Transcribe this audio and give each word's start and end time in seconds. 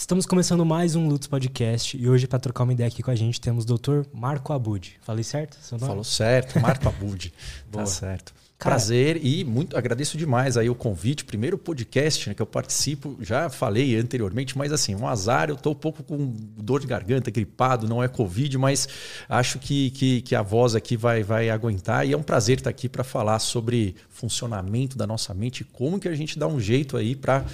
Estamos 0.00 0.24
começando 0.24 0.64
mais 0.64 0.96
um 0.96 1.06
Lutz 1.06 1.26
Podcast 1.26 1.94
e 1.94 2.08
hoje, 2.08 2.26
para 2.26 2.38
trocar 2.38 2.64
uma 2.64 2.72
ideia 2.72 2.88
aqui 2.88 3.02
com 3.02 3.10
a 3.10 3.14
gente, 3.14 3.38
temos 3.38 3.66
o 3.66 3.76
Dr. 3.76 4.06
Marco 4.14 4.50
Abud. 4.50 4.98
Falei 5.02 5.22
certo? 5.22 5.58
Falou 5.78 6.02
certo, 6.02 6.58
Marco 6.58 6.88
Abud. 6.88 7.30
tá 7.70 7.84
certo. 7.84 8.32
Cara, 8.60 8.74
Prazer 8.74 9.18
e 9.24 9.42
muito 9.42 9.74
agradeço 9.74 10.18
demais 10.18 10.58
aí 10.58 10.68
o 10.68 10.74
convite. 10.74 11.24
Primeiro 11.24 11.56
podcast 11.56 12.28
né, 12.28 12.34
que 12.34 12.42
eu 12.42 12.46
participo, 12.46 13.16
já 13.22 13.48
falei 13.48 13.96
anteriormente, 13.96 14.56
mas 14.58 14.70
assim, 14.70 14.94
um 14.94 15.08
azar, 15.08 15.48
eu 15.48 15.54
estou 15.54 15.72
um 15.72 15.76
pouco 15.76 16.02
com 16.02 16.36
dor 16.58 16.78
de 16.78 16.86
garganta, 16.86 17.30
gripado, 17.30 17.88
não 17.88 18.04
é 18.04 18.06
Covid, 18.06 18.58
mas 18.58 18.86
acho 19.30 19.58
que, 19.58 19.90
que, 19.92 20.20
que, 20.20 20.34
a 20.34 20.42
voz 20.42 20.74
aqui 20.74 20.94
vai, 20.94 21.22
vai 21.22 21.48
aguentar 21.48 22.06
e 22.06 22.12
é 22.12 22.16
um 22.16 22.22
prazer 22.22 22.58
estar 22.58 22.68
aqui 22.68 22.86
para 22.86 23.02
falar 23.02 23.38
sobre 23.38 23.96
funcionamento 24.10 24.94
da 24.94 25.06
nossa 25.06 25.32
mente 25.32 25.62
e 25.62 25.64
como 25.64 25.98
que 25.98 26.06
a 26.06 26.14
gente 26.14 26.38
dá 26.38 26.46
um 26.46 26.60
jeito 26.60 26.98
aí 26.98 27.16
para 27.16 27.46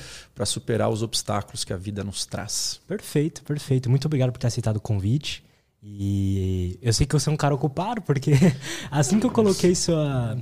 superar 0.44 0.90
os 0.90 1.04
obstáculos 1.04 1.62
que 1.62 1.72
a 1.72 1.76
vida 1.76 2.02
nos 2.02 2.26
traz. 2.26 2.80
Perfeito, 2.88 3.44
perfeito. 3.44 3.88
Muito 3.88 4.06
obrigado 4.06 4.32
por 4.32 4.40
ter 4.40 4.48
aceitado 4.48 4.78
o 4.78 4.80
convite. 4.80 5.44
E 5.80 6.80
eu 6.82 6.92
sei 6.92 7.06
que 7.06 7.12
você 7.12 7.28
é 7.28 7.32
um 7.32 7.36
cara 7.36 7.54
ocupado, 7.54 8.02
porque 8.02 8.32
assim 8.90 9.20
que 9.20 9.26
eu 9.26 9.30
coloquei 9.30 9.72
sua 9.72 10.36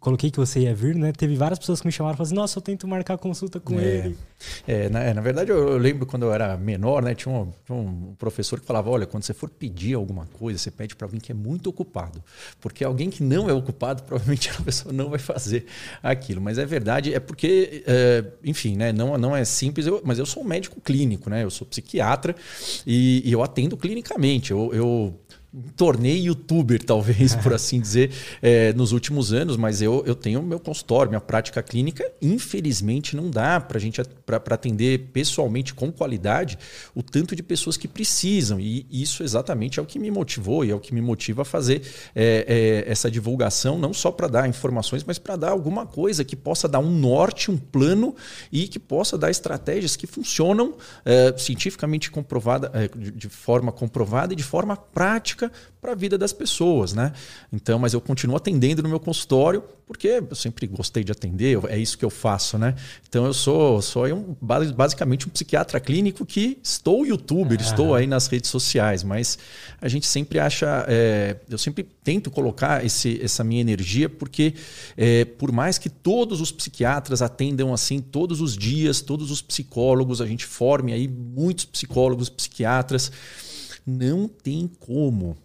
coloquei 0.00 0.30
que 0.30 0.38
você 0.38 0.60
ia 0.60 0.74
vir, 0.74 0.94
né? 0.94 1.12
Teve 1.12 1.34
várias 1.34 1.58
pessoas 1.58 1.80
que 1.80 1.86
me 1.86 1.92
chamaram 1.92 2.14
e 2.14 2.16
falaram 2.16 2.28
assim, 2.28 2.34
nossa, 2.34 2.58
eu 2.58 2.62
tento 2.62 2.86
marcar 2.86 3.18
consulta 3.18 3.58
com 3.58 3.78
é. 3.78 3.84
ele. 3.84 4.18
É, 4.66 4.88
na, 4.88 5.12
na 5.14 5.20
verdade, 5.20 5.50
eu, 5.50 5.70
eu, 5.70 5.78
lembro 5.78 6.06
quando 6.06 6.22
eu 6.22 6.32
era 6.32 6.56
menor, 6.56 7.02
né? 7.02 7.14
Tinha 7.14 7.34
um, 7.34 7.50
tinha 7.66 7.76
um, 7.76 8.14
professor 8.16 8.60
que 8.60 8.66
falava, 8.66 8.88
olha, 8.88 9.06
quando 9.06 9.24
você 9.24 9.34
for 9.34 9.50
pedir 9.50 9.94
alguma 9.94 10.26
coisa, 10.26 10.58
você 10.58 10.70
pede 10.70 10.94
para 10.94 11.06
alguém 11.06 11.20
que 11.20 11.32
é 11.32 11.34
muito 11.34 11.68
ocupado. 11.68 12.22
Porque 12.60 12.84
alguém 12.84 13.10
que 13.10 13.22
não 13.22 13.50
é 13.50 13.52
ocupado, 13.52 14.02
provavelmente 14.04 14.50
a 14.50 14.62
pessoa 14.62 14.92
não 14.92 15.10
vai 15.10 15.18
fazer 15.18 15.66
aquilo. 16.02 16.40
Mas 16.40 16.58
é 16.58 16.64
verdade, 16.64 17.12
é 17.12 17.18
porque, 17.18 17.82
é, 17.86 18.24
enfim, 18.44 18.76
né? 18.76 18.92
Não, 18.92 19.18
não 19.18 19.34
é 19.34 19.44
simples, 19.44 19.86
eu, 19.86 20.00
mas 20.04 20.18
eu 20.18 20.26
sou 20.26 20.44
um 20.44 20.46
médico 20.46 20.80
clínico, 20.80 21.28
né? 21.28 21.42
Eu 21.42 21.50
sou 21.50 21.66
psiquiatra 21.66 22.36
e, 22.86 23.22
e 23.24 23.32
eu 23.32 23.42
atendo 23.42 23.76
clinicamente. 23.76 24.52
eu, 24.52 24.70
eu 24.72 25.18
tornei 25.76 26.26
youtuber, 26.26 26.82
talvez, 26.82 27.34
por 27.36 27.52
assim 27.52 27.80
dizer, 27.80 28.10
é, 28.42 28.72
nos 28.72 28.92
últimos 28.92 29.32
anos, 29.32 29.56
mas 29.56 29.82
eu, 29.82 30.02
eu 30.06 30.14
tenho 30.14 30.42
meu 30.42 30.60
consultório, 30.60 31.10
minha 31.10 31.20
prática 31.20 31.62
clínica. 31.62 32.04
Infelizmente, 32.20 33.16
não 33.16 33.30
dá 33.30 33.60
para 33.60 33.78
a 33.78 33.80
gente 33.80 34.02
para 34.24 34.54
atender 34.54 35.10
pessoalmente 35.12 35.74
com 35.74 35.90
qualidade 35.90 36.58
o 36.94 37.02
tanto 37.02 37.34
de 37.34 37.42
pessoas 37.42 37.76
que 37.76 37.88
precisam. 37.88 38.60
E 38.60 38.86
isso 38.90 39.22
exatamente 39.22 39.78
é 39.78 39.82
o 39.82 39.86
que 39.86 39.98
me 39.98 40.10
motivou 40.10 40.64
e 40.64 40.70
é 40.70 40.74
o 40.74 40.80
que 40.80 40.94
me 40.94 41.00
motiva 41.00 41.42
a 41.42 41.44
fazer 41.44 41.82
é, 42.14 42.84
é, 42.86 42.90
essa 42.90 43.10
divulgação, 43.10 43.78
não 43.78 43.92
só 43.92 44.10
para 44.10 44.28
dar 44.28 44.48
informações, 44.48 45.04
mas 45.04 45.18
para 45.18 45.36
dar 45.36 45.50
alguma 45.50 45.86
coisa 45.86 46.24
que 46.24 46.36
possa 46.36 46.68
dar 46.68 46.78
um 46.78 46.90
norte, 46.90 47.50
um 47.50 47.56
plano 47.56 48.14
e 48.52 48.68
que 48.68 48.78
possa 48.78 49.16
dar 49.16 49.30
estratégias 49.30 49.96
que 49.96 50.06
funcionam 50.06 50.74
cientificamente 51.36 52.10
comprovada, 52.10 52.70
de 52.96 53.28
forma 53.28 53.72
comprovada 53.72 54.32
e 54.32 54.36
de 54.36 54.42
forma 54.42 54.76
prática 54.76 55.47
para 55.80 55.92
a 55.92 55.94
vida 55.94 56.18
das 56.18 56.32
pessoas, 56.32 56.92
né? 56.92 57.12
Então, 57.52 57.78
mas 57.78 57.94
eu 57.94 58.00
continuo 58.00 58.36
atendendo 58.36 58.82
no 58.82 58.88
meu 58.88 59.00
consultório 59.00 59.62
porque 59.88 60.22
eu 60.28 60.36
sempre 60.36 60.66
gostei 60.66 61.02
de 61.02 61.10
atender, 61.10 61.58
é 61.66 61.78
isso 61.78 61.96
que 61.96 62.04
eu 62.04 62.10
faço, 62.10 62.58
né? 62.58 62.74
Então 63.08 63.24
eu 63.24 63.32
sou, 63.32 63.80
sou 63.80 64.04
um, 64.06 64.36
basicamente 64.40 65.26
um 65.26 65.30
psiquiatra 65.30 65.80
clínico 65.80 66.26
que 66.26 66.58
estou 66.62 67.06
youtuber, 67.06 67.58
estou 67.58 67.94
aí 67.94 68.06
nas 68.06 68.26
redes 68.26 68.50
sociais, 68.50 69.02
mas 69.02 69.38
a 69.80 69.88
gente 69.88 70.06
sempre 70.06 70.38
acha, 70.38 70.84
é, 70.86 71.36
eu 71.48 71.56
sempre 71.56 71.88
tento 72.04 72.30
colocar 72.30 72.84
esse, 72.84 73.18
essa 73.22 73.42
minha 73.42 73.62
energia 73.62 74.10
porque 74.10 74.52
é, 74.94 75.24
por 75.24 75.50
mais 75.50 75.78
que 75.78 75.88
todos 75.88 76.42
os 76.42 76.52
psiquiatras 76.52 77.22
atendam 77.22 77.72
assim 77.72 78.00
todos 78.00 78.42
os 78.42 78.58
dias, 78.58 79.00
todos 79.00 79.30
os 79.30 79.40
psicólogos, 79.40 80.20
a 80.20 80.26
gente 80.26 80.44
forme 80.44 80.92
aí 80.92 81.08
muitos 81.08 81.64
psicólogos, 81.64 82.28
psiquiatras 82.28 83.10
não 83.88 84.28
tem 84.28 84.70
como 84.78 85.36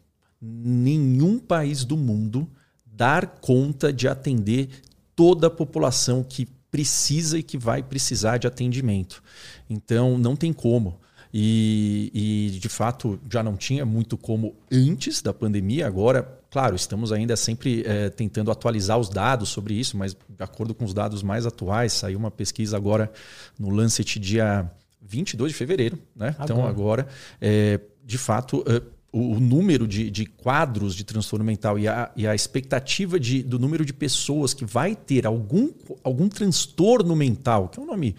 nenhum 0.42 1.40
país 1.40 1.86
do 1.86 1.96
mundo 1.96 2.48
dar 2.86 3.40
conta 3.40 3.92
de 3.94 4.08
atender 4.08 4.70
toda 5.16 5.48
a 5.48 5.50
população 5.50 6.24
que 6.24 6.46
precisa 6.70 7.38
e 7.38 7.44
que 7.44 7.58
vai 7.58 7.82
precisar 7.82 8.38
de 8.38 8.48
atendimento. 8.48 9.24
Então, 9.70 10.18
não 10.18 10.36
tem 10.36 10.52
como. 10.52 11.00
E, 11.34 12.12
e, 12.14 12.60
de 12.60 12.70
fato 12.70 13.20
já 13.32 13.42
não 13.42 13.58
tinha 13.58 13.86
muito 13.86 14.18
como 14.18 14.56
antes 14.72 15.22
da 15.22 15.34
pandemia. 15.34 15.88
Agora, 15.88 16.40
claro, 16.52 16.76
estamos 16.76 17.12
ainda 17.12 17.36
sempre 17.36 17.84
é, 17.88 18.10
tentando 18.10 18.52
atualizar 18.52 19.00
os 19.00 19.10
dados 19.10 19.50
sobre 19.50 19.74
isso, 19.74 19.98
mas 19.98 20.14
de 20.14 20.44
acordo 20.44 20.76
com 20.76 20.86
os 20.86 20.94
dados 20.94 21.24
mais 21.24 21.48
atuais, 21.48 21.94
saiu 21.94 22.20
uma 22.20 22.30
pesquisa 22.30 22.78
agora 22.78 23.12
no 23.58 23.72
Lancet 23.72 24.20
dia 24.20 24.70
22 25.02 25.52
de 25.52 25.58
fevereiro, 25.58 25.98
né? 26.16 26.30
Agora. 26.30 26.44
Então 26.44 26.68
agora 26.68 27.08
é, 27.42 27.80
de 28.04 28.18
fato, 28.18 28.64
eh, 28.68 28.82
o, 29.12 29.40
número 29.40 29.88
de, 29.88 30.10
de, 30.10 30.26
quadros 30.26 30.96
de 30.96 31.04
transtorno 31.04 31.46
mental 31.46 31.78
e 31.78 31.88
a, 31.88 32.12
e 32.16 32.26
a 32.26 32.34
expectativa 32.34 33.20
de, 33.20 33.44
do 33.44 33.60
número 33.60 33.86
de 33.86 33.94
pessoas 33.94 34.54
que 34.54 34.66
vai 34.66 34.96
ter 34.96 35.26
algum, 35.26 35.72
algum 36.04 36.28
transtorno 36.28 37.16
mental, 37.16 37.70
que 37.70 37.80
é 37.80 37.84
um 37.84 37.86
nome 37.86 38.16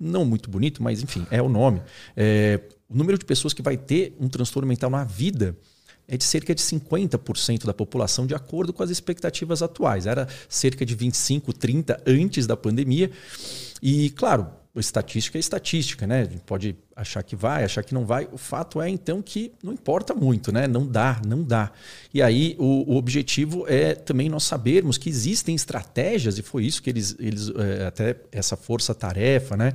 não 0.00 0.24
muito 0.24 0.48
bonito, 0.48 0.82
mas 0.82 1.02
enfim, 1.02 1.26
é 1.30 1.42
o 1.42 1.48
nome. 1.48 1.82
É, 2.16 2.60
o 2.88 2.96
número 2.96 3.18
de 3.18 3.24
pessoas 3.24 3.52
que 3.52 3.60
vai 3.60 3.76
ter 3.76 4.16
um 4.18 4.28
transtorno 4.28 4.66
mental 4.66 4.88
na 4.88 5.04
vida 5.04 5.56
é 6.06 6.16
de 6.16 6.24
cerca 6.24 6.54
de 6.54 6.62
50% 6.62 7.66
da 7.66 7.74
população, 7.74 8.26
de 8.26 8.34
acordo 8.34 8.72
com 8.72 8.82
as 8.82 8.88
expectativas 8.88 9.62
atuais. 9.62 10.06
Era 10.06 10.26
cerca 10.48 10.86
de 10.86 10.94
25, 10.94 11.52
30 11.52 12.02
antes 12.06 12.46
da 12.46 12.56
pandemia. 12.56 13.10
E, 13.82 14.08
claro, 14.10 14.46
estatística 14.80 15.38
é 15.38 15.40
estatística, 15.40 16.06
né? 16.06 16.28
Pode 16.46 16.76
achar 16.94 17.22
que 17.22 17.36
vai, 17.36 17.64
achar 17.64 17.82
que 17.82 17.94
não 17.94 18.04
vai. 18.04 18.28
O 18.32 18.38
fato 18.38 18.80
é, 18.80 18.88
então, 18.88 19.22
que 19.22 19.52
não 19.62 19.72
importa 19.72 20.14
muito, 20.14 20.50
né? 20.52 20.66
Não 20.66 20.86
dá, 20.86 21.20
não 21.26 21.42
dá. 21.42 21.70
E 22.12 22.20
aí 22.20 22.56
o, 22.58 22.92
o 22.92 22.96
objetivo 22.96 23.64
é 23.68 23.94
também 23.94 24.28
nós 24.28 24.44
sabermos 24.44 24.98
que 24.98 25.08
existem 25.08 25.54
estratégias, 25.54 26.38
e 26.38 26.42
foi 26.42 26.64
isso 26.64 26.82
que 26.82 26.90
eles, 26.90 27.16
eles 27.18 27.50
é, 27.50 27.86
até 27.86 28.16
essa 28.32 28.56
força-tarefa, 28.56 29.56
né? 29.56 29.72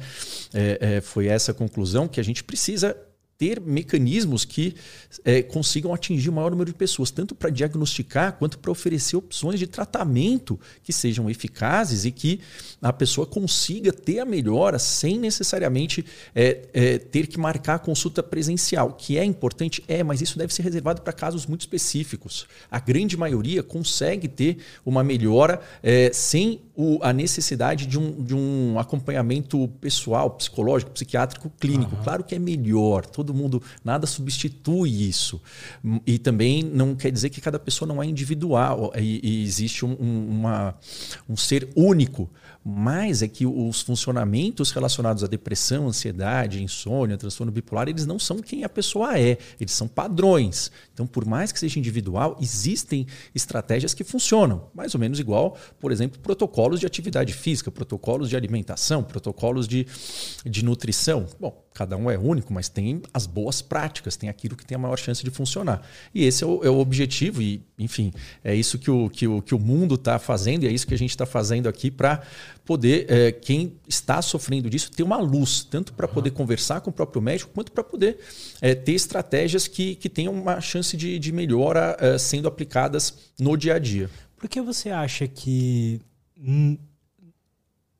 É, 0.53 0.77
é, 0.97 1.01
foi 1.01 1.27
essa 1.27 1.53
conclusão 1.53 2.07
que 2.07 2.19
a 2.19 2.23
gente 2.23 2.43
precisa 2.43 2.95
ter 3.43 3.59
mecanismos 3.59 4.45
que 4.45 4.73
é, 5.25 5.41
consigam 5.43 5.93
atingir 5.93 6.29
o 6.29 6.31
maior 6.31 6.49
número 6.49 6.71
de 6.71 6.77
pessoas, 6.77 7.11
tanto 7.11 7.35
para 7.35 7.49
diagnosticar 7.49 8.37
quanto 8.37 8.57
para 8.57 8.71
oferecer 8.71 9.17
opções 9.17 9.59
de 9.59 9.67
tratamento 9.67 10.57
que 10.81 10.93
sejam 10.93 11.29
eficazes 11.29 12.05
e 12.05 12.11
que 12.11 12.39
a 12.81 12.93
pessoa 12.93 13.27
consiga 13.27 13.91
ter 13.91 14.21
a 14.21 14.25
melhora 14.25 14.79
sem 14.79 15.19
necessariamente 15.19 16.05
é, 16.33 16.69
é, 16.73 16.97
ter 16.97 17.27
que 17.27 17.37
marcar 17.37 17.75
a 17.75 17.79
consulta 17.79 18.23
presencial, 18.23 18.93
que 18.93 19.17
é 19.17 19.25
importante, 19.25 19.83
é, 19.89 20.01
mas 20.03 20.21
isso 20.21 20.37
deve 20.37 20.53
ser 20.53 20.61
reservado 20.61 21.01
para 21.01 21.11
casos 21.11 21.45
muito 21.45 21.61
específicos. 21.61 22.47
A 22.71 22.79
grande 22.79 23.17
maioria 23.17 23.61
consegue 23.61 24.29
ter 24.29 24.59
uma 24.85 25.03
melhora 25.03 25.59
é, 25.81 26.11
sem 26.13 26.61
o, 26.75 26.99
a 27.01 27.13
necessidade 27.13 27.85
de 27.85 27.99
um, 27.99 28.23
de 28.23 28.35
um 28.35 28.79
acompanhamento 28.79 29.67
pessoal, 29.79 30.31
psicológico, 30.31 30.91
psiquiátrico, 30.91 31.51
clínico. 31.59 31.95
Uhum. 31.95 32.03
Claro 32.03 32.23
que 32.23 32.35
é 32.35 32.39
melhor, 32.39 33.05
todo 33.05 33.32
mundo, 33.33 33.61
nada 33.83 34.05
substitui 34.05 35.07
isso. 35.07 35.41
E 36.05 36.17
também 36.17 36.63
não 36.63 36.95
quer 36.95 37.11
dizer 37.11 37.29
que 37.29 37.41
cada 37.41 37.59
pessoa 37.59 37.87
não 37.87 38.01
é 38.01 38.05
individual 38.05 38.91
e, 38.95 39.19
e 39.23 39.43
existe 39.43 39.85
um, 39.85 39.95
um, 39.99 40.29
uma, 40.29 40.75
um 41.27 41.35
ser 41.35 41.69
único 41.75 42.29
mas 42.63 43.21
é 43.21 43.27
que 43.27 43.45
os 43.45 43.81
funcionamentos 43.81 44.71
relacionados 44.71 45.23
à 45.23 45.27
depressão, 45.27 45.87
ansiedade, 45.87 46.63
insônia, 46.63 47.17
transtorno 47.17 47.51
bipolar, 47.51 47.89
eles 47.89 48.05
não 48.05 48.17
são 48.17 48.39
quem 48.39 48.63
a 48.63 48.69
pessoa 48.69 49.19
é, 49.19 49.37
eles 49.59 49.73
são 49.73 49.87
padrões. 49.87 50.71
Então, 50.93 51.05
por 51.05 51.25
mais 51.25 51.51
que 51.51 51.59
seja 51.59 51.77
individual, 51.77 52.37
existem 52.39 53.05
estratégias 53.35 53.93
que 53.93 54.03
funcionam, 54.03 54.69
mais 54.73 54.93
ou 54.93 54.99
menos 54.99 55.19
igual, 55.19 55.57
por 55.79 55.91
exemplo, 55.91 56.19
protocolos 56.21 56.79
de 56.79 56.85
atividade 56.85 57.33
física, 57.33 57.69
protocolos 57.69 58.29
de 58.29 58.37
alimentação, 58.37 59.03
protocolos 59.03 59.67
de, 59.67 59.85
de 60.45 60.63
nutrição. 60.63 61.25
Bom, 61.39 61.62
cada 61.73 61.97
um 61.97 62.09
é 62.09 62.17
único, 62.17 62.53
mas 62.53 62.69
tem 62.69 63.01
as 63.13 63.25
boas 63.25 63.61
práticas, 63.61 64.15
tem 64.15 64.29
aquilo 64.29 64.55
que 64.55 64.65
tem 64.65 64.75
a 64.75 64.79
maior 64.79 64.97
chance 64.97 65.23
de 65.23 65.31
funcionar. 65.31 65.81
E 66.13 66.23
esse 66.23 66.43
é 66.43 66.47
o, 66.47 66.63
é 66.63 66.69
o 66.69 66.77
objetivo, 66.77 67.41
e, 67.41 67.61
enfim, 67.77 68.13
é 68.43 68.53
isso 68.53 68.77
que 68.77 68.91
o, 68.91 69.09
que 69.09 69.27
o, 69.27 69.41
que 69.41 69.55
o 69.55 69.59
mundo 69.59 69.95
está 69.95 70.19
fazendo, 70.19 70.63
e 70.63 70.67
é 70.67 70.71
isso 70.71 70.85
que 70.85 70.93
a 70.93 70.97
gente 70.97 71.09
está 71.09 71.25
fazendo 71.25 71.67
aqui 71.67 71.89
para 71.89 72.21
poder, 72.63 73.05
é, 73.09 73.31
quem 73.31 73.73
está 73.87 74.21
sofrendo 74.21 74.69
disso, 74.69 74.91
ter 74.91 75.03
uma 75.03 75.17
luz, 75.17 75.63
tanto 75.63 75.93
para 75.93 76.07
poder 76.07 76.31
conversar 76.31 76.81
com 76.81 76.89
o 76.89 76.93
próprio 76.93 77.21
médico, 77.21 77.51
quanto 77.53 77.71
para 77.71 77.83
poder 77.83 78.19
é, 78.61 78.75
ter 78.75 78.93
estratégias 78.93 79.67
que, 79.67 79.95
que 79.95 80.09
tenham 80.09 80.33
uma 80.33 80.61
chance 80.61 80.95
de, 80.95 81.17
de 81.17 81.31
melhora 81.31 81.97
é, 81.99 82.17
sendo 82.17 82.47
aplicadas 82.47 83.31
no 83.39 83.57
dia 83.57 83.75
a 83.75 83.79
dia. 83.79 84.09
Por 84.37 84.47
que 84.47 84.61
você 84.61 84.89
acha 84.89 85.27
que 85.27 86.01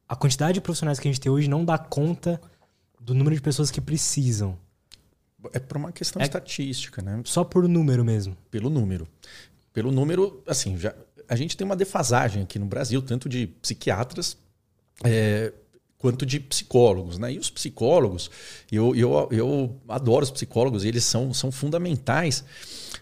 a 0.08 0.16
quantidade 0.16 0.54
de 0.54 0.62
profissionais 0.62 1.00
que 1.00 1.08
a 1.08 1.12
gente 1.12 1.22
tem 1.22 1.32
hoje 1.32 1.50
não 1.50 1.64
dá 1.64 1.78
conta 1.78 2.40
do 3.04 3.14
número 3.14 3.36
de 3.36 3.42
pessoas 3.42 3.70
que 3.70 3.82
precisam? 3.82 4.58
É 5.52 5.60
por 5.60 5.78
uma 5.78 5.92
questão 5.92 6.22
é 6.22 6.26
estatística, 6.26 7.02
né? 7.02 7.22
Só 7.26 7.44
por 7.44 7.68
número 7.68 8.04
mesmo. 8.04 8.36
Pelo 8.50 8.70
número. 8.70 9.08
Pelo 9.74 9.92
número, 9.92 10.42
assim, 10.48 10.78
já, 10.78 10.96
a 11.28 11.36
gente 11.36 11.58
tem 11.58 11.66
uma 11.66 11.76
defasagem 11.76 12.44
aqui 12.44 12.58
no 12.58 12.66
Brasil, 12.66 13.02
tanto 13.02 13.28
de 13.28 13.48
psiquiatras 13.48 14.38
é, 15.04 15.52
quanto 15.98 16.26
de 16.26 16.40
psicólogos. 16.40 17.18
Né? 17.18 17.34
E 17.34 17.40
os 17.40 17.50
psicólogos, 17.50 18.32
eu, 18.72 18.96
eu, 18.96 19.28
eu 19.32 19.76
adoro 19.88 20.24
os 20.24 20.32
psicólogos, 20.32 20.86
eles 20.86 21.04
são, 21.04 21.34
são 21.34 21.52
fundamentais. 21.52 22.44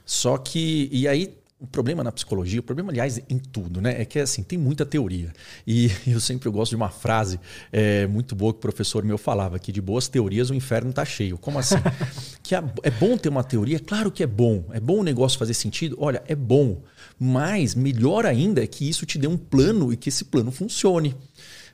Só 0.06 0.38
que, 0.38 0.90
e 0.92 1.08
aí 1.08 1.38
o 1.62 1.68
problema 1.68 2.04
na 2.04 2.12
psicologia, 2.12 2.60
o 2.60 2.64
problema, 2.64 2.92
aliás, 2.92 3.22
em 3.30 3.38
tudo, 3.38 3.80
né? 3.80 4.02
É 4.02 4.04
que 4.04 4.18
assim, 4.18 4.42
tem 4.42 4.58
muita 4.58 4.84
teoria. 4.84 5.32
E 5.66 5.92
eu 6.08 6.20
sempre 6.20 6.50
gosto 6.50 6.72
de 6.72 6.76
uma 6.76 6.90
frase 6.90 7.40
é, 7.72 8.08
muito 8.08 8.36
boa 8.36 8.52
que 8.52 8.58
o 8.58 8.62
professor 8.62 9.04
meu 9.04 9.18
falava: 9.18 9.60
que 9.60 9.72
de 9.72 9.80
boas 9.80 10.08
teorias 10.08 10.50
o 10.50 10.56
inferno 10.56 10.90
está 10.90 11.06
cheio. 11.06 11.38
Como 11.38 11.60
assim? 11.60 11.76
que 12.42 12.56
é 12.56 12.92
bom 13.00 13.16
ter 13.16 13.30
uma 13.30 13.44
teoria? 13.44 13.80
Claro 13.80 14.12
que 14.12 14.24
é 14.24 14.28
bom. 14.28 14.66
É 14.72 14.80
bom 14.80 15.02
o 15.02 15.04
negócio 15.04 15.38
fazer 15.38 15.54
sentido? 15.54 15.96
Olha, 16.00 16.24
é 16.28 16.36
bom. 16.36 16.82
Mas 17.20 17.76
melhor 17.76 18.26
ainda 18.26 18.64
é 18.64 18.68
que 18.68 18.90
isso 18.90 19.06
te 19.06 19.20
dê 19.20 19.28
um 19.28 19.38
plano 19.38 19.94
e 19.94 19.98
que 19.98 20.10
esse 20.10 20.26
plano 20.26 20.52
funcione. 20.52 21.16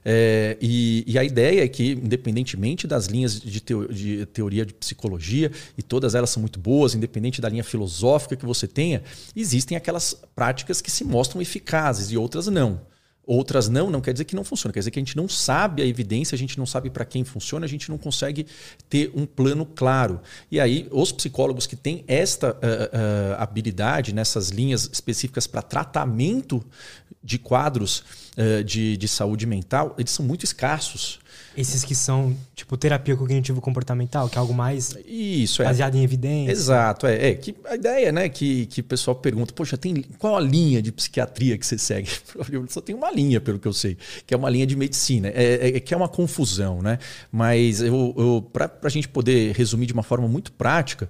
É, 0.04 0.58
e, 0.62 1.04
e, 1.06 1.18
a 1.18 1.24
ideia 1.24 1.64
é 1.64 1.68
que, 1.68 1.92
independentemente 1.92 2.88
das 2.88 3.08
linhas 3.08 3.40
de, 3.40 3.60
teo, 3.60 3.92
de, 3.92 4.26
teoria 4.28 4.66
de 4.66 4.74
psicologia, 4.74 5.52
e 5.78 5.84
todas 5.84 6.16
elas 6.16 6.30
são 6.30 6.40
muito 6.42 6.60
boas, 6.60 6.96
independente 6.96 7.42
da 7.42 7.50
linha 7.50 7.64
filosófica 7.64 8.36
que 8.36 8.46
você 8.46 8.68
tenha, 8.68 9.04
existem 9.36 9.78
aquelas 9.78 10.14
práticas 10.36 10.82
que 10.82 10.90
se 10.90 11.04
mostram 11.04 11.42
eficazes 11.42 12.12
e 12.12 12.18
outras 12.18 12.48
não. 12.48 12.80
Outras 13.30 13.68
não, 13.68 13.90
não 13.90 14.00
quer 14.00 14.14
dizer 14.14 14.24
que 14.24 14.38
não 14.38 14.44
funciona, 14.46 14.72
quer 14.72 14.80
dizer 14.80 14.92
que 14.92 15.00
a 15.00 15.02
gente 15.02 15.18
não 15.18 15.28
sabe 15.28 15.82
a 15.82 15.86
evidência, 15.86 16.34
a 16.34 16.38
gente 16.38 16.58
não 16.58 16.66
sabe 16.66 16.90
para 16.90 17.04
quem 17.04 17.26
funciona, 17.26 17.66
a 17.66 17.70
gente 17.70 17.90
não 17.90 17.98
consegue 17.98 18.48
ter 18.90 19.12
um 19.14 19.26
plano 19.26 19.66
claro. 19.66 20.22
E 20.50 20.62
aí, 20.62 20.88
os 20.92 21.12
psicólogos 21.12 21.68
que 21.68 21.76
têm 21.76 22.06
esta 22.08 22.52
uh, 22.52 22.54
uh, 22.54 23.36
habilidade 23.38 24.14
nessas 24.14 24.48
linhas 24.48 24.90
específicas 24.94 25.46
para 25.46 25.62
tratamento 25.62 26.64
de 27.22 27.38
quadros 27.38 28.02
uh, 28.38 28.64
de, 28.64 28.96
de 28.96 29.08
saúde 29.10 29.46
mental, 29.46 29.94
eles 29.98 30.12
são 30.12 30.26
muito 30.26 30.46
escassos. 30.46 31.20
Esses 31.58 31.84
que 31.84 31.96
são, 31.96 32.36
tipo, 32.56 32.78
terapia 32.78 33.16
cognitivo-comportamental, 33.16 34.30
que 34.30 34.38
é 34.38 34.40
algo 34.40 34.54
mais 34.54 34.96
Isso, 35.06 35.64
baseado 35.64 35.96
é. 35.96 35.98
em 35.98 36.04
evidência. 36.04 36.52
Exato, 36.52 37.08
é. 37.08 37.30
é 37.30 37.34
que 37.34 37.56
a 37.66 37.76
ideia, 37.76 38.12
né, 38.12 38.30
que, 38.30 38.68
que 38.68 38.82
o 38.82 38.84
pessoal 38.84 39.16
pergunta, 39.16 39.54
poxa, 39.54 39.76
tem, 39.76 40.04
qual 40.20 40.38
a 40.38 40.40
linha 40.40 40.82
de 40.82 40.92
psiquiatria 40.92 41.58
que 41.58 41.66
você 41.66 41.78
segue? 41.78 42.10
Eu 42.52 42.66
só 42.70 42.80
tenho 42.80 43.00
uma 43.00 43.12
linha, 43.12 43.42
pelo 43.42 43.58
que 43.58 43.68
eu 43.68 43.74
sei, 43.74 43.98
que 44.26 44.34
é 44.34 44.38
uma 44.38 44.50
linha 44.50 44.68
de 44.68 44.76
medicina. 44.76 45.30
É, 45.30 45.70
é, 45.70 45.78
é 45.78 45.80
que 45.80 45.94
é 45.94 45.98
uma 45.98 46.08
confusão, 46.08 46.82
né? 46.82 47.00
Mas 47.32 47.82
eu, 47.82 48.14
eu 48.18 48.50
para 48.54 48.72
a 48.84 48.90
gente 48.90 49.10
poder 49.10 49.56
resumir 49.56 49.86
de 49.88 49.94
uma 49.94 50.04
forma 50.04 50.28
muito 50.28 50.52
prática, 50.52 51.10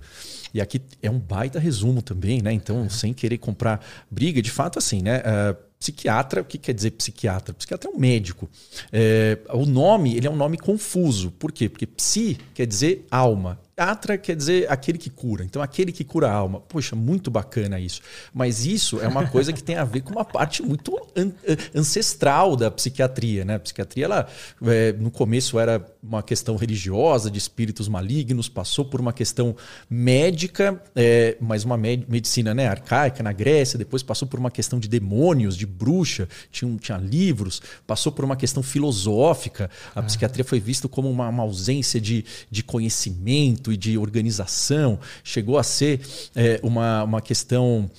e 0.53 0.61
aqui 0.61 0.81
é 1.01 1.09
um 1.11 1.19
baita 1.19 1.59
resumo 1.59 2.01
também, 2.01 2.41
né? 2.41 2.51
Então, 2.51 2.77
uhum. 2.77 2.89
sem 2.89 3.13
querer 3.13 3.37
comprar 3.37 3.85
briga, 4.09 4.41
de 4.41 4.51
fato, 4.51 4.79
assim, 4.79 5.01
né? 5.01 5.19
Uh, 5.19 5.66
Psiquiatra, 5.79 6.41
o 6.41 6.45
que 6.45 6.57
quer 6.57 6.73
dizer 6.73 6.91
psiquiatra? 6.91 7.53
Psiquiatra 7.53 7.89
é 7.89 7.93
um 7.93 7.99
médico. 7.99 8.49
É, 8.91 9.37
o 9.53 9.65
nome 9.65 10.15
ele 10.15 10.27
é 10.27 10.29
um 10.29 10.35
nome 10.35 10.57
confuso. 10.57 11.31
Por 11.31 11.51
quê? 11.51 11.69
Porque 11.69 11.85
psi 11.85 12.37
quer 12.53 12.65
dizer 12.65 13.05
alma 13.11 13.59
Atra 13.77 14.17
quer 14.17 14.35
dizer 14.35 14.69
aquele 14.71 14.97
que 14.97 15.09
cura. 15.09 15.45
Então, 15.45 15.61
aquele 15.61 15.91
que 15.91 16.03
cura 16.03 16.27
a 16.27 16.33
alma. 16.33 16.59
Poxa, 16.61 16.95
muito 16.95 17.29
bacana 17.29 17.79
isso. 17.79 18.01
Mas 18.33 18.65
isso 18.65 18.99
é 18.99 19.07
uma 19.07 19.27
coisa 19.27 19.53
que 19.53 19.61
tem 19.61 19.75
a 19.75 19.83
ver 19.83 20.01
com 20.01 20.11
uma 20.11 20.25
parte 20.25 20.63
muito 20.63 20.97
an 21.15 21.31
ancestral 21.75 22.55
da 22.55 22.71
psiquiatria. 22.71 23.45
Né? 23.45 23.55
A 23.55 23.59
psiquiatria, 23.59 24.05
ela, 24.05 24.27
é, 24.63 24.93
no 24.93 25.11
começo, 25.11 25.59
era 25.59 25.85
uma 26.07 26.23
questão 26.23 26.55
religiosa, 26.55 27.29
de 27.29 27.37
espíritos 27.37 27.87
malignos, 27.87 28.47
passou 28.47 28.85
por 28.85 29.01
uma 29.01 29.11
questão 29.11 29.55
médica, 29.89 30.81
é, 30.95 31.37
mas 31.39 31.63
uma 31.63 31.77
med 31.77 32.05
medicina 32.07 32.53
né, 32.53 32.67
arcaica 32.67 33.21
na 33.21 33.33
Grécia, 33.33 33.77
depois 33.77 34.01
passou 34.01 34.27
por 34.27 34.39
uma 34.39 34.49
questão 34.49 34.79
de 34.79 34.87
demônios, 34.87 35.57
de 35.57 35.65
bruxa, 35.65 36.27
tinha, 36.51 36.75
tinha 36.77 36.97
livros, 36.97 37.61
passou 37.85 38.11
por 38.11 38.23
uma 38.23 38.35
questão 38.35 38.63
filosófica. 38.63 39.69
A 39.93 39.99
ah. 39.99 40.03
psiquiatria 40.03 40.45
foi 40.45 40.59
vista 40.59 40.87
como 40.87 41.09
uma, 41.09 41.27
uma 41.27 41.43
ausência 41.43 41.99
de, 41.99 42.23
de 42.49 42.63
conhecimento 42.63 43.71
e 43.71 43.77
de 43.77 43.97
organização, 43.97 44.99
chegou 45.23 45.57
a 45.57 45.63
ser 45.63 46.01
é, 46.35 46.59
uma, 46.63 47.03
uma 47.03 47.21
questão 47.21 47.89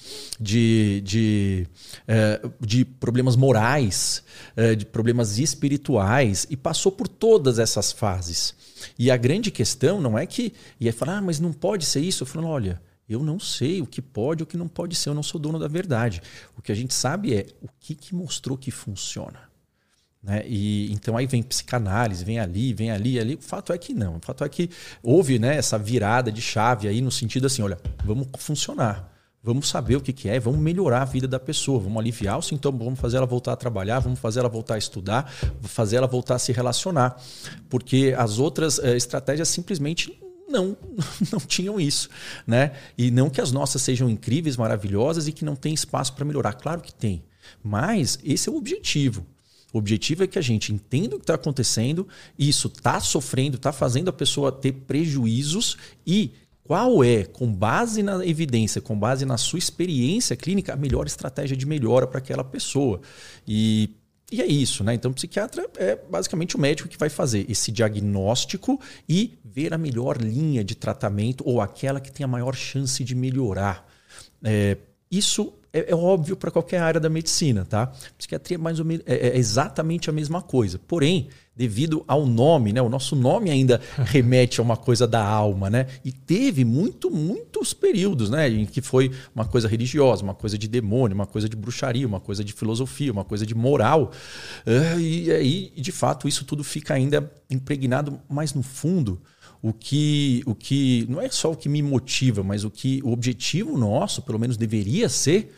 de, 0.41 1.03
de, 1.05 1.67
é, 2.07 2.41
de 2.61 2.85
problemas 2.85 3.37
morais, 3.37 4.23
é, 4.25 4.28
de 4.77 4.85
problemas 4.87 5.39
espirituais, 5.39 6.47
e 6.51 6.57
passou 6.57 6.93
por 6.93 7.09
todas 7.09 7.59
essas 7.59 7.93
fases. 7.93 8.55
E 8.99 9.11
a 9.11 9.17
grande 9.17 9.51
questão 9.51 10.01
não 10.01 10.19
é 10.19 10.27
que. 10.27 10.53
E 10.79 10.87
aí 10.87 10.93
falar, 10.93 11.19
ah, 11.19 11.23
mas 11.23 11.41
não 11.41 11.53
pode 11.53 11.85
ser 11.85 12.01
isso. 12.01 12.23
Eu 12.23 12.27
falo, 12.27 12.47
olha. 12.47 12.81
Eu 13.09 13.25
não 13.25 13.41
sei 13.41 13.81
o 13.81 13.87
que 13.87 14.03
pode 14.03 14.43
ou 14.43 14.45
o 14.45 14.47
que 14.47 14.59
não 14.59 14.69
pode 14.69 14.95
ser, 14.95 15.09
eu 15.09 15.15
não 15.15 15.23
sou 15.23 15.41
dono 15.41 15.59
da 15.59 15.67
verdade. 15.67 16.21
O 16.55 16.61
que 16.61 16.71
a 16.71 16.75
gente 16.75 16.93
sabe 16.93 17.35
é 17.35 17.47
o 17.63 17.69
que, 17.81 17.95
que 17.95 18.15
mostrou 18.15 18.59
que 18.59 18.71
funciona. 18.71 19.49
Né? 20.23 20.43
E 20.47 20.93
então 20.93 21.17
aí 21.17 21.27
vem 21.27 21.43
psicanálise, 21.43 22.23
vem 22.23 22.39
ali, 22.39 22.75
vem 22.75 22.91
ali, 22.91 23.19
ali. 23.19 23.35
O 23.37 23.41
fato 23.41 23.73
é 23.73 23.79
que 23.79 23.95
não. 23.95 24.17
O 24.17 24.21
fato 24.21 24.45
é 24.45 24.49
que 24.49 24.69
houve 25.03 25.39
né, 25.39 25.57
essa 25.57 25.79
virada 25.79 26.31
de 26.31 26.43
chave 26.43 26.87
aí 26.87 27.01
no 27.01 27.11
sentido 27.11 27.47
assim, 27.47 27.63
olha, 27.63 27.79
vamos 28.05 28.29
funcionar. 28.37 29.11
Vamos 29.49 29.71
saber 29.71 29.97
o 29.97 30.01
que, 30.03 30.13
que 30.13 30.29
é, 30.29 30.39
vamos 30.39 30.61
melhorar 30.61 31.01
a 31.01 31.05
vida 31.07 31.27
da 31.27 31.41
pessoa, 31.41 31.81
vamos 31.81 31.99
aliviar 31.99 32.39
o 32.39 32.43
sintoma, 32.43 32.85
vamos 32.85 33.01
fazer 33.01 33.17
ela 33.17 33.25
voltar 33.25 33.55
a 33.55 33.57
trabalhar, 33.57 33.99
vamos 33.99 34.19
fazer 34.19 34.41
ela 34.41 34.49
voltar 34.51 34.75
a 34.75 34.79
estudar, 34.79 35.33
fazer 35.63 35.97
ela 35.97 36.07
voltar 36.07 36.35
a 36.35 36.39
se 36.39 36.53
relacionar. 36.53 37.19
Porque 37.71 38.15
as 38.19 38.39
outras 38.39 38.79
eh, 38.79 38.95
estratégias 38.95 39.49
simplesmente 39.49 40.21
não, 40.47 40.77
não 41.33 41.41
tinham 41.41 41.81
isso, 41.81 42.11
né? 42.47 42.73
E 42.99 43.11
não 43.11 43.31
que 43.31 43.41
as 43.41 43.51
nossas 43.51 43.81
sejam 43.81 44.11
incríveis, 44.11 44.55
maravilhosas 44.55 45.27
e 45.27 45.33
que 45.33 45.47
não 45.47 45.57
tem 45.57 45.73
espaço 45.73 46.13
para 46.13 46.27
melhorar. 46.27 46.53
Claro 46.53 46.83
que 46.83 46.93
tem. 46.93 47.25
Mas 47.65 48.19
esse 48.23 48.51
é 48.51 48.53
o 48.53 48.57
objetivo. 48.57 49.25
O 49.73 49.79
objetivo 49.79 50.25
é 50.25 50.27
que 50.27 50.39
a 50.39 50.43
gente 50.43 50.75
entenda 50.75 51.17
o 51.17 51.19
que 51.19 51.23
está 51.23 51.37
acontecendo, 51.37 52.07
isso 52.39 52.69
está 52.69 53.01
sofrendo, 53.01 53.57
está 53.57 53.73
fazendo 53.73 54.11
a 54.11 54.13
pessoa 54.13 54.53
ter 54.53 54.73
prejuízos 54.73 55.79
e 56.07 56.35
qual 56.69 57.03
é, 57.03 57.25
com 57.25 57.51
base 57.51 58.03
na 58.03 58.25
evidência, 58.27 58.79
com 58.79 58.97
base 58.97 59.25
na 59.25 59.39
sua 59.39 59.59
experiência 59.59 60.37
clínica, 60.37 60.75
a 60.75 60.77
melhor 60.77 61.07
estratégia 61.07 61.57
de 61.57 61.65
melhora 61.65 62.07
para 62.07 62.19
aquela 62.19 62.45
pessoa. 62.45 63.01
E, 63.47 63.89
e 64.31 64.43
é 64.43 64.47
isso, 64.47 64.85
né? 64.85 64.93
Então, 64.93 65.11
o 65.11 65.15
psiquiatra 65.15 65.67
é 65.79 65.97
basicamente 65.97 66.57
o 66.57 66.61
médico 66.61 66.87
que 66.87 66.99
vai 66.99 67.09
fazer 67.09 67.51
esse 67.51 67.73
diagnóstico 67.73 68.79
e 69.09 69.39
ver 69.43 69.73
a 69.73 69.79
melhor 69.79 70.19
linha 70.21 70.63
de 70.63 70.75
tratamento 70.75 71.43
ou 71.47 71.63
aquela 71.63 72.01
que 72.01 72.13
tem 72.13 72.23
a 72.23 72.29
maior 72.29 72.55
chance 72.55 73.03
de 73.03 73.15
melhorar. 73.15 73.89
É, 74.45 74.77
isso 75.11 75.53
é, 75.73 75.93
é 75.93 75.95
óbvio 75.95 76.37
para 76.37 76.51
qualquer 76.51 76.81
área 76.81 77.01
da 77.01 77.09
medicina, 77.09 77.65
tá? 77.65 77.93
Psiquiatria 78.17 78.57
é, 78.57 78.59
mais 78.59 78.79
ou 78.79 78.85
menos, 78.85 79.05
é, 79.07 79.29
é, 79.29 79.39
exatamente 79.39 80.09
a 80.09 80.13
mesma 80.13 80.41
coisa. 80.41 80.79
Porém, 80.79 81.29
devido 81.55 82.05
ao 82.07 82.25
nome, 82.25 82.73
né? 82.73 82.81
O 82.81 82.89
nosso 82.89 83.15
nome 83.15 83.51
ainda 83.51 83.81
remete 83.99 84.61
a 84.61 84.63
uma 84.63 84.77
coisa 84.77 85.07
da 85.07 85.23
alma, 85.23 85.69
né? 85.69 85.87
E 86.05 86.13
teve 86.13 86.65
muito, 86.65 87.11
muitos 87.11 87.75
períodos, 87.75 88.31
né? 88.31 88.49
Em 88.49 88.65
que 88.65 88.81
foi 88.81 89.11
uma 89.35 89.45
coisa 89.45 89.69
religiosa, 89.69 90.23
uma 90.23 90.35
coisa 90.35 90.57
de 90.57 90.69
demônio, 90.69 91.15
uma 91.15 91.27
coisa 91.27 91.49
de 91.49 91.57
bruxaria, 91.57 92.07
uma 92.07 92.21
coisa 92.21 92.43
de 92.43 92.53
filosofia, 92.53 93.13
uma 93.13 93.25
coisa 93.25 93.45
de 93.45 93.55
moral. 93.55 94.13
Uh, 94.67 95.01
e 95.01 95.31
aí, 95.31 95.73
de 95.77 95.93
fato, 95.93 96.27
isso 96.29 96.45
tudo 96.45 96.65
fica 96.65 96.95
ainda 96.95 97.31
impregnado, 97.51 98.21
mas 98.29 98.55
no 98.55 98.63
fundo 98.63 99.21
o 99.63 99.73
que, 99.73 100.43
o 100.47 100.55
que 100.55 101.07
não 101.09 101.21
é 101.21 101.29
só 101.29 101.51
o 101.51 101.57
que 101.57 101.69
me 101.69 101.83
motiva, 101.83 102.43
mas 102.43 102.65
o 102.65 102.71
que 102.71 103.01
o 103.03 103.11
objetivo 103.11 103.77
nosso, 103.77 104.23
pelo 104.23 104.39
menos 104.39 104.57
deveria 104.57 105.09
ser, 105.09 105.55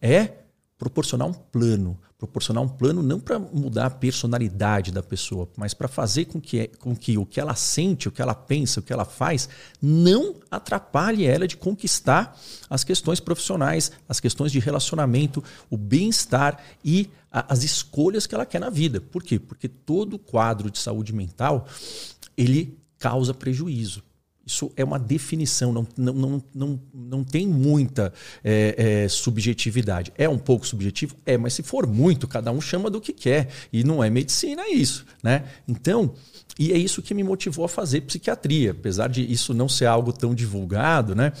é 0.00 0.32
proporcionar 0.78 1.28
um 1.28 1.32
plano. 1.32 1.98
Proporcionar 2.18 2.62
um 2.62 2.68
plano 2.68 3.02
não 3.02 3.20
para 3.20 3.38
mudar 3.38 3.86
a 3.86 3.90
personalidade 3.90 4.90
da 4.90 5.02
pessoa, 5.02 5.48
mas 5.54 5.74
para 5.74 5.86
fazer 5.86 6.24
com 6.24 6.40
que, 6.40 6.68
com 6.78 6.96
que 6.96 7.18
o 7.18 7.26
que 7.26 7.38
ela 7.38 7.54
sente, 7.54 8.08
o 8.08 8.12
que 8.12 8.22
ela 8.22 8.34
pensa, 8.34 8.80
o 8.80 8.82
que 8.82 8.92
ela 8.92 9.04
faz, 9.04 9.48
não 9.82 10.36
atrapalhe 10.50 11.26
ela 11.26 11.46
de 11.46 11.58
conquistar 11.58 12.38
as 12.70 12.82
questões 12.82 13.20
profissionais, 13.20 13.92
as 14.08 14.18
questões 14.18 14.50
de 14.50 14.58
relacionamento, 14.58 15.44
o 15.68 15.76
bem-estar 15.76 16.58
e 16.82 17.10
a, 17.30 17.52
as 17.52 17.62
escolhas 17.62 18.26
que 18.26 18.34
ela 18.34 18.46
quer 18.46 18.60
na 18.60 18.70
vida. 18.70 18.98
Por 18.98 19.22
quê? 19.22 19.38
Porque 19.38 19.68
todo 19.68 20.18
quadro 20.18 20.70
de 20.70 20.78
saúde 20.78 21.12
mental 21.12 21.66
ele 22.34 22.78
causa 22.98 23.34
prejuízo. 23.34 24.02
Isso 24.46 24.70
é 24.76 24.84
uma 24.84 24.98
definição, 24.98 25.72
não, 25.72 25.86
não, 25.96 26.14
não, 26.14 26.44
não, 26.54 26.80
não 26.94 27.24
tem 27.24 27.48
muita 27.48 28.12
é, 28.44 29.02
é, 29.04 29.08
subjetividade. 29.08 30.12
É 30.16 30.28
um 30.28 30.38
pouco 30.38 30.64
subjetivo? 30.64 31.16
É, 31.26 31.36
mas 31.36 31.54
se 31.54 31.64
for 31.64 31.84
muito, 31.84 32.28
cada 32.28 32.52
um 32.52 32.60
chama 32.60 32.88
do 32.88 33.00
que 33.00 33.12
quer. 33.12 33.48
E 33.72 33.82
não 33.82 34.04
é 34.04 34.08
medicina 34.08 34.62
isso. 34.68 35.04
Né? 35.20 35.44
Então, 35.66 36.14
e 36.58 36.72
é 36.72 36.78
isso 36.78 37.02
que 37.02 37.12
me 37.12 37.22
motivou 37.22 37.64
a 37.64 37.68
fazer 37.68 38.02
psiquiatria. 38.02 38.70
Apesar 38.70 39.08
de 39.08 39.20
isso 39.20 39.52
não 39.52 39.68
ser 39.68 39.86
algo 39.86 40.12
tão 40.12 40.34
divulgado, 40.34 41.14
né? 41.14 41.32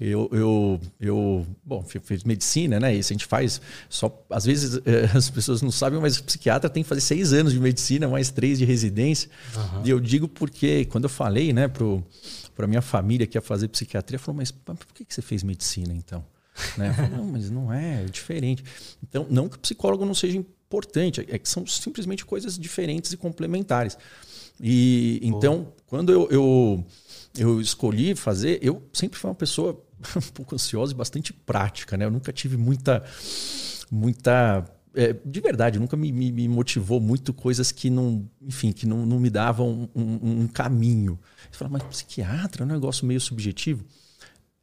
Eu, 0.00 0.28
eu, 0.32 0.80
eu 1.00 1.46
bom, 1.64 1.82
fiz 1.82 2.24
medicina, 2.24 2.78
né? 2.80 2.94
Isso 2.94 3.12
a 3.12 3.14
gente 3.14 3.26
faz 3.26 3.60
só. 3.88 4.12
Às 4.28 4.44
vezes 4.44 4.80
as 5.14 5.30
pessoas 5.30 5.62
não 5.62 5.70
sabem, 5.70 6.00
mas 6.00 6.20
psiquiatra 6.20 6.68
tem 6.68 6.82
que 6.82 6.88
fazer 6.88 7.00
seis 7.00 7.32
anos 7.32 7.52
de 7.52 7.60
medicina, 7.60 8.08
mais 8.08 8.30
três 8.30 8.58
de 8.58 8.64
residência. 8.64 9.30
Uhum. 9.56 9.82
E 9.84 9.90
eu 9.90 10.00
digo 10.00 10.28
porque, 10.28 10.84
quando 10.86 11.04
eu 11.04 11.10
falei, 11.10 11.52
né, 11.52 11.68
pro 11.68 12.04
para 12.60 12.66
minha 12.66 12.82
família 12.82 13.26
que 13.26 13.38
ia 13.38 13.40
fazer 13.40 13.68
psiquiatria, 13.68 14.18
falou, 14.18 14.36
mas 14.36 14.50
por 14.50 14.76
que 14.92 15.06
você 15.08 15.22
fez 15.22 15.42
medicina 15.42 15.94
então? 15.94 16.22
né? 16.76 16.92
Falei, 16.92 17.10
não, 17.10 17.24
mas 17.24 17.50
não 17.50 17.72
é, 17.72 18.02
é 18.02 18.04
diferente. 18.04 18.62
Então, 19.02 19.26
não 19.30 19.48
que 19.48 19.56
o 19.56 19.58
psicólogo 19.58 20.04
não 20.04 20.12
seja 20.12 20.36
importante, 20.36 21.24
é 21.26 21.38
que 21.38 21.48
são 21.48 21.66
simplesmente 21.66 22.22
coisas 22.26 22.58
diferentes 22.58 23.14
e 23.14 23.16
complementares. 23.16 23.96
E 24.60 25.18
então, 25.22 25.72
quando 25.86 26.12
eu, 26.12 26.28
eu, 26.30 26.84
eu 27.38 27.60
escolhi 27.62 28.14
fazer, 28.14 28.58
eu 28.60 28.82
sempre 28.92 29.18
fui 29.18 29.30
uma 29.30 29.34
pessoa 29.34 29.82
um 30.14 30.32
pouco 30.34 30.54
ansiosa 30.54 30.92
e 30.92 30.94
bastante 30.94 31.32
prática, 31.32 31.96
né? 31.96 32.04
Eu 32.04 32.10
nunca 32.10 32.30
tive 32.30 32.58
muita 32.58 33.02
muita 33.90 34.64
é, 34.94 35.14
de 35.24 35.40
verdade, 35.40 35.78
nunca 35.78 35.96
me, 35.96 36.10
me, 36.10 36.32
me, 36.32 36.48
motivou 36.48 37.00
muito 37.00 37.32
coisas 37.32 37.70
que 37.70 37.88
não, 37.88 38.28
enfim, 38.42 38.72
que 38.72 38.86
não, 38.86 39.06
não 39.06 39.20
me 39.20 39.30
davam 39.30 39.88
um, 39.94 40.02
um, 40.02 40.40
um 40.42 40.48
caminho. 40.48 41.18
Você 41.50 41.58
fala, 41.58 41.70
mas 41.70 41.82
psiquiatra 41.84 42.62
é 42.62 42.66
um 42.66 42.68
negócio 42.68 43.06
meio 43.06 43.20
subjetivo? 43.20 43.84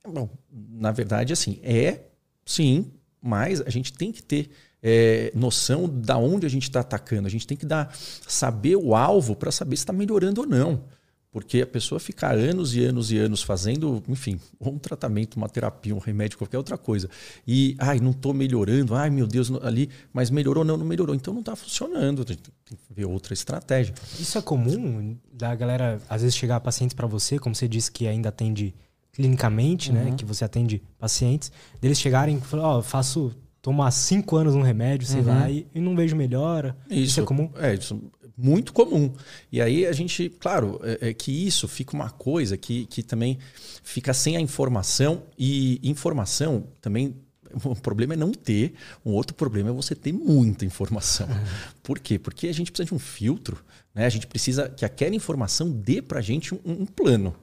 Bom, 0.05 0.29
na 0.51 0.91
verdade, 0.91 1.34
assim, 1.34 1.60
é 1.63 2.05
sim, 2.46 2.91
mas 3.22 3.62
a 3.62 3.69
gente 3.69 3.93
tem 3.93 4.12
que 4.12 4.24
ter 4.24 4.50
é, 4.81 5.31
noção 5.36 5.88
da 5.88 6.17
onde 6.17 6.46
a 6.46 6.50
gente 6.50 6.63
está 6.63 6.79
atacando. 6.79 7.27
A 7.27 7.31
gente 7.31 7.48
tem 7.48 7.57
que 7.57 7.65
dar, 7.65 7.93
saber 7.96 8.75
o 8.75 8.96
alvo 8.96 9.36
para 9.36 9.51
saber 9.51 9.75
se 9.75 9.84
está 9.84 9.93
melhorando 9.93 10.41
ou 10.41 10.48
não. 10.48 10.86
Porque 11.31 11.62
a 11.62 11.67
pessoa 11.67 12.00
ficar 12.00 12.36
anos 12.36 12.74
e 12.74 12.84
anos 12.84 13.12
e 13.12 13.17
anos 13.17 13.43
fazendo, 13.43 14.01
enfim, 14.07 14.39
um 14.60 14.77
tratamento, 14.77 15.36
uma 15.36 15.50
terapia, 15.50 15.93
um 15.93 16.00
remédio, 16.00 16.38
qualquer 16.38 16.57
outra 16.57 16.77
coisa, 16.77 17.10
e, 17.46 17.75
ai, 17.79 18.00
não 18.00 18.12
estou 18.12 18.34
melhorando, 18.34 18.96
ai, 18.96 19.10
meu 19.10 19.27
Deus, 19.27 19.51
ali, 19.62 19.89
mas 20.13 20.29
melhorou, 20.29 20.63
não, 20.63 20.77
não 20.77 20.86
melhorou, 20.86 21.13
então 21.13 21.34
não 21.34 21.41
está 21.41 21.55
funcionando, 21.55 22.24
tem 22.24 22.38
que 22.38 22.77
ver 22.89 23.05
outra 23.05 23.34
estratégia. 23.34 23.93
Isso 24.19 24.38
é 24.38 24.41
comum 24.41 25.17
da 25.31 25.53
galera, 25.53 26.01
às 26.10 26.22
vezes, 26.22 26.36
chegar 26.36 26.60
pacientes 26.62 26.96
para 26.96 27.05
você, 27.05 27.38
como 27.38 27.53
você 27.53 27.67
disse 27.67 27.91
que 27.91 28.07
ainda 28.07 28.29
atende 28.29 28.74
clinicamente, 29.12 29.91
né, 29.91 30.03
uhum. 30.03 30.10
né, 30.12 30.15
que 30.15 30.24
você 30.24 30.46
atende 30.46 30.81
pacientes, 30.98 31.51
deles 31.81 32.00
chegarem 32.00 32.38
e 32.38 32.41
falar, 32.41 32.67
ó, 32.67 32.77
oh, 32.79 32.81
faço 32.81 33.36
tomo 33.62 33.84
há 33.84 33.91
cinco 33.91 34.38
anos 34.38 34.55
um 34.55 34.62
remédio, 34.62 35.07
sei 35.07 35.22
uhum. 35.22 35.27
lá, 35.27 35.50
e, 35.50 35.67
e, 35.74 35.81
não 35.81 35.96
vejo 35.96 36.15
melhora. 36.15 36.77
Isso, 36.89 37.01
isso, 37.01 37.19
é 37.22 37.24
comum? 37.24 37.50
É, 37.57 37.74
isso 37.74 38.00
muito 38.38 38.72
comum. 38.72 39.12
E 39.51 39.60
aí 39.60 39.86
a 39.86 39.91
gente, 39.91 40.29
claro, 40.29 40.79
é, 40.84 41.10
é, 41.10 41.13
que 41.13 41.32
isso 41.32 41.67
fica 41.67 41.96
uma 41.96 42.10
coisa 42.10 42.56
que, 42.56 42.86
que 42.86 43.01
também 43.01 43.39
fica 43.84 44.13
sem 44.13 44.38
a 44.38 44.41
informação, 44.41 45.24
e 45.38 45.79
informação 45.84 46.67
também. 46.79 47.15
O 47.63 47.74
problema 47.74 48.13
é 48.13 48.17
não 48.17 48.34
ter, 48.34 48.74
um 49.06 49.13
outro 49.13 49.34
problema 49.34 49.70
é 49.70 49.74
você 49.74 49.96
ter 49.96 50.12
muita 50.12 50.65
informação. 50.65 51.27
Uhum. 51.27 51.46
Por 51.82 51.98
quê? 51.98 52.20
Porque 52.20 52.48
a 52.50 52.53
gente 52.53 52.70
precisa 52.70 52.89
de 52.89 52.94
um 52.94 53.00
filtro, 53.00 53.63
né? 53.96 54.06
a 54.06 54.10
gente 54.10 54.27
precisa 54.27 54.67
que 54.67 54.84
aquela 54.84 55.15
informação 55.15 55.72
dê 55.72 56.01
para 56.01 56.20
a 56.20 56.22
gente 56.22 56.53
um, 56.53 56.60
um 56.65 56.86
plano. 56.86 57.34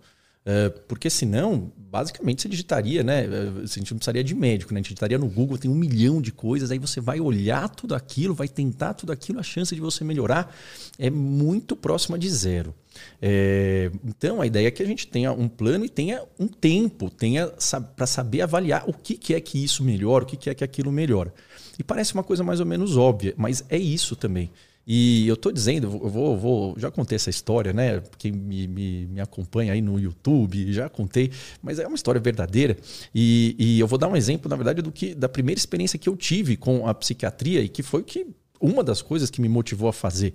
Uh, 0.46 0.78
porque 0.86 1.08
senão, 1.08 1.72
basicamente, 1.74 2.42
você 2.42 2.48
digitaria, 2.50 3.02
né? 3.02 3.26
Uh, 3.26 3.62
a 3.62 3.66
gente 3.66 3.90
não 3.90 3.96
precisaria 3.96 4.22
de 4.22 4.34
médico, 4.34 4.74
né? 4.74 4.80
A 4.80 4.82
gente 4.82 4.90
digitaria 4.90 5.16
no 5.16 5.26
Google, 5.26 5.56
tem 5.56 5.70
um 5.70 5.74
milhão 5.74 6.20
de 6.20 6.30
coisas, 6.30 6.70
aí 6.70 6.78
você 6.78 7.00
vai 7.00 7.18
olhar 7.18 7.66
tudo 7.70 7.94
aquilo, 7.94 8.34
vai 8.34 8.46
tentar 8.46 8.92
tudo 8.92 9.10
aquilo, 9.10 9.40
a 9.40 9.42
chance 9.42 9.74
de 9.74 9.80
você 9.80 10.04
melhorar 10.04 10.54
é 10.98 11.08
muito 11.08 11.74
próxima 11.74 12.18
de 12.18 12.28
zero. 12.28 12.74
É, 13.22 13.90
então, 14.04 14.42
a 14.42 14.46
ideia 14.46 14.68
é 14.68 14.70
que 14.70 14.82
a 14.82 14.86
gente 14.86 15.06
tenha 15.06 15.32
um 15.32 15.48
plano 15.48 15.84
e 15.86 15.88
tenha 15.88 16.22
um 16.38 16.46
tempo, 16.46 17.08
tenha 17.08 17.50
para 17.96 18.06
saber 18.06 18.42
avaliar 18.42 18.84
o 18.86 18.92
que, 18.92 19.16
que 19.16 19.32
é 19.32 19.40
que 19.40 19.64
isso 19.64 19.82
melhora, 19.82 20.24
o 20.24 20.26
que, 20.26 20.36
que 20.36 20.50
é 20.50 20.54
que 20.54 20.62
aquilo 20.62 20.92
melhora. 20.92 21.32
E 21.78 21.82
parece 21.82 22.12
uma 22.12 22.22
coisa 22.22 22.44
mais 22.44 22.60
ou 22.60 22.66
menos 22.66 22.98
óbvia, 22.98 23.32
mas 23.36 23.64
é 23.70 23.78
isso 23.78 24.14
também. 24.14 24.50
E 24.86 25.26
eu 25.26 25.34
estou 25.34 25.50
dizendo, 25.50 25.86
eu 25.86 26.08
vou, 26.08 26.36
vou, 26.36 26.74
já 26.78 26.90
contei 26.90 27.16
essa 27.16 27.30
história, 27.30 27.72
né? 27.72 28.02
Quem 28.18 28.32
me, 28.32 28.68
me, 28.68 29.06
me, 29.06 29.20
acompanha 29.20 29.72
aí 29.72 29.80
no 29.80 29.98
YouTube, 29.98 30.72
já 30.72 30.88
contei, 30.88 31.30
mas 31.62 31.78
é 31.78 31.86
uma 31.86 31.96
história 31.96 32.20
verdadeira. 32.20 32.76
E, 33.14 33.56
e, 33.58 33.80
eu 33.80 33.86
vou 33.86 33.98
dar 33.98 34.08
um 34.08 34.16
exemplo, 34.16 34.48
na 34.48 34.56
verdade, 34.56 34.82
do 34.82 34.92
que 34.92 35.14
da 35.14 35.28
primeira 35.28 35.58
experiência 35.58 35.98
que 35.98 36.08
eu 36.08 36.16
tive 36.16 36.56
com 36.56 36.86
a 36.86 36.94
psiquiatria 36.94 37.60
e 37.62 37.68
que 37.68 37.82
foi 37.82 38.02
que 38.02 38.26
uma 38.60 38.82
das 38.82 39.02
coisas 39.02 39.30
que 39.30 39.40
me 39.40 39.48
motivou 39.48 39.88
a 39.88 39.92
fazer. 39.92 40.32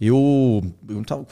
Eu 0.00 0.62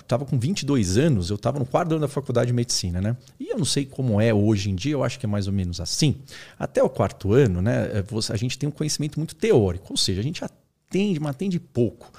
estava 0.01 0.25
com 0.25 0.39
22 0.39 0.97
anos, 0.97 1.31
eu 1.31 1.37
estava 1.37 1.59
no 1.59 1.67
quarto 1.67 1.93
ano 1.93 2.01
da 2.01 2.09
faculdade 2.09 2.49
de 2.49 2.53
medicina, 2.53 3.01
né? 3.01 3.17
E 3.41 3.51
eu 3.51 3.59
não 3.59 3.65
sei 3.65 3.85
como 3.85 4.21
é 4.21 4.33
hoje 4.33 4.71
em 4.71 4.75
dia, 4.75 4.93
eu 4.93 5.03
acho 5.03 5.19
que 5.19 5.27
é 5.27 5.29
mais 5.29 5.47
ou 5.47 5.53
menos 5.53 5.81
assim. 5.81 6.17
Até 6.59 6.83
o 6.83 6.89
quarto 6.89 7.33
ano, 7.33 7.61
né, 7.61 7.89
a 8.31 8.37
gente 8.37 8.59
tem 8.59 8.69
um 8.69 8.73
conhecimento 8.73 9.19
muito 9.19 9.35
teórico, 9.35 9.87
ou 9.91 9.97
seja, 9.97 10.21
a 10.21 10.25
gente 10.25 10.45
atende, 10.89 11.21
mas 11.21 11.31
atende 11.31 11.61
pouco. 11.61 12.11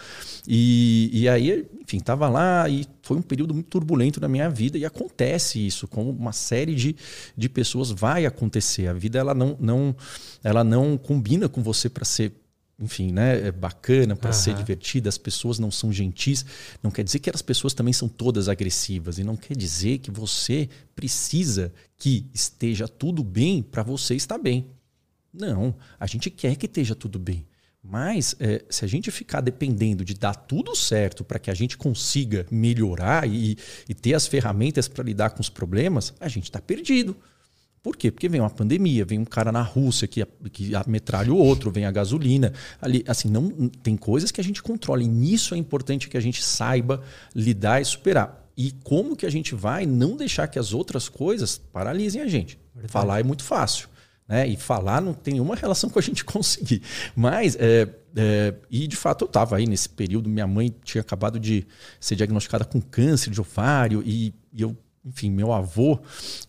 E, 0.48 1.10
e 1.14 1.30
aí, 1.30 1.66
enfim, 1.82 1.98
estava 1.98 2.30
lá 2.30 2.70
e 2.70 2.86
foi 3.02 3.18
um 3.18 3.22
período 3.22 3.54
muito 3.54 3.68
turbulento 3.68 4.20
na 4.20 4.28
minha 4.28 4.50
vida 4.50 4.78
e 4.78 4.86
acontece 4.86 5.66
isso, 5.66 5.88
como 5.88 6.12
uma 6.12 6.34
série 6.34 6.76
de, 6.76 6.96
de 7.36 7.50
pessoas 7.50 7.92
vai 7.92 8.26
acontecer. 8.26 8.88
A 8.88 8.94
vida 8.94 9.18
ela 9.18 9.34
não, 9.34 9.58
não, 9.60 9.96
ela 10.44 10.64
não 10.64 10.98
combina 10.98 11.50
com 11.50 11.64
você 11.64 11.90
para 11.90 12.06
ser 12.06 12.34
enfim, 12.80 13.12
né, 13.12 13.48
é 13.48 13.52
bacana 13.52 14.16
para 14.16 14.30
uhum. 14.30 14.34
ser 14.36 14.54
divertida, 14.54 15.10
as 15.10 15.18
pessoas 15.18 15.58
não 15.58 15.72
são 15.72 15.92
gentis, 15.92 16.46
não 16.84 16.92
quer 16.92 17.04
dizer 17.04 17.18
que 17.18 17.32
as 17.32 17.42
pessoas 17.42 17.74
também 17.74 17.92
são 17.92 18.08
todas 18.08 18.48
agressivas 18.48 19.18
e 19.18 19.24
não 19.24 19.36
quer 19.36 19.58
dizer 19.58 19.98
que 19.98 20.12
você 20.12 20.70
precisa 20.96 21.74
que 21.98 22.28
esteja 22.32 22.88
tudo 22.88 23.24
bem 23.24 23.64
para 23.64 23.82
você 23.82 24.14
estar 24.14 24.38
bem. 24.38 24.68
Não, 25.34 25.74
a 26.00 26.06
gente 26.06 26.30
quer 26.30 26.56
que 26.56 26.68
esteja 26.68 26.94
tudo 26.94 27.18
bem. 27.18 27.48
Mas 27.90 28.36
é, 28.40 28.66
se 28.70 28.84
a 28.84 28.88
gente 28.88 29.10
ficar 29.10 29.40
dependendo 29.40 30.04
de 30.04 30.14
dar 30.14 30.34
tudo 30.34 30.76
certo 30.76 31.24
para 31.24 31.40
que 31.40 31.50
a 31.50 31.54
gente 31.54 31.78
consiga 31.78 32.46
melhorar 32.52 33.28
e, 33.28 33.58
e 33.88 33.94
ter 33.94 34.14
as 34.14 34.28
ferramentas 34.28 34.90
para 34.90 35.06
lidar 35.06 35.30
com 35.30 35.40
os 35.40 35.50
problemas, 35.50 36.14
a 36.20 36.28
gente 36.28 36.46
está 36.46 36.60
perdido. 36.60 37.16
Por 37.82 37.96
quê? 37.96 38.12
Porque 38.12 38.28
vem 38.28 38.42
uma 38.42 38.50
pandemia, 38.50 39.06
vem 39.06 39.20
um 39.20 39.24
cara 39.26 39.54
na 39.54 39.62
Rússia 39.62 40.06
que, 40.06 40.26
que 40.52 40.72
metralha 40.86 41.32
o 41.32 41.38
outro, 41.38 41.72
vem 41.72 41.86
a 41.86 41.92
gasolina. 41.92 42.52
Ali, 42.82 43.06
assim, 43.08 43.30
não 43.30 43.70
tem 43.70 43.96
coisas 43.96 44.32
que 44.32 44.42
a 44.42 44.44
gente 44.44 44.62
controla. 44.62 45.02
E 45.02 45.08
nisso 45.08 45.56
é 45.56 45.58
importante 45.58 46.10
que 46.10 46.18
a 46.18 46.22
gente 46.22 46.44
saiba 46.44 47.02
lidar 47.34 47.82
e 47.82 47.86
superar. 47.86 48.46
E 48.58 48.74
como 48.84 49.16
que 49.16 49.26
a 49.26 49.30
gente 49.30 49.56
vai 49.56 49.86
não 49.86 50.18
deixar 50.18 50.50
que 50.50 50.60
as 50.60 50.74
outras 50.74 51.08
coisas 51.08 51.58
paralisem 51.72 52.22
a 52.22 52.28
gente? 52.28 52.60
Verdade. 52.74 52.92
Falar 52.92 53.22
é 53.22 53.24
muito 53.24 53.46
fácil. 53.46 53.88
Né? 54.28 54.48
E 54.48 54.58
falar 54.58 55.02
não 55.02 55.14
tem 55.14 55.40
uma 55.40 55.56
relação 55.56 55.90
com 55.92 56.00
a 56.00 56.02
gente 56.02 56.26
conseguir. 56.26 56.82
Mas, 57.16 57.56
é, 57.60 57.88
é, 58.16 58.54
e 58.70 58.88
de 58.88 58.96
fato 58.96 59.24
eu 59.24 59.28
estava 59.28 59.58
aí 59.58 59.66
nesse 59.66 59.90
período, 59.90 60.30
minha 60.30 60.48
mãe 60.48 60.74
tinha 60.84 61.02
acabado 61.02 61.40
de 61.40 61.66
ser 62.00 62.16
diagnosticada 62.16 62.66
com 62.66 62.82
câncer 62.82 63.30
de 63.30 63.40
ovário 63.40 64.04
e, 64.06 64.34
e 64.54 64.62
eu, 64.62 64.76
enfim, 65.06 65.32
meu 65.32 65.54
avô, 65.54 66.00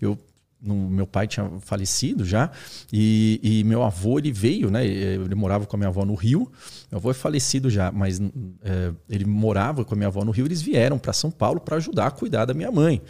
eu 0.00 0.18
no, 0.60 0.74
meu 0.88 1.06
pai 1.06 1.26
tinha 1.26 1.48
falecido 1.60 2.24
já 2.24 2.50
e, 2.92 3.40
e, 3.42 3.64
meu 3.64 3.82
avô 3.82 4.18
ele 4.18 4.32
veio, 4.32 4.70
né? 4.70 4.84
Ele 4.84 5.34
morava 5.34 5.66
com 5.66 5.76
a 5.76 5.78
minha 5.78 5.88
avó 5.88 6.04
no 6.04 6.14
Rio. 6.14 6.50
Meu 6.90 6.98
avô 6.98 7.10
é 7.10 7.14
falecido 7.14 7.70
já, 7.70 7.92
mas 7.92 8.20
é, 8.20 8.92
ele 9.08 9.24
morava 9.24 9.84
com 9.84 9.94
a 9.94 9.96
minha 9.96 10.08
avó 10.08 10.24
no 10.24 10.32
Rio. 10.32 10.46
Eles 10.46 10.60
vieram 10.60 10.98
para 10.98 11.12
São 11.12 11.30
Paulo 11.30 11.60
para 11.60 11.76
ajudar 11.76 12.08
a 12.08 12.10
cuidar 12.10 12.44
da 12.44 12.54
minha 12.54 12.72
mãe. 12.72 13.00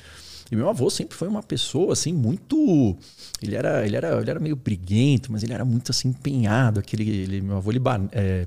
E 0.51 0.57
meu 0.57 0.69
avô 0.69 0.89
sempre 0.89 1.17
foi 1.17 1.29
uma 1.29 1.43
pessoa 1.43 1.93
assim 1.93 2.13
muito, 2.13 2.97
ele 3.43 3.55
era, 3.55 3.85
ele 3.87 3.97
era, 3.97 4.21
ele 4.21 4.31
era 4.31 4.41
meio 4.41 4.57
briguento, 4.57 5.31
mas 5.31 5.43
ele 5.43 5.53
era 5.53 5.65
muito 5.65 5.91
assim 5.91 6.09
empenhado. 6.09 6.81
Aquele, 6.81 7.09
ele, 7.09 7.41
meu 7.43 7.59
avô 7.59 7.71
liban, 7.71 8.09
é, 8.13 8.47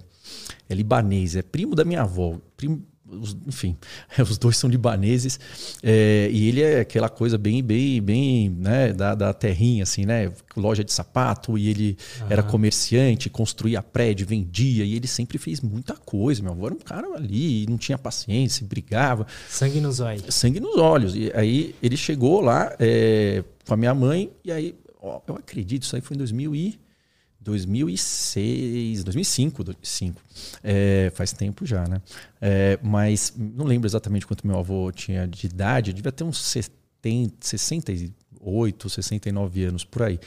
é 0.68 0.74
libanês, 0.74 1.36
é 1.36 1.42
primo 1.42 1.76
da 1.76 1.86
minha 1.86 2.02
avó, 2.02 2.38
primo, 2.58 2.84
os, 3.12 3.36
enfim, 3.48 3.78
os 4.20 4.38
dois 4.38 4.58
são 4.58 4.70
libaneses 4.70 5.40
é, 5.84 6.30
e 6.32 6.48
ele 6.48 6.62
é 6.62 6.80
aquela 6.80 7.10
coisa 7.10 7.38
bem, 7.38 7.64
bem, 7.64 8.02
bem, 8.02 8.50
né, 8.50 8.94
da, 8.94 9.14
da 9.16 9.34
terrinha, 9.34 9.84
assim, 9.84 10.06
né, 10.06 10.32
loja 10.56 10.84
de 10.84 10.92
sapato 10.92 11.58
e 11.58 11.70
ele 11.70 11.98
era 12.30 12.44
comerciante, 12.44 13.30
construía 13.30 13.82
prédio, 13.82 14.26
vendia 14.26 14.84
e 14.84 14.96
ele 14.96 15.08
sempre 15.08 15.38
fez 15.38 15.62
muita 15.62 15.94
coisa. 15.94 16.42
Meu 16.42 16.52
avô 16.52 16.66
era 16.66 16.76
um 16.76 16.80
cara 16.80 17.08
ali, 17.16 17.66
não 17.68 17.78
tinha 17.78 17.98
paciência, 17.98 18.66
brigava. 18.66 19.26
Sangue 19.50 19.80
nos 19.80 20.00
olhos. 20.00 20.34
Sangue 20.34 20.60
nos 20.60 20.78
olhos. 20.78 21.16
E 21.16 21.32
aí 21.34 21.76
ele 21.82 21.98
chegou 21.98 22.42
lá 22.42 22.76
é, 22.80 23.44
com 23.68 23.74
a 23.74 23.78
minha 23.78 23.94
mãe 23.94 24.32
e 24.44 24.52
aí, 24.52 24.76
ó, 25.02 25.22
eu 25.28 25.36
acredito, 25.36 25.84
isso 25.84 25.96
aí 25.96 26.02
foi 26.02 26.16
em 26.16 26.20
2000 26.20 26.56
e 26.56 26.80
2006, 27.42 29.04
2005, 29.04 29.64
2005. 29.64 30.22
É, 30.64 31.12
faz 31.16 31.34
tempo 31.34 31.66
já, 31.66 31.88
né? 31.88 32.02
É, 32.40 32.80
mas 32.84 33.34
não 33.36 33.66
lembro 33.66 33.88
exatamente 33.88 34.28
quanto 34.28 34.46
meu 34.46 34.58
avô 34.60 34.92
tinha 34.92 35.28
de 35.28 35.48
idade, 35.48 35.92
devia 35.92 36.12
ter 36.12 36.24
uns 36.24 36.40
70, 36.40 37.36
68, 37.42 38.90
69 38.90 39.64
anos 39.64 39.84
por 39.84 40.04
aí. 40.04 40.20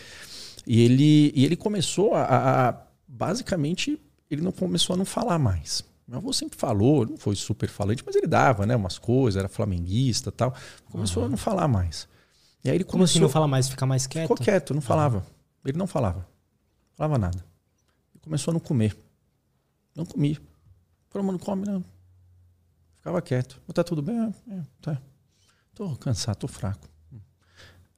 E 0.67 0.83
ele, 0.83 1.33
e 1.35 1.45
ele 1.45 1.57
começou 1.57 2.15
a, 2.15 2.69
a, 2.69 2.77
basicamente, 3.07 3.99
ele 4.29 4.43
não 4.43 4.51
começou 4.51 4.95
a 4.95 4.97
não 4.97 5.05
falar 5.05 5.39
mais. 5.39 5.85
Meu 6.07 6.19
avô 6.19 6.33
sempre 6.33 6.59
falou, 6.59 7.07
não 7.07 7.17
foi 7.17 7.37
super 7.37 7.69
falante, 7.69 8.03
mas 8.05 8.17
ele 8.17 8.27
dava, 8.27 8.67
né, 8.67 8.75
umas 8.75 8.99
coisas, 8.99 9.39
era 9.39 9.49
flamenguista, 9.49 10.33
tal. 10.33 10.55
Começou 10.91 11.23
uhum. 11.23 11.29
a 11.29 11.31
não 11.31 11.37
falar 11.37 11.69
mais. 11.69 12.09
E 12.65 12.71
aí 12.71 12.77
ele 12.77 12.85
Como 12.85 13.05
assim 13.05 13.15
começou, 13.15 13.29
não 13.29 13.33
fala 13.33 13.47
mais, 13.47 13.69
ficar 13.69 13.87
mais 13.87 14.07
quieto? 14.07 14.23
Ficou 14.23 14.37
quieto, 14.37 14.75
não 14.75 14.81
falava. 14.81 15.25
Ele 15.65 15.79
não 15.79 15.87
falava. 15.87 16.34
Falava 16.95 17.19
nada. 17.19 17.45
Começou 18.23 18.53
a 18.53 18.55
não 18.55 18.61
comer. 18.61 18.97
Não 19.95 20.05
comia. 20.07 20.41
Falou, 21.11 21.31
não 21.31 21.39
come, 21.39 21.67
não. 21.67 21.85
Ficava 22.97 23.21
quieto. 23.21 23.61
Tá 23.73 23.85
tudo 23.85 24.03
bem? 24.03 24.19
É, 24.19 24.55
é, 24.55 24.63
tá. 24.81 25.03
Tô 25.75 25.95
cansado, 25.97 26.37
tô 26.37 26.49
fraco. 26.49 26.89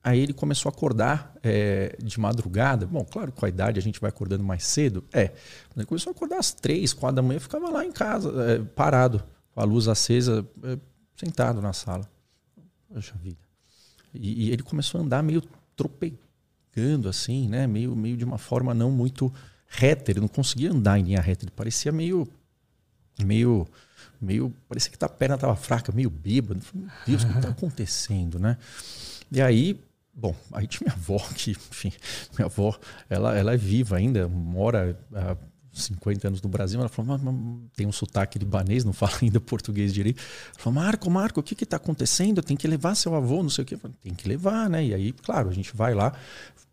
Aí 0.02 0.20
ele 0.20 0.32
começou 0.32 0.70
a 0.70 0.72
acordar 0.72 1.34
é, 1.42 1.96
de 2.02 2.20
madrugada. 2.20 2.86
Bom, 2.86 3.04
claro, 3.04 3.32
com 3.32 3.44
a 3.44 3.48
idade 3.48 3.78
a 3.78 3.82
gente 3.82 4.00
vai 4.00 4.08
acordando 4.08 4.44
mais 4.44 4.64
cedo. 4.64 5.04
É. 5.12 5.32
Ele 5.76 5.84
começou 5.84 6.10
a 6.10 6.14
acordar 6.14 6.38
às 6.38 6.52
três, 6.52 6.92
quatro 6.92 7.16
da 7.16 7.22
manhã, 7.22 7.40
ficava 7.40 7.68
lá 7.70 7.84
em 7.84 7.90
casa, 7.90 8.30
é, 8.52 8.58
parado, 8.60 9.22
com 9.52 9.60
a 9.60 9.64
luz 9.64 9.88
acesa, 9.88 10.46
é, 10.62 10.78
sentado 11.16 11.60
na 11.60 11.72
sala. 11.72 12.08
Poxa 12.92 13.14
vida. 13.20 13.38
E, 14.14 14.46
e, 14.46 14.50
ele 14.52 14.62
começou 14.62 15.00
a 15.00 15.04
andar 15.04 15.22
meio 15.22 15.42
assim, 17.08 17.48
né? 17.48 17.66
Meio, 17.66 17.94
meio 17.94 18.16
de 18.16 18.24
uma 18.24 18.38
forma 18.38 18.74
não 18.74 18.90
muito 18.90 19.32
reta. 19.66 20.10
Ele 20.10 20.20
não 20.20 20.28
conseguia 20.28 20.70
andar 20.70 20.98
em 20.98 21.02
linha 21.02 21.20
reta. 21.20 21.44
Ele 21.44 21.52
parecia 21.54 21.92
meio. 21.92 22.26
meio. 23.22 23.66
meio. 24.20 24.52
parecia 24.68 24.90
que 24.90 25.04
a 25.04 25.08
perna 25.08 25.34
estava 25.36 25.56
fraca, 25.56 25.92
meio 25.92 26.10
bêbado. 26.10 26.60
Meu 26.74 26.88
Deus, 27.06 27.22
o 27.22 27.26
que 27.26 27.36
está 27.36 27.48
acontecendo, 27.50 28.38
né? 28.38 28.56
E 29.30 29.40
aí 29.40 29.80
Bom, 30.18 30.34
aí 30.50 30.66
tinha 30.66 30.86
minha 30.86 30.96
avó, 30.96 31.18
que, 31.36 31.50
enfim, 31.50 31.92
minha 32.38 32.46
avó, 32.46 32.74
ela, 33.10 33.36
ela 33.36 33.52
é 33.52 33.56
viva 33.58 33.98
ainda, 33.98 34.26
mora 34.26 34.98
há 35.12 35.36
50 35.76 36.28
anos 36.28 36.42
no 36.42 36.48
Brasil. 36.48 36.80
Ela 36.80 36.88
falou, 36.88 37.18
mas, 37.18 37.70
tem 37.74 37.86
um 37.86 37.92
sotaque 37.92 38.38
libanês, 38.38 38.84
não 38.84 38.92
fala 38.92 39.12
ainda 39.22 39.38
português 39.38 39.92
direito. 39.92 40.22
Ela 40.54 40.58
falou, 40.58 40.82
Marco, 40.82 41.10
Marco, 41.10 41.40
o 41.40 41.42
que 41.42 41.62
está 41.62 41.76
acontecendo? 41.76 42.42
Tem 42.42 42.56
que 42.56 42.66
levar 42.66 42.94
seu 42.94 43.14
avô, 43.14 43.42
não 43.42 43.50
sei 43.50 43.62
o 43.62 43.66
quê. 43.66 43.76
Falei, 43.76 43.96
tem 44.02 44.14
que 44.14 44.26
levar, 44.26 44.70
né? 44.70 44.84
E 44.84 44.94
aí, 44.94 45.12
claro, 45.12 45.50
a 45.50 45.52
gente 45.52 45.76
vai 45.76 45.94
lá, 45.94 46.12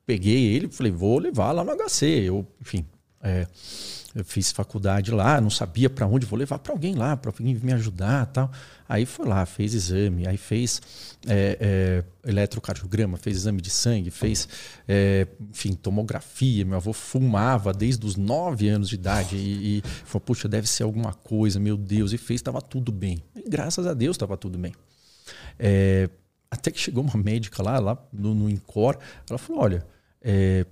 peguei 0.06 0.56
ele, 0.56 0.70
falei, 0.70 0.92
vou 0.92 1.18
levar 1.20 1.52
lá 1.52 1.64
no 1.64 1.72
HC. 1.72 2.06
Eu, 2.06 2.46
enfim, 2.62 2.86
é, 3.22 3.48
eu 4.14 4.24
fiz 4.24 4.52
faculdade 4.52 5.12
lá, 5.12 5.42
não 5.42 5.50
sabia 5.50 5.90
para 5.90 6.06
onde, 6.06 6.26
vou 6.26 6.38
levar 6.38 6.60
para 6.60 6.72
alguém 6.72 6.94
lá, 6.94 7.18
para 7.18 7.32
alguém 7.32 7.56
me 7.56 7.74
ajudar 7.74 8.26
tal. 8.28 8.52
Aí 8.88 9.06
foi 9.06 9.26
lá, 9.26 9.46
fez 9.46 9.74
exame, 9.74 10.28
aí 10.28 10.38
fez 10.38 10.82
é, 11.26 11.58
é, 12.26 12.30
eletrocardiograma, 12.30 13.18
fez 13.18 13.38
exame 13.38 13.60
de 13.62 13.70
sangue, 13.70 14.12
fez, 14.12 14.48
é, 14.88 15.26
enfim, 15.50 15.74
tomografia. 15.74 16.64
Meu 16.64 16.76
avô 16.76 16.94
fumava 16.94 17.74
desde 17.74 18.06
os 18.06 18.16
9 18.16 18.68
anos 18.68 18.90
de 18.90 18.96
idade 18.96 19.36
e, 19.36 19.78
e 19.78 19.84
falou, 20.06 20.22
puxa, 20.22 20.48
deve 20.48 20.68
ser 20.68 20.84
alguma 20.84 21.14
coisa, 21.14 21.60
meu 21.60 21.78
Deus, 21.78 22.14
e 22.14 22.18
fez, 22.18 22.40
estava 22.40 22.62
tudo 22.62 22.92
bem. 22.92 23.24
E 23.36 23.50
graças 23.50 23.88
a 23.88 23.94
Deus 23.94 24.16
estava 24.16 24.38
tudo 24.38 24.60
bem. 24.60 24.74
É, 25.58 26.10
até 26.52 26.70
que 26.70 26.80
chegou 26.80 27.04
uma 27.04 27.18
médica 27.18 27.64
lá, 27.64 27.80
lá 27.80 27.98
no, 28.12 28.36
no 28.36 28.50
INCOR, 28.50 28.98
ela 29.28 29.40
falou, 29.40 29.64
olha, 29.64 29.93
é, 30.24 30.66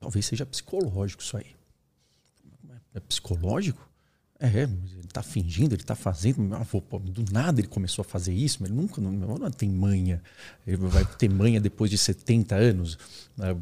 talvez 0.00 0.26
seja 0.26 0.44
psicológico 0.44 1.22
isso 1.22 1.36
aí. 1.36 1.54
É 2.94 3.00
psicológico? 3.00 3.86
É, 4.38 4.64
ele 4.64 4.70
está 5.06 5.22
fingindo, 5.22 5.74
ele 5.74 5.80
está 5.80 5.94
fazendo. 5.94 6.40
Meu 6.42 6.58
avô, 6.58 6.80
pô, 6.80 6.98
do 6.98 7.24
nada 7.32 7.58
ele 7.58 7.68
começou 7.68 8.02
a 8.02 8.04
fazer 8.04 8.34
isso, 8.34 8.58
mas 8.60 8.70
ele 8.70 8.78
nunca 8.78 9.00
não, 9.00 9.10
não 9.10 9.50
tem 9.50 9.68
manha. 9.70 10.22
Ele 10.66 10.76
vai 10.76 11.06
ter 11.06 11.30
manha 11.30 11.58
depois 11.58 11.90
de 11.90 11.96
70 11.96 12.54
anos. 12.54 12.98
Né? 13.34 13.56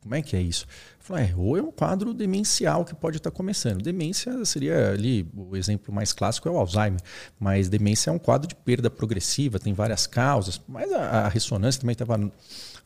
Como 0.00 0.14
é 0.14 0.22
que 0.22 0.34
é 0.34 0.40
isso? 0.40 0.66
É, 1.10 1.34
ou 1.36 1.58
é 1.58 1.62
um 1.62 1.70
quadro 1.70 2.14
demencial 2.14 2.86
que 2.86 2.94
pode 2.94 3.18
estar 3.18 3.30
tá 3.30 3.36
começando. 3.36 3.82
Demência 3.82 4.42
seria 4.46 4.92
ali, 4.92 5.28
o 5.36 5.54
exemplo 5.54 5.94
mais 5.94 6.14
clássico 6.14 6.48
é 6.48 6.50
o 6.50 6.56
Alzheimer, 6.56 7.00
mas 7.38 7.68
demência 7.68 8.08
é 8.08 8.12
um 8.12 8.18
quadro 8.18 8.48
de 8.48 8.54
perda 8.54 8.88
progressiva, 8.88 9.58
tem 9.58 9.74
várias 9.74 10.06
causas, 10.06 10.58
mas 10.66 10.90
a, 10.90 11.26
a 11.26 11.28
ressonância 11.28 11.82
também 11.82 11.92
estava 11.92 12.16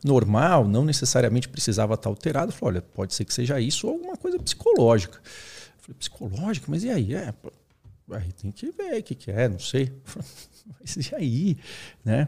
normal, 0.03 0.67
não 0.67 0.85
necessariamente 0.85 1.49
precisava 1.49 1.93
estar 1.93 2.09
alterada. 2.09 2.51
Falei, 2.51 2.75
olha, 2.75 2.81
pode 2.81 3.13
ser 3.13 3.25
que 3.25 3.33
seja 3.33 3.59
isso 3.59 3.87
ou 3.87 3.93
alguma 3.93 4.17
coisa 4.17 4.39
psicológica. 4.39 5.19
Falei, 5.77 5.95
psicológico? 5.97 6.69
Mas 6.69 6.83
e 6.83 6.89
aí? 6.89 7.13
É, 7.13 7.33
aí 8.11 8.31
tem 8.33 8.51
que 8.51 8.71
ver 8.71 8.99
o 8.99 9.03
que, 9.03 9.15
que 9.15 9.31
é, 9.31 9.47
não 9.47 9.59
sei. 9.59 9.91
Mas 10.79 10.95
e 10.95 11.15
aí? 11.15 11.57
Né? 12.03 12.27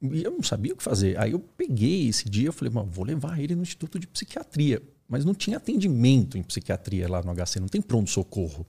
E 0.00 0.22
eu 0.22 0.30
não 0.30 0.42
sabia 0.42 0.72
o 0.72 0.76
que 0.76 0.82
fazer. 0.82 1.18
Aí 1.18 1.32
eu 1.32 1.38
peguei 1.38 2.08
esse 2.08 2.28
dia, 2.28 2.52
falei, 2.52 2.72
vou 2.72 3.04
levar 3.04 3.38
ele 3.38 3.54
no 3.54 3.62
Instituto 3.62 3.98
de 3.98 4.06
Psiquiatria. 4.06 4.82
Mas 5.08 5.24
não 5.24 5.34
tinha 5.34 5.56
atendimento 5.56 6.36
em 6.36 6.42
psiquiatria 6.42 7.08
lá 7.08 7.22
no 7.22 7.34
HC, 7.34 7.60
não 7.60 7.68
tem 7.68 7.80
pronto-socorro 7.80 8.66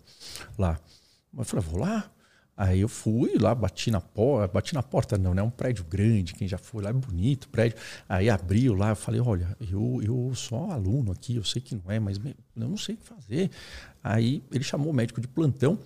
lá. 0.57 0.79
Mas 1.33 1.47
eu 1.47 1.61
falei, 1.61 1.65
vou 1.69 1.79
lá. 1.81 2.09
Aí 2.59 2.81
eu 2.81 2.89
fui 2.89 3.37
lá, 3.39 3.55
bati 3.55 3.89
na 3.89 4.01
porta, 4.01 4.53
bati 4.53 4.73
na 4.73 4.83
porta 4.83 5.17
não, 5.17 5.33
né? 5.33 5.41
Um 5.41 5.49
prédio 5.49 5.85
grande, 5.85 6.33
quem 6.33 6.45
já 6.45 6.57
foi 6.57 6.83
lá 6.83 6.89
é 6.89 6.93
bonito, 6.93 7.47
prédio. 7.47 7.77
Aí 8.07 8.29
abriu 8.29 8.73
lá, 8.73 8.89
eu 8.89 8.97
falei, 8.97 9.21
olha, 9.21 9.55
eu, 9.71 10.01
eu 10.03 10.35
sou 10.35 10.69
aluno 10.69 11.13
aqui, 11.13 11.37
eu 11.37 11.43
sei 11.45 11.61
que 11.61 11.73
não 11.73 11.89
é, 11.89 12.01
mas 12.01 12.17
eu 12.17 12.33
não 12.53 12.75
sei 12.75 12.95
o 12.95 12.97
que 12.97 13.05
fazer. 13.05 13.49
Aí 14.03 14.43
ele 14.51 14.65
chamou 14.65 14.91
o 14.91 14.93
médico 14.93 15.21
de 15.21 15.27
plantão, 15.29 15.79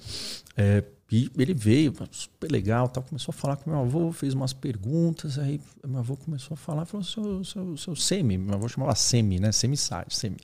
é, 0.57 0.83
e 1.11 1.29
ele 1.37 1.53
veio, 1.53 1.93
super 2.09 2.51
legal, 2.51 2.89
tal, 2.89 3.03
começou 3.03 3.31
a 3.31 3.37
falar 3.37 3.57
com 3.57 3.69
meu 3.69 3.81
avô, 3.81 4.11
fez 4.11 4.33
umas 4.33 4.51
perguntas, 4.51 5.37
aí 5.37 5.61
meu 5.85 5.99
avô 5.99 6.17
começou 6.17 6.55
a 6.55 6.57
falar, 6.57 6.85
falou, 6.85 7.03
seu, 7.03 7.43
seu, 7.43 7.77
seu 7.77 7.95
Semi, 7.95 8.35
meu 8.35 8.55
avô 8.55 8.67
chamava 8.67 8.95
Semi, 8.95 9.39
né? 9.39 9.51
Semi-Sard, 9.51 10.11
Semi. 10.11 10.37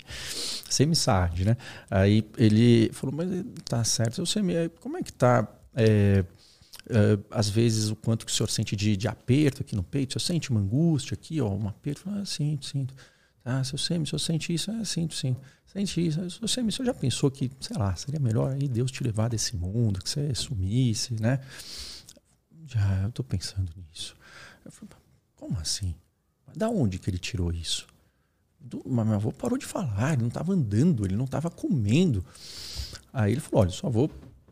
Semi-Sard, 0.70 1.44
né? 1.44 1.58
Aí 1.90 2.24
ele 2.38 2.92
falou, 2.94 3.16
mas 3.16 3.30
tá 3.66 3.84
certo, 3.84 4.18
seu 4.18 4.28
Semi, 4.28 4.70
como 4.80 4.96
é 4.96 5.02
que 5.02 5.12
tá 5.12 5.48
é, 5.80 6.26
é, 6.90 7.20
às 7.32 7.50
vezes 7.50 7.90
o 7.90 7.96
quanto 7.96 8.26
que 8.26 8.32
o 8.32 8.36
senhor 8.36 8.50
sente 8.50 8.76
de, 8.76 8.98
de 8.98 9.08
aperto 9.08 9.62
aqui 9.62 9.76
no 9.76 9.84
peito, 9.84 10.16
o 10.16 10.20
senhor 10.20 10.36
sente 10.36 10.50
uma 10.50 10.60
angústia 10.60 11.14
aqui, 11.14 11.40
ó, 11.40 11.50
um 11.50 11.68
aperto, 11.68 12.10
ah, 12.10 12.26
sinto, 12.26 12.66
sinto. 12.66 12.94
Ah, 13.44 13.64
seu 13.64 13.78
Semi, 13.78 14.04
o 14.04 14.08
senhor 14.08 14.20
sente 14.20 14.54
isso? 14.54 14.70
Ah, 14.72 14.84
sinto, 14.84 15.16
sinto. 15.16 15.40
Sente 15.66 16.06
isso. 16.06 16.30
Seu 16.30 16.48
Semi, 16.48 16.70
o 16.70 16.72
senhor 16.72 16.88
já 16.88 16.94
pensou 16.94 17.32
que, 17.32 17.50
sei 17.60 17.78
lá, 17.78 17.96
seria 17.96 18.20
melhor 18.20 18.52
aí 18.52 18.68
Deus 18.68 18.92
te 18.92 19.04
levar 19.04 19.30
desse 19.30 19.56
mundo, 19.56 20.02
que 20.04 20.10
você 20.10 20.34
sumisse, 20.36 21.14
né? 21.20 21.40
Já, 22.68 23.04
eu 23.04 23.12
tô 23.12 23.24
pensando 23.24 23.72
nisso. 23.76 24.16
Eu 24.66 24.72
falei, 24.72 24.90
como 25.36 25.58
assim? 25.58 25.96
Da 26.56 26.70
onde 26.70 27.00
que 27.00 27.10
ele 27.10 27.18
tirou 27.18 27.52
isso? 27.52 27.88
Do, 28.60 28.84
mas 28.86 29.06
meu 29.06 29.16
avô 29.16 29.32
parou 29.32 29.58
de 29.58 29.66
falar, 29.66 30.14
ele 30.14 30.22
não 30.22 30.28
estava 30.28 30.54
andando, 30.54 31.06
ele 31.06 31.16
não 31.16 31.26
estava 31.26 31.50
comendo. 31.50 32.24
Aí 33.14 33.32
ele 33.32 33.42
falou, 33.42 33.62
olha, 33.62 33.72
só 33.72 33.88
avô 33.88 34.10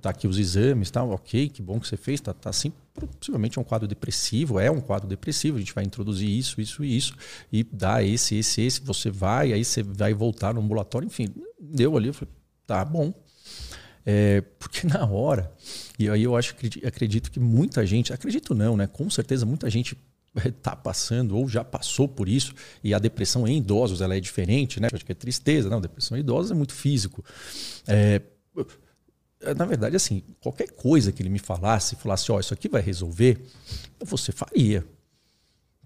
tá 0.08 0.12
aqui 0.12 0.28
os 0.28 0.38
exames, 0.38 0.90
tá, 0.90 1.04
ok, 1.04 1.50
que 1.50 1.62
bom 1.62 1.80
que 1.80 1.88
você 1.88 1.98
fez, 1.98 2.22
tá, 2.22 2.34
tá 2.34 2.52
sim, 2.54 2.72
possivelmente 3.20 3.58
é 3.58 3.62
um 3.62 3.64
quadro 3.64 3.88
depressivo, 3.88 4.60
é 4.60 4.72
um 4.72 4.80
quadro 4.80 5.08
depressivo, 5.08 5.58
a 5.58 5.60
gente 5.60 5.74
vai 5.74 5.84
introduzir 5.84 6.30
isso, 6.30 6.62
isso 6.62 6.84
e 6.84 6.96
isso, 6.96 7.14
e 7.52 7.64
dá 7.64 8.02
esse, 8.02 8.36
esse, 8.36 8.62
esse, 8.62 8.82
você 8.82 9.10
vai, 9.10 9.52
aí 9.52 9.64
você 9.64 9.84
vai 9.84 10.14
voltar 10.14 10.54
no 10.54 10.62
ambulatório, 10.62 11.06
enfim, 11.06 11.28
deu 11.60 11.98
ali, 11.98 12.08
eu 12.08 12.14
falei, 12.14 12.34
tá 12.66 12.86
bom. 12.86 13.14
É, 14.06 14.40
porque 14.58 14.88
na 14.88 15.06
hora, 15.06 15.52
e 16.00 16.10
aí 16.10 16.24
eu 16.24 16.38
acho 16.38 16.56
acredito 16.86 17.30
que 17.30 17.40
muita 17.42 17.86
gente, 17.86 18.14
acredito 18.14 18.56
não, 18.56 18.78
né? 18.78 18.88
Com 18.88 19.10
certeza 19.10 19.46
muita 19.46 19.70
gente 19.70 19.98
está 20.46 20.74
passando 20.74 21.36
ou 21.36 21.50
já 21.50 21.66
passou 21.66 22.08
por 22.08 22.30
isso, 22.30 22.54
e 22.82 22.94
a 22.94 23.00
depressão 23.00 23.46
em 23.46 23.58
idosos 23.58 24.00
ela 24.00 24.16
é 24.16 24.22
diferente, 24.22 24.80
né? 24.80 24.88
Acho 24.94 25.06
que 25.06 25.12
é 25.12 25.16
tristeza, 25.16 25.70
não, 25.70 25.82
depressão 25.82 26.16
em 26.16 26.22
idosos 26.22 26.52
é 26.52 26.54
muito 26.54 26.74
físico. 26.74 27.22
É, 27.86 28.22
na 29.56 29.66
verdade, 29.66 29.96
assim, 29.96 30.24
qualquer 30.42 30.72
coisa 30.72 31.12
que 31.12 31.22
ele 31.22 31.30
me 31.30 31.40
falasse, 31.40 31.96
falasse, 31.96 32.32
ó, 32.32 32.36
oh, 32.36 32.40
isso 32.40 32.54
aqui 32.54 32.68
vai 32.68 32.82
resolver, 32.82 33.40
você 34.04 34.32
faria. 34.32 34.84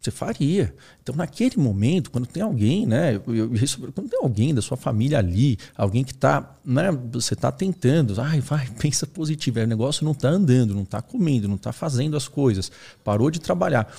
Você 0.01 0.09
faria. 0.09 0.73
Então, 1.03 1.15
naquele 1.15 1.57
momento, 1.57 2.09
quando 2.09 2.25
tem 2.25 2.41
alguém, 2.41 2.87
né? 2.87 3.19
quando 3.19 4.09
tem 4.09 4.19
alguém 4.19 4.51
da 4.51 4.61
sua 4.61 4.75
família 4.75 5.19
ali, 5.19 5.59
alguém 5.75 6.03
que 6.03 6.11
está, 6.11 6.57
né? 6.65 6.91
Você 7.11 7.35
está 7.35 7.51
tentando, 7.51 8.19
ai, 8.19 8.39
vai, 8.39 8.67
pensa 8.81 9.05
positivo. 9.05 9.59
Aí 9.59 9.65
o 9.65 9.67
negócio 9.67 10.03
não 10.03 10.13
está 10.13 10.29
andando, 10.29 10.73
não 10.73 10.81
está 10.81 11.03
comendo, 11.03 11.47
não 11.47 11.55
está 11.55 11.71
fazendo 11.71 12.17
as 12.17 12.27
coisas, 12.27 12.71
parou 13.03 13.29
de 13.29 13.39
trabalhar. 13.39 13.93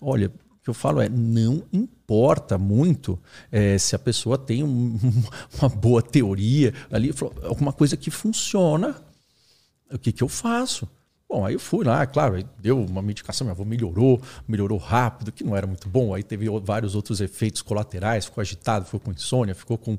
Olha, 0.00 0.28
que 0.64 0.70
eu 0.70 0.74
falo 0.74 1.02
é 1.02 1.10
não 1.10 1.62
importa 1.70 2.56
muito 2.56 3.20
é, 3.52 3.76
se 3.76 3.94
a 3.94 3.98
pessoa 3.98 4.38
tem 4.38 4.64
um, 4.64 4.98
uma 5.60 5.68
boa 5.68 6.00
teoria 6.00 6.72
ali, 6.90 7.14
alguma 7.42 7.72
coisa 7.72 7.98
que 7.98 8.10
funciona. 8.10 8.96
O 9.92 9.98
que, 9.98 10.10
que 10.10 10.22
eu 10.22 10.28
faço? 10.28 10.88
Bom, 11.28 11.44
aí 11.44 11.54
eu 11.54 11.60
fui 11.60 11.84
lá, 11.84 12.06
claro, 12.06 12.36
aí 12.36 12.46
deu 12.58 12.82
uma 12.82 13.02
medicação, 13.02 13.44
minha 13.44 13.52
avó 13.52 13.64
melhorou, 13.64 14.22
melhorou 14.48 14.78
rápido, 14.78 15.32
que 15.32 15.44
não 15.44 15.54
era 15.54 15.66
muito 15.66 15.86
bom. 15.86 16.14
Aí 16.14 16.22
teve 16.22 16.46
vários 16.60 16.94
outros 16.94 17.20
efeitos 17.20 17.60
colaterais, 17.60 18.24
ficou 18.24 18.40
agitado, 18.40 18.86
ficou 18.86 19.00
com 19.00 19.10
insônia, 19.12 19.54
ficou 19.54 19.76
com 19.76 19.98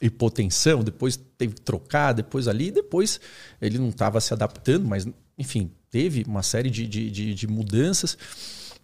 hipotensão, 0.00 0.84
depois 0.84 1.18
teve 1.36 1.54
que 1.54 1.60
trocar, 1.60 2.12
depois 2.12 2.46
ali, 2.46 2.70
depois 2.70 3.20
ele 3.60 3.78
não 3.78 3.88
estava 3.88 4.20
se 4.20 4.32
adaptando, 4.32 4.86
mas 4.86 5.08
enfim, 5.36 5.72
teve 5.90 6.24
uma 6.26 6.42
série 6.42 6.70
de, 6.70 6.86
de, 6.86 7.10
de, 7.10 7.34
de 7.34 7.46
mudanças. 7.48 8.16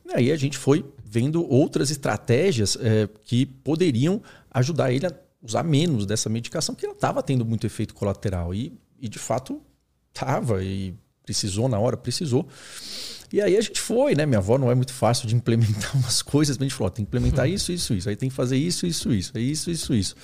E 0.07 0.15
aí 0.15 0.33
a 0.33 0.37
gente 0.37 0.59
foi 0.59 0.85
vendo 1.05 1.49
outras 1.49 1.91
estratégias 1.91 2.77
é, 2.81 3.09
que 3.25 3.47
poderiam 3.47 4.21
ajudar 4.51 4.93
ele 4.93 5.07
a 5.07 5.13
usar 5.43 5.63
menos 5.63 6.07
dessa 6.07 6.29
medicação, 6.29 6.75
que 6.75 6.85
ela 6.85 6.95
estava 6.95 7.23
tendo 7.23 7.45
muito 7.45 7.67
efeito 7.67 7.95
colateral. 7.95 8.55
E, 8.55 8.73
e 9.01 9.09
de 9.09 9.19
fato 9.19 9.61
estava, 10.13 10.63
e 10.63 10.95
precisou 11.25 11.69
na 11.69 11.79
hora, 11.79 11.97
precisou. 11.97 12.49
E 13.33 13.41
aí 13.41 13.57
a 13.57 13.61
gente 13.61 13.81
foi, 13.81 14.15
né? 14.15 14.25
Minha 14.27 14.39
avó 14.39 14.57
não 14.59 14.71
é 14.71 14.75
muito 14.75 14.93
fácil 14.93 15.27
de 15.27 15.35
implementar 15.35 15.95
umas 15.99 16.23
coisas, 16.23 16.57
mas 16.57 16.67
a 16.67 16.69
gente 16.69 16.77
falou: 16.77 16.91
tem 16.91 17.05
que 17.05 17.09
implementar 17.09 17.49
isso, 17.49 17.73
isso, 17.73 17.95
isso. 17.95 18.09
Aí 18.09 18.17
tem 18.17 18.29
que 18.29 18.35
fazer 18.35 18.57
isso, 18.57 18.87
isso, 18.87 19.13
isso. 19.13 19.39
Isso, 19.39 19.71
isso, 19.71 19.95
isso. 19.95 20.15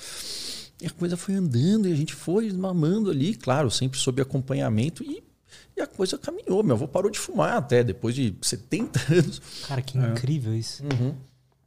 E 0.81 0.87
a 0.87 0.89
coisa 0.89 1.15
foi 1.17 1.35
andando 1.35 1.87
e 1.87 1.91
a 1.91 1.95
gente 1.95 2.15
foi 2.15 2.51
mamando 2.51 3.11
ali, 3.11 3.35
claro, 3.35 3.69
sempre 3.69 3.99
sob 3.99 4.21
acompanhamento. 4.21 5.03
E 5.03 5.21
e 5.75 5.81
a 5.81 5.87
coisa 5.87 6.17
caminhou. 6.17 6.63
Meu 6.63 6.75
avô 6.75 6.87
parou 6.87 7.09
de 7.09 7.19
fumar 7.19 7.57
até 7.57 7.83
depois 7.83 8.15
de 8.15 8.35
70 8.41 8.99
anos. 9.13 9.41
Cara, 9.67 9.81
que 9.81 9.97
incrível 9.97 10.53
é. 10.53 10.57
isso. 10.57 10.83
Uhum. 10.83 11.15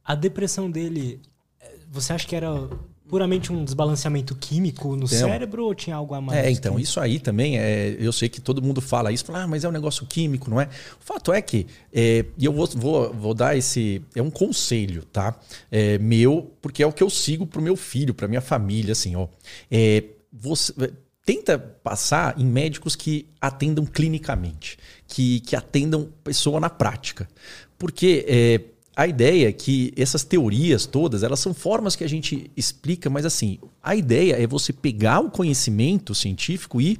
A 0.03 0.15
depressão 0.15 0.69
dele, 0.69 1.19
é, 1.59 1.75
você 1.91 2.13
acha 2.13 2.27
que 2.27 2.35
era 2.35 2.51
puramente 3.07 3.51
um 3.51 3.63
desbalanceamento 3.63 4.35
químico 4.35 4.89
no 4.95 5.05
então, 5.05 5.07
cérebro 5.07 5.65
ou 5.65 5.75
tinha 5.75 5.95
algo 5.95 6.13
a 6.13 6.21
mais? 6.21 6.43
É, 6.43 6.49
então, 6.49 6.79
isso 6.79 6.99
aí 6.99 7.19
também, 7.19 7.57
é, 7.57 7.95
eu 7.99 8.11
sei 8.11 8.27
que 8.27 8.41
todo 8.41 8.61
mundo 8.61 8.81
fala 8.81 9.11
isso, 9.11 9.25
fala, 9.25 9.43
ah, 9.43 9.47
mas 9.47 9.63
é 9.63 9.69
um 9.69 9.71
negócio 9.71 10.05
químico, 10.05 10.49
não 10.49 10.59
é? 10.59 10.65
O 10.99 11.03
fato 11.03 11.31
é 11.31 11.41
que, 11.41 11.67
é, 11.93 12.25
e 12.37 12.45
eu 12.45 12.51
vou, 12.51 12.67
vou, 12.67 13.13
vou 13.13 13.33
dar 13.33 13.55
esse, 13.55 14.01
é 14.15 14.21
um 14.21 14.31
conselho, 14.31 15.03
tá? 15.05 15.37
É, 15.71 15.97
meu, 15.99 16.51
porque 16.61 16.81
é 16.81 16.87
o 16.87 16.91
que 16.91 17.03
eu 17.03 17.09
sigo 17.09 17.45
pro 17.45 17.61
meu 17.61 17.75
filho, 17.75 18.13
pra 18.13 18.27
minha 18.27 18.41
família, 18.41 18.93
assim, 18.93 19.15
ó. 19.15 19.27
É, 19.69 20.03
você, 20.31 20.73
tenta 21.25 21.57
passar 21.57 22.39
em 22.39 22.45
médicos 22.45 22.95
que 22.95 23.27
atendam 23.41 23.85
clinicamente, 23.85 24.77
que, 25.07 25.39
que 25.39 25.55
atendam 25.55 26.09
pessoa 26.23 26.59
na 26.59 26.69
prática. 26.69 27.27
Porque 27.77 28.23
é, 28.27 28.61
a 28.95 29.07
ideia 29.07 29.49
é 29.49 29.51
que 29.51 29.91
essas 29.97 30.23
teorias 30.23 30.85
todas, 30.85 31.23
elas 31.23 31.39
são 31.39 31.53
formas 31.53 31.95
que 31.95 32.03
a 32.03 32.07
gente 32.07 32.49
explica, 32.55 33.09
mas 33.09 33.25
assim, 33.25 33.59
a 33.83 33.95
ideia 33.95 34.41
é 34.41 34.45
você 34.45 34.71
pegar 34.71 35.19
o 35.19 35.31
conhecimento 35.31 36.13
científico 36.13 36.79
e 36.79 36.97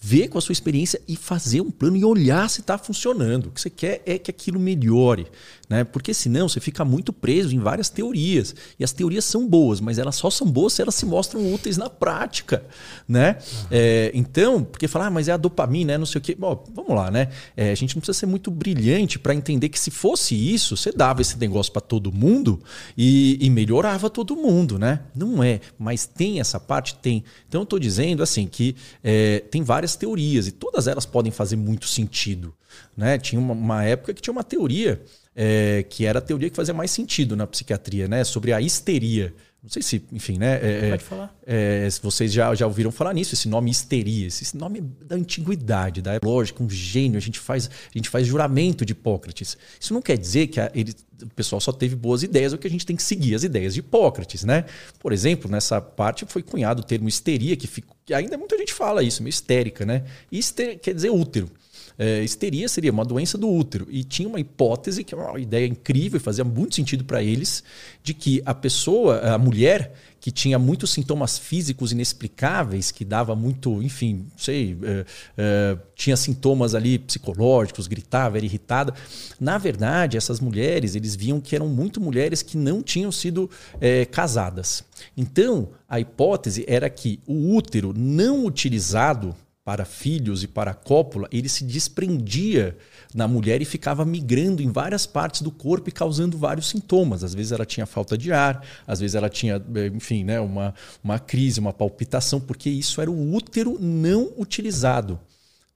ver 0.00 0.28
com 0.28 0.38
a 0.38 0.40
sua 0.40 0.52
experiência 0.52 1.00
e 1.08 1.16
fazer 1.16 1.60
um 1.60 1.70
plano 1.70 1.96
e 1.96 2.04
olhar 2.04 2.48
se 2.48 2.60
está 2.60 2.78
funcionando. 2.78 3.46
O 3.46 3.50
que 3.50 3.60
você 3.60 3.68
quer 3.68 4.00
é 4.06 4.16
que 4.16 4.30
aquilo 4.30 4.60
melhore, 4.60 5.26
né? 5.68 5.82
Porque 5.82 6.14
senão 6.14 6.48
você 6.48 6.60
fica 6.60 6.84
muito 6.84 7.12
preso 7.12 7.54
em 7.54 7.58
várias 7.58 7.90
teorias. 7.90 8.54
E 8.78 8.84
as 8.84 8.92
teorias 8.92 9.24
são 9.24 9.46
boas, 9.46 9.80
mas 9.80 9.98
elas 9.98 10.14
só 10.14 10.30
são 10.30 10.46
boas 10.48 10.72
se 10.72 10.82
elas 10.82 10.94
se 10.94 11.04
mostram 11.04 11.52
úteis 11.52 11.76
na 11.76 11.90
prática, 11.90 12.64
né? 13.08 13.38
É, 13.70 14.12
então, 14.14 14.62
porque 14.62 14.86
falar, 14.86 15.06
ah, 15.06 15.10
mas 15.10 15.26
é 15.26 15.32
a 15.32 15.36
dopamina, 15.36 15.92
é 15.92 15.98
não 15.98 16.06
sei 16.06 16.20
o 16.20 16.22
quê. 16.22 16.36
Bom, 16.38 16.64
vamos 16.72 16.94
lá, 16.94 17.10
né? 17.10 17.30
É, 17.56 17.72
a 17.72 17.74
gente 17.74 17.96
não 17.96 18.00
precisa 18.00 18.20
ser 18.20 18.26
muito 18.26 18.52
brilhante 18.52 19.18
para 19.18 19.34
entender 19.34 19.68
que 19.68 19.80
se 19.80 19.90
fosse 19.90 20.34
isso, 20.34 20.76
você 20.76 20.92
dava 20.92 21.22
esse 21.22 21.36
negócio 21.38 21.72
para 21.72 21.82
todo 21.82 22.12
mundo 22.12 22.62
e, 22.96 23.36
e 23.40 23.50
melhorava 23.50 24.08
todo 24.08 24.36
mundo, 24.36 24.78
né? 24.78 25.00
Não 25.14 25.42
é, 25.42 25.60
mas 25.76 26.06
tem 26.06 26.38
essa 26.38 26.60
parte? 26.60 26.94
Tem. 26.96 27.24
Então 27.48 27.62
eu 27.62 27.64
estou 27.64 27.78
dizendo 27.78 28.22
assim 28.22 28.46
que 28.46 28.76
é, 29.02 29.40
tem 29.50 29.62
várias 29.62 29.87
várias 29.88 29.96
teorias 29.96 30.46
e 30.46 30.52
todas 30.52 30.86
elas 30.86 31.06
podem 31.06 31.32
fazer 31.32 31.56
muito 31.56 31.86
sentido. 31.86 32.54
Né? 32.96 33.18
Tinha 33.18 33.40
uma, 33.40 33.54
uma 33.54 33.84
época 33.84 34.12
que 34.12 34.20
tinha 34.20 34.32
uma 34.32 34.44
teoria 34.44 35.02
é, 35.34 35.84
que 35.88 36.04
era 36.04 36.18
a 36.18 36.22
teoria 36.22 36.50
que 36.50 36.56
fazia 36.56 36.74
mais 36.74 36.90
sentido 36.90 37.34
na 37.34 37.46
psiquiatria, 37.46 38.06
né? 38.06 38.22
sobre 38.24 38.52
a 38.52 38.60
histeria. 38.60 39.34
Não 39.60 39.68
sei 39.68 39.82
se, 39.82 40.04
enfim, 40.12 40.38
né? 40.38 40.54
É, 40.62 40.86
é, 40.86 40.90
Pode 40.90 41.04
falar. 41.04 41.36
É, 41.44 41.90
se 41.90 42.00
vocês 42.00 42.32
já, 42.32 42.54
já 42.54 42.64
ouviram 42.64 42.92
falar 42.92 43.12
nisso, 43.12 43.34
esse 43.34 43.48
nome 43.48 43.70
histeria, 43.70 44.28
esse 44.28 44.56
nome 44.56 44.80
da 44.80 45.16
antiguidade, 45.16 46.00
da 46.00 46.12
lógica, 46.22 46.62
um 46.62 46.70
gênio, 46.70 47.18
a 47.18 47.20
gente 47.20 47.40
faz, 47.40 47.68
a 47.68 47.98
gente 47.98 48.08
faz 48.08 48.24
juramento 48.24 48.84
de 48.84 48.92
Hipócrates. 48.92 49.58
Isso 49.78 49.92
não 49.92 50.00
quer 50.00 50.16
dizer 50.16 50.46
que 50.46 50.60
a, 50.60 50.70
ele, 50.72 50.94
o 51.20 51.26
pessoal 51.34 51.60
só 51.60 51.72
teve 51.72 51.96
boas 51.96 52.22
ideias 52.22 52.52
ou 52.52 52.58
que 52.58 52.68
a 52.68 52.70
gente 52.70 52.86
tem 52.86 52.94
que 52.94 53.02
seguir 53.02 53.34
as 53.34 53.42
ideias 53.42 53.74
de 53.74 53.80
Hipócrates, 53.80 54.44
né? 54.44 54.64
Por 55.00 55.12
exemplo, 55.12 55.50
nessa 55.50 55.80
parte 55.80 56.24
foi 56.26 56.42
cunhado 56.42 56.80
o 56.80 56.84
termo 56.84 57.08
histeria, 57.08 57.56
que, 57.56 57.66
fica, 57.66 57.88
que 58.06 58.14
ainda 58.14 58.38
muita 58.38 58.56
gente 58.56 58.72
fala 58.72 59.02
isso, 59.02 59.24
meio 59.24 59.30
histérica, 59.30 59.84
né? 59.84 60.04
Hister, 60.30 60.78
quer 60.78 60.94
dizer 60.94 61.10
útero. 61.10 61.50
É, 61.98 62.22
histeria 62.22 62.68
seria 62.68 62.92
uma 62.92 63.04
doença 63.04 63.36
do 63.36 63.50
útero. 63.50 63.86
E 63.90 64.04
tinha 64.04 64.28
uma 64.28 64.38
hipótese, 64.38 65.02
que 65.02 65.14
é 65.14 65.18
uma 65.18 65.38
ideia 65.40 65.66
incrível 65.66 66.20
fazia 66.20 66.44
muito 66.44 66.74
sentido 66.74 67.04
para 67.04 67.22
eles, 67.22 67.64
de 68.02 68.14
que 68.14 68.40
a 68.46 68.54
pessoa, 68.54 69.20
a 69.20 69.38
mulher, 69.38 69.92
que 70.20 70.30
tinha 70.30 70.58
muitos 70.58 70.90
sintomas 70.90 71.38
físicos 71.38 71.92
inexplicáveis, 71.92 72.90
que 72.90 73.04
dava 73.04 73.34
muito, 73.34 73.82
enfim, 73.82 74.26
não 74.30 74.38
sei, 74.38 74.76
é, 74.82 75.04
é, 75.36 75.78
tinha 75.94 76.16
sintomas 76.16 76.74
ali 76.74 76.98
psicológicos, 76.98 77.86
gritava, 77.86 78.36
era 78.36 78.44
irritada. 78.44 78.94
Na 79.40 79.58
verdade, 79.58 80.16
essas 80.16 80.40
mulheres, 80.40 80.94
eles 80.94 81.16
viam 81.16 81.40
que 81.40 81.54
eram 81.54 81.68
muito 81.68 82.00
mulheres 82.00 82.42
que 82.42 82.56
não 82.56 82.82
tinham 82.82 83.10
sido 83.10 83.50
é, 83.80 84.04
casadas. 84.04 84.84
Então, 85.16 85.70
a 85.88 85.98
hipótese 85.98 86.64
era 86.68 86.88
que 86.90 87.20
o 87.26 87.54
útero 87.54 87.94
não 87.96 88.44
utilizado 88.44 89.34
para 89.68 89.84
filhos 89.84 90.42
e 90.42 90.48
para 90.48 90.70
a 90.70 90.74
cópula, 90.74 91.28
ele 91.30 91.46
se 91.46 91.62
desprendia 91.62 92.74
na 93.14 93.28
mulher 93.28 93.60
e 93.60 93.66
ficava 93.66 94.02
migrando 94.02 94.62
em 94.62 94.72
várias 94.72 95.04
partes 95.04 95.42
do 95.42 95.50
corpo 95.50 95.90
e 95.90 95.92
causando 95.92 96.38
vários 96.38 96.70
sintomas. 96.70 97.22
Às 97.22 97.34
vezes 97.34 97.52
ela 97.52 97.66
tinha 97.66 97.84
falta 97.84 98.16
de 98.16 98.32
ar, 98.32 98.64
às 98.86 98.98
vezes 98.98 99.14
ela 99.14 99.28
tinha, 99.28 99.62
enfim, 99.94 100.24
né, 100.24 100.40
uma, 100.40 100.74
uma 101.04 101.18
crise, 101.18 101.60
uma 101.60 101.74
palpitação, 101.74 102.40
porque 102.40 102.70
isso 102.70 102.98
era 102.98 103.10
o 103.10 103.34
útero 103.34 103.76
não 103.78 104.32
utilizado. 104.38 105.20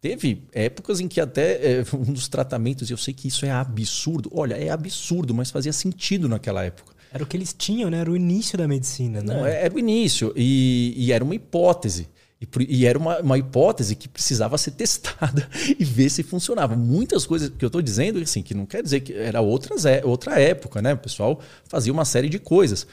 Teve 0.01 0.43
épocas 0.55 0.99
em 0.99 1.07
que 1.07 1.21
até 1.21 1.81
é, 1.81 1.85
um 1.95 2.15
dos 2.15 2.29
tratamentos, 2.29 2.91
eu 2.91 2.97
sei 2.97 3.13
que 3.13 3.29
isso 3.29 3.45
é 3.45 3.51
absurdo, 3.51 4.31
olha, 4.33 4.55
é 4.55 4.71
absurdo, 4.71 5.35
mas 5.35 5.51
fazia 5.51 5.71
sentido 5.71 6.31
naquela 6.31 6.65
época. 6.65 6.95
Era 7.13 7.25
o 7.25 7.27
que 7.27 7.37
eles 7.37 7.53
tinham, 7.53 7.91
né? 7.91 7.99
Era 7.99 8.11
o 8.11 8.17
início 8.17 8.57
da 8.57 8.67
medicina, 8.67 9.21
né? 9.21 9.35
Não, 9.35 9.45
era 9.45 9.75
o 9.75 9.79
início. 9.79 10.33
E, 10.35 10.95
e 10.97 11.13
era 11.13 11.23
uma 11.23 11.35
hipótese. 11.35 12.09
E, 12.43 12.81
e 12.81 12.87
era 12.87 12.99
uma, 12.99 13.21
uma, 13.21 13.39
hipótese 13.39 13.95
que 13.95 14.09
precisava 14.09 14.59
ser 14.59 14.73
testada 14.77 15.49
e 15.79 15.85
ver 15.85 16.11
se 16.11 16.23
funcionava. 16.23 16.75
Muitas 16.75 17.25
coisas 17.25 17.49
que 17.49 17.65
eu 17.65 17.69
estou 17.69 17.81
dizendo, 17.81 18.19
assim, 18.19 18.43
que 18.43 18.53
não 18.53 18.67
quer 18.67 18.83
dizer 18.83 19.01
que 19.01 19.13
era 19.13 19.41
outras, 19.41 19.87
é, 19.87 20.05
outra 20.05 20.41
época, 20.41 20.83
né? 20.83 20.95
O 20.95 20.99
pessoal 20.99 21.41
fazia 21.69 21.93
uma 21.93 22.05
série 22.05 22.29
de 22.29 22.39
coisas. 22.39 22.87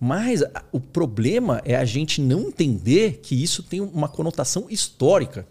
Mas 0.00 0.42
o 0.72 0.80
problema 0.80 1.62
é 1.64 1.76
a 1.76 1.84
gente 1.84 2.20
não 2.20 2.48
entender 2.48 3.20
que 3.22 3.40
isso 3.40 3.62
tem 3.62 3.80
uma 3.80 4.08
conotação 4.08 4.66
histórica. 4.68 5.46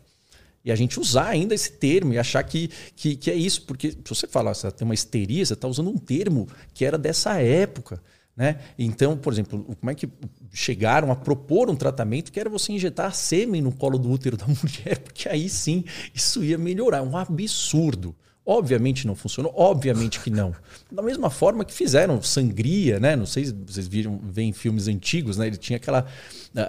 E 0.63 0.72
a 0.72 0.76
gente 0.76 1.00
usar 1.00 1.28
ainda 1.28 1.54
esse 1.54 1.72
termo 1.74 2.13
e 2.13 2.18
achar 2.18 2.44
que, 2.44 2.70
que, 2.96 3.15
que 3.15 3.32
é 3.32 3.36
isso. 3.36 3.62
Porque 3.63 3.91
se 3.91 3.98
você 4.06 4.28
falar, 4.28 4.54
você 4.54 4.70
tem 4.72 4.84
uma 4.86 4.96
histeria, 4.96 5.46
você 5.46 5.54
está 5.54 5.68
usando 5.68 5.89
um 5.89 5.98
termo 5.98 6.48
que 6.74 6.84
era 6.84 6.98
dessa 6.98 7.39
época. 7.39 8.02
Né? 8.36 8.60
Então, 8.78 9.15
por 9.15 9.32
exemplo, 9.32 9.63
como 9.80 9.89
é 9.89 9.96
que 9.96 10.10
chegaram 10.56 11.12
a 11.12 11.15
propor 11.18 11.70
um 11.70 11.76
tratamento 11.76 12.32
que 12.32 12.39
era 12.39 12.50
você 12.50 12.72
injetar 12.72 13.13
sêmen 13.13 13.62
no 13.62 13.74
colo 13.74 14.00
do 14.00 14.10
útero 14.10 14.38
da 14.38 14.48
mulher, 14.48 15.00
porque 15.00 15.28
aí 15.28 15.50
sim 15.50 15.84
isso 16.13 16.44
ia 16.44 16.58
melhorar. 16.58 17.00
É 17.00 17.02
um 17.02 17.18
absurdo. 17.18 18.15
Obviamente 18.47 19.08
não 19.08 19.15
funcionou, 19.15 19.51
obviamente 19.55 20.19
que 20.19 20.29
não. 20.29 20.55
Da 20.91 21.01
mesma 21.01 21.31
forma 21.31 21.65
que 21.65 21.73
fizeram 21.73 22.21
sangria, 22.21 22.99
né? 22.99 23.15
Não 23.15 23.25
sei 23.25 23.45
se 23.45 23.51
vocês 23.51 23.88
viram, 23.88 24.19
veem 24.23 24.53
filmes 24.53 24.88
antigos, 24.88 25.36
né? 25.36 25.47
Ele 25.47 25.58
tinha 25.58 25.77
aquela. 25.77 26.05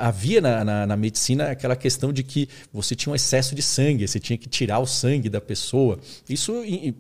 Havia 0.01 0.41
na, 0.41 0.65
na, 0.65 0.87
na, 0.87 0.97
medicina 0.97 1.51
aquela 1.51 1.77
questão 1.77 2.15
de 2.15 2.23
que 2.23 2.49
você 2.73 2.97
tinha 2.97 3.13
um 3.13 3.15
excesso 3.15 3.55
de 3.55 3.61
sangue, 3.61 4.09
você 4.09 4.19
tinha 4.19 4.39
que 4.39 4.49
tirar 4.49 4.79
o 4.79 4.87
sangue 4.87 5.29
da 5.29 5.41
pessoa. 5.41 5.99
Isso, 6.27 6.55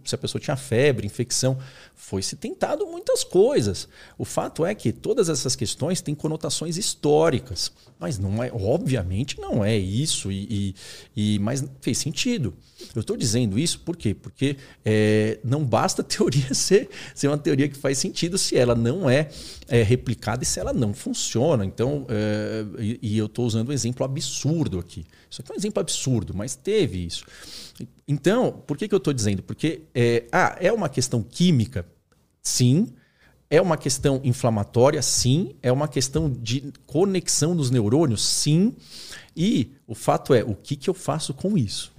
se 0.05 0.15
a 0.15 0.19
pessoa 0.19 0.41
tinha 0.41 0.57
febre, 0.57 1.07
infecção, 1.07 1.59
foi 1.95 2.23
se 2.23 2.37
tentado 2.37 2.87
muitas 2.87 3.25
coisas. 3.25 3.89
O 4.19 4.27
fato 4.27 4.65
é 4.65 4.75
que 4.75 4.93
todas 4.93 5.31
essas 5.31 5.57
questões 5.57 6.03
têm 6.03 6.15
conotações 6.15 6.77
históricas, 6.77 7.73
mas 7.99 8.19
não 8.19 8.45
é, 8.45 8.53
obviamente 8.53 9.41
não 9.41 9.65
é 9.65 9.77
isso, 9.77 10.31
e, 10.31 10.75
e, 11.17 11.35
e 11.35 11.39
mas 11.39 11.65
fez 11.81 11.97
sentido. 11.97 12.55
Eu 12.95 13.01
estou 13.01 13.17
dizendo 13.17 13.59
isso 13.59 13.81
por 13.81 13.97
quê? 13.97 14.15
Porque 14.15 14.57
é, 14.85 15.39
não 15.45 15.65
basta 15.65 16.03
a 16.03 16.05
teoria 16.05 16.53
ser, 16.55 16.89
ser 17.15 17.29
uma 17.29 17.39
teoria 17.39 17.69
que 17.69 17.77
faz 17.77 17.99
sentido 17.99 18.39
se 18.39 18.57
ela 18.57 18.75
não 18.75 19.09
é, 19.09 19.29
é 19.69 19.83
replicada 19.83 20.43
e 20.43 20.47
se 20.47 20.59
ela 20.59 20.73
não 20.73 20.95
funciona. 20.95 21.65
Então, 21.65 22.07
é, 22.09 22.65
e, 22.79 22.99
e, 23.03 23.19
eu 23.19 23.27
estou 23.27 23.47
usando 23.47 23.69
um 23.69 23.73
exemplo 23.73 24.05
absurdo 24.05 24.79
aqui. 24.79 25.05
Isso 25.31 25.41
aqui 25.41 25.53
é 25.53 25.55
um 25.55 25.59
exemplo 25.59 25.81
absurdo, 25.81 26.35
mas 26.35 26.55
teve 26.55 27.05
isso. 27.05 27.25
Então, 28.07 28.63
por 28.67 28.77
que, 28.77 28.89
que 28.89 28.95
eu 28.95 28.99
estou 28.99 29.13
dizendo? 29.13 29.43
Porque 29.43 29.83
é, 29.95 30.25
ah, 30.33 30.57
é 30.61 30.73
uma 30.73 30.89
questão 30.89 31.23
química? 31.23 31.87
Sim. 32.43 32.89
É 33.49 33.61
uma 33.61 33.77
questão 33.77 34.21
inflamatória? 34.25 35.03
Sim. 35.03 35.55
É 35.63 35.71
uma 35.71 35.89
questão 35.89 36.31
de 36.31 36.73
conexão 36.87 37.55
dos 37.55 37.71
neurônios? 37.71 38.25
Sim. 38.25 38.75
E 39.37 39.73
o 39.87 39.95
fato 39.95 40.33
é, 40.33 40.43
o 40.43 40.55
que, 40.55 40.77
que 40.77 40.89
eu 40.89 40.95
faço 40.95 41.35
com 41.35 41.59
isso? 41.59 41.96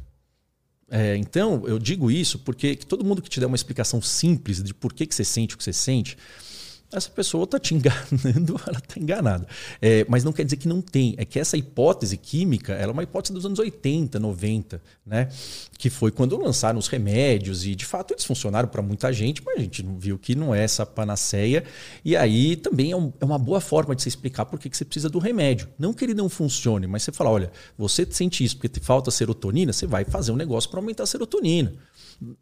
É, 0.89 1.17
então, 1.17 1.63
eu 1.67 1.77
digo 1.77 2.09
isso 2.09 2.39
porque 2.39 2.75
todo 2.75 3.03
mundo 3.03 3.21
que 3.21 3.29
te 3.29 3.39
der 3.39 3.45
uma 3.45 3.55
explicação 3.55 4.01
simples 4.01 4.63
de 4.63 4.73
por 4.73 4.93
que, 4.93 5.05
que 5.05 5.13
você 5.13 5.25
sente 5.25 5.53
o 5.53 5.57
que 5.57 5.63
você 5.63 5.73
sente, 5.73 6.17
essa 6.91 7.09
pessoa 7.09 7.43
está 7.43 7.59
te 7.59 7.75
enganando, 7.75 8.59
ela 8.65 8.77
está 8.77 8.99
enganada. 8.99 9.47
É, 9.81 10.05
mas 10.07 10.23
não 10.23 10.31
quer 10.31 10.43
dizer 10.43 10.57
que 10.57 10.67
não 10.67 10.81
tem. 10.81 11.15
É 11.17 11.25
que 11.25 11.39
essa 11.39 11.57
hipótese 11.57 12.17
química 12.17 12.73
ela 12.73 12.91
é 12.91 12.93
uma 12.93 13.03
hipótese 13.03 13.33
dos 13.33 13.45
anos 13.45 13.59
80, 13.59 14.19
90, 14.19 14.81
né? 15.05 15.29
que 15.77 15.89
foi 15.89 16.11
quando 16.11 16.37
lançaram 16.37 16.79
os 16.79 16.87
remédios 16.87 17.65
e 17.65 17.75
de 17.75 17.85
fato 17.85 18.13
eles 18.13 18.25
funcionaram 18.25 18.67
para 18.67 18.81
muita 18.81 19.13
gente, 19.13 19.43
mas 19.43 19.57
a 19.57 19.61
gente 19.61 19.85
viu 19.97 20.17
que 20.17 20.33
não 20.33 20.53
é 20.53 20.63
essa 20.63 20.85
panaceia. 20.85 21.63
E 22.03 22.15
aí 22.15 22.55
também 22.55 22.91
é, 22.91 22.97
um, 22.97 23.13
é 23.19 23.25
uma 23.25 23.37
boa 23.37 23.61
forma 23.61 23.95
de 23.95 24.01
você 24.01 24.09
explicar 24.09 24.45
por 24.45 24.59
que, 24.59 24.69
que 24.69 24.77
você 24.77 24.85
precisa 24.85 25.09
do 25.09 25.19
remédio. 25.19 25.67
Não 25.77 25.93
que 25.93 26.03
ele 26.03 26.13
não 26.13 26.29
funcione, 26.29 26.87
mas 26.87 27.03
você 27.03 27.11
fala: 27.11 27.29
olha, 27.29 27.51
você 27.77 28.07
sente 28.09 28.43
isso 28.43 28.55
porque 28.55 28.69
te 28.69 28.79
falta 28.79 29.11
serotonina, 29.11 29.71
você 29.71 29.85
vai 29.85 30.03
fazer 30.05 30.31
um 30.31 30.35
negócio 30.35 30.69
para 30.69 30.79
aumentar 30.79 31.03
a 31.03 31.07
serotonina. 31.07 31.73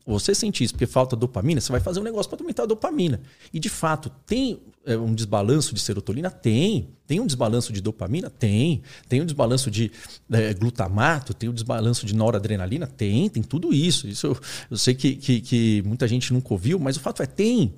Você 0.06 0.34
sente 0.34 0.64
isso 0.64 0.74
porque 0.74 0.86
falta 0.86 1.16
dopamina, 1.16 1.60
você 1.60 1.72
vai 1.72 1.82
fazer 1.82 2.00
um 2.00 2.04
negócio 2.04 2.30
para 2.30 2.40
aumentar 2.42 2.64
a 2.64 2.66
dopamina. 2.66 3.22
E 3.54 3.60
de 3.60 3.70
fato, 3.70 4.10
tem 4.26 4.60
é, 4.86 4.98
um 4.98 5.14
desbalanço 5.14 5.74
de 5.74 5.82
serotonina? 5.82 6.32
Tem. 6.32 6.90
Tem 7.06 7.20
um 7.20 7.26
desbalanço 7.26 7.74
de 7.74 7.82
dopamina? 7.82 8.30
Tem. 8.30 8.82
Tem 9.10 9.22
um 9.22 9.26
desbalanço 9.26 9.70
de 9.70 9.92
é, 10.32 10.54
glutamato? 10.54 11.34
Tem 11.34 11.50
um 11.50 11.54
desbalanço 11.54 12.06
de 12.06 12.16
noradrenalina? 12.16 12.88
Tem, 12.88 13.28
tem 13.30 13.44
tudo 13.44 13.74
isso. 13.74 14.08
Isso 14.08 14.28
eu, 14.28 14.38
eu 14.72 14.78
sei 14.78 14.94
que, 14.94 15.16
que, 15.16 15.42
que 15.42 15.84
muita 15.86 16.08
gente 16.08 16.32
nunca 16.32 16.54
ouviu, 16.54 16.80
mas 16.80 16.96
o 16.96 17.00
fato 17.02 17.22
é, 17.22 17.26
tem. 17.26 17.74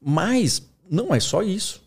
Mas 0.00 0.68
não 0.90 1.14
é 1.14 1.20
só 1.20 1.42
isso 1.42 1.83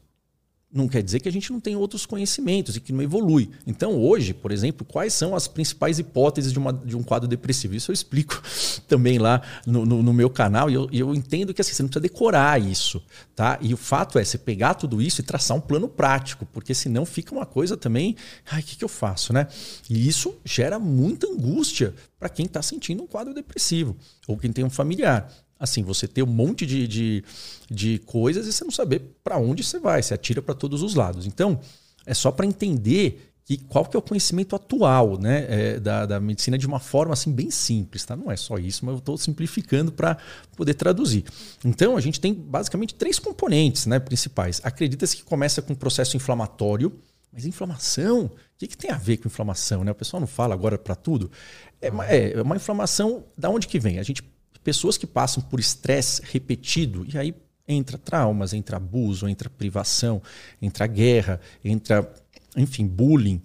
não 0.71 0.87
quer 0.87 1.01
dizer 1.01 1.21
que 1.21 1.29
a 1.29 1.31
gente 1.31 1.51
não 1.51 1.59
tem 1.59 1.75
outros 1.75 2.05
conhecimentos 2.05 2.75
e 2.75 2.81
que 2.81 2.91
não 2.91 3.01
evolui. 3.01 3.49
Então, 3.65 3.97
hoje, 3.97 4.33
por 4.33 4.51
exemplo, 4.51 4.85
quais 4.85 5.13
são 5.13 5.33
as 5.33 5.47
principais 5.47 5.97
hipóteses 5.97 6.51
de, 6.51 6.59
uma, 6.59 6.73
de 6.73 6.95
um 6.95 7.01
quadro 7.01 7.27
depressivo? 7.27 7.73
Isso 7.73 7.91
eu 7.91 7.93
explico 7.93 8.41
também 8.87 9.17
lá 9.17 9.41
no, 9.65 9.85
no, 9.85 10.03
no 10.03 10.13
meu 10.13 10.29
canal 10.29 10.69
e 10.69 10.73
eu, 10.73 10.89
eu, 10.91 11.15
entendo 11.15 11.53
que 11.53 11.61
assim, 11.61 11.73
você 11.73 11.83
não 11.83 11.87
precisa 11.87 12.01
decorar 12.01 12.61
isso. 12.61 13.01
tá? 13.33 13.57
E 13.61 13.73
o 13.73 13.77
fato 13.77 14.19
é 14.19 14.25
você 14.25 14.37
pegar 14.37 14.73
tudo 14.73 15.01
isso 15.01 15.21
e 15.21 15.23
traçar 15.23 15.55
um 15.55 15.61
plano 15.61 15.87
prático, 15.87 16.45
porque 16.45 16.73
senão 16.73 17.05
fica 17.05 17.33
uma 17.33 17.45
coisa 17.45 17.77
também, 17.77 18.15
ai, 18.49 18.59
o 18.59 18.63
que, 18.63 18.75
que 18.75 18.83
eu 18.83 18.89
faço? 18.89 19.17
né? 19.31 19.47
E 19.89 20.07
isso 20.07 20.35
gera 20.43 20.79
muita 20.79 21.27
angústia 21.27 21.93
para 22.19 22.29
quem 22.29 22.45
está 22.45 22.61
sentindo 22.61 23.03
um 23.03 23.07
quadro 23.07 23.33
depressivo 23.33 23.95
ou 24.27 24.37
quem 24.37 24.51
tem 24.51 24.63
um 24.63 24.69
familiar 24.69 25.31
assim, 25.59 25.83
você 25.83 26.07
ter 26.07 26.23
um 26.23 26.27
monte 26.27 26.65
de, 26.65 26.87
de, 26.87 27.23
de 27.69 27.99
coisas 27.99 28.47
e 28.47 28.53
você 28.53 28.63
não 28.63 28.71
saber 28.71 29.01
para 29.23 29.37
onde 29.37 29.63
você 29.63 29.79
vai, 29.79 30.01
você 30.01 30.13
atira 30.13 30.41
para 30.41 30.53
todos 30.53 30.83
os 30.83 30.95
lados. 30.95 31.25
Então, 31.25 31.59
é 32.05 32.13
só 32.13 32.31
para 32.31 32.45
entender 32.45 33.33
que 33.47 33.57
qual 33.57 33.85
que 33.85 33.95
é 33.95 33.99
o 33.99 34.01
conhecimento 34.01 34.57
atual 34.57 35.17
né, 35.17 35.45
é, 35.47 35.79
da, 35.79 36.05
da 36.05 36.19
medicina 36.19 36.57
de 36.57 36.67
uma 36.67 36.79
forma 36.79 37.13
assim 37.13 37.31
bem 37.31 37.49
simples. 37.49 38.03
Tá? 38.03 38.13
Não 38.13 38.29
é 38.29 38.35
só 38.35 38.57
isso, 38.57 38.85
mas 38.85 38.95
eu 38.95 38.99
estou 38.99 39.17
simplificando 39.17 39.89
para 39.89 40.17
poder 40.57 40.73
traduzir. 40.73 41.23
Então, 41.63 41.95
a 41.95 42.01
gente 42.01 42.19
tem 42.19 42.33
basicamente 42.33 42.93
três 42.93 43.17
componentes 43.19 43.85
né, 43.85 43.99
principais. 43.99 44.59
Acredita-se 44.65 45.15
que 45.15 45.23
começa 45.23 45.61
com 45.61 45.71
um 45.71 45.75
processo 45.77 46.17
inflamatório, 46.17 46.99
mas 47.31 47.45
inflamação, 47.45 48.25
o 48.25 48.31
que, 48.57 48.67
que 48.67 48.77
tem 48.77 48.91
a 48.91 48.97
ver 48.97 49.15
com 49.15 49.29
inflamação? 49.29 49.81
Né? 49.81 49.91
O 49.91 49.95
pessoal 49.95 50.19
não 50.19 50.27
fala 50.27 50.53
agora 50.53 50.77
para 50.77 50.95
tudo. 50.95 51.31
É, 51.81 51.87
é 52.37 52.41
uma 52.41 52.57
inflamação, 52.57 53.23
da 53.37 53.49
onde 53.49 53.67
que 53.67 53.79
vem? 53.79 53.97
A 53.97 54.03
gente 54.03 54.23
pessoas 54.67 54.97
que 54.97 55.07
passam 55.07 55.41
por 55.41 55.61
estresse 55.61 56.21
repetido, 56.25 57.07
e 57.07 57.17
aí 57.17 57.33
entra 57.65 57.97
traumas, 57.97 58.51
entra 58.51 58.75
abuso, 58.75 59.25
entra 59.25 59.49
privação, 59.49 60.21
entra 60.61 60.85
guerra, 60.85 61.39
entra, 61.63 62.13
enfim, 62.53 62.85
bullying, 62.85 63.41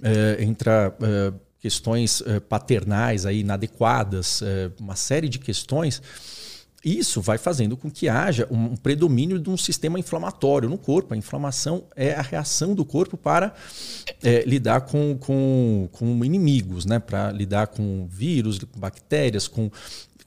é, 0.00 0.44
entra 0.44 0.96
é, 1.02 1.32
questões 1.58 2.22
é, 2.24 2.38
paternais 2.38 3.26
aí 3.26 3.40
inadequadas, 3.40 4.44
uma 4.78 4.94
série 4.94 5.28
de 5.28 5.40
questões. 5.40 6.00
Isso 6.84 7.20
vai 7.20 7.36
fazendo 7.36 7.76
com 7.76 7.90
que 7.90 8.08
haja 8.08 8.46
um 8.50 8.74
predomínio 8.74 9.38
de 9.38 9.50
um 9.50 9.56
sistema 9.56 9.98
inflamatório 9.98 10.68
no 10.68 10.78
corpo. 10.78 11.12
A 11.12 11.16
inflamação 11.16 11.84
é 11.94 12.14
a 12.14 12.22
reação 12.22 12.74
do 12.74 12.86
corpo 12.86 13.18
para 13.18 13.52
é, 14.22 14.44
lidar 14.44 14.82
com, 14.82 15.18
com, 15.18 15.88
com 15.92 16.24
inimigos, 16.24 16.86
né? 16.86 16.98
para 16.98 17.32
lidar 17.32 17.66
com 17.66 18.06
vírus, 18.08 18.58
com 18.60 18.80
bactérias, 18.80 19.46
com 19.46 19.70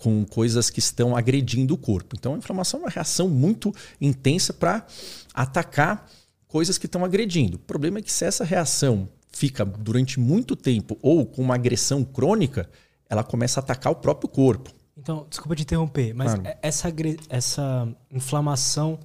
com 0.03 0.25
coisas 0.25 0.69
que 0.69 0.79
estão 0.79 1.15
agredindo 1.15 1.73
o 1.73 1.77
corpo. 1.77 2.13
Então, 2.19 2.35
a 2.35 2.37
inflamação 2.37 2.81
é 2.81 2.83
uma 2.83 2.89
reação 2.89 3.29
muito 3.29 3.73
intensa 4.01 4.51
para 4.51 4.85
atacar 5.33 6.09
coisas 6.45 6.77
que 6.77 6.87
estão 6.87 7.05
agredindo. 7.05 7.55
O 7.55 7.59
problema 7.59 7.99
é 7.99 8.01
que 8.01 8.11
se 8.11 8.25
essa 8.25 8.43
reação 8.43 9.07
fica 9.31 9.63
durante 9.63 10.19
muito 10.19 10.57
tempo 10.57 10.97
ou 11.01 11.25
com 11.25 11.41
uma 11.41 11.55
agressão 11.55 12.03
crônica, 12.03 12.69
ela 13.09 13.23
começa 13.23 13.61
a 13.61 13.63
atacar 13.63 13.93
o 13.93 13.95
próprio 13.95 14.29
corpo. 14.29 14.71
Então, 14.97 15.25
desculpa 15.29 15.55
te 15.55 15.61
interromper, 15.63 16.13
mas 16.13 16.35
claro. 16.35 16.57
essa, 16.61 16.93
essa 17.29 17.87
inflamação 18.11 18.99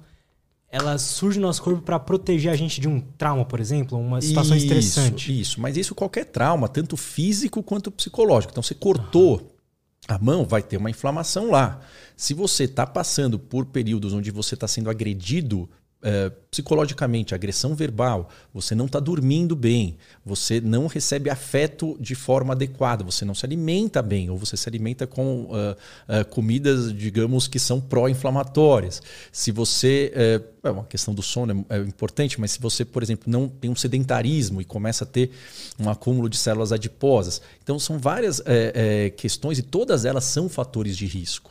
ela 0.69 0.97
surge 0.97 1.39
no 1.39 1.47
nosso 1.47 1.63
corpo 1.63 1.81
para 1.81 1.97
proteger 1.97 2.51
a 2.51 2.55
gente 2.57 2.81
de 2.81 2.89
um 2.89 2.99
trauma, 2.99 3.45
por 3.45 3.61
exemplo, 3.61 3.97
uma 3.97 4.21
situação 4.21 4.55
isso, 4.55 4.65
estressante. 4.65 5.39
Isso, 5.39 5.61
mas 5.61 5.77
isso 5.77 5.95
qualquer 5.95 6.25
trauma, 6.25 6.67
tanto 6.67 6.97
físico 6.97 7.63
quanto 7.63 7.89
psicológico. 7.89 8.51
Então 8.51 8.61
você 8.61 8.75
cortou 8.75 9.37
uhum 9.37 9.58
a 10.09 10.17
mão 10.17 10.43
vai 10.43 10.63
ter 10.63 10.75
uma 10.75 10.89
inflamação 10.89 11.51
lá. 11.51 11.81
Se 12.17 12.33
você 12.33 12.63
está 12.63 12.85
passando 12.85 13.37
por 13.37 13.67
períodos 13.67 14.11
onde 14.11 14.31
você 14.31 14.55
está 14.55 14.67
sendo 14.67 14.89
agredido 14.89 15.69
é, 16.01 16.31
psicologicamente, 16.49 17.35
agressão 17.35 17.75
verbal, 17.75 18.29
você 18.53 18.73
não 18.73 18.85
está 18.85 19.01
dormindo 19.01 19.53
bem, 19.53 19.97
você 20.25 20.61
não 20.61 20.87
recebe 20.87 21.29
afeto 21.29 21.97
de 21.99 22.15
forma 22.15 22.53
adequada, 22.53 23.03
você 23.03 23.25
não 23.25 23.35
se 23.35 23.45
alimenta 23.45 24.01
bem, 24.01 24.29
ou 24.29 24.37
você 24.37 24.55
se 24.55 24.67
alimenta 24.69 25.05
com 25.05 25.43
uh, 25.43 25.49
uh, 25.51 26.25
comidas, 26.29 26.95
digamos, 26.95 27.47
que 27.47 27.59
são 27.59 27.81
pró-inflamatórias. 27.81 29.01
Se 29.31 29.51
você. 29.51 30.13
Uh, 30.15 30.59
é 30.61 30.71
uma 30.71 30.83
questão 30.83 31.13
do 31.13 31.21
sono 31.21 31.65
é, 31.69 31.77
é, 31.77 31.81
importante, 31.81 32.39
mas 32.39 32.51
se 32.51 32.59
você, 32.59 32.83
por 32.83 33.01
exemplo, 33.01 33.31
não 33.31 33.47
tem 33.47 33.71
um 33.71 33.75
sedentarismo 33.75 34.59
e 34.59 34.65
começa 34.65 35.05
a 35.05 35.07
ter 35.07 35.31
um 35.79 35.89
acúmulo 35.89 36.27
de 36.27 36.37
células 36.37 36.73
adiposas. 36.73 37.41
Então, 37.63 37.79
são 37.79 37.97
várias 37.97 38.41
questões 39.15 39.57
e 39.57 39.61
todas 39.61 40.03
elas 40.03 40.25
são 40.25 40.49
fatores 40.49 40.97
de 40.97 41.05
risco. 41.05 41.49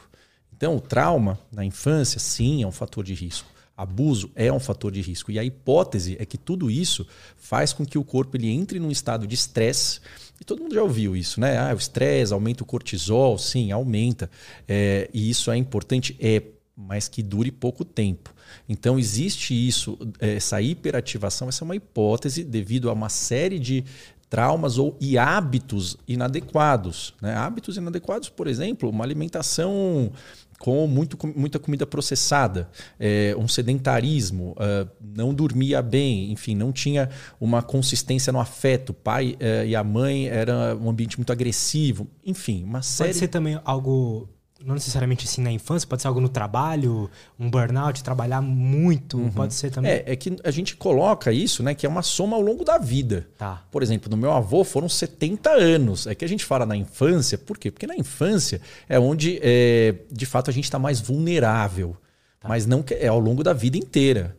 Então, 0.55 0.77
o 0.77 0.81
trauma 0.81 1.39
na 1.51 1.65
infância, 1.65 2.19
sim, 2.19 2.63
é 2.63 2.67
um 2.67 2.73
fator 2.73 3.03
de 3.03 3.15
risco 3.15 3.49
abuso 3.79 4.29
é 4.35 4.53
um 4.53 4.59
fator 4.59 4.91
de 4.91 5.01
risco. 5.01 5.31
E 5.31 5.39
a 5.39 5.45
hipótese 5.45 6.17
é 6.19 6.27
que 6.27 6.37
tudo 6.37 6.69
isso 6.69 7.07
faz 7.37 7.73
com 7.73 7.87
que 7.87 7.97
o 7.97 8.03
corpo 8.03 8.37
ele 8.37 8.51
entre 8.51 8.81
num 8.81 8.91
estado 8.91 9.25
de 9.25 9.37
estresse. 9.37 10.01
E 10.41 10.45
todo 10.45 10.61
mundo 10.61 10.75
já 10.75 10.83
ouviu 10.83 11.17
isso, 11.17 11.41
né? 11.41 11.57
Ah, 11.57 11.73
o 11.73 11.79
estresse 11.79 12.33
aumenta 12.33 12.65
o 12.65 12.67
cortisol, 12.67 13.39
sim, 13.39 13.71
aumenta. 13.71 14.29
É, 14.67 15.09
e 15.15 15.31
isso 15.31 15.49
é 15.53 15.57
importante, 15.57 16.17
é, 16.19 16.43
mas 16.77 17.07
que 17.07 17.23
dure 17.23 17.53
pouco 17.53 17.85
tempo. 17.85 18.35
Então 18.69 18.99
existe 18.99 19.55
isso, 19.55 19.97
essa 20.19 20.61
hiperativação, 20.61 21.49
essa 21.49 21.63
é 21.63 21.67
uma 21.67 21.77
hipótese 21.77 22.43
devido 22.43 22.91
a 22.91 22.93
uma 22.93 23.09
série 23.09 23.61
de 23.61 23.85
traumas 24.29 24.77
ou 24.77 24.97
e 25.01 25.17
hábitos 25.17 25.97
inadequados. 26.07 27.15
Né? 27.21 27.35
Hábitos 27.35 27.77
inadequados, 27.77 28.29
por 28.29 28.47
exemplo, 28.47 28.91
uma 28.91 29.05
alimentação 29.05 30.11
com 30.59 30.87
muito, 30.87 31.17
muita 31.37 31.59
comida 31.59 31.87
processada, 31.87 32.69
é, 32.99 33.35
um 33.39 33.47
sedentarismo, 33.47 34.57
uh, 34.59 34.89
não 35.01 35.33
dormia 35.33 35.81
bem, 35.81 36.33
enfim, 36.33 36.55
não 36.55 36.73
tinha 36.73 37.09
uma 37.41 37.63
consistência 37.63 38.33
no 38.33 38.41
afeto. 38.41 38.91
O 38.91 38.95
pai 38.95 39.37
uh, 39.41 39.65
e 39.65 39.77
a 39.77 39.85
mãe 39.85 40.27
era 40.27 40.77
um 40.77 40.91
ambiente 40.91 41.17
muito 41.17 41.33
agressivo, 41.33 42.09
enfim, 42.25 42.65
uma 42.65 42.83
série. 42.83 43.11
Pode 43.11 43.19
ser 43.19 43.29
também 43.29 43.61
algo 43.65 44.29
não 44.61 44.75
necessariamente 44.75 45.25
assim 45.25 45.41
na 45.41 45.53
infância, 45.53 45.89
pode 45.89 46.03
ser 46.03 46.09
algo 46.09 46.21
no 46.21 46.29
trabalho, 46.29 47.09
um 47.39 47.49
burnout, 47.49 48.03
trabalhar 48.03 48.41
muito, 48.41 49.17
uhum. 49.17 49.31
pode 49.31 49.55
ser 49.55 49.71
também. 49.71 49.91
É, 49.91 50.05
é 50.07 50.17
que 50.17 50.37
a 50.43 50.51
gente 50.51 50.77
coloca 50.77 51.33
isso, 51.33 51.63
né, 51.63 51.75
que 51.75 51.87
é 51.87 51.89
uma 51.89 52.03
soma 52.03 52.37
ao 52.37 52.43
longo 52.43 52.65
da 52.65 52.77
vida. 52.77 53.29
Tá. 53.39 53.63
Por 53.71 53.83
exemplo, 53.83 54.11
no 54.11 54.17
meu 54.17 54.33
avô 54.33 54.65
foram 54.65 54.89
70 54.89 55.51
anos. 55.51 56.07
É 56.07 56.15
que 56.15 56.25
a 56.25 56.29
gente 56.29 56.45
fala 56.45 56.67
na 56.67 56.77
infância, 56.77 57.39
por 57.39 57.57
quê? 57.57 57.71
Porque 57.71 57.87
na 57.87 57.97
infância 57.97 58.61
é 58.89 58.99
onde, 58.99 59.39
é, 59.43 59.95
de 60.11 60.27
fato, 60.27 60.51
a 60.51 60.53
gente 60.53 60.65
está 60.65 60.79
mais 60.79 61.01
vulnerável. 61.01 61.97
Tá. 62.41 62.49
Mas 62.49 62.67
não 62.67 62.85
é 62.91 63.07
ao 63.07 63.19
longo 63.19 63.45
da 63.45 63.53
vida 63.53 63.77
inteira 63.77 64.37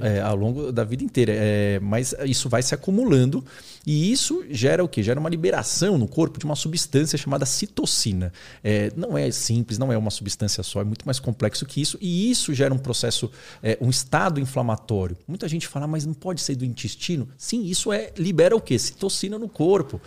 é, 0.00 0.20
ao 0.20 0.36
longo 0.36 0.70
da 0.70 0.84
vida 0.84 1.02
inteira. 1.02 1.32
É, 1.34 1.80
mas 1.80 2.14
isso 2.24 2.48
vai 2.48 2.62
se 2.62 2.74
acumulando 2.74 3.44
e 3.86 4.12
isso 4.12 4.44
gera 4.50 4.84
o 4.84 4.88
quê? 4.88 5.02
Gera 5.02 5.18
uma 5.18 5.28
liberação 5.28 5.98
no 5.98 6.06
corpo 6.06 6.38
de 6.38 6.44
uma 6.44 6.54
substância 6.54 7.18
chamada 7.18 7.46
citocina. 7.46 8.32
É, 8.62 8.92
não 8.96 9.16
é 9.16 9.30
simples, 9.30 9.78
não 9.78 9.92
é 9.92 9.96
uma 9.96 10.10
substância 10.10 10.62
só, 10.62 10.80
é 10.80 10.84
muito 10.84 11.04
mais 11.04 11.18
complexo 11.18 11.66
que 11.66 11.80
isso. 11.80 11.98
E 12.00 12.30
isso 12.30 12.54
gera 12.54 12.72
um 12.72 12.78
processo, 12.78 13.30
é, 13.62 13.78
um 13.80 13.90
estado 13.90 14.38
inflamatório. 14.38 15.16
Muita 15.26 15.48
gente 15.48 15.66
fala, 15.66 15.86
mas 15.86 16.06
não 16.06 16.14
pode 16.14 16.40
ser 16.40 16.54
do 16.54 16.64
intestino? 16.64 17.28
Sim, 17.36 17.64
isso 17.64 17.92
é 17.92 18.12
libera 18.16 18.54
o 18.54 18.60
quê? 18.60 18.78
Citocina 18.78 19.38
no 19.38 19.48
corpo. 19.48 20.00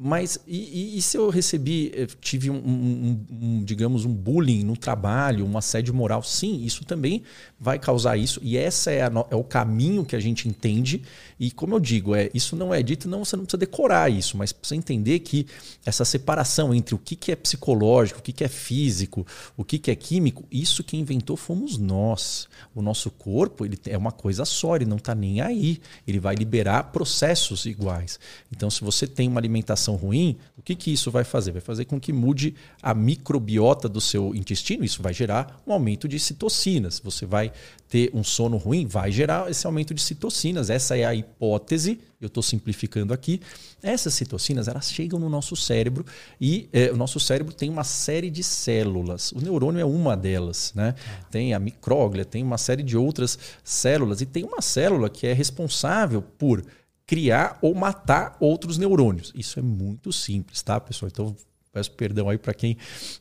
Mas 0.00 0.38
e, 0.46 0.96
e, 0.96 1.02
se 1.02 1.16
eu 1.16 1.28
recebi, 1.28 1.90
eh, 1.92 2.06
tive 2.20 2.48
um, 2.50 2.54
um, 2.54 3.26
um, 3.32 3.64
digamos, 3.64 4.04
um 4.04 4.14
bullying 4.14 4.62
no 4.62 4.76
trabalho, 4.76 5.44
um 5.44 5.58
assédio 5.58 5.92
moral? 5.92 6.22
Sim, 6.22 6.64
isso 6.64 6.84
também 6.84 7.24
vai 7.58 7.80
causar 7.80 8.16
isso. 8.16 8.38
E 8.40 8.56
esse 8.56 8.90
é, 8.90 9.00
é, 9.00 9.34
o 9.34 9.42
caminho 9.42 10.04
que 10.04 10.14
a 10.14 10.20
gente 10.20 10.48
entende. 10.48 11.02
E 11.40 11.50
como 11.50 11.74
eu 11.74 11.80
digo, 11.80 12.14
é, 12.14 12.30
isso 12.32 12.54
não 12.54 12.72
é 12.72 12.80
dito, 12.80 13.08
não, 13.08 13.24
você 13.24 13.34
não 13.34 13.44
precisa 13.44 13.58
decorar 13.58 14.08
isso, 14.08 14.36
mas 14.36 14.52
precisa 14.52 14.78
entender 14.78 15.18
que 15.18 15.46
essa 15.84 16.04
separação 16.04 16.72
entre 16.72 16.94
o 16.94 16.98
que, 16.98 17.16
que 17.16 17.32
é 17.32 17.36
psicológico, 17.36 18.20
o 18.20 18.22
que, 18.22 18.32
que 18.32 18.44
é 18.44 18.48
físico, 18.48 19.26
o 19.56 19.64
que, 19.64 19.80
que 19.80 19.90
é 19.90 19.96
químico, 19.96 20.44
isso 20.48 20.84
que 20.84 20.96
inventou 20.96 21.36
fomos 21.36 21.76
nós. 21.76 22.48
O 22.72 22.80
nosso 22.80 23.10
corpo 23.10 23.64
ele 23.64 23.76
é 23.86 23.98
uma 23.98 24.12
coisa 24.12 24.44
só, 24.44 24.76
ele 24.76 24.84
não 24.84 24.98
está 24.98 25.12
nem 25.12 25.40
aí. 25.40 25.80
Ele 26.06 26.20
vai 26.20 26.36
liberar 26.36 26.84
processos 26.92 27.66
iguais. 27.66 28.20
Então, 28.52 28.70
se 28.70 28.82
você 28.82 29.04
tem 29.04 29.26
uma 29.26 29.40
alimentação 29.40 29.87
alimentação 29.88 29.96
ruim, 29.96 30.36
o 30.56 30.62
que, 30.62 30.74
que 30.74 30.92
isso 30.92 31.10
vai 31.10 31.24
fazer? 31.24 31.52
Vai 31.52 31.60
fazer 31.60 31.86
com 31.86 31.98
que 31.98 32.12
mude 32.12 32.54
a 32.82 32.92
microbiota 32.92 33.88
do 33.88 34.00
seu 34.00 34.34
intestino, 34.34 34.84
isso 34.84 35.02
vai 35.02 35.14
gerar 35.14 35.62
um 35.66 35.72
aumento 35.72 36.06
de 36.06 36.18
citocinas. 36.18 37.00
Você 37.02 37.24
vai 37.24 37.52
ter 37.88 38.10
um 38.12 38.22
sono 38.22 38.58
ruim, 38.58 38.86
vai 38.86 39.10
gerar 39.10 39.50
esse 39.50 39.66
aumento 39.66 39.94
de 39.94 40.02
citocinas. 40.02 40.68
Essa 40.68 40.96
é 40.96 41.04
a 41.04 41.14
hipótese, 41.14 41.98
eu 42.20 42.26
estou 42.26 42.42
simplificando 42.42 43.14
aqui. 43.14 43.40
Essas 43.82 44.12
citocinas 44.14 44.68
elas 44.68 44.90
chegam 44.90 45.18
no 45.18 45.28
nosso 45.28 45.56
cérebro 45.56 46.04
e 46.40 46.68
é, 46.72 46.90
o 46.90 46.96
nosso 46.96 47.18
cérebro 47.18 47.54
tem 47.54 47.70
uma 47.70 47.84
série 47.84 48.28
de 48.28 48.42
células. 48.42 49.32
O 49.32 49.40
neurônio 49.40 49.80
é 49.80 49.84
uma 49.84 50.16
delas, 50.16 50.72
né? 50.74 50.94
Tem 51.30 51.54
a 51.54 51.58
micróglia, 51.58 52.24
tem 52.24 52.42
uma 52.42 52.58
série 52.58 52.82
de 52.82 52.96
outras 52.96 53.38
células 53.62 54.20
e 54.20 54.26
tem 54.26 54.44
uma 54.44 54.60
célula 54.60 55.08
que 55.08 55.26
é 55.26 55.32
responsável 55.32 56.20
por 56.20 56.62
criar 57.08 57.58
ou 57.62 57.74
matar 57.74 58.36
outros 58.38 58.76
neurônios. 58.76 59.32
Isso 59.34 59.58
é 59.58 59.62
muito 59.62 60.12
simples, 60.12 60.62
tá, 60.62 60.78
pessoal? 60.78 61.10
Então 61.10 61.34
peço 61.72 61.90
perdão 61.92 62.28
aí 62.28 62.36
para 62.36 62.52
quem 62.52 62.76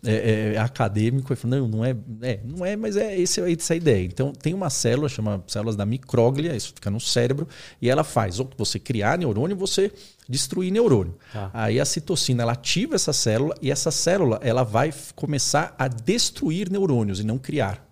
é, 0.06 0.14
é, 0.14 0.54
é 0.56 0.58
acadêmico 0.58 1.32
e 1.32 1.36
fala, 1.36 1.58
não, 1.58 1.68
não 1.68 1.86
é, 1.86 1.96
é, 2.22 2.40
não 2.44 2.66
é, 2.66 2.76
mas 2.76 2.98
é 2.98 3.18
esse, 3.18 3.40
essa 3.42 3.74
a 3.74 3.78
ideia. 3.78 4.06
Então 4.06 4.34
tem 4.34 4.54
uma 4.54 4.70
célula, 4.70 5.08
chama 5.08 5.42
células 5.48 5.78
da 5.78 5.86
micróglia, 5.86 6.54
isso 6.54 6.74
fica 6.76 6.90
no 6.90 7.00
cérebro, 7.00 7.48
e 7.82 7.90
ela 7.90 8.04
faz 8.04 8.40
ou 8.42 8.50
você 8.58 8.78
criar 8.78 9.18
neurônio, 9.18 9.56
você 9.56 9.90
destruir 10.28 10.70
neurônio. 10.70 11.16
Tá. 11.32 11.50
Aí 11.54 11.80
a 11.80 11.86
citocina 11.86 12.44
ela 12.44 12.54
ativa 12.54 12.96
essa 12.96 13.14
célula 13.14 13.56
e 13.62 13.72
essa 13.72 13.90
célula 13.90 14.38
ela 14.44 14.64
vai 14.64 14.94
começar 15.16 15.74
a 15.80 15.88
destruir 15.88 16.70
neurônios 16.70 17.22
e 17.22 17.24
não 17.24 17.38
criar. 17.38 17.87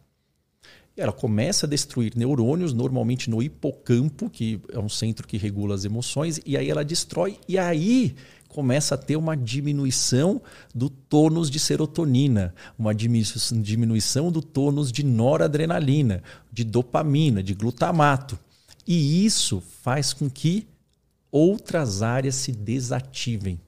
Ela 0.98 1.12
começa 1.12 1.66
a 1.66 1.70
destruir 1.70 2.14
neurônios, 2.16 2.72
normalmente 2.72 3.30
no 3.30 3.44
hipocampo, 3.44 4.30
que 4.30 4.62
é 4.72 4.80
um 4.80 4.88
centro 4.88 5.28
que 5.28 5.38
regula 5.38 5.76
as 5.76 5.84
emoções, 5.84 6.40
e 6.46 6.56
aí 6.56 6.70
ela 6.70 6.86
destrói, 6.86 7.38
e 7.50 7.58
aí 7.58 8.16
começa 8.48 8.96
a 8.96 8.98
ter 8.98 9.18
uma 9.18 9.36
diminuição 9.36 10.42
do 10.74 10.90
tônus 10.90 11.50
de 11.50 11.60
serotonina, 11.60 12.56
uma 12.80 12.96
diminuição 12.96 14.32
do 14.32 14.42
tônus 14.42 14.90
de 14.90 15.04
noradrenalina, 15.04 16.24
de 16.50 16.64
dopamina, 16.64 17.44
de 17.44 17.54
glutamato. 17.54 18.40
E 18.88 19.26
isso 19.26 19.62
faz 19.82 20.14
com 20.14 20.30
que 20.30 20.66
outras 21.30 22.02
áreas 22.02 22.36
se 22.36 22.54
desativem. 22.54 23.60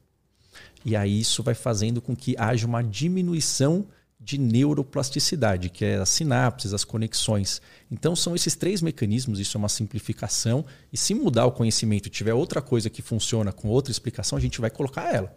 E 0.85 0.95
aí 0.95 1.19
isso 1.19 1.43
vai 1.43 1.53
fazendo 1.53 2.01
com 2.01 2.15
que 2.15 2.33
haja 2.37 2.65
uma 2.65 2.81
diminuição 2.81 3.85
de 4.27 4.37
neuroplasticidade, 4.37 5.69
que 5.69 5.85
é 5.85 5.95
as 5.95 6.09
sinapses, 6.09 6.73
as 6.73 6.83
conexões. 6.83 7.61
Então 7.89 8.13
são 8.13 8.35
esses 8.35 8.55
três 8.55 8.81
mecanismos, 8.81 9.39
isso 9.39 9.55
é 9.55 9.59
uma 9.59 9.69
simplificação, 9.69 10.65
e 10.91 10.97
se 10.97 11.13
mudar 11.13 11.45
o 11.45 11.51
conhecimento 11.53 12.07
e 12.07 12.09
tiver 12.09 12.33
outra 12.33 12.61
coisa 12.61 12.89
que 12.89 13.01
funciona 13.01 13.53
com 13.53 13.69
outra 13.69 13.89
explicação, 13.89 14.37
a 14.37 14.41
gente 14.41 14.59
vai 14.59 14.69
colocar 14.69 15.15
ela. 15.15 15.33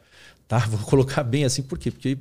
Tá? 0.48 0.58
Vou 0.66 0.80
colocar 0.80 1.22
bem 1.22 1.44
assim, 1.44 1.62
por 1.62 1.78
quê? 1.78 1.92
Porque, 1.92 2.18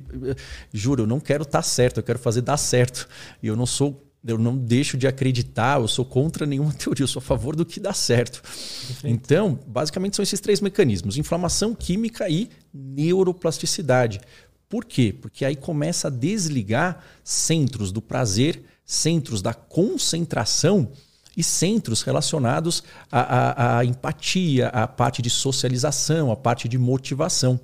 juro, 0.72 1.02
eu 1.02 1.06
não 1.08 1.18
quero 1.18 1.42
estar 1.42 1.58
tá 1.58 1.62
certo, 1.62 1.96
eu 1.96 2.04
quero 2.04 2.20
fazer 2.20 2.40
dar 2.42 2.56
certo. 2.56 3.08
E 3.42 3.48
eu 3.48 3.56
não 3.56 3.66
sou 3.66 4.06
eu 4.22 4.36
não 4.36 4.54
deixo 4.54 4.98
de 4.98 5.06
acreditar, 5.06 5.80
eu 5.80 5.88
sou 5.88 6.04
contra 6.04 6.44
nenhuma 6.44 6.72
teoria, 6.76 7.02
eu 7.02 7.08
sou 7.08 7.20
a 7.20 7.22
favor 7.22 7.56
do 7.56 7.64
que 7.64 7.80
dá 7.80 7.92
certo. 7.92 8.42
Perfeito. 8.42 9.06
Então, 9.06 9.58
basicamente 9.66 10.14
são 10.14 10.22
esses 10.22 10.38
três 10.38 10.60
mecanismos: 10.60 11.16
inflamação 11.16 11.74
química 11.74 12.28
e 12.28 12.48
neuroplasticidade. 12.72 14.20
Por 14.70 14.84
quê? 14.84 15.12
Porque 15.12 15.44
aí 15.44 15.56
começa 15.56 16.06
a 16.06 16.10
desligar 16.10 17.04
centros 17.24 17.90
do 17.90 18.00
prazer, 18.00 18.62
centros 18.86 19.42
da 19.42 19.52
concentração 19.52 20.92
e 21.36 21.42
centros 21.42 22.02
relacionados 22.02 22.84
à, 23.10 23.20
à, 23.20 23.78
à 23.78 23.84
empatia, 23.84 24.68
à 24.68 24.86
parte 24.86 25.20
de 25.20 25.28
socialização, 25.28 26.30
à 26.30 26.36
parte 26.36 26.68
de 26.68 26.78
motivação. 26.78 27.58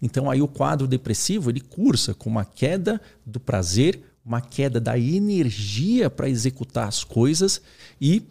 Então 0.00 0.30
aí 0.30 0.40
o 0.40 0.46
quadro 0.46 0.86
depressivo 0.86 1.50
ele 1.50 1.60
cursa 1.60 2.14
com 2.14 2.30
uma 2.30 2.44
queda 2.44 3.00
do 3.26 3.40
prazer, 3.40 4.00
uma 4.24 4.40
queda 4.40 4.80
da 4.80 4.96
energia 4.96 6.08
para 6.08 6.28
executar 6.28 6.86
as 6.86 7.02
coisas 7.02 7.60
e 8.00 8.22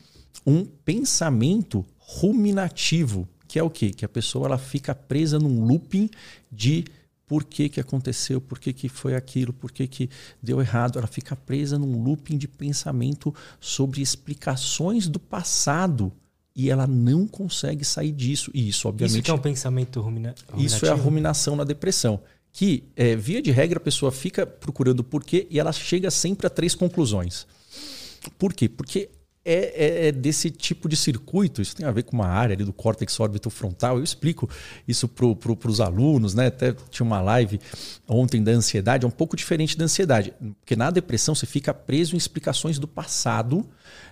um 0.48 0.64
pensamento 0.64 1.86
ruminativo, 2.00 3.28
que 3.46 3.60
é 3.60 3.64
o 3.64 3.70
quê? 3.70 3.92
Que 3.92 4.06
a 4.06 4.10
pessoa 4.10 4.46
ela 4.48 4.58
fica 4.58 4.96
presa 4.96 5.38
num 5.38 5.66
looping 5.66 6.10
de 6.50 6.86
por 7.32 7.46
que, 7.46 7.70
que 7.70 7.80
aconteceu, 7.80 8.42
por 8.42 8.60
que, 8.60 8.74
que 8.74 8.90
foi 8.90 9.16
aquilo, 9.16 9.54
por 9.54 9.72
que, 9.72 9.88
que 9.88 10.10
deu 10.44 10.60
errado. 10.60 11.00
Ela 11.00 11.08
fica 11.08 11.34
presa 11.34 11.80
num 11.80 12.04
looping 12.04 12.38
de 12.38 12.46
pensamento 12.46 13.34
sobre 13.58 14.02
explicações 14.02 15.08
do 15.08 15.18
passado 15.18 16.12
e 16.54 16.70
ela 16.70 16.86
não 16.86 17.26
consegue 17.26 17.86
sair 17.86 18.12
disso. 18.12 18.52
E 18.54 18.68
isso, 18.68 18.86
obviamente. 18.86 19.24
Isso 19.24 19.32
é 19.32 19.34
um 19.34 19.38
pensamento 19.38 20.02
rumina 20.02 20.36
ruminativo? 20.50 20.76
Isso 20.76 20.86
é 20.86 20.90
a 20.90 20.94
ruminação 20.94 21.56
na 21.56 21.64
depressão. 21.64 22.20
Que, 22.52 22.84
é, 22.98 23.16
via 23.16 23.42
de 23.42 23.50
regra, 23.50 23.78
a 23.78 23.82
pessoa 23.82 24.12
fica 24.12 24.46
procurando 24.46 25.02
por 25.02 25.24
quê 25.24 25.48
e 25.50 25.58
ela 25.58 25.72
chega 25.72 26.12
sempre 26.12 26.48
a 26.48 26.50
três 26.50 26.76
conclusões. 26.76 27.48
Por 28.38 28.54
quê? 28.54 28.68
Porque 28.68 29.10
é, 29.44 29.54
é, 29.54 30.08
é, 30.08 30.12
desse 30.12 30.52
tipo 30.52 30.88
de 30.88 30.96
circuito. 30.96 31.62
Isso 31.62 31.76
tem 31.76 31.86
a 31.86 31.92
ver 31.92 32.04
com 32.04 32.16
uma 32.16 32.28
área 32.28 32.54
ali 32.56 32.64
do 32.64 32.72
córtex 32.72 33.18
frontal. 33.50 33.98
Eu 33.98 34.04
explico 34.04 34.50
isso 34.88 35.08
para 35.08 35.70
os 35.70 35.82
alunos, 35.82 36.36
né? 36.36 36.48
Até 36.48 36.74
tinha 36.90 37.06
uma 37.06 37.22
live 37.22 37.60
ontem 38.08 38.44
da 38.44 38.52
ansiedade, 38.52 39.04
é 39.04 39.08
um 39.08 39.12
pouco 39.12 39.36
diferente 39.36 39.78
da 39.78 39.86
ansiedade. 39.86 40.34
Porque 40.60 40.76
na 40.76 40.92
depressão 40.92 41.34
você 41.34 41.46
fica 41.46 41.74
preso 41.74 42.14
em 42.14 42.18
explicações 42.18 42.78
do 42.78 42.88
passado, 42.88 43.68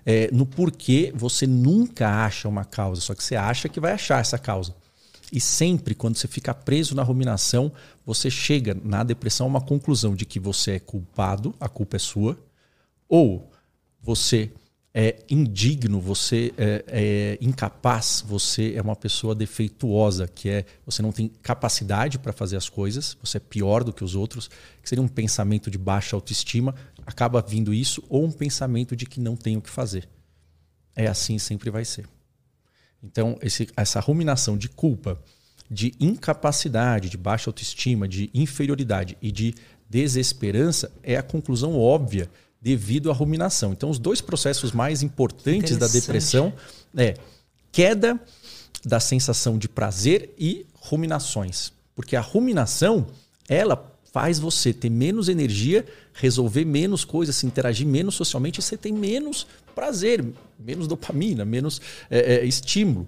é, 0.05 0.29
no 0.31 0.45
porquê 0.45 1.13
você 1.15 1.45
nunca 1.45 2.25
acha 2.25 2.47
uma 2.47 2.65
causa, 2.65 3.01
só 3.01 3.13
que 3.13 3.23
você 3.23 3.35
acha 3.35 3.69
que 3.69 3.79
vai 3.79 3.91
achar 3.91 4.19
essa 4.19 4.37
causa. 4.37 4.73
E 5.31 5.39
sempre, 5.39 5.93
quando 5.93 6.17
você 6.17 6.27
fica 6.27 6.55
preso 6.55 6.95
na 6.95 7.03
ruminação, 7.03 7.71
você 8.03 8.31
chega 8.31 8.75
na 8.83 9.03
depressão 9.03 9.45
a 9.45 9.49
uma 9.49 9.61
conclusão 9.61 10.15
de 10.15 10.25
que 10.25 10.39
você 10.39 10.71
é 10.71 10.79
culpado, 10.79 11.53
a 11.59 11.69
culpa 11.69 11.97
é 11.97 11.99
sua, 11.99 12.35
ou 13.07 13.51
você 14.01 14.51
é 14.93 15.23
indigno, 15.29 16.01
você 16.01 16.51
é, 16.57 16.83
é, 16.87 17.37
incapaz, 17.39 18.23
você 18.27 18.73
é 18.75 18.81
uma 18.81 18.95
pessoa 18.95 19.35
defeituosa, 19.35 20.27
que 20.27 20.49
é 20.49 20.65
você 20.85 21.01
não 21.01 21.11
tem 21.11 21.29
capacidade 21.41 22.17
para 22.17 22.33
fazer 22.33 22.57
as 22.57 22.67
coisas, 22.67 23.15
você 23.21 23.37
é 23.37 23.39
pior 23.39 23.83
do 23.83 23.93
que 23.93 24.03
os 24.03 24.15
outros, 24.15 24.49
que 24.81 24.89
seria 24.89 25.03
um 25.03 25.07
pensamento 25.07 25.69
de 25.69 25.77
baixa 25.77 26.15
autoestima, 26.15 26.73
acaba 27.05 27.41
vindo 27.41 27.73
isso, 27.73 28.03
ou 28.09 28.25
um 28.25 28.31
pensamento 28.31 28.95
de 28.95 29.05
que 29.05 29.19
não 29.19 29.35
tenho 29.35 29.59
o 29.59 29.61
que 29.61 29.69
fazer. 29.69 30.09
É 30.95 31.07
assim 31.07 31.37
sempre 31.37 31.69
vai 31.69 31.85
ser. 31.85 32.05
Então, 33.01 33.37
esse, 33.41 33.69
essa 33.77 33.99
ruminação 33.99 34.57
de 34.57 34.67
culpa, 34.67 35.21
de 35.69 35.93
incapacidade, 35.99 37.09
de 37.09 37.17
baixa 37.17 37.49
autoestima, 37.49 38.07
de 38.07 38.29
inferioridade 38.33 39.15
e 39.21 39.31
de 39.31 39.53
desesperança 39.87 40.91
é 41.03 41.15
a 41.15 41.23
conclusão 41.23 41.77
óbvia 41.79 42.29
devido 42.61 43.09
à 43.09 43.13
ruminação. 43.13 43.71
Então, 43.71 43.89
os 43.89 43.99
dois 43.99 44.21
processos 44.21 44.71
mais 44.71 45.01
importantes 45.01 45.77
da 45.77 45.87
depressão 45.87 46.53
é 46.95 47.15
queda 47.71 48.19
da 48.85 48.99
sensação 48.99 49.57
de 49.57 49.67
prazer 49.67 50.33
e 50.37 50.65
ruminações. 50.73 51.71
Porque 51.95 52.15
a 52.15 52.21
ruminação, 52.21 53.07
ela 53.47 53.95
faz 54.11 54.39
você 54.39 54.73
ter 54.73 54.89
menos 54.89 55.29
energia, 55.29 55.85
resolver 56.13 56.65
menos 56.65 57.05
coisas, 57.05 57.35
se 57.35 57.45
interagir 57.45 57.87
menos 57.87 58.15
socialmente 58.15 58.59
e 58.59 58.63
você 58.63 58.75
tem 58.75 58.91
menos 58.91 59.45
prazer, 59.75 60.25
menos 60.57 60.87
dopamina, 60.87 61.45
menos 61.45 61.79
é, 62.09 62.35
é, 62.35 62.45
estímulo. 62.45 63.05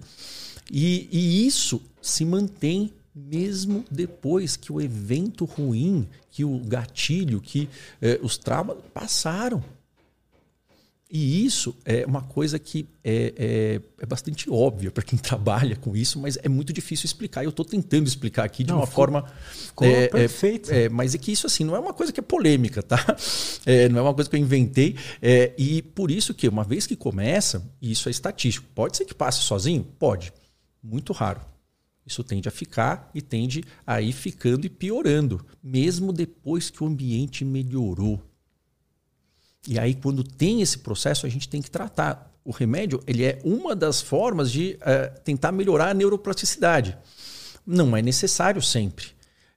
E, 0.70 1.08
e 1.10 1.46
isso 1.46 1.82
se 2.00 2.24
mantém 2.24 2.92
mesmo 3.14 3.84
depois 3.90 4.56
que 4.56 4.72
o 4.72 4.80
evento 4.80 5.44
ruim, 5.44 6.08
que 6.30 6.44
o 6.44 6.58
gatilho, 6.58 7.40
que 7.40 7.68
eh, 8.00 8.18
os 8.22 8.38
traumas 8.38 8.78
passaram. 8.92 9.62
E 11.14 11.44
isso 11.44 11.76
é 11.84 12.06
uma 12.06 12.22
coisa 12.22 12.58
que 12.58 12.88
é, 13.04 13.34
é, 13.36 13.80
é 14.00 14.06
bastante 14.06 14.48
óbvia 14.48 14.90
para 14.90 15.02
quem 15.02 15.18
trabalha 15.20 15.76
com 15.76 15.94
isso, 15.94 16.18
mas 16.18 16.38
é 16.42 16.48
muito 16.48 16.72
difícil 16.72 17.04
explicar. 17.04 17.44
Eu 17.44 17.50
estou 17.50 17.66
tentando 17.66 18.06
explicar 18.06 18.44
aqui 18.44 18.64
de 18.64 18.70
não, 18.70 18.78
uma 18.78 18.86
ficou, 18.86 18.96
forma. 18.96 19.30
Ficou 19.52 19.86
é, 19.86 20.04
é 20.04 20.08
perfeito. 20.08 20.72
É, 20.72 20.88
mas 20.88 21.14
é 21.14 21.18
que 21.18 21.30
isso 21.30 21.46
assim 21.46 21.64
não 21.64 21.76
é 21.76 21.78
uma 21.78 21.92
coisa 21.92 22.10
que 22.10 22.18
é 22.18 22.22
polêmica, 22.22 22.82
tá? 22.82 22.98
É, 23.64 23.88
não 23.88 23.98
é 23.98 24.02
uma 24.02 24.14
coisa 24.14 24.28
que 24.28 24.34
eu 24.34 24.40
inventei. 24.40 24.96
É, 25.20 25.52
e 25.56 25.82
por 25.82 26.10
isso 26.10 26.34
que, 26.34 26.48
uma 26.48 26.64
vez 26.64 26.86
que 26.86 26.96
começa, 26.96 27.62
isso 27.80 28.08
é 28.08 28.10
estatístico, 28.10 28.66
pode 28.74 28.96
ser 28.96 29.04
que 29.04 29.14
passe 29.14 29.40
sozinho? 29.40 29.84
Pode. 29.98 30.32
Muito 30.82 31.12
raro. 31.12 31.51
Isso 32.06 32.24
tende 32.24 32.48
a 32.48 32.52
ficar 32.52 33.10
e 33.14 33.22
tende 33.22 33.62
a 33.86 34.00
ir 34.00 34.12
ficando 34.12 34.66
e 34.66 34.70
piorando, 34.70 35.44
mesmo 35.62 36.12
depois 36.12 36.68
que 36.68 36.82
o 36.82 36.86
ambiente 36.86 37.44
melhorou. 37.44 38.20
E 39.66 39.78
aí, 39.78 39.94
quando 39.94 40.24
tem 40.24 40.60
esse 40.60 40.78
processo, 40.78 41.24
a 41.24 41.28
gente 41.28 41.48
tem 41.48 41.62
que 41.62 41.70
tratar. 41.70 42.32
O 42.44 42.50
remédio 42.50 43.00
ele 43.06 43.24
é 43.24 43.40
uma 43.44 43.76
das 43.76 44.00
formas 44.00 44.50
de 44.50 44.76
uh, 44.80 45.20
tentar 45.22 45.52
melhorar 45.52 45.90
a 45.90 45.94
neuroplasticidade. 45.94 46.98
Não 47.64 47.96
é 47.96 48.02
necessário 48.02 48.60
sempre. 48.60 49.06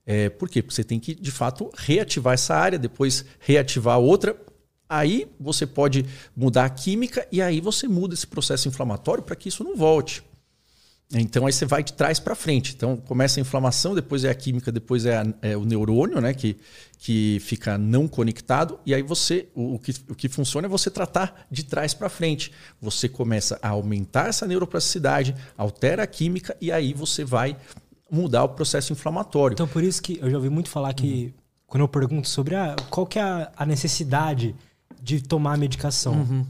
É, 0.05 0.29
por 0.29 0.47
quê? 0.47 0.62
Porque 0.62 0.75
você 0.75 0.84
tem 0.84 0.99
que, 0.99 1.15
de 1.15 1.31
fato, 1.31 1.71
reativar 1.75 2.36
essa 2.36 2.53
área, 2.53 2.77
depois 2.77 3.25
reativar 3.39 3.97
outra. 3.97 4.39
Aí 4.88 5.27
você 5.39 5.65
pode 5.65 6.05
mudar 6.36 6.65
a 6.65 6.69
química 6.69 7.27
e 7.31 7.41
aí 7.41 7.60
você 7.60 7.88
muda 7.88 8.13
esse 8.13 8.27
processo 8.27 8.67
inflamatório 8.67 9.23
para 9.23 9.36
que 9.36 9.49
isso 9.49 9.63
não 9.63 9.75
volte. 9.75 10.23
Então 11.13 11.45
aí 11.45 11.53
você 11.53 11.65
vai 11.65 11.83
de 11.83 11.93
trás 11.93 12.19
para 12.19 12.35
frente. 12.35 12.73
Então 12.75 12.97
começa 12.97 13.39
a 13.39 13.41
inflamação, 13.41 13.93
depois 13.93 14.23
é 14.23 14.29
a 14.29 14.35
química, 14.35 14.71
depois 14.71 15.05
é, 15.05 15.17
a, 15.17 15.25
é, 15.41 15.55
o 15.57 15.63
neurônio, 15.63 16.19
né, 16.19 16.33
que, 16.33 16.58
que 16.97 17.39
fica 17.41 17.77
não 17.77 18.08
conectado. 18.08 18.79
E 18.85 18.93
aí 18.93 19.03
você, 19.03 19.47
o, 19.53 19.75
o, 19.75 19.79
que, 19.79 19.93
o 20.10 20.15
que 20.15 20.27
funciona 20.27 20.67
é 20.67 20.69
você 20.69 20.89
tratar 20.89 21.45
de 21.49 21.63
trás 21.63 21.93
para 21.93 22.10
frente. 22.10 22.51
Você 22.81 23.08
começa 23.08 23.60
a 23.62 23.69
aumentar 23.69 24.27
essa 24.27 24.47
neuroplasticidade, 24.47 25.35
altera 25.58 26.03
a 26.03 26.08
química 26.08 26.58
e 26.60 26.71
aí 26.71 26.93
você 26.93 27.23
vai 27.23 27.56
mudar 28.10 28.43
o 28.43 28.49
processo 28.49 28.91
inflamatório. 28.91 29.53
Então 29.53 29.67
por 29.67 29.83
isso 29.83 30.01
que 30.01 30.19
eu 30.21 30.29
já 30.29 30.37
ouvi 30.37 30.49
muito 30.49 30.69
falar 30.69 30.93
que 30.93 31.25
uhum. 31.25 31.33
quando 31.67 31.81
eu 31.81 31.87
pergunto 31.87 32.27
sobre 32.27 32.56
a, 32.56 32.75
qual 32.89 33.06
que 33.06 33.19
é 33.19 33.21
a, 33.21 33.51
a 33.56 33.65
necessidade 33.65 34.56
de 35.01 35.21
tomar 35.21 35.53
a 35.53 35.58
medicação. 35.58 36.13
Uhum. 36.13 36.45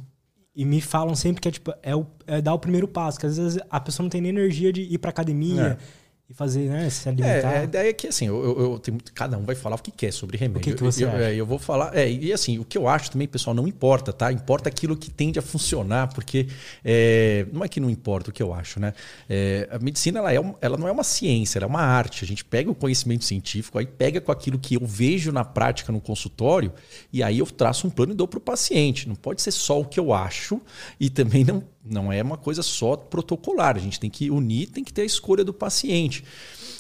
E 0.56 0.64
me 0.64 0.80
falam 0.80 1.16
sempre 1.16 1.41
que 1.41 1.47
é, 1.49 1.51
tipo, 1.51 1.74
é, 1.84 1.95
o, 1.95 2.06
é 2.26 2.41
dar 2.41 2.53
o 2.53 2.60
primeiro 2.60 2.88
passo, 2.88 3.20
que 3.20 3.26
às 3.26 3.38
vezes 3.38 3.60
a 3.70 3.80
pessoa 3.80 4.06
não 4.06 4.10
tem 4.10 4.22
nem 4.22 4.30
energia 4.30 4.72
de 4.72 4.82
ir 4.82 4.97
pra 4.97 5.10
academia. 5.10 5.78
É. 5.82 6.05
e 6.28 6.34
fazer, 6.34 6.70
né? 6.70 6.90
Se 6.90 7.08
alimentar. 7.08 7.54
É, 7.54 7.60
a 7.60 7.64
ideia 7.64 7.90
é 7.90 7.94
que 7.94 8.08
assim, 8.08 8.26
eu, 8.26 8.44
eu, 8.44 8.72
eu 8.72 8.80
tenho, 8.80 8.98
cada 9.14 9.38
um 9.38 9.44
vai 9.44 9.56
falar 9.56 9.76
o 9.76 9.82
que 9.82 9.92
quer 9.92 10.12
sobre 10.12 10.38
remédio. 10.38 10.60
O 10.60 10.64
que, 10.64 10.74
que 10.74 10.84
você 10.84 11.04
eu, 11.04 11.10
acha? 11.10 11.18
Eu, 11.18 11.36
eu 11.36 11.46
vou 11.46 11.60
falar. 11.60 11.96
É, 11.96 12.10
e 12.10 12.34
assim, 12.34 12.58
o 12.58 12.66
que 12.66 12.76
eu 12.76 12.88
acho 12.88 13.12
também, 13.12 13.28
pessoal, 13.28 13.54
não 13.54 13.68
importa, 13.68 14.12
tá? 14.12 14.32
Importa 14.32 14.68
aquilo 14.68 14.98
que 14.98 15.12
tende 15.12 15.38
a 15.38 15.42
funcionar, 15.42 16.12
porque 16.14 16.48
é, 16.84 17.46
não 17.54 17.64
é 17.64 17.68
que 17.68 17.80
não 17.80 17.92
importa 17.92 18.32
o 18.32 18.34
que 18.34 18.42
eu 18.42 18.54
acho, 18.56 18.80
né? 18.80 18.94
É, 19.30 19.70
a 19.72 19.78
medicina 19.78 20.18
ela, 20.18 20.34
é, 20.34 20.56
ela 20.62 20.78
não 20.78 20.88
é 20.88 20.92
uma 20.92 21.04
ciência, 21.04 21.60
ela 21.60 21.66
é 21.66 21.70
uma 21.70 21.84
arte. 21.84 22.26
A 22.26 22.28
gente 22.28 22.44
pega 22.44 22.72
o 22.72 22.76
conhecimento 22.76 23.24
científico, 23.24 23.78
aí 23.78 23.86
pega 23.86 24.20
com 24.20 24.32
aquilo 24.32 24.58
que 24.58 24.76
eu 24.76 24.86
vejo 24.86 25.32
na 25.32 25.46
prática 25.46 25.92
no 25.92 26.02
consultório, 26.02 26.74
e 27.14 27.22
aí 27.22 27.38
eu 27.38 27.46
traço 27.46 27.86
um 27.86 27.92
plano 27.92 28.14
e 28.14 28.16
dou 28.16 28.28
para 28.28 28.40
o 28.40 28.42
paciente. 28.42 29.08
Não 29.08 29.16
pode 29.16 29.44
ser 29.44 29.52
só 29.52 29.80
o 29.80 29.86
que 29.86 30.00
eu 30.00 30.12
acho 30.12 30.60
e 31.00 31.08
também 31.08 31.44
não 31.44 31.64
não 31.86 32.12
é 32.12 32.22
uma 32.22 32.38
coisa 32.38 32.64
só 32.64 32.96
protocolar. 32.96 33.76
A 33.76 33.80
gente 33.80 34.00
tem 34.00 34.10
que 34.10 34.32
unir, 34.32 34.68
tem 34.70 34.84
que 34.84 34.92
ter 34.92 35.04
a 35.04 35.06
escolha 35.06 35.44
do 35.44 35.54
paciente. 35.54 36.24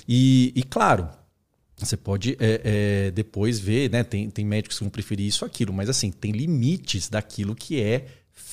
E, 0.07 0.51
e 0.55 0.63
claro, 0.63 1.09
você 1.77 1.97
pode 1.97 2.37
é, 2.39 2.61
é, 2.63 3.11
depois 3.11 3.59
ver, 3.59 3.89
né? 3.89 4.03
Tem, 4.03 4.29
tem 4.29 4.45
médicos 4.45 4.77
que 4.77 4.83
vão 4.83 4.89
preferir 4.89 5.27
isso 5.27 5.45
aquilo, 5.45 5.73
mas 5.73 5.89
assim, 5.89 6.11
tem 6.11 6.31
limites 6.31 7.09
daquilo 7.09 7.55
que 7.55 7.81
é 7.81 8.05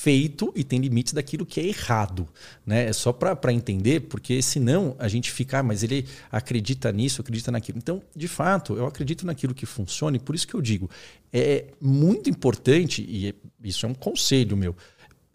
feito 0.02 0.52
e 0.56 0.64
tem 0.64 0.80
limites 0.80 1.12
daquilo 1.12 1.46
que 1.46 1.60
é 1.60 1.66
errado. 1.66 2.28
Né? 2.66 2.86
É 2.88 2.92
só 2.92 3.12
para 3.12 3.52
entender, 3.52 4.00
porque 4.00 4.42
senão 4.42 4.96
a 4.98 5.06
gente 5.06 5.30
fica, 5.30 5.58
ah, 5.58 5.62
mas 5.62 5.82
ele 5.82 6.06
acredita 6.30 6.90
nisso, 6.90 7.20
acredita 7.20 7.52
naquilo. 7.52 7.78
Então, 7.78 8.02
de 8.14 8.26
fato, 8.26 8.74
eu 8.74 8.86
acredito 8.86 9.24
naquilo 9.26 9.54
que 9.54 9.66
funciona 9.66 10.16
e 10.16 10.20
por 10.20 10.34
isso 10.34 10.46
que 10.46 10.54
eu 10.54 10.62
digo, 10.62 10.90
é 11.32 11.66
muito 11.80 12.30
importante, 12.30 13.02
e 13.02 13.34
isso 13.62 13.86
é 13.86 13.88
um 13.88 13.94
conselho 13.94 14.56
meu, 14.56 14.76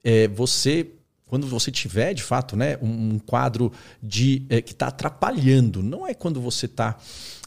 é 0.03 0.27
você 0.27 0.87
quando 1.27 1.45
você 1.45 1.69
tiver, 1.69 2.13
de 2.13 2.23
fato, 2.23 2.55
né, 2.55 2.77
um, 2.81 3.19
quadro 3.19 3.71
de 4.01 4.45
é, 4.49 4.61
que 4.61 4.71
está 4.71 4.87
atrapalhando. 4.87 5.83
Não 5.83 6.07
é 6.07 6.13
quando 6.13 6.41
você 6.41 6.65
está 6.65 6.97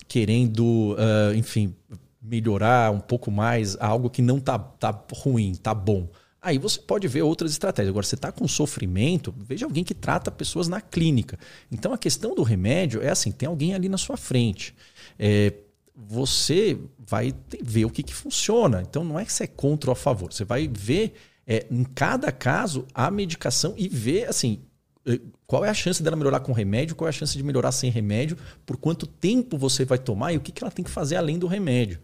querendo, 0.07 0.95
uh, 0.95 1.35
enfim, 1.35 1.75
melhorar 2.21 2.93
um 2.93 3.01
pouco 3.01 3.31
mais 3.31 3.77
algo 3.81 4.11
que 4.11 4.21
não 4.21 4.39
está 4.39 4.59
tá 4.59 5.05
ruim, 5.13 5.53
está 5.53 5.73
bom. 5.73 6.09
Aí 6.43 6.59
você 6.59 6.81
pode 6.81 7.07
ver 7.07 7.23
outras 7.23 7.53
estratégias. 7.53 7.91
Agora, 7.91 8.07
você 8.07 8.15
está 8.15 8.33
com 8.33 8.49
sofrimento, 8.49 9.35
veja 9.37 9.67
alguém 9.67 9.85
que 9.85 9.95
trata 9.95 10.31
pessoas 10.31 10.69
na 10.69 10.81
clínica. 10.81 11.39
Então, 11.71 11.93
a 11.93 11.99
questão 11.99 12.35
do 12.35 12.43
remédio 12.43 13.03
é 13.03 13.11
assim: 13.11 13.31
tem 13.31 13.47
alguém 13.47 13.75
ali 13.75 13.89
na 13.89 13.99
sua 13.99 14.17
frente. 14.17 14.75
É, 15.19 15.53
você 15.95 16.79
vai 16.99 17.35
ver 17.63 17.85
o 17.85 17.91
que, 17.91 18.03
que 18.03 18.15
funciona. 18.15 18.81
Então, 18.81 19.05
não 19.05 19.19
é 19.19 19.25
que 19.25 19.33
você 19.33 19.45
é 19.45 19.47
contra 19.47 19.91
ou 19.91 19.93
a 19.93 19.97
favor. 19.97 20.33
Você 20.33 20.45
vai 20.45 20.67
ver 20.67 21.15
é, 21.47 21.67
em 21.71 21.85
cada 21.85 22.31
caso 22.31 22.87
a 22.95 23.11
medicação 23.11 23.75
e 23.77 23.89
ver 23.89 24.29
assim 24.29 24.61
eh, 25.07 25.21
qual 25.47 25.65
é 25.65 25.69
a 25.69 25.75
chance 25.75 26.03
dela 26.03 26.17
melhorar 26.17 26.41
com 26.41 26.53
remédio, 26.53 26.95
qual 26.95 27.07
é 27.07 27.11
a 27.11 27.13
chance 27.13 27.37
de 27.37 27.43
melhorar 27.43 27.73
sem 27.73 27.91
remédio, 27.91 28.37
por 28.65 28.77
quanto 28.77 29.07
tempo 29.07 29.59
você 29.59 29.85
vai 29.85 29.99
tomar 29.99 30.33
e 30.33 30.37
o 30.37 30.41
que, 30.41 30.53
que 30.53 30.63
ela 30.63 30.71
tem 30.71 30.85
que 30.85 30.91
fazer 30.91 31.17
além 31.17 31.39
do 31.39 31.47
remédio. 31.47 31.99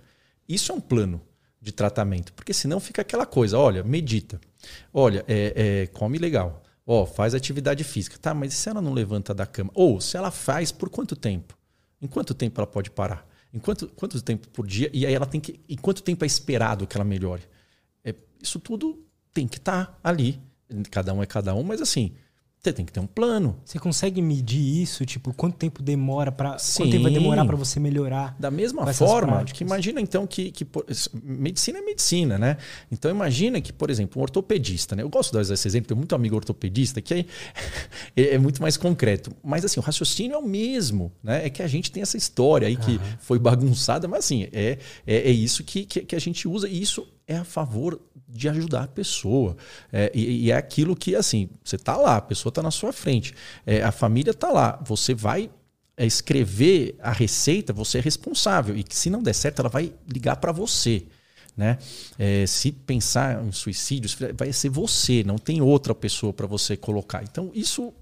Isso 0.49 0.73
é 0.73 0.75
um 0.75 0.81
plano 0.81 1.21
de 1.61 1.73
tratamento, 1.73 2.33
porque 2.33 2.55
senão 2.55 2.81
fica 2.81 3.03
aquela 3.03 3.27
coisa, 3.27 3.59
olha, 3.59 3.83
medita, 3.83 4.41
olha, 4.93 5.25
é, 5.27 5.83
é, 5.83 5.87
come 5.89 6.19
legal, 6.19 6.63
ó, 6.87 7.05
faz 7.05 7.35
atividade 7.35 7.83
física, 7.85 8.17
tá? 8.19 8.33
Mas 8.33 8.55
se 8.55 8.69
ela 8.69 8.81
não 8.81 8.93
levanta 8.93 9.35
da 9.35 9.47
cama? 9.47 9.71
Ou 9.75 10.01
se 10.01 10.17
ela 10.17 10.31
faz, 10.31 10.71
por 10.71 10.89
quanto 10.89 11.17
tempo? 11.17 11.57
Em 12.01 12.07
quanto 12.07 12.35
tempo 12.35 12.61
ela 12.61 12.67
pode 12.67 12.91
parar? 12.91 13.27
Em 13.53 13.59
quanto, 13.59 13.89
quanto 13.89 14.21
tempo 14.23 14.49
por 14.49 14.67
dia? 14.67 14.91
E 14.93 15.07
aí 15.07 15.15
ela 15.15 15.25
tem 15.25 15.41
que. 15.41 15.61
Em 15.69 15.77
quanto 15.77 16.03
tempo 16.03 16.25
é 16.25 16.27
esperado 16.27 16.87
que 16.87 16.97
ela 16.97 17.05
melhore? 17.05 17.43
É, 18.05 18.15
isso 18.43 18.61
tudo 18.61 19.06
tem 19.37 19.47
que 19.47 19.59
estar 19.59 19.87
tá 19.87 19.99
ali. 20.03 20.41
Cada 20.91 21.13
um 21.13 21.23
é 21.23 21.27
cada 21.27 21.55
um, 21.55 21.63
mas 21.63 21.83
assim, 21.83 22.13
você 22.67 22.73
tem 22.73 22.85
que 22.85 22.93
ter 22.93 23.01
um 23.01 23.07
plano. 23.07 23.57
Você 23.65 23.79
consegue 23.79 24.21
medir 24.21 24.83
isso? 24.83 25.05
Tipo, 25.05 25.33
quanto 25.33 25.57
tempo 25.57 25.83
demora 25.83 26.33
para 26.33 26.57
quanto 26.57 26.91
tempo 26.91 27.05
vai 27.05 27.13
demorar 27.13 27.45
para 27.45 27.55
você 27.55 27.79
melhorar? 27.79 28.35
Da 28.41 28.51
mesma 28.51 28.93
forma 28.93 29.45
que 29.45 29.63
imagina 29.63 30.01
então 30.01 30.27
que, 30.27 30.51
que 30.51 30.67
medicina 31.23 31.79
é 31.79 31.83
medicina, 31.83 32.39
né? 32.39 32.57
Então 32.91 33.11
imagina 33.11 33.61
que, 33.61 33.73
por 33.73 33.91
exemplo, 33.91 34.21
um 34.21 34.23
ortopedista, 34.23 34.97
né? 34.97 35.03
Eu 35.03 35.09
gosto 35.09 35.31
de 35.31 35.47
dar 35.47 35.55
esse 35.55 35.69
exemplo, 35.69 35.89
tenho 35.89 35.99
muito 35.99 36.15
amigo 36.15 36.35
ortopedista 36.35 37.01
que 37.01 37.15
é, 37.15 37.25
é 38.35 38.39
muito 38.39 38.61
mais 38.61 38.77
concreto. 38.77 39.31
Mas 39.45 39.65
assim, 39.65 39.79
o 39.79 39.83
raciocínio 39.83 40.35
é 40.35 40.39
o 40.39 40.43
mesmo, 40.43 41.13
né? 41.23 41.47
É 41.47 41.51
que 41.51 41.63
a 41.63 41.69
gente 41.69 41.93
tem 41.93 42.03
essa 42.03 42.17
história 42.17 42.67
aí 42.67 42.77
que 42.77 42.93
uhum. 42.93 43.01
foi 43.21 43.39
bagunçada, 43.39 44.09
mas 44.09 44.25
assim, 44.25 44.49
é, 44.53 44.79
é, 45.07 45.17
é 45.17 45.31
isso 45.31 45.63
que, 45.63 45.85
que, 45.85 46.01
que 46.01 46.17
a 46.17 46.21
gente 46.21 46.49
usa 46.49 46.69
e 46.69 46.83
isso 46.83 47.07
é 47.29 47.37
a 47.37 47.45
favor 47.45 48.01
de 48.37 48.49
ajudar 48.49 48.85
a 48.85 48.89
pessoa. 48.89 49.57
É, 49.93 50.11
e, 50.15 50.47
e, 50.47 50.51
é 50.51 50.57
aquilo 50.57 50.95
que, 50.95 51.15
assim, 51.15 51.49
você 51.65 51.77
está 51.77 51.97
lá, 51.97 52.17
a 52.17 52.21
pessoa 52.21 52.51
está 52.51 52.63
na 52.63 52.71
sua 52.71 52.93
frente, 52.93 53.35
é, 53.67 53.83
a 53.83 53.93
família 53.93 54.31
está 54.31 54.51
lá, 54.51 54.81
você 54.85 55.15
vai 55.15 55.51
é, 55.97 56.05
escrever 56.05 56.97
a 57.01 57.13
receita, 57.13 57.73
você 57.73 57.99
é 57.99 58.01
responsável. 58.01 58.77
E 58.77 58.83
que 58.83 58.95
se 58.95 59.09
não 59.09 59.23
der 59.23 59.35
certo, 59.35 59.61
ela 59.61 59.69
vai 59.69 59.93
ligar 60.07 60.37
para 60.37 60.53
você. 60.53 61.05
Né? 61.57 61.79
É, 62.19 62.47
se 62.47 62.71
pensar 62.71 63.43
em 63.43 63.51
suicídio, 63.51 64.11
vai 64.35 64.53
ser 64.53 64.69
você, 64.69 65.25
não 65.25 65.39
tem 65.39 65.63
outra 65.63 65.95
pessoa 65.95 66.33
para 66.33 66.47
você 66.47 66.77
colocar. 66.77 67.23
Então, 67.23 67.51
isso 67.55 67.95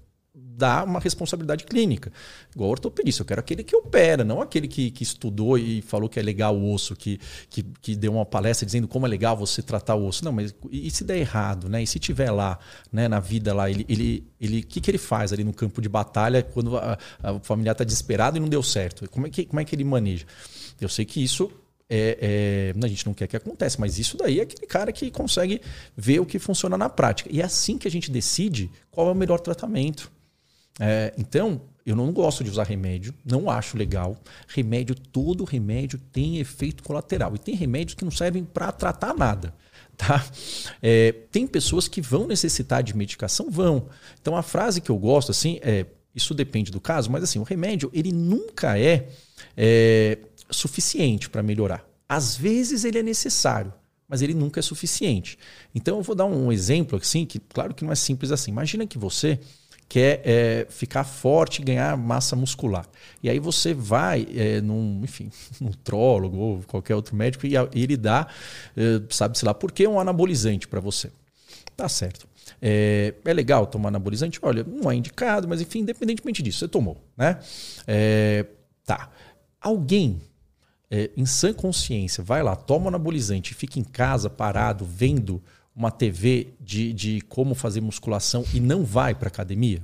dá 0.57 0.83
uma 0.83 0.99
responsabilidade 0.99 1.65
clínica. 1.65 2.11
Igual 2.53 2.69
ortopedista, 2.71 3.21
eu 3.21 3.25
quero 3.25 3.39
aquele 3.39 3.63
que 3.63 3.75
opera, 3.75 4.23
não 4.23 4.41
aquele 4.41 4.67
que, 4.67 4.89
que 4.91 5.03
estudou 5.03 5.57
e 5.57 5.81
falou 5.81 6.07
que 6.07 6.19
é 6.19 6.23
legal 6.23 6.55
o 6.55 6.71
osso, 6.71 6.95
que, 6.95 7.19
que, 7.49 7.63
que, 7.81 7.95
deu 7.95 8.13
uma 8.13 8.25
palestra 8.25 8.65
dizendo 8.65 8.87
como 8.87 9.05
é 9.05 9.09
legal 9.09 9.35
você 9.35 9.61
tratar 9.61 9.95
o 9.95 10.05
osso. 10.05 10.23
Não, 10.23 10.31
mas 10.31 10.55
e 10.71 10.89
se 10.89 11.03
der 11.03 11.17
errado, 11.17 11.67
né? 11.67 11.83
E 11.83 11.87
se 11.87 11.99
tiver 11.99 12.31
lá, 12.31 12.57
né, 12.91 13.07
na 13.07 13.19
vida 13.19 13.53
lá, 13.53 13.69
ele, 13.69 13.85
ele, 13.89 14.23
ele, 14.39 14.63
que, 14.63 14.79
que 14.79 14.91
ele 14.91 14.97
faz 14.97 15.33
ali 15.33 15.43
no 15.43 15.53
campo 15.53 15.81
de 15.81 15.89
batalha 15.89 16.41
quando 16.41 16.77
a, 16.77 16.97
a 17.21 17.39
familiar 17.39 17.73
está 17.73 17.83
desesperado 17.83 18.37
e 18.37 18.39
não 18.39 18.47
deu 18.47 18.63
certo? 18.63 19.09
Como 19.09 19.27
é 19.27 19.29
que, 19.29 19.45
como 19.45 19.59
é 19.59 19.65
que 19.65 19.75
ele 19.75 19.83
maneja? 19.83 20.25
Eu 20.79 20.89
sei 20.89 21.05
que 21.05 21.23
isso 21.23 21.51
é, 21.89 22.73
é, 22.75 22.85
a 22.85 22.87
gente 22.87 23.05
não 23.05 23.13
quer 23.13 23.27
que 23.27 23.35
aconteça, 23.35 23.77
mas 23.79 23.99
isso 23.99 24.17
daí 24.17 24.39
é 24.39 24.43
aquele 24.43 24.65
cara 24.65 24.91
que 24.91 25.11
consegue 25.11 25.61
ver 25.95 26.19
o 26.19 26.25
que 26.25 26.39
funciona 26.39 26.77
na 26.77 26.89
prática. 26.89 27.29
E 27.31 27.41
é 27.41 27.45
assim 27.45 27.77
que 27.77 27.87
a 27.87 27.91
gente 27.91 28.09
decide 28.09 28.71
qual 28.89 29.07
é 29.07 29.11
o 29.11 29.15
melhor 29.15 29.39
tratamento. 29.39 30.11
É, 30.79 31.13
então, 31.17 31.61
eu 31.85 31.95
não 31.95 32.11
gosto 32.11 32.43
de 32.43 32.49
usar 32.49 32.63
remédio, 32.63 33.13
não 33.23 33.49
acho 33.49 33.77
legal. 33.77 34.17
Remédio, 34.47 34.95
todo 34.95 35.43
remédio 35.43 35.99
tem 36.11 36.39
efeito 36.39 36.81
colateral. 36.83 37.35
E 37.35 37.37
tem 37.37 37.55
remédios 37.55 37.93
que 37.93 38.03
não 38.03 38.11
servem 38.11 38.43
para 38.43 38.71
tratar 38.71 39.13
nada. 39.15 39.53
Tá? 39.95 40.25
É, 40.81 41.13
tem 41.31 41.47
pessoas 41.47 41.87
que 41.87 42.01
vão 42.01 42.27
necessitar 42.27 42.83
de 42.83 42.95
medicação? 42.95 43.49
Vão. 43.49 43.87
Então 44.19 44.35
a 44.35 44.41
frase 44.41 44.81
que 44.81 44.89
eu 44.89 44.97
gosto 44.97 45.31
assim 45.31 45.57
é: 45.61 45.85
isso 46.13 46.33
depende 46.33 46.69
do 46.69 46.81
caso, 46.81 47.09
mas 47.09 47.23
assim, 47.23 47.39
o 47.39 47.43
remédio 47.43 47.89
ele 47.93 48.11
nunca 48.11 48.77
é, 48.77 49.07
é 49.55 50.17
suficiente 50.49 51.29
para 51.29 51.41
melhorar. 51.41 51.87
Às 52.09 52.35
vezes 52.35 52.83
ele 52.83 52.97
é 52.97 53.03
necessário, 53.03 53.73
mas 54.05 54.21
ele 54.21 54.33
nunca 54.33 54.59
é 54.59 54.63
suficiente. 54.63 55.37
Então 55.73 55.97
eu 55.97 56.03
vou 56.03 56.15
dar 56.15 56.25
um 56.25 56.51
exemplo 56.51 56.97
assim, 56.97 57.25
que 57.25 57.39
claro 57.39 57.73
que 57.73 57.85
não 57.85 57.91
é 57.91 57.95
simples 57.95 58.31
assim. 58.31 58.51
Imagina 58.51 58.85
que 58.85 58.97
você 58.97 59.39
quer 59.87 60.21
é, 60.25 60.67
ficar 60.69 61.03
forte 61.03 61.61
ganhar 61.61 61.95
massa 61.97 62.35
muscular. 62.35 62.87
E 63.21 63.29
aí 63.29 63.39
você 63.39 63.73
vai 63.73 64.27
é, 64.35 64.61
num, 64.61 65.01
enfim, 65.03 65.29
num 65.61 65.71
trólogo 65.71 66.37
ou 66.37 66.63
qualquer 66.63 66.95
outro 66.95 67.15
médico 67.15 67.45
e 67.45 67.53
ele 67.73 67.97
dá, 67.97 68.27
é, 68.75 69.01
sabe-se 69.09 69.45
lá, 69.45 69.53
por 69.53 69.71
que 69.71 69.87
um 69.87 69.99
anabolizante 69.99 70.67
para 70.67 70.79
você. 70.79 71.11
Tá 71.75 71.89
certo. 71.89 72.27
É, 72.61 73.13
é, 73.23 73.33
legal 73.33 73.67
tomar 73.67 73.89
anabolizante? 73.89 74.39
Olha, 74.41 74.63
não 74.63 74.89
é 74.89 74.95
indicado, 74.95 75.47
mas 75.47 75.61
enfim, 75.61 75.79
independentemente 75.79 76.41
disso, 76.41 76.59
você 76.59 76.67
tomou, 76.67 76.97
né? 77.17 77.39
É, 77.85 78.45
tá. 78.85 79.09
Alguém 79.59 80.21
é, 80.89 81.09
em 81.17 81.25
sã 81.25 81.53
consciência 81.53 82.23
vai 82.23 82.41
lá, 82.43 82.55
toma 82.55 82.87
anabolizante 82.87 83.51
e 83.51 83.55
fica 83.55 83.79
em 83.79 83.83
casa 83.83 84.29
parado 84.29 84.85
vendo 84.85 85.41
uma 85.75 85.91
TV 85.91 86.53
de, 86.59 86.93
de 86.93 87.21
como 87.21 87.53
fazer 87.53 87.81
musculação 87.81 88.45
e 88.53 88.59
não 88.59 88.83
vai 88.83 89.13
para 89.13 89.27
academia? 89.27 89.83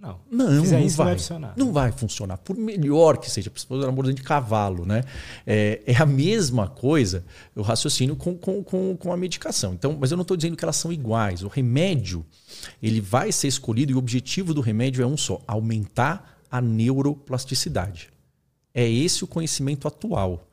Não. 0.00 0.18
Não, 0.30 0.50
não 0.50 0.88
vai. 0.88 1.16
Não, 1.38 1.66
não 1.66 1.72
vai 1.72 1.92
funcionar. 1.92 2.38
Por 2.38 2.56
melhor 2.56 3.18
que 3.18 3.30
seja, 3.30 3.52
se 3.54 3.66
for 3.66 3.86
um 3.86 4.02
de 4.14 4.22
cavalo, 4.22 4.86
né? 4.86 5.04
É, 5.46 5.82
é, 5.84 5.96
a 5.96 6.06
mesma 6.06 6.68
coisa 6.68 7.22
o 7.54 7.60
raciocínio 7.60 8.16
com, 8.16 8.34
com, 8.34 8.64
com, 8.64 8.96
com 8.96 9.12
a 9.12 9.16
medicação. 9.16 9.74
Então, 9.74 9.96
mas 10.00 10.10
eu 10.10 10.16
não 10.16 10.22
estou 10.22 10.38
dizendo 10.38 10.56
que 10.56 10.64
elas 10.64 10.76
são 10.76 10.90
iguais. 10.90 11.42
O 11.42 11.48
remédio 11.48 12.24
ele 12.82 13.00
vai 13.00 13.30
ser 13.30 13.48
escolhido 13.48 13.92
e 13.92 13.94
o 13.94 13.98
objetivo 13.98 14.54
do 14.54 14.62
remédio 14.62 15.02
é 15.02 15.06
um 15.06 15.18
só: 15.18 15.42
aumentar 15.46 16.38
a 16.50 16.62
neuroplasticidade. 16.62 18.08
É 18.72 18.88
esse 18.88 19.22
o 19.22 19.26
conhecimento 19.26 19.86
atual. 19.86 20.49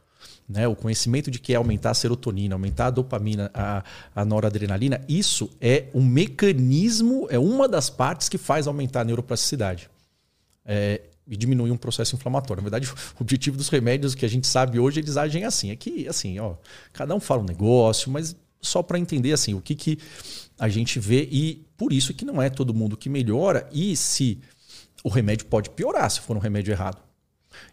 Né, 0.47 0.65
o 0.65 0.77
conhecimento 0.77 1.29
de 1.29 1.39
que 1.39 1.51
é 1.51 1.57
aumentar 1.57 1.91
a 1.91 1.93
serotonina, 1.93 2.55
aumentar 2.55 2.85
a 2.87 2.89
dopamina, 2.89 3.51
a, 3.53 3.83
a 4.15 4.23
noradrenalina, 4.23 5.03
isso 5.09 5.49
é 5.59 5.87
um 5.93 6.01
mecanismo, 6.01 7.27
é 7.29 7.37
uma 7.37 7.67
das 7.67 7.89
partes 7.89 8.29
que 8.29 8.37
faz 8.37 8.65
aumentar 8.65 9.01
a 9.01 9.03
neuroplasticidade. 9.03 9.89
É, 10.65 11.01
e 11.27 11.35
diminuir 11.35 11.71
um 11.71 11.77
processo 11.77 12.15
inflamatório. 12.15 12.63
Na 12.63 12.69
verdade, 12.69 12.89
o 12.89 13.21
objetivo 13.21 13.57
dos 13.57 13.67
remédios 13.67 14.15
que 14.15 14.25
a 14.25 14.29
gente 14.29 14.47
sabe 14.47 14.79
hoje, 14.79 15.01
eles 15.01 15.17
agem 15.17 15.43
assim. 15.43 15.71
É 15.71 15.75
que, 15.75 16.07
assim, 16.07 16.39
ó, 16.39 16.55
cada 16.93 17.13
um 17.13 17.19
fala 17.19 17.41
um 17.41 17.45
negócio, 17.45 18.09
mas 18.09 18.35
só 18.61 18.81
para 18.81 18.97
entender 18.97 19.33
assim 19.33 19.53
o 19.53 19.61
que, 19.61 19.75
que 19.75 19.99
a 20.57 20.67
gente 20.67 20.99
vê 20.99 21.27
e 21.31 21.65
por 21.77 21.93
isso 21.93 22.13
que 22.13 22.25
não 22.25 22.41
é 22.41 22.49
todo 22.49 22.73
mundo 22.73 22.97
que 22.97 23.09
melhora 23.09 23.69
e 23.71 23.95
se 23.95 24.39
o 25.03 25.09
remédio 25.09 25.45
pode 25.45 25.69
piorar 25.69 26.09
se 26.09 26.21
for 26.21 26.35
um 26.35 26.39
remédio 26.39 26.71
errado. 26.71 27.06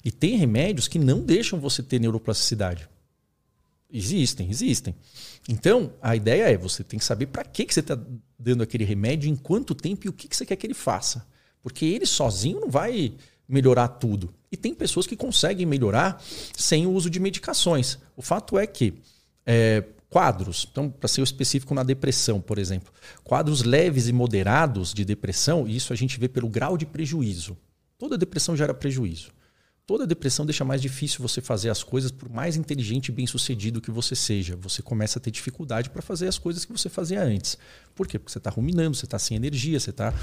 E 0.05 0.11
tem 0.11 0.37
remédios 0.37 0.89
que 0.89 0.99
não 0.99 1.20
deixam 1.20 1.61
você 1.61 1.82
ter 1.82 2.01
neuroplasticidade. 2.01 2.89
Existem, 3.93 4.51
existem. 4.51 4.95
Então, 5.49 5.93
a 6.03 6.16
ideia 6.16 6.51
é 6.51 6.57
você 6.57 6.82
tem 6.82 6.99
que 6.99 7.05
saber 7.05 7.26
para 7.26 7.45
que, 7.45 7.64
que 7.64 7.72
você 7.72 7.80
está 7.80 7.99
dando 8.39 8.62
aquele 8.62 8.85
remédio, 8.85 9.30
em 9.30 9.37
quanto 9.37 9.74
tempo 9.74 10.07
e 10.07 10.09
o 10.09 10.12
que, 10.12 10.26
que 10.26 10.37
você 10.37 10.45
quer 10.45 10.57
que 10.57 10.66
ele 10.66 10.74
faça. 10.74 11.26
Porque 11.62 11.85
ele 11.85 12.05
sozinho 12.05 12.61
não 12.61 12.70
vai 12.70 13.14
melhorar 13.49 13.89
tudo. 13.89 14.35
E 14.51 14.57
tem 14.57 14.74
pessoas 14.74 15.07
que 15.07 15.16
conseguem 15.16 15.66
melhorar 15.66 16.22
sem 16.57 16.87
o 16.87 16.93
uso 16.93 17.09
de 17.09 17.20
medicações. 17.20 17.99
O 18.16 18.22
fato 18.22 18.59
é 18.59 18.66
que 18.66 18.95
é, 19.47 19.85
quadros, 20.09 20.66
então, 20.70 20.91
para 20.91 21.09
ser 21.09 21.22
específico 21.22 21.74
na 21.74 21.82
depressão, 21.82 22.41
por 22.41 22.59
exemplo, 22.59 22.93
quadros 23.22 23.62
leves 23.62 24.09
e 24.09 24.12
moderados 24.12 24.95
de 24.95 25.05
depressão, 25.05 25.66
isso 25.66 25.93
a 25.93 25.97
gente 25.97 26.18
vê 26.18 26.28
pelo 26.28 26.49
grau 26.49 26.76
de 26.76 26.87
prejuízo. 26.87 27.57
Toda 27.99 28.18
depressão 28.18 28.57
gera 28.57 28.72
prejuízo. 28.72 29.30
Toda 29.87 30.07
depressão 30.07 30.47
deixa 30.47 30.64
mais 30.64 30.80
difícil 30.80 31.20
você 31.20 31.43
fazer 31.43 31.68
as 31.68 31.82
coisas, 31.82 32.11
por 32.11 32.30
mais 32.30 32.57
inteligente 32.57 33.09
e 33.09 33.12
bem-sucedido 33.12 33.82
que 33.82 33.91
você 33.91 34.16
seja. 34.16 34.57
Você 34.57 34.80
começa 34.80 35.18
a 35.18 35.22
ter 35.22 35.30
dificuldade 35.30 35.91
para 35.91 36.01
fazer 36.01 36.26
as 36.26 36.39
coisas 36.39 36.64
que 36.64 36.72
você 36.72 36.89
fazia 36.89 37.22
antes. 37.22 37.59
Por 37.95 38.07
quê? 38.07 38.18
Porque 38.18 38.32
você 38.32 38.39
está 38.39 38.49
ruminando, 38.49 38.97
você 38.97 39.05
está 39.05 39.18
sem 39.18 39.37
energia, 39.37 39.78
você 39.78 39.91
está 39.91 40.14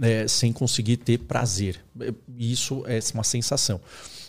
é, 0.00 0.26
sem 0.26 0.50
conseguir 0.50 0.96
ter 0.96 1.18
prazer. 1.18 1.84
Isso 2.38 2.84
é 2.86 2.98
uma 3.12 3.22
sensação. 3.22 3.82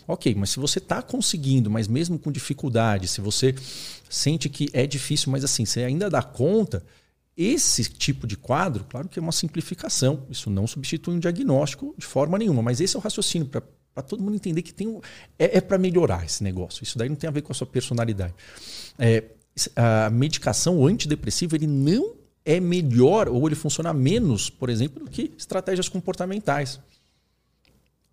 Ok, 0.06 0.36
mas 0.36 0.50
se 0.50 0.60
você 0.60 0.80
está 0.80 1.02
conseguindo, 1.02 1.72
mas 1.72 1.88
mesmo 1.88 2.20
com 2.20 2.30
dificuldade, 2.30 3.08
se 3.08 3.22
você 3.22 3.56
sente 4.10 4.50
que 4.50 4.68
é 4.74 4.86
difícil, 4.86 5.32
mas 5.32 5.46
assim, 5.46 5.66
você 5.66 5.86
ainda 5.86 6.10
dá 6.10 6.22
conta, 6.22 6.86
esse 7.38 7.86
tipo 7.86 8.28
de 8.28 8.36
quadro, 8.36 8.84
claro 8.84 9.08
que 9.08 9.18
é 9.18 9.22
uma 9.22 9.32
simplificação, 9.32 10.28
isso 10.30 10.50
não 10.50 10.68
substitui 10.68 11.16
um 11.16 11.20
diagnóstico 11.20 11.96
de 11.98 12.06
forma 12.06 12.38
nenhuma, 12.38 12.62
mas 12.62 12.82
esse 12.82 12.98
é 12.98 13.00
o 13.00 13.02
raciocínio 13.02 13.48
para 13.48 13.64
para 13.94 14.04
todo 14.04 14.24
mundo 14.24 14.36
entender 14.36 14.62
que 14.62 14.74
tem 14.74 14.88
um, 14.88 15.00
é, 15.38 15.58
é 15.58 15.62
para 15.62 15.78
melhorar 15.78 16.26
esse 16.26 16.44
negócio. 16.44 16.84
Isso 16.84 16.98
daí 16.98 17.10
não 17.10 17.16
tem 17.16 17.28
a 17.28 17.32
ver 17.32 17.42
com 17.42 17.52
a 17.52 17.56
sua 17.56 17.68
personalidade. 17.68 18.34
É, 18.98 19.24
a 19.76 20.10
medicação 20.10 20.80
o 20.80 20.88
antidepressivo 20.88 21.56
ele 21.56 21.68
não 21.68 22.16
é 22.46 22.60
melhor 22.60 23.30
ou 23.30 23.48
ele 23.48 23.56
funciona 23.56 23.94
menos, 23.94 24.50
por 24.50 24.70
exemplo, 24.70 25.04
do 25.04 25.10
que 25.10 25.32
estratégias 25.38 25.88
comportamentais. 25.88 26.80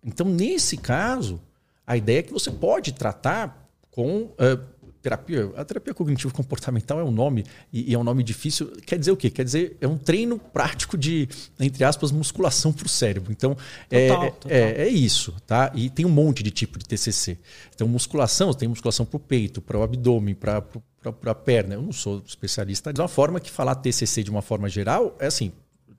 Então, 0.03 0.27
nesse 0.27 0.77
caso, 0.77 1.39
a 1.85 1.97
ideia 1.97 2.19
é 2.19 2.23
que 2.23 2.31
você 2.31 2.49
pode 2.49 2.93
tratar 2.93 3.69
com 3.91 4.23
uh, 4.23 4.70
terapia, 5.01 5.51
a 5.55 5.65
terapia 5.65 5.93
cognitivo 5.93 6.33
comportamental 6.33 6.99
é 6.99 7.03
um 7.03 7.11
nome 7.11 7.43
e, 7.73 7.91
e, 7.91 7.93
é 7.93 7.97
um 7.97 8.03
nome 8.03 8.23
difícil. 8.23 8.71
Quer 8.85 8.99
dizer 8.99 9.11
o 9.11 9.17
quê? 9.17 9.29
Quer 9.29 9.43
dizer 9.43 9.77
é 9.81 9.87
um 9.87 9.97
treino 9.97 10.37
prático 10.37 10.97
de 10.97 11.27
entre 11.59 11.83
aspas 11.83 12.11
musculação 12.11 12.71
para 12.71 12.85
o 12.85 12.89
cérebro. 12.89 13.31
Então 13.31 13.57
é, 13.89 14.07
total, 14.07 14.23
é, 14.23 14.31
total. 14.31 14.51
é, 14.51 14.71
é 14.83 14.87
isso, 14.87 15.33
tá? 15.47 15.71
E 15.73 15.89
tem 15.89 16.05
um 16.05 16.09
monte 16.09 16.43
de 16.43 16.51
tipo 16.51 16.77
de 16.77 16.85
TCC. 16.85 17.37
Então 17.73 17.87
musculação 17.87 18.53
tem 18.53 18.67
musculação 18.69 19.05
para 19.05 19.17
o 19.17 19.19
peito, 19.19 19.61
para 19.61 19.77
o 19.77 19.83
abdômen, 19.83 20.35
para 20.35 20.63
para 21.01 21.31
a 21.31 21.35
perna. 21.35 21.73
Eu 21.73 21.81
não 21.81 21.91
sou 21.91 22.21
especialista. 22.25 22.93
De 22.93 23.01
uma 23.01 23.07
forma 23.07 23.39
que 23.39 23.49
falar 23.49 23.73
TCC 23.75 24.21
de 24.21 24.29
uma 24.29 24.41
forma 24.41 24.69
geral 24.69 25.15
é 25.19 25.25
assim. 25.25 25.51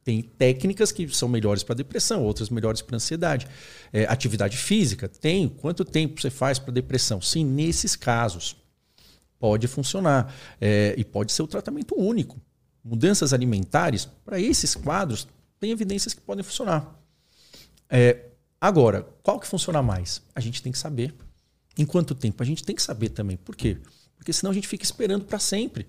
Tem 0.05 0.21
técnicas 0.21 0.91
que 0.91 1.09
são 1.15 1.29
melhores 1.29 1.63
para 1.63 1.77
depressão, 1.77 2.25
outras 2.25 2.51
melhores 2.51 2.83
para 2.83 2.97
ansiedade. 2.97 3.47
É, 3.93 4.05
atividade 4.05 4.57
física, 4.57 5.09
tem. 5.09 5.49
Quanto 5.49 5.85
tempo 5.85 6.21
você 6.21 6.31
faz 6.31 6.59
para 6.59 6.73
depressão? 6.73 7.21
Sim, 7.21 7.45
nesses 7.45 7.95
casos 7.95 8.62
pode 9.43 9.67
funcionar. 9.67 10.33
É, 10.61 10.95
e 10.97 11.05
pode 11.05 11.33
ser 11.33 11.43
o 11.43 11.49
tratamento 11.49 11.97
único. 11.99 12.41
Mudanças 12.85 13.33
alimentares, 13.33 14.09
para 14.25 14.39
esses 14.39 14.77
quadros, 14.77 15.27
tem 15.59 15.73
evidências 15.73 16.15
que 16.15 16.21
podem 16.21 16.45
funcionar. 16.45 16.97
É, 17.91 18.27
agora, 18.61 19.05
qual 19.21 19.41
que 19.41 19.47
funciona 19.49 19.83
mais? 19.83 20.23
A 20.33 20.39
gente 20.39 20.63
tem 20.63 20.71
que 20.71 20.79
saber. 20.79 21.13
Em 21.77 21.85
quanto 21.85 22.15
tempo? 22.15 22.41
A 22.41 22.47
gente 22.47 22.63
tem 22.63 22.77
que 22.77 22.83
saber 22.83 23.09
também. 23.09 23.37
Por 23.37 23.57
quê? 23.57 23.79
Porque 24.17 24.33
senão 24.33 24.53
a 24.53 24.55
gente 24.55 24.69
fica 24.69 24.85
esperando 24.85 25.25
para 25.25 25.41
sempre. 25.41 25.89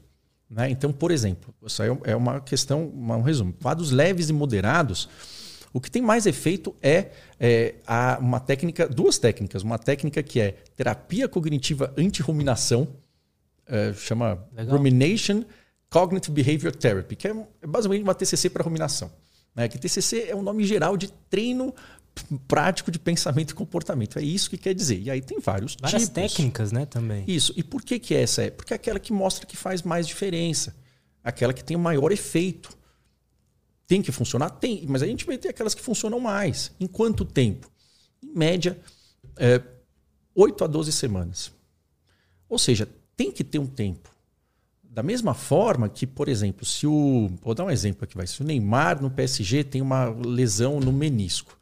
Né? 0.49 0.72
Então, 0.72 0.91
por 0.91 1.12
exemplo, 1.12 1.54
isso 1.64 1.84
aí 1.84 1.89
é 2.06 2.16
uma 2.16 2.41
questão, 2.41 2.88
um 2.88 3.22
resumo. 3.22 3.54
Quadros 3.54 3.91
leves 3.91 4.30
e 4.30 4.34
moderados, 4.34 5.08
o 5.72 5.80
que 5.80 5.91
tem 5.91 6.01
mais 6.01 6.26
efeito 6.26 6.76
é, 6.82 7.12
é 7.39 7.76
uma 8.20 8.39
técnica, 8.39 8.88
duas 8.88 9.20
técnicas. 9.20 9.62
Uma 9.62 9.78
técnica 9.78 10.24
que 10.24 10.39
é 10.39 10.54
terapia 10.76 11.28
cognitiva 11.28 11.93
anti-ruminação, 11.95 12.88
é, 13.68 13.93
chama 13.93 14.45
Legal. 14.55 14.78
Rumination 14.78 15.43
Cognitive 15.89 16.43
Behavior 16.43 16.76
Therapy, 16.76 17.16
que 17.16 17.28
é, 17.28 17.32
é 17.61 17.68
basicamente 17.68 18.03
uma 18.03 18.16
TCC 18.16 18.49
para 18.49 18.64
ruminação. 18.64 19.11
Né? 19.55 19.68
Que 19.68 19.78
TCC 19.78 20.30
é 20.30 20.36
um 20.36 20.41
nome 20.41 20.64
geral 20.66 20.97
de 20.97 21.09
treino 21.30 21.74
prático 22.47 22.91
de 22.91 22.99
pensamento 22.99 23.51
e 23.51 23.53
comportamento. 23.53 24.20
É 24.20 24.22
isso 24.22 24.49
que 24.49 24.57
quer 24.57 24.74
dizer. 24.74 24.99
E 24.99 25.09
aí 25.09 25.22
tem 25.22 25.39
vários 25.39 25.76
Várias 25.80 26.03
tipos. 26.03 26.14
técnicas, 26.16 26.72
né, 26.72 26.86
também. 26.86 27.24
Isso. 27.28 27.53
E 27.55 27.64
por 27.64 27.82
que 27.82 27.99
que 27.99 28.14
essa 28.14 28.43
é? 28.43 28.49
Porque 28.51 28.74
é 28.74 28.76
aquela 28.76 28.99
que 28.99 29.11
mostra 29.14 29.45
que 29.45 29.57
faz 29.57 29.82
mais 29.82 30.07
diferença. 30.07 30.76
Aquela 31.24 31.53
que 31.53 31.64
tem 31.64 31.76
o 31.78 31.80
maior 31.80 32.11
efeito. 32.11 32.76
Tem 33.88 34.01
que 34.01 34.11
funcionar? 34.11 34.49
Tem. 34.51 34.86
Mas 34.88 35.01
a 35.01 35.07
gente 35.07 35.26
vai 35.26 35.38
ter 35.38 35.49
aquelas 35.49 35.74
que 35.74 35.82
funcionam 35.82 36.20
mais. 36.20 36.72
Em 36.80 36.88
quanto 36.88 37.26
tempo? 37.26 37.70
Em 38.24 38.34
média, 38.38 38.80
é, 39.38 39.61
8 40.36 40.64
a 40.64 40.68
12 40.68 40.91
semanas. 40.91 41.51
Ou 42.47 42.57
seja, 42.59 42.88
tem 43.16 43.32
que 43.32 43.43
ter 43.43 43.59
um 43.59 43.68
tempo. 43.68 44.09
Da 44.84 45.01
mesma 45.01 45.34
forma 45.34 45.89
que, 45.89 46.05
por 46.05 46.30
exemplo, 46.30 46.66
se 46.66 46.86
o. 46.86 47.32
Vou 47.41 47.55
dar 47.55 47.66
um 47.66 47.72
exemplo 47.72 48.03
aqui, 48.03 48.16
vai. 48.16 48.28
Se 48.28 48.41
o 48.41 48.45
Neymar 48.45 49.01
no 49.01 49.09
PSG 49.09 49.64
tem 49.64 49.82
uma 49.82 50.05
lesão 50.05 50.80
no 50.80 50.91
menisco. 50.91 51.57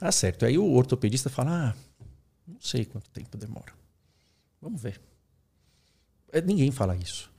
Ah, 0.00 0.12
certo. 0.12 0.44
Aí 0.44 0.58
o 0.58 0.72
ortopedista 0.72 1.30
fala: 1.30 1.70
ah, 1.70 1.74
não 2.46 2.60
sei 2.60 2.84
quanto 2.84 3.08
tempo 3.10 3.38
demora. 3.38 3.72
Vamos 4.60 4.82
ver. 4.82 5.00
É, 6.30 6.40
ninguém 6.42 6.70
fala 6.70 6.94
isso. 6.96 7.30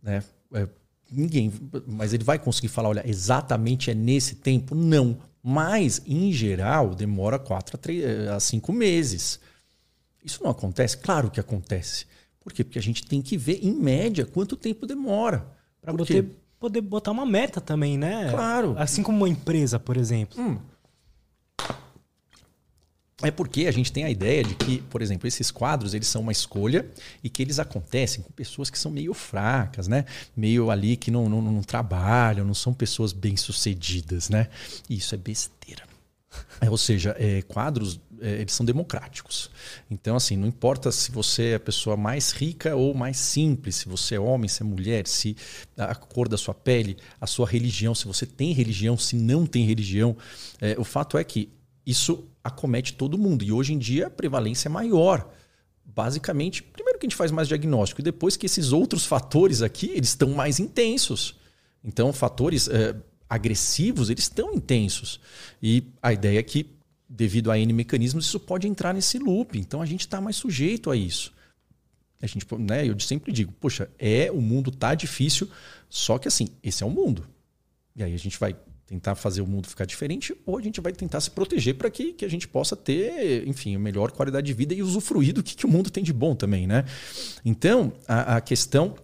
Né? 0.00 0.22
É, 0.54 0.68
ninguém. 1.10 1.52
Mas 1.86 2.12
ele 2.12 2.22
vai 2.22 2.38
conseguir 2.38 2.68
falar: 2.68 2.90
olha, 2.90 3.08
exatamente 3.08 3.90
é 3.90 3.94
nesse 3.94 4.36
tempo? 4.36 4.76
Não. 4.76 5.18
Mas, 5.42 6.00
em 6.06 6.30
geral, 6.30 6.94
demora 6.94 7.36
quatro 7.36 7.76
a, 7.76 7.78
três, 7.78 8.28
a 8.28 8.38
cinco 8.38 8.72
meses. 8.72 9.40
Isso 10.24 10.40
não 10.44 10.52
acontece? 10.52 10.96
Claro 10.98 11.32
que 11.32 11.40
acontece. 11.40 12.06
Por 12.42 12.52
quê? 12.52 12.64
Porque 12.64 12.78
a 12.78 12.82
gente 12.82 13.06
tem 13.06 13.22
que 13.22 13.36
ver, 13.36 13.60
em 13.62 13.72
média, 13.72 14.26
quanto 14.26 14.56
tempo 14.56 14.86
demora. 14.86 15.46
Para 15.80 15.94
poder, 15.94 16.26
poder 16.58 16.80
botar 16.80 17.12
uma 17.12 17.24
meta 17.24 17.60
também, 17.60 17.96
né? 17.96 18.30
Claro. 18.30 18.74
Assim 18.76 19.02
como 19.02 19.18
uma 19.18 19.28
empresa, 19.28 19.78
por 19.78 19.96
exemplo. 19.96 20.40
Hum. 20.40 20.58
É 23.22 23.30
porque 23.30 23.66
a 23.66 23.70
gente 23.70 23.92
tem 23.92 24.02
a 24.02 24.10
ideia 24.10 24.42
de 24.42 24.56
que, 24.56 24.78
por 24.82 25.00
exemplo, 25.00 25.28
esses 25.28 25.52
quadros 25.52 25.94
eles 25.94 26.08
são 26.08 26.22
uma 26.22 26.32
escolha 26.32 26.90
e 27.22 27.30
que 27.30 27.40
eles 27.40 27.60
acontecem 27.60 28.20
com 28.20 28.32
pessoas 28.32 28.68
que 28.68 28.78
são 28.78 28.90
meio 28.90 29.14
fracas, 29.14 29.86
né? 29.86 30.04
Meio 30.36 30.72
ali 30.72 30.96
que 30.96 31.08
não, 31.08 31.28
não, 31.28 31.40
não 31.40 31.62
trabalham, 31.62 32.44
não 32.44 32.54
são 32.54 32.74
pessoas 32.74 33.12
bem-sucedidas, 33.12 34.28
né? 34.28 34.48
E 34.90 34.96
isso 34.96 35.14
é 35.14 35.18
besteira. 35.18 35.84
É, 36.60 36.68
ou 36.68 36.78
seja, 36.78 37.14
é, 37.18 37.42
quadros 37.42 38.00
eles 38.22 38.52
são 38.52 38.64
democráticos. 38.64 39.50
Então, 39.90 40.16
assim, 40.16 40.36
não 40.36 40.46
importa 40.46 40.92
se 40.92 41.10
você 41.10 41.50
é 41.50 41.54
a 41.56 41.60
pessoa 41.60 41.96
mais 41.96 42.30
rica 42.30 42.76
ou 42.76 42.94
mais 42.94 43.16
simples, 43.16 43.76
se 43.76 43.88
você 43.88 44.14
é 44.14 44.20
homem, 44.20 44.48
se 44.48 44.62
é 44.62 44.64
mulher, 44.64 45.06
se 45.06 45.36
a 45.76 45.94
cor 45.94 46.28
da 46.28 46.36
sua 46.36 46.54
pele, 46.54 46.96
a 47.20 47.26
sua 47.26 47.46
religião, 47.46 47.94
se 47.94 48.06
você 48.06 48.24
tem 48.24 48.52
religião, 48.52 48.96
se 48.96 49.16
não 49.16 49.44
tem 49.46 49.64
religião. 49.64 50.16
É, 50.60 50.76
o 50.78 50.84
fato 50.84 51.18
é 51.18 51.24
que 51.24 51.50
isso 51.84 52.24
acomete 52.42 52.94
todo 52.94 53.18
mundo. 53.18 53.44
E 53.44 53.52
hoje 53.52 53.72
em 53.72 53.78
dia 53.78 54.06
a 54.06 54.10
prevalência 54.10 54.68
é 54.68 54.70
maior. 54.70 55.28
Basicamente, 55.84 56.62
primeiro 56.62 56.98
que 56.98 57.06
a 57.06 57.08
gente 57.08 57.16
faz 57.16 57.30
mais 57.30 57.48
diagnóstico 57.48 58.00
e 58.00 58.04
depois 58.04 58.36
que 58.36 58.46
esses 58.46 58.72
outros 58.72 59.04
fatores 59.04 59.62
aqui, 59.62 59.90
eles 59.90 60.10
estão 60.10 60.30
mais 60.30 60.58
intensos. 60.60 61.36
Então, 61.84 62.12
fatores 62.12 62.68
é, 62.68 62.94
agressivos, 63.28 64.10
eles 64.10 64.24
estão 64.24 64.54
intensos. 64.54 65.20
E 65.62 65.84
a 66.02 66.12
ideia 66.12 66.38
é 66.38 66.42
que 66.42 66.64
devido 67.14 67.50
a 67.50 67.58
N 67.58 67.72
mecanismos, 67.72 68.26
isso 68.26 68.40
pode 68.40 68.66
entrar 68.66 68.94
nesse 68.94 69.18
loop. 69.18 69.58
Então 69.58 69.82
a 69.82 69.86
gente 69.86 70.00
está 70.00 70.20
mais 70.20 70.36
sujeito 70.36 70.90
a 70.90 70.96
isso. 70.96 71.32
A 72.20 72.26
gente, 72.26 72.46
né, 72.58 72.88
eu 72.88 72.98
sempre 73.00 73.32
digo, 73.32 73.52
poxa, 73.52 73.90
é 73.98 74.30
o 74.30 74.40
mundo 74.40 74.70
tá 74.70 74.94
difícil, 74.94 75.48
só 75.88 76.18
que 76.18 76.28
assim, 76.28 76.48
esse 76.62 76.82
é 76.82 76.86
o 76.86 76.90
mundo. 76.90 77.26
E 77.96 78.02
aí 78.02 78.14
a 78.14 78.18
gente 78.18 78.38
vai 78.38 78.56
tentar 78.86 79.14
fazer 79.14 79.40
o 79.40 79.46
mundo 79.46 79.68
ficar 79.68 79.84
diferente 79.84 80.34
ou 80.44 80.56
a 80.56 80.62
gente 80.62 80.80
vai 80.80 80.92
tentar 80.92 81.20
se 81.20 81.30
proteger 81.30 81.74
para 81.74 81.90
que, 81.90 82.12
que 82.12 82.24
a 82.24 82.28
gente 82.28 82.46
possa 82.46 82.76
ter, 82.76 83.46
enfim, 83.48 83.74
a 83.74 83.78
melhor 83.78 84.12
qualidade 84.12 84.46
de 84.46 84.52
vida 84.52 84.74
e 84.74 84.82
usufruir 84.82 85.34
do 85.34 85.42
que, 85.42 85.56
que 85.56 85.66
o 85.66 85.68
mundo 85.68 85.90
tem 85.90 86.04
de 86.04 86.12
bom 86.12 86.34
também, 86.34 86.66
né? 86.66 86.84
Então, 87.44 87.92
a, 88.06 88.36
a 88.36 88.40
questão 88.40 88.94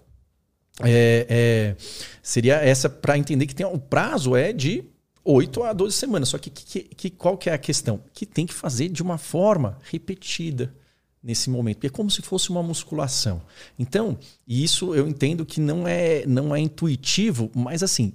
é, 0.80 1.26
é, 1.28 1.76
seria 2.22 2.56
essa 2.56 2.88
para 2.88 3.18
entender 3.18 3.46
que 3.46 3.54
tem, 3.54 3.66
o 3.66 3.78
prazo 3.78 4.36
é 4.36 4.52
de 4.52 4.84
8 5.30 5.62
a 5.62 5.72
12 5.74 5.94
semanas. 5.94 6.30
Só 6.30 6.38
que, 6.38 6.48
que, 6.48 6.82
que, 6.82 7.10
qual 7.10 7.36
que 7.36 7.50
é 7.50 7.52
a 7.52 7.58
questão? 7.58 8.00
Que 8.14 8.24
tem 8.24 8.46
que 8.46 8.54
fazer 8.54 8.88
de 8.88 9.02
uma 9.02 9.18
forma 9.18 9.78
repetida 9.82 10.74
nesse 11.22 11.50
momento. 11.50 11.84
É 11.84 11.90
como 11.90 12.10
se 12.10 12.22
fosse 12.22 12.48
uma 12.48 12.62
musculação. 12.62 13.42
Então, 13.78 14.18
isso 14.46 14.94
eu 14.94 15.06
entendo 15.06 15.44
que 15.44 15.60
não 15.60 15.86
é, 15.86 16.24
não 16.26 16.56
é 16.56 16.60
intuitivo, 16.60 17.50
mas 17.54 17.82
assim, 17.82 18.14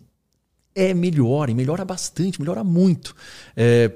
é 0.73 0.91
melhor 0.91 1.51
e 1.51 1.53
melhora 1.53 1.85
bastante, 1.85 2.41
melhora 2.41 2.63
muito. 2.63 3.15
É, 3.55 3.91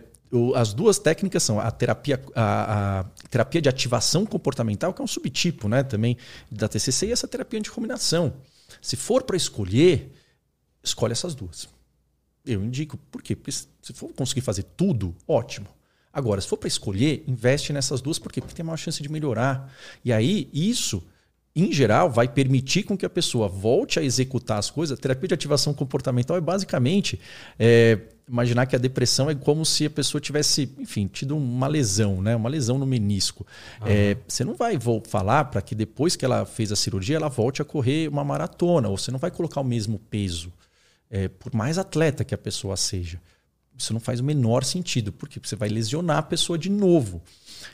as 0.55 0.71
duas 0.73 0.99
técnicas 0.99 1.41
são 1.41 1.59
a 1.59 1.71
terapia, 1.71 2.21
a, 2.35 2.99
a, 2.99 3.03
terapia 3.31 3.61
de 3.61 3.69
ativação 3.69 4.27
comportamental, 4.27 4.93
que 4.93 5.01
é 5.01 5.03
um 5.03 5.07
subtipo 5.07 5.67
né, 5.67 5.81
também 5.81 6.17
da 6.51 6.67
TCC, 6.67 7.07
e 7.07 7.11
essa 7.11 7.27
terapia 7.27 7.59
de 7.59 7.69
ruminação. 7.71 8.33
Se 8.79 8.95
for 8.95 9.23
para 9.23 9.37
escolher, 9.37 10.11
escolhe 10.83 11.13
essas 11.13 11.33
duas. 11.33 11.76
Eu 12.47 12.63
indico. 12.63 12.97
Por 13.11 13.21
quê? 13.21 13.35
Porque 13.35 13.51
se 13.51 13.93
for 13.93 14.11
conseguir 14.13 14.41
fazer 14.41 14.63
tudo, 14.75 15.15
ótimo. 15.27 15.67
Agora, 16.11 16.41
se 16.41 16.47
for 16.47 16.57
para 16.57 16.67
escolher, 16.67 17.23
investe 17.27 17.71
nessas 17.71 18.01
duas, 18.01 18.17
por 18.17 18.31
quê? 18.31 18.41
Porque 18.41 18.55
tem 18.55 18.65
maior 18.65 18.77
chance 18.77 19.03
de 19.03 19.09
melhorar. 19.09 19.71
E 20.03 20.11
aí, 20.11 20.49
isso 20.51 21.03
em 21.59 21.73
geral, 21.73 22.07
vai 22.07 22.27
permitir 22.27 22.83
com 22.83 22.95
que 22.95 23.03
a 23.03 23.09
pessoa 23.09 23.47
volte 23.47 23.97
a 23.97 24.03
executar 24.03 24.59
as 24.59 24.69
coisas. 24.69 24.95
A 24.95 25.01
terapia 25.01 25.29
de 25.29 25.33
ativação 25.33 25.73
comportamental 25.73 26.37
é 26.37 26.41
basicamente 26.41 27.19
é, 27.57 27.97
imaginar 28.29 28.67
que 28.67 28.75
a 28.75 28.79
depressão 28.79 29.27
é 29.27 29.33
como 29.33 29.65
se 29.65 29.87
a 29.87 29.89
pessoa 29.89 30.21
tivesse, 30.21 30.71
enfim, 30.77 31.07
tido 31.07 31.35
uma 31.35 31.67
lesão, 31.67 32.21
né? 32.21 32.35
uma 32.35 32.47
lesão 32.47 32.77
no 32.77 32.85
menisco. 32.85 33.43
Uhum. 33.81 33.87
É, 33.87 34.17
você 34.27 34.43
não 34.43 34.53
vai 34.53 34.77
falar 35.07 35.45
para 35.45 35.59
que 35.59 35.73
depois 35.73 36.15
que 36.15 36.23
ela 36.23 36.45
fez 36.45 36.71
a 36.71 36.75
cirurgia, 36.75 37.15
ela 37.15 37.27
volte 37.27 37.59
a 37.59 37.65
correr 37.65 38.07
uma 38.07 38.23
maratona, 38.23 38.87
ou 38.87 38.95
você 38.95 39.09
não 39.09 39.17
vai 39.17 39.31
colocar 39.31 39.59
o 39.59 39.63
mesmo 39.63 39.97
peso, 39.97 40.53
é, 41.09 41.27
por 41.27 41.53
mais 41.53 41.77
atleta 41.77 42.23
que 42.23 42.35
a 42.35 42.37
pessoa 42.37 42.75
seja. 42.75 43.21
Isso 43.77 43.93
não 43.93 43.99
faz 43.99 44.19
o 44.19 44.23
menor 44.23 44.63
sentido, 44.63 45.11
porque 45.11 45.39
você 45.41 45.55
vai 45.55 45.69
lesionar 45.69 46.17
a 46.17 46.23
pessoa 46.23 46.57
de 46.57 46.69
novo. 46.69 47.21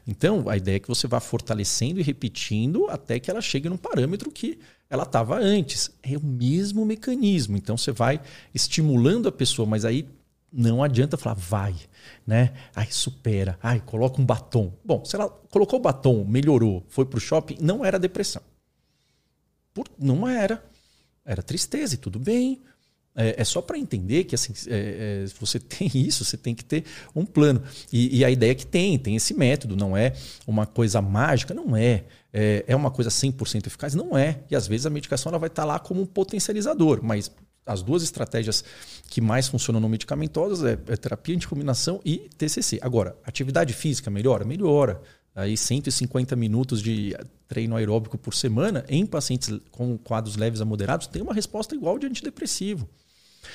Então, 0.06 0.50
a 0.50 0.58
ideia 0.58 0.76
é 0.76 0.80
que 0.80 0.88
você 0.88 1.08
vá 1.08 1.20
fortalecendo 1.20 2.00
e 2.00 2.04
repetindo 2.04 2.90
até 2.90 3.20
que 3.20 3.32
ela 3.32 3.42
chegue 3.42 3.70
num 3.70 3.78
parâmetro 3.78 4.30
que 4.30 4.60
ela 4.90 5.04
estava 5.04 5.38
antes. 5.40 5.92
É 6.04 6.18
o 6.18 6.24
mesmo 6.24 6.86
mecanismo. 6.86 7.56
Então, 7.56 7.78
você 7.78 7.92
vai 7.92 8.20
estimulando 8.54 9.30
a 9.30 9.32
pessoa, 9.32 9.66
mas 9.66 9.86
aí 9.86 10.06
não 10.52 10.84
adianta 10.84 11.18
falar, 11.18 11.36
vai, 11.36 11.76
né? 12.28 12.54
Ai, 12.76 12.88
supera, 12.92 13.58
ai, 13.64 13.80
coloca 13.80 14.22
um 14.22 14.26
batom. 14.26 14.74
Bom, 14.86 15.04
se 15.04 15.16
ela 15.16 15.28
colocou 15.28 15.80
o 15.80 15.82
batom, 15.82 16.24
melhorou, 16.26 16.86
foi 16.90 17.06
para 17.06 17.18
o 17.18 17.22
shopping, 17.22 17.58
não 17.60 17.84
era 17.84 17.98
depressão. 17.98 18.42
Por, 19.74 19.88
não 19.98 20.28
era. 20.28 20.64
Era 21.26 21.42
tristeza 21.42 21.96
e 21.96 21.98
tudo 21.98 22.20
bem. 22.20 22.62
É, 23.16 23.42
é 23.42 23.44
só 23.44 23.62
para 23.62 23.78
entender 23.78 24.24
que 24.24 24.34
assim, 24.34 24.54
é, 24.68 25.24
é, 25.24 25.26
você 25.40 25.60
tem 25.60 25.90
isso, 25.94 26.26
você 26.26 26.38
tem 26.38 26.56
que 26.56 26.66
ter 26.66 26.84
um 27.16 27.26
plano. 27.26 27.62
E, 27.92 28.20
e, 28.20 28.26
a 28.26 28.32
ideia 28.32 28.52
é 28.52 28.56
que 28.56 28.66
tem, 28.66 28.98
tem 28.98 29.16
esse 29.16 29.34
método, 29.34 29.76
não 29.76 29.96
é 29.96 30.14
uma 30.48 30.66
coisa 30.66 31.02
mágica, 31.02 31.54
não 31.54 31.76
é. 31.76 32.04
É, 32.36 32.66
é 32.68 32.76
uma 32.76 32.90
coisa 32.90 33.12
100% 33.12 33.68
eficaz? 33.68 33.94
Não 33.94 34.18
é. 34.18 34.40
E 34.50 34.56
às 34.56 34.68
vezes 34.68 34.88
a 34.88 34.90
medicação 34.90 35.30
ela 35.30 35.38
vai 35.38 35.48
estar 35.48 35.62
tá 35.62 35.68
lá 35.68 35.80
como 35.80 36.02
um 36.02 36.06
potencializador, 36.06 37.00
mas 37.04 37.32
as 37.66 37.82
duas 37.82 38.04
estratégias 38.04 38.64
que 39.10 39.22
mais 39.22 39.48
funcionam 39.48 39.80
no 39.80 39.88
medicamentosas 39.88 40.64
é, 40.64 40.74
é 40.92 40.98
terapia 40.98 41.36
anticombinação 41.36 42.02
e 42.04 42.30
TCC. 42.38 42.80
Agora, 42.82 43.16
atividade 43.24 43.74
física 43.74 44.10
melhora? 44.10 44.44
Melhora. 44.44 45.02
Aí 45.36 45.58
150 45.58 46.36
minutos 46.36 46.82
de 46.82 47.16
treino 47.48 47.76
aeróbico 47.76 48.18
por 48.18 48.34
semana 48.34 48.86
em 48.88 49.06
pacientes 49.06 49.50
com 49.72 49.98
quadros 49.98 50.36
leves 50.36 50.62
a 50.62 50.66
moderados 50.66 51.08
tem 51.08 51.22
uma 51.22 51.34
resposta 51.34 51.76
igual 51.76 51.98
de 51.98 52.06
antidepressivo. 52.06 52.88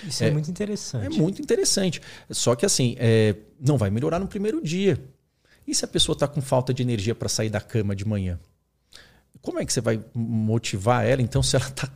Isso 0.07 0.24
é, 0.24 0.28
é 0.28 0.30
muito 0.30 0.51
interessante. 0.51 1.07
É 1.07 1.09
muito 1.09 1.43
interessante. 1.43 2.01
Só 2.30 2.55
que 2.55 2.66
assim, 2.66 2.97
é, 2.99 3.34
não 3.61 3.76
vai 3.76 3.91
melhorar 3.91 4.18
no 4.18 4.26
primeiro 4.26 4.62
dia. 4.62 4.99
E 5.66 5.74
se 5.74 5.84
a 5.84 5.89
pessoa 5.89 6.14
está 6.14 6.26
com 6.26 6.41
falta 6.41 6.72
de 6.72 6.82
energia 6.82 7.14
para 7.14 7.28
sair 7.28 7.51
da 7.51 7.61
cama 7.61 7.95
de 7.95 8.07
manhã? 8.07 8.39
Como 9.41 9.61
é 9.61 9.64
que 9.64 9.72
você 9.72 9.80
vai 9.80 10.03
motivar 10.14 11.07
ela? 11.07 11.22
Então, 11.22 11.43
se 11.43 11.57
ela 11.57 11.66
está. 11.66 11.89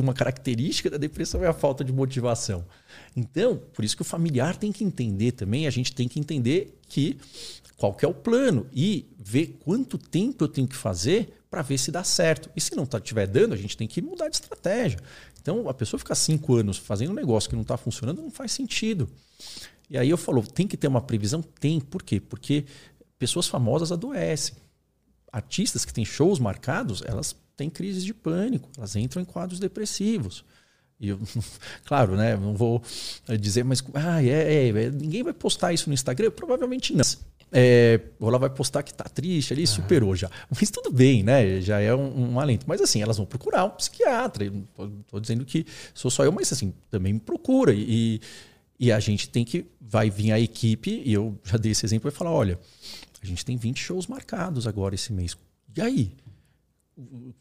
Uma 0.00 0.14
característica 0.14 0.88
da 0.88 0.96
depressão 0.96 1.44
é 1.44 1.46
a 1.46 1.52
falta 1.52 1.84
de 1.84 1.92
motivação. 1.92 2.64
Então, 3.14 3.60
por 3.74 3.84
isso 3.84 3.96
que 3.96 4.02
o 4.02 4.04
familiar 4.04 4.56
tem 4.56 4.72
que 4.72 4.82
entender 4.82 5.32
também, 5.32 5.66
a 5.66 5.70
gente 5.70 5.94
tem 5.94 6.08
que 6.08 6.18
entender 6.18 6.78
que 6.88 7.18
qual 7.76 7.92
que 7.92 8.04
é 8.04 8.08
o 8.08 8.14
plano 8.14 8.66
e 8.72 9.06
ver 9.18 9.58
quanto 9.62 9.98
tempo 9.98 10.44
eu 10.44 10.48
tenho 10.48 10.66
que 10.66 10.76
fazer 10.76 11.34
para 11.50 11.62
ver 11.62 11.78
se 11.78 11.90
dá 11.90 12.02
certo. 12.02 12.50
E 12.56 12.60
se 12.60 12.74
não 12.74 12.84
estiver 12.84 13.26
tá, 13.26 13.32
dando, 13.32 13.54
a 13.54 13.56
gente 13.56 13.76
tem 13.76 13.86
que 13.86 14.00
mudar 14.00 14.28
de 14.28 14.36
estratégia. 14.36 14.98
Então, 15.46 15.68
a 15.68 15.74
pessoa 15.74 15.96
ficar 15.96 16.16
cinco 16.16 16.56
anos 16.56 16.76
fazendo 16.76 17.12
um 17.12 17.14
negócio 17.14 17.48
que 17.48 17.54
não 17.54 17.62
está 17.62 17.76
funcionando 17.76 18.20
não 18.20 18.32
faz 18.32 18.50
sentido. 18.50 19.08
E 19.88 19.96
aí 19.96 20.10
eu 20.10 20.16
falo, 20.16 20.44
tem 20.44 20.66
que 20.66 20.76
ter 20.76 20.88
uma 20.88 21.00
previsão? 21.00 21.40
Tem. 21.40 21.80
Por 21.80 22.02
quê? 22.02 22.18
Porque 22.18 22.64
pessoas 23.16 23.46
famosas 23.46 23.92
adoecem. 23.92 24.56
Artistas 25.30 25.84
que 25.84 25.94
têm 25.94 26.04
shows 26.04 26.40
marcados, 26.40 27.00
elas 27.06 27.36
têm 27.56 27.70
crises 27.70 28.04
de 28.04 28.12
pânico, 28.12 28.68
elas 28.76 28.96
entram 28.96 29.22
em 29.22 29.24
quadros 29.24 29.60
depressivos. 29.60 30.44
E 30.98 31.10
eu, 31.10 31.20
claro, 31.86 32.16
né? 32.16 32.36
Não 32.36 32.56
vou 32.56 32.82
dizer, 33.38 33.64
mas 33.64 33.84
ah, 33.94 34.20
é, 34.20 34.70
é, 34.70 34.90
ninguém 34.90 35.22
vai 35.22 35.32
postar 35.32 35.72
isso 35.72 35.88
no 35.88 35.94
Instagram? 35.94 36.32
Provavelmente 36.32 36.92
não. 36.92 37.04
É, 37.52 38.00
ou 38.18 38.36
vai 38.38 38.50
postar 38.50 38.82
que 38.82 38.92
tá 38.92 39.04
triste 39.04 39.52
ali, 39.52 39.66
superou 39.66 40.16
já. 40.16 40.30
Mas 40.50 40.70
tudo 40.70 40.90
bem, 40.90 41.22
né? 41.22 41.60
Já 41.60 41.80
é 41.80 41.94
um, 41.94 42.32
um 42.32 42.40
alento. 42.40 42.66
Mas 42.68 42.80
assim, 42.80 43.00
elas 43.00 43.16
vão 43.16 43.26
procurar 43.26 43.64
um 43.64 43.70
psiquiatra. 43.70 44.44
Eu 44.44 44.64
tô, 45.08 45.20
dizendo 45.20 45.44
que 45.44 45.64
sou 45.94 46.10
só 46.10 46.24
eu, 46.24 46.32
mas 46.32 46.52
assim, 46.52 46.74
também 46.90 47.12
me 47.12 47.20
procura. 47.20 47.72
E, 47.72 48.20
e 48.78 48.90
a 48.90 48.98
gente 49.00 49.28
tem 49.28 49.44
que. 49.44 49.66
Vai 49.80 50.10
vir 50.10 50.32
a 50.32 50.40
equipe, 50.40 51.02
e 51.04 51.12
eu 51.12 51.38
já 51.44 51.56
dei 51.56 51.72
esse 51.72 51.86
exemplo, 51.86 52.10
vai 52.10 52.16
falar: 52.16 52.32
olha, 52.32 52.58
a 53.22 53.26
gente 53.26 53.44
tem 53.44 53.56
20 53.56 53.78
shows 53.78 54.06
marcados 54.06 54.66
agora 54.66 54.94
esse 54.94 55.12
mês. 55.12 55.36
E 55.76 55.80
aí? 55.80 56.12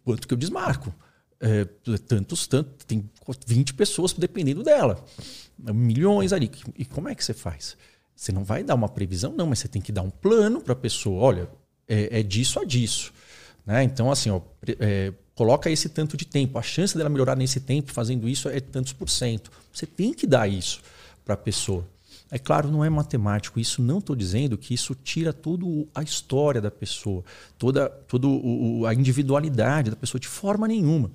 Quanto 0.04 0.28
que 0.28 0.34
eu 0.34 0.38
desmarco? 0.38 0.94
É, 1.40 1.66
tantos, 2.08 2.48
tanto, 2.48 2.86
tem 2.86 3.10
20 3.48 3.74
pessoas 3.74 4.14
dependendo 4.14 4.64
dela. 4.64 5.04
Milhões 5.58 6.32
ali. 6.32 6.52
E 6.78 6.86
como 6.86 7.10
é 7.10 7.16
que 7.16 7.24
você 7.24 7.34
faz? 7.34 7.76
Você 8.16 8.32
não 8.32 8.44
vai 8.44 8.64
dar 8.64 8.76
uma 8.76 8.88
previsão, 8.88 9.34
não, 9.36 9.48
mas 9.48 9.60
você 9.60 9.68
tem 9.68 9.82
que 9.82 9.92
dar 9.92 10.02
um 10.02 10.10
plano 10.10 10.62
para 10.62 10.74
a 10.74 10.76
pessoa. 10.76 11.22
Olha, 11.22 11.50
é, 11.88 12.20
é, 12.20 12.24
disso 12.24 12.60
a 12.60 12.64
disso. 12.64 13.12
Né? 13.66 13.84
Então, 13.84 14.12
assim, 14.12 14.30
ó, 14.30 14.42
é, 14.80 15.12
coloca 15.34 15.70
esse 15.70 15.90
tanto 15.90 16.16
de 16.16 16.26
tempo. 16.26 16.58
A 16.58 16.62
chance 16.62 16.98
dela 16.98 17.10
melhorar 17.10 17.36
nesse 17.36 17.60
tempo 17.60 17.92
fazendo 17.92 18.28
isso 18.28 18.48
é 18.48 18.60
tantos 18.60 18.94
por 18.94 19.10
cento. 19.10 19.52
Você 19.74 19.86
tem 19.86 20.14
que 20.14 20.26
dar 20.26 20.48
isso 20.48 20.82
para 21.26 21.34
a 21.34 21.38
pessoa. 21.38 21.86
É 22.32 22.40
claro, 22.40 22.72
não 22.72 22.84
é 22.84 22.90
matemático. 22.90 23.60
Isso 23.60 23.82
não 23.82 24.00
estou 24.00 24.16
dizendo 24.16 24.58
que 24.58 24.74
isso 24.74 24.96
tira 24.96 25.32
toda 25.32 25.66
a 25.94 26.02
história 26.02 26.62
da 26.62 26.72
pessoa, 26.72 27.24
toda, 27.58 27.90
toda 27.90 28.28
a 28.90 28.94
individualidade 28.94 29.90
da 29.90 29.96
pessoa, 29.96 30.20
de 30.20 30.28
forma 30.28 30.68
nenhuma. 30.68 31.12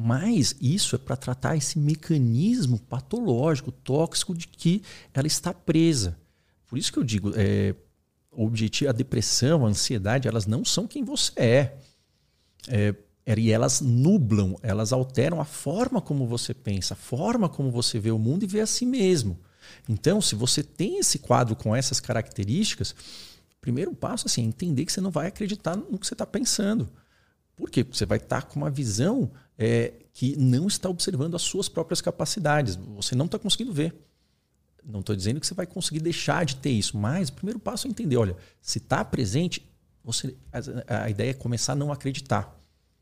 Mas 0.00 0.54
isso 0.60 0.94
é 0.94 0.98
para 0.98 1.16
tratar 1.16 1.56
esse 1.56 1.76
mecanismo 1.76 2.78
patológico, 2.78 3.72
tóxico 3.72 4.32
de 4.32 4.46
que 4.46 4.80
ela 5.12 5.26
está 5.26 5.52
presa. 5.52 6.16
Por 6.68 6.78
isso 6.78 6.92
que 6.92 7.00
eu 7.00 7.02
digo, 7.02 7.32
é, 7.34 7.74
objetivo, 8.30 8.90
a 8.90 8.92
depressão, 8.92 9.66
a 9.66 9.68
ansiedade, 9.68 10.28
elas 10.28 10.46
não 10.46 10.64
são 10.64 10.86
quem 10.86 11.02
você 11.02 11.32
é. 11.34 11.76
é. 12.68 12.94
E 13.36 13.50
elas 13.50 13.80
nublam, 13.80 14.56
elas 14.62 14.92
alteram 14.92 15.40
a 15.40 15.44
forma 15.44 16.00
como 16.00 16.28
você 16.28 16.54
pensa, 16.54 16.94
a 16.94 16.96
forma 16.96 17.48
como 17.48 17.70
você 17.70 17.98
vê 17.98 18.12
o 18.12 18.18
mundo 18.20 18.44
e 18.44 18.46
vê 18.46 18.60
a 18.60 18.66
si 18.66 18.86
mesmo. 18.86 19.36
Então, 19.88 20.20
se 20.20 20.36
você 20.36 20.62
tem 20.62 20.98
esse 20.98 21.18
quadro 21.18 21.56
com 21.56 21.74
essas 21.74 21.98
características, 21.98 22.94
primeiro 23.60 23.92
passo 23.94 24.28
assim, 24.28 24.42
é 24.42 24.46
entender 24.46 24.86
que 24.86 24.92
você 24.92 25.00
não 25.00 25.10
vai 25.10 25.26
acreditar 25.26 25.76
no 25.76 25.98
que 25.98 26.06
você 26.06 26.14
está 26.14 26.24
pensando. 26.24 26.88
Por 27.56 27.68
quê? 27.68 27.82
Porque 27.82 27.98
você 27.98 28.06
vai 28.06 28.18
estar 28.18 28.42
com 28.42 28.60
uma 28.60 28.70
visão 28.70 29.30
é, 29.58 29.92
que 30.12 30.36
não 30.36 30.68
está 30.68 30.88
observando 30.88 31.34
as 31.34 31.42
suas 31.42 31.68
próprias 31.68 32.00
capacidades. 32.00 32.76
Você 32.76 33.14
não 33.14 33.26
está 33.26 33.38
conseguindo 33.38 33.72
ver. 33.72 33.94
Não 34.84 35.00
estou 35.00 35.16
dizendo 35.16 35.40
que 35.40 35.46
você 35.46 35.54
vai 35.54 35.66
conseguir 35.66 36.00
deixar 36.00 36.46
de 36.46 36.56
ter 36.56 36.70
isso, 36.70 36.96
mas 36.96 37.28
o 37.28 37.32
primeiro 37.32 37.58
passo 37.58 37.86
é 37.86 37.90
entender: 37.90 38.16
olha, 38.16 38.36
se 38.62 38.78
está 38.78 39.04
presente, 39.04 39.68
você, 40.04 40.34
a, 40.86 41.04
a 41.04 41.10
ideia 41.10 41.30
é 41.30 41.34
começar 41.34 41.72
a 41.72 41.76
não 41.76 41.92
acreditar. 41.92 42.56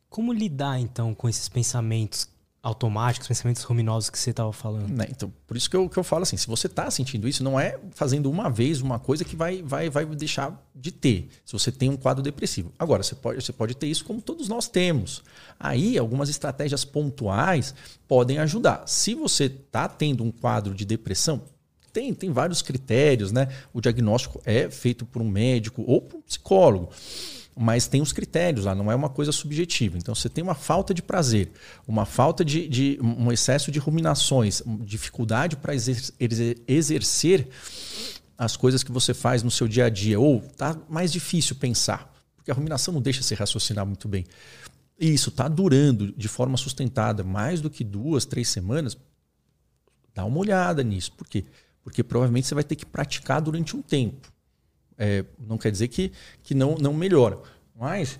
Como 0.08 0.32
lidar 0.32 0.80
então 0.80 1.14
com 1.14 1.28
esses 1.28 1.48
pensamentos 1.48 2.28
automáticos, 2.66 3.28
pensamentos 3.28 3.62
ruminosos 3.62 4.10
que 4.10 4.18
você 4.18 4.30
estava 4.30 4.52
falando. 4.52 4.90
Né? 4.90 5.06
Então, 5.08 5.32
por 5.46 5.56
isso 5.56 5.70
que 5.70 5.76
eu, 5.76 5.88
que 5.88 5.96
eu 5.96 6.02
falo 6.02 6.24
assim, 6.24 6.36
se 6.36 6.48
você 6.48 6.66
está 6.66 6.90
sentindo 6.90 7.28
isso, 7.28 7.44
não 7.44 7.58
é 7.58 7.78
fazendo 7.92 8.28
uma 8.28 8.50
vez 8.50 8.80
uma 8.80 8.98
coisa 8.98 9.24
que 9.24 9.36
vai, 9.36 9.62
vai, 9.62 9.88
vai 9.88 10.04
deixar 10.04 10.60
de 10.74 10.90
ter, 10.90 11.28
se 11.44 11.52
você 11.52 11.70
tem 11.70 11.88
um 11.88 11.96
quadro 11.96 12.24
depressivo. 12.24 12.72
Agora, 12.76 13.04
você 13.04 13.14
pode, 13.14 13.40
você 13.40 13.52
pode 13.52 13.76
ter 13.76 13.86
isso 13.86 14.04
como 14.04 14.20
todos 14.20 14.48
nós 14.48 14.66
temos. 14.66 15.22
Aí, 15.60 15.96
algumas 15.96 16.28
estratégias 16.28 16.84
pontuais 16.84 17.72
podem 18.08 18.38
ajudar. 18.38 18.82
Se 18.86 19.14
você 19.14 19.44
está 19.44 19.88
tendo 19.88 20.24
um 20.24 20.32
quadro 20.32 20.74
de 20.74 20.84
depressão, 20.84 21.42
tem, 21.92 22.12
tem 22.12 22.32
vários 22.32 22.62
critérios, 22.62 23.30
né? 23.30 23.46
O 23.72 23.80
diagnóstico 23.80 24.42
é 24.44 24.68
feito 24.68 25.06
por 25.06 25.22
um 25.22 25.28
médico 25.28 25.84
ou 25.86 26.02
por 26.02 26.16
um 26.16 26.22
psicólogo 26.22 26.90
mas 27.58 27.86
tem 27.86 28.02
os 28.02 28.12
critérios 28.12 28.66
lá, 28.66 28.74
não 28.74 28.92
é 28.92 28.94
uma 28.94 29.08
coisa 29.08 29.32
subjetiva. 29.32 29.96
Então 29.96 30.14
você 30.14 30.28
tem 30.28 30.44
uma 30.44 30.54
falta 30.54 30.92
de 30.92 31.02
prazer, 31.02 31.50
uma 31.86 32.04
falta 32.04 32.44
de, 32.44 32.68
de 32.68 32.98
um 33.00 33.32
excesso 33.32 33.70
de 33.70 33.78
ruminações, 33.78 34.62
dificuldade 34.80 35.56
para 35.56 35.72
exercer 35.74 37.48
as 38.36 38.56
coisas 38.56 38.82
que 38.82 38.92
você 38.92 39.14
faz 39.14 39.42
no 39.42 39.50
seu 39.50 39.66
dia 39.66 39.86
a 39.86 39.88
dia, 39.88 40.20
ou 40.20 40.40
tá 40.40 40.78
mais 40.88 41.10
difícil 41.10 41.56
pensar, 41.56 42.12
porque 42.36 42.50
a 42.50 42.54
ruminação 42.54 42.92
não 42.92 43.00
deixa 43.00 43.22
você 43.22 43.34
raciocinar 43.34 43.86
muito 43.86 44.06
bem. 44.06 44.26
E 44.98 45.12
isso 45.12 45.30
está 45.30 45.48
durando 45.48 46.12
de 46.12 46.28
forma 46.28 46.56
sustentada 46.56 47.24
mais 47.24 47.60
do 47.60 47.70
que 47.70 47.82
duas, 47.82 48.24
três 48.24 48.48
semanas. 48.48 48.96
Dá 50.14 50.24
uma 50.24 50.38
olhada 50.38 50.82
nisso. 50.82 51.12
Por 51.12 51.26
quê? 51.26 51.44
porque 51.86 52.02
provavelmente 52.02 52.48
você 52.48 52.54
vai 52.56 52.64
ter 52.64 52.74
que 52.74 52.84
praticar 52.84 53.40
durante 53.40 53.76
um 53.76 53.80
tempo. 53.80 54.28
É, 54.98 55.24
não 55.38 55.58
quer 55.58 55.70
dizer 55.70 55.88
que, 55.88 56.12
que 56.42 56.54
não, 56.54 56.76
não 56.76 56.92
melhora. 56.92 57.38
Mas 57.74 58.18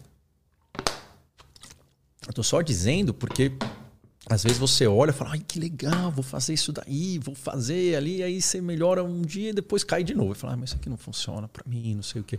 eu 2.27 2.31
estou 2.31 2.45
só 2.45 2.61
dizendo 2.61 3.15
porque 3.15 3.53
às 4.29 4.43
vezes 4.43 4.59
você 4.59 4.89
olha 4.89 5.11
e 5.11 5.13
fala, 5.13 5.31
ai 5.31 5.39
que 5.39 5.61
legal, 5.61 6.11
vou 6.11 6.25
fazer 6.25 6.53
isso 6.53 6.73
daí, 6.73 7.17
vou 7.19 7.35
fazer 7.35 7.95
ali, 7.95 8.25
aí 8.25 8.43
você 8.43 8.61
melhora 8.61 9.05
um 9.05 9.23
dia 9.23 9.51
e 9.51 9.53
depois 9.53 9.85
cai 9.85 10.03
de 10.03 10.15
novo. 10.15 10.33
E 10.33 10.35
fala, 10.35 10.55
ah, 10.55 10.57
mas 10.57 10.71
isso 10.71 10.77
aqui 10.77 10.89
não 10.89 10.97
funciona 10.97 11.47
para 11.47 11.63
mim, 11.65 11.95
não 11.95 12.03
sei 12.03 12.21
o 12.21 12.25
quê. 12.25 12.39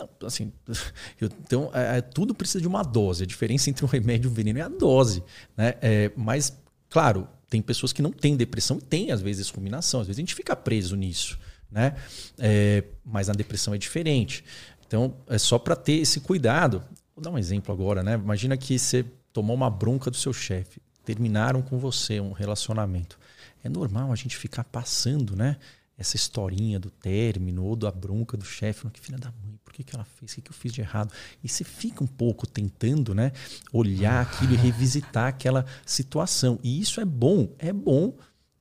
Não, 0.00 0.08
assim, 0.26 0.50
eu, 1.20 1.28
então, 1.44 1.70
é, 1.74 2.00
tudo 2.00 2.34
precisa 2.34 2.62
de 2.62 2.66
uma 2.66 2.82
dose. 2.82 3.24
A 3.24 3.26
diferença 3.26 3.68
entre 3.68 3.84
um 3.84 3.88
remédio 3.88 4.28
e 4.28 4.30
um 4.30 4.34
veneno 4.34 4.58
é 4.58 4.62
a 4.62 4.68
dose. 4.68 5.22
Né? 5.54 5.74
É, 5.82 6.10
mas, 6.16 6.56
claro, 6.88 7.28
tem 7.50 7.60
pessoas 7.60 7.92
que 7.92 8.00
não 8.00 8.10
têm 8.10 8.34
depressão 8.34 8.78
e 8.78 8.80
tem, 8.80 9.10
às 9.10 9.20
vezes, 9.20 9.50
ruminação. 9.50 10.00
Às 10.00 10.06
vezes 10.06 10.18
a 10.18 10.22
gente 10.22 10.34
fica 10.34 10.56
preso 10.56 10.96
nisso. 10.96 11.38
Né? 11.70 11.94
É, 12.38 12.84
mas 13.04 13.28
na 13.28 13.34
depressão 13.34 13.74
é 13.74 13.78
diferente. 13.78 14.44
Então, 14.86 15.14
é 15.26 15.38
só 15.38 15.58
para 15.58 15.76
ter 15.76 15.98
esse 16.00 16.20
cuidado. 16.20 16.82
Vou 17.14 17.22
dar 17.22 17.30
um 17.30 17.38
exemplo 17.38 17.74
agora, 17.74 18.02
né? 18.02 18.14
Imagina 18.14 18.56
que 18.56 18.78
você 18.78 19.04
tomou 19.32 19.54
uma 19.54 19.68
bronca 19.68 20.10
do 20.10 20.16
seu 20.16 20.32
chefe 20.32 20.80
terminaram 21.08 21.62
com 21.62 21.78
você 21.78 22.20
um 22.20 22.32
relacionamento. 22.32 23.18
É 23.64 23.68
normal 23.68 24.12
a 24.12 24.14
gente 24.14 24.36
ficar 24.36 24.62
passando, 24.64 25.34
né? 25.34 25.56
Essa 25.96 26.16
historinha 26.16 26.78
do 26.78 26.90
término 26.90 27.64
ou 27.64 27.74
da 27.74 27.90
bronca 27.90 28.36
do 28.36 28.44
chefe. 28.44 28.86
Que 28.90 29.00
filha 29.00 29.16
da 29.16 29.32
mãe, 29.42 29.58
por 29.64 29.72
que, 29.72 29.82
que 29.82 29.96
ela 29.96 30.04
fez? 30.04 30.32
O 30.32 30.34
que, 30.34 30.42
que 30.42 30.50
eu 30.50 30.54
fiz 30.54 30.70
de 30.70 30.82
errado? 30.82 31.10
E 31.42 31.48
você 31.48 31.64
fica 31.64 32.04
um 32.04 32.06
pouco 32.06 32.46
tentando, 32.46 33.14
né? 33.14 33.32
Olhar 33.72 34.20
aquilo 34.20 34.52
e 34.52 34.56
revisitar 34.56 35.28
aquela 35.28 35.64
situação. 35.86 36.60
E 36.62 36.78
isso 36.78 37.00
é 37.00 37.06
bom. 37.06 37.54
É 37.58 37.72
bom 37.72 38.14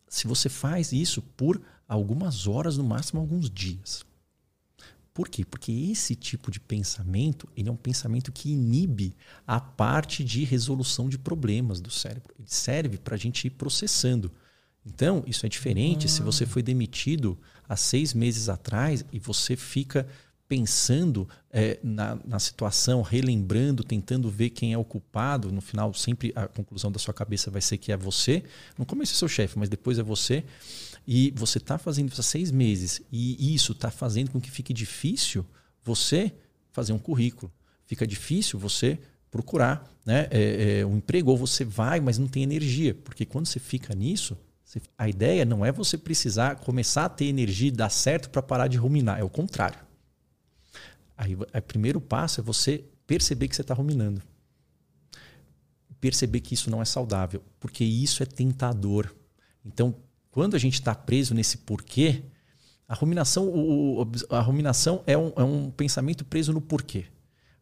se 0.07 0.25
você 0.25 0.47
faz 0.47 0.93
isso 0.93 1.21
por 1.21 1.61
algumas 1.87 2.47
horas, 2.47 2.77
no 2.77 2.83
máximo 2.83 3.19
alguns 3.19 3.49
dias. 3.49 4.05
Por 5.17 5.29
quê? 5.29 5.43
Porque 5.43 5.71
esse 5.71 6.15
tipo 6.15 6.51
de 6.51 6.59
pensamento 6.59 7.49
ele 7.57 7.69
é 7.69 7.71
um 7.71 7.75
pensamento 7.75 8.31
que 8.31 8.51
inibe 8.51 9.15
a 9.47 9.59
parte 9.59 10.23
de 10.23 10.43
resolução 10.43 11.09
de 11.09 11.17
problemas 11.17 11.81
do 11.81 11.89
cérebro. 11.89 12.35
Ele 12.37 12.47
serve 12.47 12.99
para 12.99 13.15
a 13.15 13.17
gente 13.17 13.47
ir 13.47 13.49
processando. 13.49 14.31
Então, 14.85 15.23
isso 15.25 15.43
é 15.45 15.49
diferente 15.49 16.07
se 16.07 16.21
você 16.21 16.45
foi 16.45 16.61
demitido 16.61 17.35
há 17.67 17.75
seis 17.75 18.13
meses 18.13 18.47
atrás 18.47 19.03
e 19.11 19.17
você 19.19 19.55
fica 19.55 20.07
pensando 20.47 21.27
é, 21.51 21.79
na, 21.83 22.17
na 22.23 22.39
situação, 22.39 23.01
relembrando, 23.01 23.83
tentando 23.83 24.29
ver 24.29 24.51
quem 24.51 24.71
é 24.71 24.77
o 24.77 24.83
culpado. 24.83 25.51
No 25.51 25.61
final, 25.61 25.93
sempre 25.93 26.31
a 26.35 26.47
conclusão 26.47 26.91
da 26.91 26.99
sua 26.99 27.13
cabeça 27.13 27.51
vai 27.51 27.61
ser 27.61 27.77
que 27.77 27.91
é 27.91 27.97
você. 27.97 28.43
No 28.77 28.85
começo 28.85 29.13
é 29.13 29.15
seu 29.15 29.27
chefe, 29.27 29.57
mas 29.59 29.67
depois 29.67 29.99
é 29.99 30.03
você 30.03 30.45
e 31.07 31.31
você 31.35 31.57
está 31.57 31.77
fazendo 31.77 32.11
isso 32.11 32.19
há 32.19 32.23
seis 32.23 32.51
meses 32.51 33.01
e 33.09 33.55
isso 33.55 33.71
está 33.71 33.89
fazendo 33.89 34.29
com 34.29 34.41
que 34.41 34.51
fique 34.51 34.73
difícil 34.73 35.45
você 35.81 36.33
fazer 36.71 36.91
um 36.91 36.99
currículo. 36.99 37.49
Fica 37.85 38.05
difícil 38.05 38.59
você 38.59 38.99
procurar 39.31 39.89
né, 40.05 40.27
é, 40.29 40.79
é, 40.79 40.85
um 40.85 40.97
emprego, 40.97 41.31
ou 41.31 41.37
você 41.37 41.63
vai, 41.63 42.01
mas 42.01 42.17
não 42.17 42.27
tem 42.27 42.43
energia. 42.43 42.93
Porque 42.93 43.25
quando 43.25 43.45
você 43.45 43.59
fica 43.59 43.95
nisso, 43.95 44.37
você, 44.63 44.81
a 44.97 45.07
ideia 45.07 45.45
não 45.45 45.65
é 45.65 45.71
você 45.71 45.97
precisar 45.97 46.57
começar 46.57 47.05
a 47.05 47.09
ter 47.09 47.25
energia 47.25 47.69
e 47.69 47.71
dar 47.71 47.89
certo 47.89 48.29
para 48.29 48.41
parar 48.41 48.67
de 48.67 48.77
ruminar, 48.77 49.19
é 49.19 49.23
o 49.23 49.29
contrário. 49.29 49.79
Aí, 51.17 51.35
o 51.35 51.61
primeiro 51.65 51.99
passo 52.01 52.41
é 52.41 52.43
você 52.43 52.83
perceber 53.07 53.47
que 53.47 53.55
você 53.55 53.61
está 53.61 53.73
ruminando. 53.73 54.21
Perceber 55.99 56.41
que 56.41 56.53
isso 56.53 56.69
não 56.69 56.81
é 56.81 56.85
saudável, 56.85 57.41
porque 57.59 57.83
isso 57.83 58.21
é 58.21 58.25
tentador. 58.25 59.15
Então, 59.65 59.95
quando 60.31 60.55
a 60.55 60.59
gente 60.59 60.75
está 60.75 60.93
preso 60.93 61.33
nesse 61.33 61.57
porquê, 61.57 62.23
a 62.87 62.93
ruminação, 62.93 63.47
o, 63.47 64.07
a 64.29 64.39
ruminação 64.39 65.03
é, 65.05 65.17
um, 65.17 65.33
é 65.35 65.43
um 65.43 65.69
pensamento 65.71 66.23
preso 66.23 66.53
no 66.53 66.61
porquê. 66.61 67.05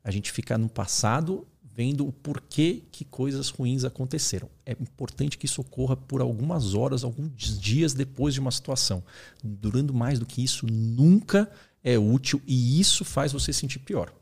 A 0.03 0.11
gente 0.11 0.31
fica 0.31 0.57
no 0.57 0.69
passado 0.69 1.47
vendo 1.75 2.07
o 2.07 2.11
porquê 2.13 2.83
que 2.89 3.03
coisas 3.03 3.49
ruins 3.49 3.83
aconteceram. 3.83 4.49
É 4.65 4.71
importante 4.73 5.37
que 5.37 5.45
isso 5.45 5.59
ocorra 5.59 5.97
por 5.97 6.21
algumas 6.21 6.73
horas, 6.73 7.03
alguns 7.03 7.59
dias 7.59 7.93
depois 7.93 8.33
de 8.33 8.39
uma 8.39 8.51
situação. 8.51 9.03
Durando 9.43 9.93
mais 9.93 10.17
do 10.17 10.25
que 10.25 10.41
isso, 10.41 10.65
nunca 10.67 11.51
é 11.83 11.97
útil 11.97 12.41
e 12.47 12.79
isso 12.79 13.03
faz 13.03 13.33
você 13.33 13.51
sentir 13.51 13.79
pior. 13.79 14.13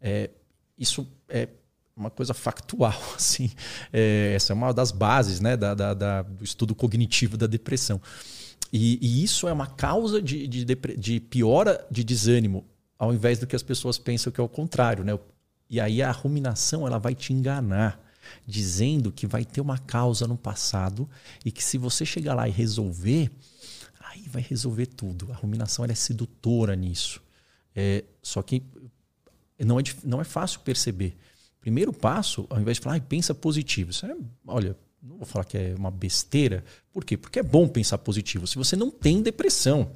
É, 0.00 0.30
isso 0.78 1.06
é 1.28 1.48
uma 1.96 2.10
coisa 2.10 2.34
factual. 2.34 3.00
Assim. 3.14 3.50
É, 3.92 4.32
essa 4.34 4.52
é 4.52 4.54
uma 4.54 4.72
das 4.72 4.90
bases 4.90 5.40
né, 5.40 5.56
da, 5.56 5.74
da, 5.74 5.94
da, 5.94 6.22
do 6.22 6.44
estudo 6.44 6.74
cognitivo 6.74 7.36
da 7.36 7.46
depressão. 7.46 8.00
E, 8.72 8.98
e 9.02 9.22
isso 9.22 9.46
é 9.46 9.52
uma 9.52 9.66
causa 9.66 10.20
de, 10.22 10.46
de, 10.48 10.64
de, 10.64 11.20
piora 11.20 11.86
de 11.90 12.02
desânimo, 12.02 12.64
ao 12.98 13.12
invés 13.12 13.38
do 13.38 13.46
que 13.46 13.54
as 13.54 13.62
pessoas 13.62 13.98
pensam 13.98 14.32
que 14.32 14.40
é 14.40 14.44
o 14.44 14.48
contrário. 14.48 15.04
Né? 15.04 15.18
E 15.68 15.78
aí 15.78 16.02
a 16.02 16.10
ruminação 16.10 16.86
ela 16.86 16.98
vai 16.98 17.14
te 17.14 17.34
enganar, 17.34 18.00
dizendo 18.46 19.12
que 19.12 19.26
vai 19.26 19.44
ter 19.44 19.60
uma 19.60 19.76
causa 19.76 20.26
no 20.26 20.38
passado 20.38 21.08
e 21.44 21.52
que 21.52 21.62
se 21.62 21.76
você 21.76 22.06
chegar 22.06 22.34
lá 22.34 22.48
e 22.48 22.50
resolver, 22.50 23.30
aí 24.00 24.22
vai 24.26 24.42
resolver 24.42 24.86
tudo. 24.86 25.30
A 25.32 25.34
ruminação 25.34 25.84
ela 25.84 25.92
é 25.92 25.96
sedutora 25.96 26.74
nisso. 26.74 27.22
É, 27.74 28.04
só 28.22 28.42
que 28.42 28.62
não 29.58 29.78
é, 29.78 29.82
não 30.02 30.20
é 30.20 30.24
fácil 30.24 30.60
perceber. 30.60 31.16
Primeiro 31.62 31.92
passo, 31.92 32.44
ao 32.50 32.60
invés 32.60 32.76
de 32.76 32.82
falar, 32.82 32.96
ah, 32.96 33.00
pensa 33.00 33.32
positivo. 33.32 33.92
Isso 33.92 34.04
é, 34.04 34.14
olha, 34.46 34.76
não 35.00 35.16
vou 35.16 35.24
falar 35.24 35.44
que 35.44 35.56
é 35.56 35.74
uma 35.78 35.92
besteira. 35.92 36.64
Por 36.92 37.04
quê? 37.04 37.16
Porque 37.16 37.38
é 37.38 37.42
bom 37.42 37.68
pensar 37.68 37.98
positivo. 37.98 38.48
Se 38.48 38.58
você 38.58 38.74
não 38.74 38.90
tem 38.90 39.22
depressão, 39.22 39.92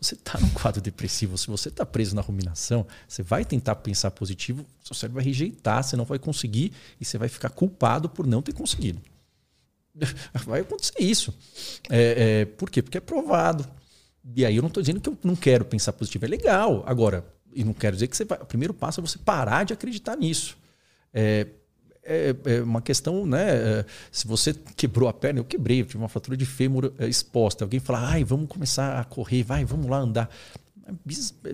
você 0.00 0.14
está 0.14 0.38
num 0.38 0.50
quadro 0.50 0.80
depressivo, 0.80 1.36
se 1.36 1.48
você 1.48 1.68
está 1.68 1.84
preso 1.84 2.14
na 2.14 2.22
ruminação, 2.22 2.86
você 3.08 3.24
vai 3.24 3.44
tentar 3.44 3.74
pensar 3.76 4.12
positivo, 4.12 4.64
seu 4.84 4.94
cérebro 4.94 5.16
vai 5.16 5.24
rejeitar, 5.24 5.82
você 5.82 5.96
não 5.96 6.04
vai 6.04 6.18
conseguir 6.18 6.72
e 7.00 7.04
você 7.04 7.18
vai 7.18 7.28
ficar 7.28 7.50
culpado 7.50 8.08
por 8.08 8.24
não 8.24 8.40
ter 8.40 8.52
conseguido. 8.52 9.02
Vai 10.44 10.62
acontecer 10.62 10.98
isso. 10.98 11.32
É, 11.88 12.40
é, 12.40 12.44
por 12.44 12.68
quê? 12.68 12.82
Porque 12.82 12.98
é 12.98 13.00
provado. 13.00 13.64
E 14.34 14.44
aí 14.44 14.56
eu 14.56 14.62
não 14.62 14.66
estou 14.66 14.82
dizendo 14.82 15.00
que 15.00 15.08
eu 15.08 15.16
não 15.22 15.36
quero 15.36 15.64
pensar 15.64 15.92
positivo. 15.92 16.24
É 16.24 16.28
legal. 16.28 16.82
Agora, 16.84 17.24
e 17.54 17.62
não 17.62 17.72
quero 17.72 17.94
dizer 17.94 18.08
que 18.08 18.16
você 18.16 18.24
vai. 18.24 18.40
O 18.40 18.44
primeiro 18.44 18.74
passo 18.74 19.00
é 19.00 19.02
você 19.02 19.18
parar 19.18 19.62
de 19.62 19.72
acreditar 19.72 20.16
nisso. 20.16 20.56
É, 21.14 21.46
é, 22.04 22.34
é, 22.44 22.62
uma 22.62 22.82
questão, 22.82 23.24
né? 23.24 23.54
É, 23.54 23.86
se 24.12 24.26
você 24.26 24.52
quebrou 24.76 25.08
a 25.08 25.12
perna, 25.12 25.40
eu 25.40 25.44
quebrei, 25.44 25.80
eu 25.80 25.86
tive 25.86 25.98
uma 25.98 26.08
fratura 26.08 26.36
de 26.36 26.44
fêmur 26.44 26.92
é, 26.98 27.08
exposta. 27.08 27.64
Alguém 27.64 27.80
fala, 27.80 28.06
ai, 28.10 28.22
vamos 28.22 28.48
começar 28.48 29.00
a 29.00 29.04
correr, 29.04 29.42
vai, 29.42 29.64
vamos 29.64 29.86
lá 29.88 29.98
andar. 29.98 30.28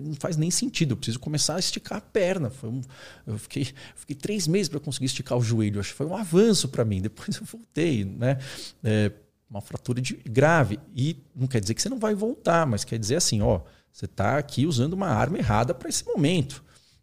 Não 0.03 0.13
faz 0.19 0.35
nem 0.35 0.51
sentido, 0.51 0.91
eu 0.91 0.97
preciso 0.97 1.19
começar 1.19 1.55
a 1.55 1.59
esticar 1.59 1.99
a 1.99 2.01
perna. 2.01 2.49
Foi 2.49 2.69
um, 2.69 2.81
eu 3.25 3.37
fiquei, 3.37 3.69
fiquei 3.95 4.15
três 4.15 4.45
meses 4.45 4.67
para 4.67 4.79
conseguir 4.79 5.05
esticar 5.05 5.37
o 5.37 5.41
joelho. 5.41 5.79
Acho 5.79 5.91
que 5.91 5.95
foi 5.95 6.05
um 6.05 6.17
avanço 6.17 6.67
para 6.67 6.83
mim. 6.83 6.99
Depois 7.01 7.37
eu 7.37 7.45
voltei, 7.45 8.03
né? 8.03 8.37
É, 8.83 9.11
uma 9.49 9.61
fratura 9.61 10.01
de, 10.01 10.15
grave. 10.15 10.79
E 10.93 11.15
não 11.33 11.47
quer 11.47 11.61
dizer 11.61 11.73
que 11.73 11.81
você 11.81 11.89
não 11.89 11.99
vai 11.99 12.13
voltar, 12.13 12.67
mas 12.67 12.83
quer 12.83 12.99
dizer 12.99 13.15
assim, 13.15 13.41
ó, 13.41 13.61
você 13.91 14.05
está 14.05 14.37
aqui 14.37 14.65
usando 14.65 14.93
uma 14.93 15.07
arma 15.07 15.37
errada 15.37 15.73
para 15.73 15.87
esse 15.87 16.05
momento. 16.05 16.61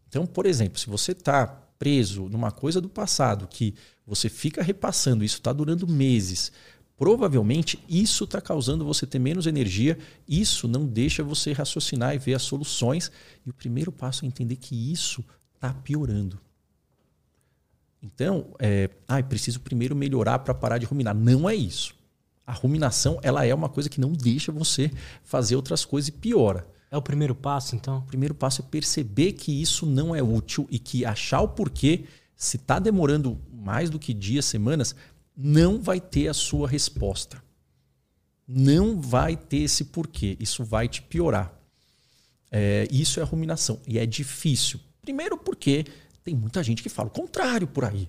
Então, 0.09 0.27
por 0.27 0.45
exemplo, 0.45 0.79
se 0.79 0.89
você 0.89 1.13
está 1.13 1.68
preso 1.79 2.29
numa 2.29 2.51
coisa 2.51 2.81
do 2.81 2.89
passado 2.89 3.47
que 3.47 3.75
você 4.07 4.29
fica 4.29 4.63
repassando, 4.63 5.25
isso 5.25 5.37
está 5.37 5.53
durando 5.53 5.87
meses, 5.87 6.51
provavelmente 6.97 7.79
isso 7.89 8.25
está 8.25 8.41
causando 8.41 8.85
você 8.85 9.07
ter 9.07 9.19
menos 9.19 9.47
energia, 9.47 9.99
isso 10.27 10.67
não 10.67 10.87
deixa 10.87 11.23
você 11.23 11.53
raciocinar 11.53 12.15
e 12.15 12.19
ver 12.19 12.35
as 12.35 12.43
soluções. 12.43 13.13
E 13.47 13.51
o 13.51 13.55
primeiro 13.55 13.93
passo 13.93 14.25
é 14.25 14.29
entender 14.29 14.57
que 14.57 14.93
isso 14.93 15.25
está 15.55 15.73
piorando. 15.73 16.41
Então, 18.03 18.55
é, 18.59 18.91
ah, 19.07 19.23
preciso 19.23 19.61
primeiro 19.61 19.95
melhorar 19.95 20.39
para 20.41 20.55
parar 20.55 20.79
de 20.79 20.87
ruminar. 20.87 21.15
Não 21.15 21.49
é 21.49 21.55
isso. 21.55 21.95
A 22.47 22.53
ruminação 22.53 23.19
ela 23.23 23.45
é 23.45 23.55
uma 23.55 23.69
coisa 23.69 23.89
que 23.89 24.01
não 24.01 24.13
deixa 24.13 24.51
você 24.51 24.91
fazer 25.23 25.55
outras 25.55 25.85
coisas 25.85 26.09
e 26.09 26.13
piora. 26.13 26.67
É 26.91 26.97
o 26.97 27.03
primeiro 27.03 27.35
passo, 27.35 27.77
então? 27.77 27.99
O 27.99 28.03
primeiro 28.03 28.35
passo 28.35 28.63
é 28.63 28.65
perceber 28.65 29.33
que 29.33 29.61
isso 29.61 29.85
não 29.85 30.15
é 30.15 30.23
útil 30.23 30.67
e 30.71 30.79
que 30.79 31.05
achar 31.05 31.41
o 31.43 31.49
porquê, 31.49 32.05
se 32.37 32.57
está 32.57 32.79
demorando 32.79 33.39
mais 33.53 33.91
do 33.91 33.99
que 33.99 34.15
dias, 34.15 34.47
semanas, 34.47 34.95
não 35.37 35.81
vai 35.81 36.01
ter 36.01 36.29
a 36.29 36.35
sua 36.35 36.67
resposta. 36.67 37.43
Não 38.47 39.01
vai 39.01 39.37
ter 39.37 39.59
esse 39.59 39.85
porquê. 39.85 40.37
Isso 40.41 40.65
vai 40.65 40.89
te 40.89 41.03
piorar. 41.03 41.53
É, 42.51 42.89
isso 42.91 43.21
é 43.21 43.23
ruminação. 43.23 43.81
E 43.87 43.99
é 43.99 44.07
difícil. 44.07 44.81
Primeiro 45.03 45.37
porque 45.37 45.85
tem 46.25 46.35
muita 46.35 46.63
gente 46.63 46.83
que 46.83 46.89
fala 46.89 47.09
o 47.09 47.13
contrário 47.13 47.67
por 47.67 47.85
aí. 47.85 48.09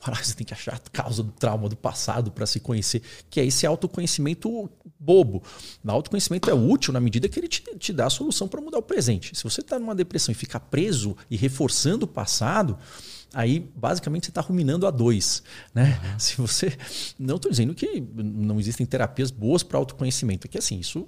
Você 0.00 0.34
tem 0.34 0.46
que 0.46 0.54
achar 0.54 0.74
a 0.74 0.90
causa 0.90 1.22
do 1.22 1.30
trauma 1.32 1.68
do 1.68 1.76
passado 1.76 2.30
para 2.30 2.46
se 2.46 2.58
conhecer, 2.58 3.02
que 3.28 3.38
é 3.38 3.44
esse 3.44 3.66
autoconhecimento 3.66 4.70
bobo. 4.98 5.42
O 5.84 5.90
autoconhecimento 5.90 6.48
é 6.48 6.54
útil 6.54 6.92
na 6.92 7.00
medida 7.00 7.28
que 7.28 7.38
ele 7.38 7.48
te, 7.48 7.62
te 7.78 7.92
dá 7.92 8.06
a 8.06 8.10
solução 8.10 8.48
para 8.48 8.60
mudar 8.60 8.78
o 8.78 8.82
presente. 8.82 9.36
Se 9.36 9.44
você 9.44 9.60
está 9.60 9.78
numa 9.78 9.94
depressão 9.94 10.32
e 10.32 10.34
ficar 10.34 10.60
preso 10.60 11.16
e 11.30 11.36
reforçando 11.36 12.04
o 12.04 12.08
passado, 12.08 12.78
aí 13.32 13.60
basicamente 13.76 14.26
você 14.26 14.30
está 14.30 14.40
ruminando 14.40 14.86
a 14.86 14.90
dois. 14.90 15.42
Né? 15.74 16.00
Uhum. 16.02 16.18
Se 16.18 16.36
você. 16.36 16.76
Não 17.18 17.36
estou 17.36 17.50
dizendo 17.50 17.74
que 17.74 18.02
não 18.16 18.58
existem 18.58 18.86
terapias 18.86 19.30
boas 19.30 19.62
para 19.62 19.78
autoconhecimento, 19.78 20.46
é 20.46 20.48
que 20.48 20.58
assim, 20.58 20.78
isso 20.78 21.06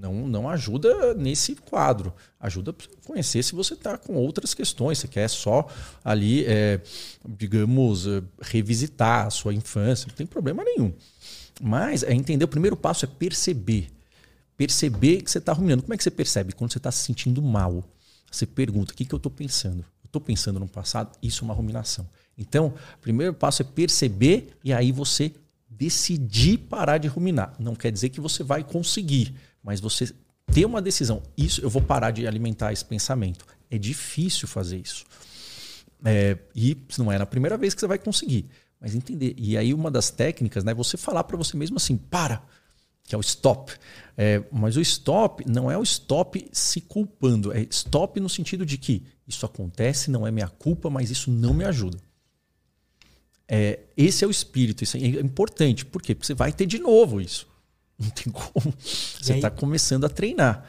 não, 0.00 0.26
não 0.26 0.48
ajuda 0.48 1.14
nesse 1.14 1.54
quadro. 1.54 2.12
Ajuda 2.38 2.72
para 2.72 2.86
conhecer 3.04 3.42
se 3.42 3.54
você 3.54 3.74
está 3.74 3.98
com 3.98 4.14
outras 4.14 4.54
questões, 4.54 4.98
você 4.98 5.08
quer 5.08 5.28
só 5.28 5.66
ali, 6.04 6.44
é, 6.46 6.80
digamos, 7.28 8.06
é, 8.06 8.22
revisitar 8.40 9.26
a 9.26 9.30
sua 9.30 9.52
infância, 9.52 10.06
não 10.08 10.14
tem 10.14 10.26
problema 10.26 10.62
nenhum. 10.64 10.92
Mas 11.60 12.02
é 12.02 12.12
entender, 12.12 12.44
o 12.44 12.48
primeiro 12.48 12.76
passo 12.76 13.04
é 13.04 13.08
perceber. 13.08 13.88
Perceber 14.56 15.22
que 15.22 15.30
você 15.30 15.38
está 15.38 15.52
ruminando. 15.52 15.82
Como 15.82 15.94
é 15.94 15.96
que 15.96 16.02
você 16.02 16.10
percebe? 16.10 16.52
Quando 16.52 16.72
você 16.72 16.78
está 16.78 16.90
se 16.90 17.04
sentindo 17.04 17.42
mal. 17.42 17.84
Você 18.30 18.46
pergunta: 18.46 18.92
o 18.92 18.96
que, 18.96 19.04
que 19.04 19.14
eu 19.14 19.18
estou 19.18 19.30
pensando? 19.30 19.84
Estou 20.04 20.20
pensando 20.20 20.58
no 20.58 20.68
passado? 20.68 21.16
Isso 21.22 21.42
é 21.42 21.44
uma 21.44 21.54
ruminação. 21.54 22.08
Então, 22.36 22.74
o 22.96 22.98
primeiro 23.00 23.34
passo 23.34 23.62
é 23.62 23.64
perceber 23.64 24.50
e 24.62 24.72
aí 24.72 24.92
você 24.92 25.32
decidir 25.68 26.58
parar 26.58 26.98
de 26.98 27.08
ruminar. 27.08 27.54
Não 27.58 27.74
quer 27.74 27.92
dizer 27.92 28.08
que 28.08 28.20
você 28.20 28.42
vai 28.42 28.64
conseguir, 28.64 29.34
mas 29.68 29.80
você 29.80 30.14
ter 30.50 30.64
uma 30.64 30.80
decisão. 30.80 31.22
Isso 31.36 31.60
eu 31.60 31.68
vou 31.68 31.82
parar 31.82 32.10
de 32.10 32.26
alimentar 32.26 32.72
esse 32.72 32.82
pensamento. 32.82 33.44
É 33.70 33.76
difícil 33.76 34.48
fazer 34.48 34.78
isso. 34.78 35.04
É, 36.02 36.38
e 36.54 36.74
não 36.96 37.12
é 37.12 37.18
na 37.18 37.26
primeira 37.26 37.58
vez 37.58 37.74
que 37.74 37.80
você 37.80 37.86
vai 37.86 37.98
conseguir, 37.98 38.46
mas 38.80 38.94
entender. 38.94 39.34
E 39.36 39.58
aí 39.58 39.74
uma 39.74 39.90
das 39.90 40.08
técnicas, 40.08 40.64
né, 40.64 40.72
você 40.72 40.96
falar 40.96 41.22
para 41.24 41.36
você 41.36 41.54
mesmo 41.54 41.76
assim, 41.76 41.98
para, 41.98 42.42
que 43.04 43.14
é 43.14 43.18
o 43.18 43.20
stop. 43.20 43.74
É, 44.16 44.42
mas 44.50 44.78
o 44.78 44.80
stop 44.80 45.44
não 45.46 45.70
é 45.70 45.76
o 45.76 45.82
stop 45.82 46.48
se 46.50 46.80
culpando, 46.80 47.52
é 47.52 47.66
stop 47.70 48.18
no 48.18 48.28
sentido 48.30 48.64
de 48.64 48.78
que 48.78 49.04
isso 49.26 49.44
acontece, 49.44 50.10
não 50.10 50.26
é 50.26 50.30
minha 50.30 50.48
culpa, 50.48 50.88
mas 50.88 51.10
isso 51.10 51.30
não 51.30 51.52
me 51.52 51.66
ajuda. 51.66 51.98
É, 53.46 53.80
esse 53.94 54.24
é 54.24 54.26
o 54.26 54.30
espírito, 54.30 54.82
isso 54.82 54.96
é 54.96 55.00
importante. 55.00 55.84
Por 55.84 56.00
quê? 56.00 56.14
Porque 56.14 56.26
você 56.26 56.34
vai 56.34 56.54
ter 56.54 56.64
de 56.64 56.78
novo 56.78 57.20
isso. 57.20 57.46
Não 58.00 58.10
tem 58.10 58.32
como. 58.32 58.72
Você 58.78 59.34
está 59.34 59.50
começando 59.50 60.04
a 60.04 60.08
treinar. 60.08 60.64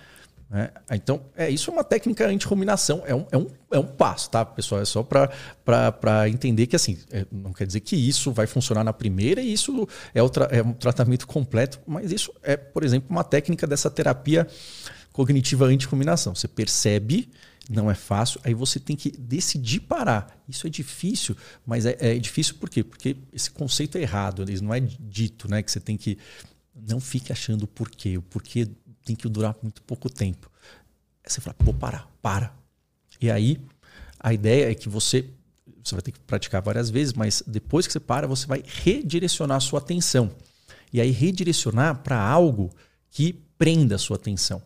Né? 0.49 0.71
Então, 0.91 1.21
é, 1.37 1.49
isso 1.49 1.69
é 1.69 1.73
uma 1.73 1.83
técnica 1.83 2.27
anti-ruminação, 2.27 3.03
é 3.05 3.13
um, 3.13 3.25
é, 3.31 3.37
um, 3.37 3.47
é 3.71 3.77
um 3.77 3.85
passo, 3.85 4.31
tá, 4.31 4.43
pessoal? 4.43 4.81
É 4.81 4.85
só 4.85 5.03
para 5.03 6.27
entender 6.27 6.65
que, 6.65 6.75
assim, 6.75 6.97
é, 7.11 7.25
não 7.31 7.53
quer 7.53 7.67
dizer 7.67 7.81
que 7.81 7.95
isso 7.95 8.31
vai 8.31 8.47
funcionar 8.47 8.83
na 8.83 8.91
primeira 8.91 9.41
e 9.41 9.53
isso 9.53 9.87
é, 10.13 10.23
o 10.23 10.31
é 10.49 10.63
um 10.63 10.73
tratamento 10.73 11.27
completo, 11.27 11.79
mas 11.85 12.11
isso 12.11 12.33
é, 12.41 12.57
por 12.57 12.83
exemplo, 12.83 13.07
uma 13.11 13.23
técnica 13.23 13.67
dessa 13.67 13.91
terapia 13.91 14.47
cognitiva 15.13 15.65
anti-ruminação. 15.65 16.33
Você 16.33 16.47
percebe, 16.47 17.29
não 17.69 17.91
é 17.91 17.93
fácil, 17.93 18.41
aí 18.43 18.55
você 18.55 18.79
tem 18.79 18.95
que 18.95 19.11
decidir 19.11 19.81
parar. 19.81 20.35
Isso 20.47 20.65
é 20.65 20.69
difícil, 20.69 21.37
mas 21.63 21.85
é, 21.85 21.95
é 21.99 22.17
difícil 22.17 22.55
por 22.55 22.71
quê? 22.71 22.83
Porque 22.83 23.15
esse 23.31 23.51
conceito 23.51 23.99
é 23.99 24.01
errado, 24.01 24.41
ele 24.41 24.59
não 24.61 24.73
é 24.73 24.79
dito, 24.79 25.47
né? 25.47 25.61
Que 25.61 25.71
você 25.71 25.79
tem 25.79 25.95
que 25.95 26.17
não 26.87 26.99
fique 26.99 27.31
achando 27.31 27.63
o 27.63 27.67
porquê. 27.67 28.17
O 28.17 28.21
porquê 28.21 28.67
tem 29.03 29.15
que 29.15 29.27
durar 29.27 29.55
muito 29.61 29.81
pouco 29.83 30.09
tempo. 30.09 30.49
Aí 31.23 31.31
você 31.31 31.41
fala, 31.41 31.55
pô, 31.55 31.73
para, 31.73 32.07
para. 32.21 32.53
E 33.21 33.29
aí, 33.29 33.59
a 34.19 34.33
ideia 34.33 34.71
é 34.71 34.75
que 34.75 34.89
você, 34.89 35.29
você 35.83 35.95
vai 35.95 36.01
ter 36.01 36.11
que 36.11 36.19
praticar 36.19 36.61
várias 36.61 36.89
vezes, 36.89 37.13
mas 37.13 37.43
depois 37.45 37.87
que 37.87 37.93
você 37.93 37.99
para, 37.99 38.27
você 38.27 38.45
vai 38.45 38.63
redirecionar 38.65 39.57
a 39.57 39.61
sua 39.61 39.79
atenção. 39.79 40.31
E 40.91 41.01
aí, 41.01 41.11
redirecionar 41.11 42.01
para 42.03 42.19
algo 42.21 42.69
que 43.09 43.33
prenda 43.57 43.95
a 43.95 43.99
sua 43.99 44.15
atenção. 44.15 44.61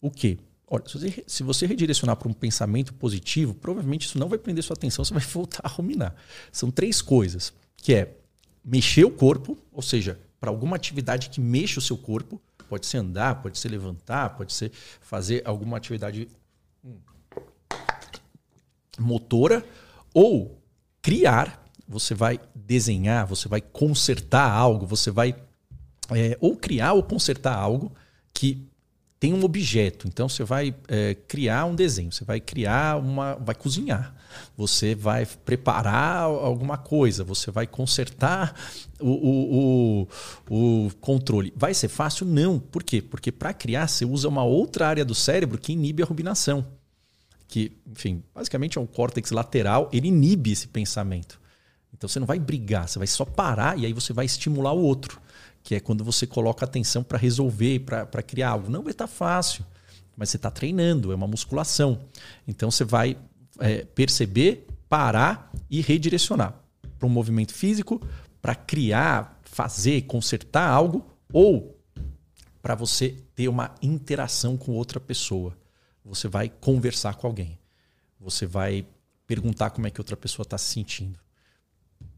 O 0.00 0.10
quê? 0.10 0.38
Olha, 0.66 0.84
se 0.88 0.98
você, 0.98 1.24
se 1.26 1.42
você 1.42 1.66
redirecionar 1.66 2.16
para 2.16 2.28
um 2.28 2.32
pensamento 2.32 2.94
positivo, 2.94 3.52
provavelmente 3.54 4.06
isso 4.06 4.18
não 4.18 4.28
vai 4.28 4.38
prender 4.38 4.64
sua 4.64 4.74
atenção, 4.74 5.04
você 5.04 5.12
vai 5.12 5.22
voltar 5.22 5.60
a 5.62 5.68
ruminar. 5.68 6.14
São 6.50 6.70
três 6.70 7.02
coisas, 7.02 7.52
que 7.76 7.94
é 7.94 8.16
mexer 8.64 9.04
o 9.04 9.10
corpo, 9.10 9.58
ou 9.70 9.82
seja, 9.82 10.18
para 10.42 10.50
alguma 10.50 10.74
atividade 10.74 11.30
que 11.30 11.40
mexa 11.40 11.78
o 11.78 11.82
seu 11.82 11.96
corpo. 11.96 12.42
Pode 12.68 12.84
ser 12.86 12.96
andar, 12.96 13.40
pode 13.40 13.56
ser 13.60 13.68
levantar, 13.68 14.30
pode 14.30 14.52
ser 14.52 14.72
fazer 15.00 15.40
alguma 15.44 15.76
atividade 15.76 16.28
hum, 16.84 16.96
motora 18.98 19.64
ou 20.12 20.60
criar. 21.00 21.64
Você 21.86 22.12
vai 22.12 22.40
desenhar, 22.56 23.24
você 23.24 23.46
vai 23.46 23.60
consertar 23.60 24.50
algo, 24.50 24.84
você 24.84 25.12
vai 25.12 25.36
é, 26.10 26.36
ou 26.40 26.56
criar 26.56 26.94
ou 26.94 27.04
consertar 27.04 27.54
algo 27.54 27.92
que 28.34 28.66
tem 29.20 29.32
um 29.32 29.44
objeto. 29.44 30.08
Então 30.08 30.28
você 30.28 30.42
vai 30.42 30.74
é, 30.88 31.14
criar 31.14 31.66
um 31.66 31.76
desenho, 31.76 32.10
você 32.10 32.24
vai 32.24 32.40
criar 32.40 32.98
uma. 32.98 33.36
vai 33.36 33.54
cozinhar, 33.54 34.12
você 34.56 34.94
vai 34.94 35.26
preparar 35.26 36.22
alguma 36.22 36.76
coisa, 36.76 37.24
você 37.24 37.50
vai 37.50 37.66
consertar 37.66 38.54
o, 39.00 39.10
o, 39.10 40.08
o, 40.48 40.86
o 40.86 40.90
controle. 41.00 41.52
Vai 41.56 41.74
ser 41.74 41.88
fácil? 41.88 42.26
Não. 42.26 42.58
Por 42.58 42.82
quê? 42.82 43.02
Porque 43.02 43.32
para 43.32 43.52
criar 43.52 43.88
você 43.88 44.04
usa 44.04 44.28
uma 44.28 44.44
outra 44.44 44.88
área 44.88 45.04
do 45.04 45.14
cérebro 45.14 45.58
que 45.58 45.72
inibe 45.72 46.02
a 46.02 46.06
rubinação. 46.06 46.66
Que, 47.48 47.72
enfim, 47.86 48.22
basicamente 48.34 48.78
é 48.78 48.80
um 48.80 48.86
córtex 48.86 49.30
lateral, 49.30 49.88
ele 49.92 50.08
inibe 50.08 50.52
esse 50.52 50.68
pensamento. 50.68 51.40
Então 51.92 52.08
você 52.08 52.18
não 52.18 52.26
vai 52.26 52.38
brigar, 52.38 52.88
você 52.88 52.98
vai 52.98 53.06
só 53.06 53.24
parar 53.24 53.78
e 53.78 53.84
aí 53.84 53.92
você 53.92 54.12
vai 54.12 54.24
estimular 54.24 54.72
o 54.72 54.82
outro 54.82 55.20
que 55.62 55.74
é 55.74 55.80
quando 55.80 56.02
você 56.02 56.26
coloca 56.26 56.64
atenção 56.64 57.02
para 57.02 57.16
resolver, 57.16 57.80
para 57.80 58.22
criar 58.22 58.50
algo. 58.50 58.70
Não 58.70 58.82
vai 58.82 58.92
estar 58.92 59.06
tá 59.06 59.12
fácil, 59.12 59.64
mas 60.16 60.30
você 60.30 60.36
está 60.36 60.50
treinando, 60.50 61.12
é 61.12 61.14
uma 61.14 61.26
musculação. 61.26 62.00
Então 62.46 62.70
você 62.70 62.84
vai 62.84 63.16
é, 63.62 63.84
perceber, 63.84 64.66
parar 64.88 65.52
e 65.70 65.80
redirecionar 65.80 66.60
para 66.98 67.06
um 67.06 67.10
movimento 67.10 67.54
físico, 67.54 68.04
para 68.40 68.54
criar, 68.56 69.40
fazer, 69.44 70.02
consertar 70.02 70.68
algo 70.68 71.06
ou 71.32 71.78
para 72.60 72.74
você 72.74 73.16
ter 73.34 73.48
uma 73.48 73.74
interação 73.80 74.56
com 74.56 74.72
outra 74.72 74.98
pessoa. 74.98 75.56
Você 76.04 76.26
vai 76.26 76.48
conversar 76.48 77.14
com 77.14 77.28
alguém. 77.28 77.58
Você 78.18 78.46
vai 78.46 78.84
perguntar 79.26 79.70
como 79.70 79.86
é 79.86 79.90
que 79.90 80.00
outra 80.00 80.16
pessoa 80.16 80.42
está 80.42 80.58
se 80.58 80.72
sentindo. 80.72 81.18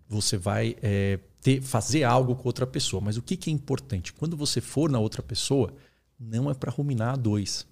Você 0.08 0.36
vai 0.36 0.76
é, 0.82 1.18
ter, 1.42 1.60
fazer 1.60 2.04
algo 2.04 2.34
com 2.34 2.48
outra 2.48 2.66
pessoa. 2.66 3.00
Mas 3.00 3.16
o 3.18 3.22
que, 3.22 3.36
que 3.36 3.50
é 3.50 3.52
importante? 3.52 4.12
Quando 4.12 4.36
você 4.36 4.60
for 4.60 4.90
na 4.90 4.98
outra 4.98 5.22
pessoa, 5.22 5.74
não 6.18 6.50
é 6.50 6.54
para 6.54 6.70
ruminar 6.70 7.14
a 7.14 7.16
dois. 7.16 7.66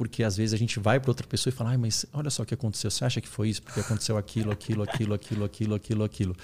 Porque 0.00 0.22
às 0.22 0.34
vezes 0.34 0.54
a 0.54 0.56
gente 0.56 0.80
vai 0.80 0.98
para 0.98 1.10
outra 1.10 1.26
pessoa 1.26 1.52
e 1.52 1.54
fala, 1.54 1.76
mas 1.76 2.06
olha 2.14 2.30
só 2.30 2.42
o 2.42 2.46
que 2.46 2.54
aconteceu. 2.54 2.90
Você 2.90 3.04
acha 3.04 3.20
que 3.20 3.28
foi 3.28 3.50
isso? 3.50 3.62
Porque 3.62 3.80
aconteceu 3.80 4.16
aquilo, 4.16 4.50
aquilo, 4.50 4.82
aquilo, 4.82 5.12
aquilo, 5.12 5.44
aquilo, 5.44 5.74
aquilo, 5.74 6.04
aquilo. 6.04 6.36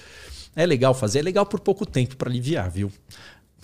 É 0.55 0.63
legal 0.63 0.93
fazer, 0.93 1.17
é 1.17 1.21
legal 1.23 1.43
por 1.43 1.59
pouco 1.59 1.83
tempo 1.83 2.15
para 2.17 2.29
aliviar, 2.29 2.69
viu? 2.69 2.91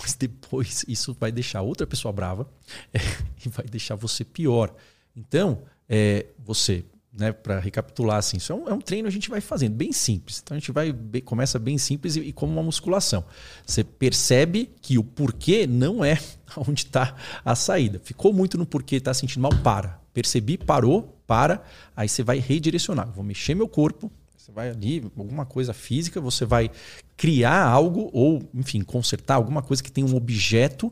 Mas 0.01 0.15
depois 0.15 0.83
isso 0.87 1.15
vai 1.19 1.31
deixar 1.31 1.61
outra 1.61 1.85
pessoa 1.85 2.11
brava 2.11 2.49
é, 2.91 2.97
e 3.45 3.49
vai 3.49 3.67
deixar 3.67 3.93
você 3.93 4.23
pior. 4.23 4.73
Então, 5.15 5.61
é, 5.87 6.25
você 6.43 6.83
né, 7.15 7.31
para 7.31 7.59
recapitular 7.59 8.17
assim, 8.17 8.37
isso 8.37 8.51
é 8.51 8.55
um, 8.55 8.67
é 8.69 8.73
um, 8.73 8.81
treino 8.81 9.07
a 9.07 9.11
gente 9.11 9.29
vai 9.29 9.39
fazendo 9.39 9.75
bem 9.75 9.91
simples. 9.91 10.41
Então 10.43 10.57
a 10.57 10.59
gente 10.59 10.71
vai 10.71 10.91
começa 11.23 11.59
bem 11.59 11.77
simples 11.77 12.15
e, 12.15 12.21
e 12.21 12.33
como 12.33 12.51
uma 12.53 12.63
musculação. 12.63 13.23
Você 13.65 13.83
percebe 13.83 14.71
que 14.81 14.97
o 14.97 15.03
porquê 15.03 15.67
não 15.67 16.03
é 16.03 16.19
onde 16.57 16.85
está 16.85 17.15
a 17.45 17.55
saída. 17.55 18.01
Ficou 18.03 18.33
muito 18.33 18.57
no 18.57 18.65
porquê, 18.65 18.95
está 18.95 19.13
sentindo 19.13 19.41
mal, 19.41 19.51
para. 19.63 20.01
Percebi, 20.11 20.57
parou, 20.57 21.19
para. 21.27 21.61
Aí 21.95 22.09
você 22.09 22.23
vai 22.23 22.39
redirecionar. 22.39 23.11
Vou 23.11 23.23
mexer 23.23 23.53
meu 23.53 23.67
corpo. 23.67 24.11
Você 24.35 24.51
vai 24.51 24.69
ali, 24.69 25.09
alguma 25.17 25.45
coisa 25.45 25.73
física, 25.73 26.19
você 26.19 26.43
vai 26.43 26.69
criar 27.15 27.63
algo 27.63 28.09
ou, 28.11 28.49
enfim, 28.53 28.81
consertar 28.81 29.35
alguma 29.35 29.61
coisa 29.61 29.81
que 29.81 29.91
tem 29.91 30.03
um 30.03 30.15
objeto 30.15 30.91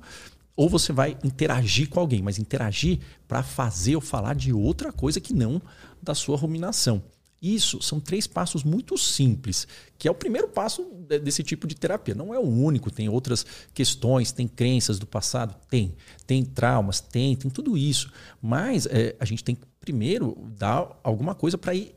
ou 0.55 0.69
você 0.69 0.93
vai 0.93 1.17
interagir 1.24 1.89
com 1.89 1.99
alguém, 1.99 2.22
mas 2.22 2.38
interagir 2.38 2.99
para 3.28 3.41
fazer 3.41 3.95
ou 3.95 4.01
falar 4.01 4.36
de 4.36 4.53
outra 4.53 4.91
coisa 4.91 5.19
que 5.19 5.34
não 5.34 5.61
da 6.02 6.16
sua 6.16 6.38
ruminação. 6.38 7.04
Isso 7.41 7.82
são 7.82 7.99
três 7.99 8.28
passos 8.28 8.64
muito 8.64 8.95
simples, 8.99 9.68
que 9.97 10.08
é 10.08 10.12
o 10.12 10.16
primeiro 10.16 10.47
passo 10.47 10.84
desse 11.24 11.41
tipo 11.43 11.66
de 11.66 11.74
terapia. 11.74 12.14
Não 12.14 12.32
é 12.34 12.38
o 12.38 12.47
único, 12.47 12.91
tem 12.91 13.10
outras 13.10 13.43
questões, 13.74 14.32
tem 14.32 14.47
crenças 14.47 14.99
do 14.99 15.08
passado, 15.08 15.56
tem, 15.68 15.95
tem 16.28 16.45
traumas, 16.45 17.02
tem, 17.02 17.36
tem 17.36 17.49
tudo 17.49 17.76
isso. 17.76 18.12
Mas 18.39 18.86
é, 18.86 19.16
a 19.20 19.26
gente 19.26 19.43
tem 19.43 19.56
que 19.56 19.66
primeiro 19.80 20.38
dar 20.56 20.99
alguma 21.04 21.34
coisa 21.34 21.58
para 21.58 21.74
ir 21.74 21.95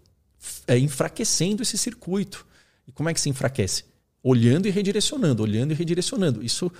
é, 0.67 0.79
enfraquecendo 0.79 1.63
esse 1.63 1.77
circuito. 1.77 2.47
E 2.89 2.93
como 2.93 3.11
é 3.11 3.15
que 3.15 3.21
se 3.21 3.29
enfraquece? 3.29 3.85
Olhando 4.23 4.67
e 4.67 4.71
redirecionando, 4.71 5.43
olhando 5.43 5.73
e 5.73 5.75
redirecionando. 5.75 6.43
Isso 6.43 6.73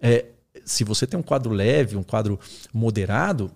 é, 0.00 0.26
se 0.64 0.84
você 0.84 1.04
tem 1.04 1.18
um 1.18 1.22
quadro 1.22 1.52
leve, 1.52 1.96
um 1.96 2.02
quadro 2.04 2.38
moderado, 2.72 3.50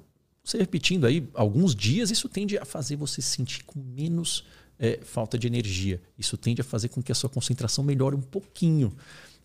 você 0.48 0.56
repetindo 0.56 1.06
aí 1.06 1.28
alguns 1.34 1.74
dias, 1.74 2.10
isso 2.10 2.28
tende 2.28 2.56
a 2.56 2.64
fazer 2.64 2.96
você 2.96 3.20
sentir 3.20 3.64
com 3.64 3.78
menos 3.78 4.44
é, 4.78 4.98
falta 5.02 5.38
de 5.38 5.46
energia. 5.46 6.00
Isso 6.18 6.38
tende 6.38 6.62
a 6.62 6.64
fazer 6.64 6.88
com 6.88 7.02
que 7.02 7.12
a 7.12 7.14
sua 7.14 7.28
concentração 7.28 7.84
melhore 7.84 8.16
um 8.16 8.22
pouquinho. 8.22 8.90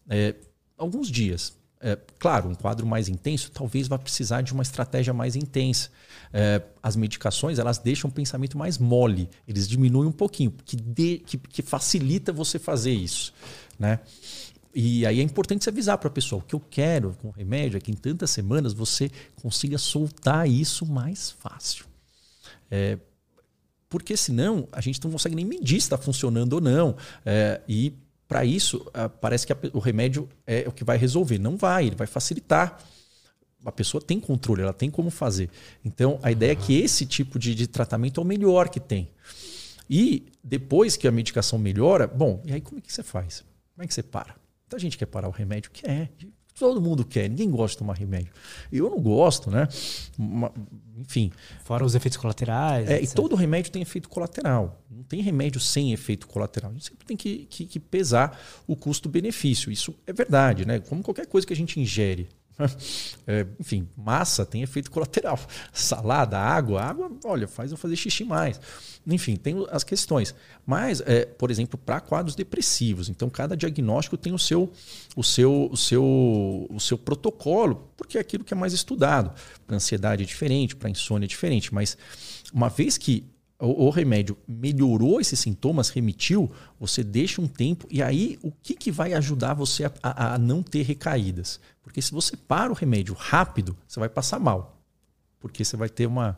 É, 0.10 0.36
alguns 0.78 1.10
dias. 1.10 1.58
é, 1.82 1.98
claro, 2.18 2.48
um 2.48 2.56
quadro 2.56 2.88
mais 2.88 3.10
intenso 3.10 3.52
talvez 3.52 3.90
vá 3.90 4.00
precisar 4.00 4.42
de 4.42 4.54
uma 4.54 4.64
estratégia 4.64 5.14
mais 5.14 5.36
intensa. 5.36 5.90
É, 6.32 6.62
as 6.82 6.96
medicações 6.96 7.60
elas 7.60 7.78
deixam 7.78 8.10
o 8.10 8.14
pensamento 8.14 8.58
mais 8.58 8.78
mole, 8.78 9.30
eles 9.46 9.68
diminuem 9.68 10.08
um 10.08 10.14
pouquinho, 10.14 10.54
que, 10.64 10.78
de, 10.78 11.18
que, 11.18 11.38
que 11.38 11.62
facilita 11.62 12.32
você 12.32 12.58
fazer 12.58 12.94
isso. 12.94 13.34
Né? 13.78 14.00
E 14.74 15.06
aí 15.06 15.20
é 15.20 15.24
importante 15.24 15.64
se 15.64 15.70
avisar 15.70 15.98
para 15.98 16.08
a 16.08 16.12
pessoa: 16.12 16.42
o 16.42 16.46
que 16.46 16.56
eu 16.56 16.60
quero 16.60 17.16
com 17.22 17.28
o 17.28 17.32
remédio 17.32 17.78
é 17.78 17.80
que 17.80 17.92
em 17.92 17.96
tantas 17.96 18.32
semanas 18.32 18.74
você 18.74 19.12
consiga 19.36 19.78
soltar 19.78 20.50
isso 20.50 20.86
mais 20.86 21.32
fácil. 21.32 21.86
É, 22.72 22.98
porque 23.88 24.18
senão 24.18 24.68
a 24.72 24.82
gente 24.82 25.04
não 25.04 25.12
consegue 25.12 25.36
nem 25.36 25.46
medir 25.46 25.80
se 25.80 25.86
está 25.86 25.98
funcionando 25.98 26.54
ou 26.54 26.62
não. 26.62 26.96
É, 27.24 27.62
e 27.68 27.94
para 28.28 28.44
isso, 28.44 28.84
parece 29.22 29.46
que 29.46 29.54
a, 29.54 29.58
o 29.74 29.80
remédio 29.80 30.28
é 30.48 30.66
o 30.68 30.72
que 30.72 30.84
vai 30.84 30.98
resolver. 30.98 31.38
Não 31.38 31.56
vai, 31.56 31.86
ele 31.86 31.96
vai 31.96 32.08
facilitar. 32.08 32.80
A 33.64 33.72
pessoa 33.72 34.02
tem 34.02 34.20
controle, 34.20 34.64
ela 34.64 34.74
tem 34.74 34.90
como 34.90 35.12
fazer. 35.12 35.50
Então, 35.86 36.20
a 36.24 36.32
ideia 36.32 36.54
é 36.54 36.56
que 36.56 36.74
esse 36.74 37.06
tipo 37.06 37.38
de, 37.38 37.54
de 37.54 37.68
tratamento 37.68 38.20
é 38.20 38.24
o 38.24 38.26
melhor 38.26 38.70
que 38.70 38.80
tem. 38.80 39.08
E 39.88 40.32
depois 40.44 40.98
que 40.98 41.08
a 41.08 41.12
medicação 41.12 41.60
melhora, 41.60 42.08
bom, 42.08 42.42
e 42.44 42.54
aí 42.54 42.60
como 42.60 42.80
é 42.80 42.82
que 42.82 42.92
você 42.92 43.04
faz? 43.04 43.44
Como 43.76 43.84
é 43.84 43.88
que 43.88 43.94
você 43.94 44.02
para? 44.02 44.43
Muita 44.74 44.80
gente 44.80 44.98
quer 44.98 45.06
parar 45.06 45.28
o 45.28 45.32
remédio, 45.32 45.70
quer. 45.72 46.10
Todo 46.58 46.82
mundo 46.82 47.06
quer, 47.06 47.30
ninguém 47.30 47.50
gosta 47.50 47.76
de 47.76 47.80
tomar 47.80 47.94
remédio. 47.94 48.32
Eu 48.72 48.90
não 48.90 49.00
gosto, 49.00 49.52
né? 49.52 49.68
Enfim. 50.98 51.32
Fora 51.64 51.86
os 51.86 51.94
efeitos 51.94 52.18
colaterais. 52.18 52.90
É, 52.90 53.02
e 53.02 53.08
todo 53.08 53.36
remédio 53.36 53.72
tem 53.72 53.84
efeito 53.84 54.10
colateral. 54.10 54.82
Não 54.90 55.04
tem 55.04 55.22
remédio 55.22 55.60
sem 55.60 55.94
efeito 55.94 56.28
colateral. 56.28 56.72
A 56.72 56.74
gente 56.74 56.86
sempre 56.86 57.06
tem 57.06 57.16
que, 57.16 57.46
que, 57.46 57.66
que 57.68 57.80
pesar 57.80 58.40
o 58.66 58.76
custo-benefício. 58.76 59.72
Isso 59.72 59.94
é 60.08 60.14
verdade, 60.14 60.66
né? 60.66 60.80
Como 60.80 61.04
qualquer 61.04 61.28
coisa 61.28 61.46
que 61.46 61.54
a 61.54 61.56
gente 61.56 61.80
ingere. 61.80 62.28
É, 63.26 63.48
enfim, 63.58 63.88
massa 63.96 64.46
tem 64.46 64.64
efeito 64.64 64.92
colateral. 64.92 65.40
Salada, 65.72 66.38
água, 66.38 66.82
água, 66.82 67.10
olha, 67.24 67.48
faz 67.48 67.72
eu 67.72 67.78
fazer 67.78 67.96
xixi 67.96 68.26
mais. 68.26 68.60
Enfim, 69.08 69.38
tem 69.38 69.66
as 69.72 69.82
questões. 69.82 70.36
Mas, 70.66 71.02
é, 71.06 71.26
por 71.26 71.50
exemplo, 71.50 71.78
para 71.78 72.02
quadros 72.02 72.36
depressivos, 72.36 73.08
então 73.08 73.30
cada 73.30 73.56
diagnóstico 73.56 74.18
tem 74.18 74.34
o 74.34 74.38
seu, 74.38 74.70
o 75.16 75.24
seu, 75.24 75.70
o 75.72 75.78
seu, 75.78 76.04
o 76.70 76.80
seu 76.82 76.98
protocolo, 76.98 77.90
porque 77.96 78.18
é 78.18 78.22
aquilo 78.22 78.44
que 78.44 78.54
é 78.54 78.58
mais 78.58 78.74
estudado. 78.74 79.34
Para 79.66 79.78
ansiedade 79.78 80.24
é 80.24 80.26
diferente, 80.26 80.76
para 80.76 80.90
insônia 80.90 81.26
é 81.26 81.30
diferente. 81.30 81.74
Mas 81.74 81.98
uma 82.54 82.68
vez 82.68 82.98
que 82.98 83.26
o, 83.66 83.86
o, 83.86 83.90
remédio 83.90 84.38
melhorou 84.48 85.22
esses 85.22 85.40
sintomas, 85.40 85.90
remitiu, 85.90 86.52
você 86.80 87.04
deixa 87.04 87.42
um 87.42 87.48
tempo 87.48 87.88
e 87.90 88.02
aí 88.02 88.38
o 88.44 88.52
que, 88.52 88.74
que 88.76 88.92
vai 88.92 89.14
ajudar 89.14 89.54
você 89.54 89.86
a, 89.86 89.92
a, 90.02 90.34
a 90.34 90.38
não 90.38 90.62
ter 90.62 90.84
recaídas? 90.84 91.60
Porque 91.82 92.02
se 92.02 92.12
você 92.12 92.36
para 92.36 92.72
o 92.72 92.76
remédio 92.76 93.14
rápido, 93.14 93.76
você 93.88 94.00
vai 94.00 94.10
passar 94.10 94.40
mal 94.40 94.74
porque 95.40 95.66
você 95.66 95.76
vai 95.76 95.90
ter 95.90 96.06
uma, 96.06 96.38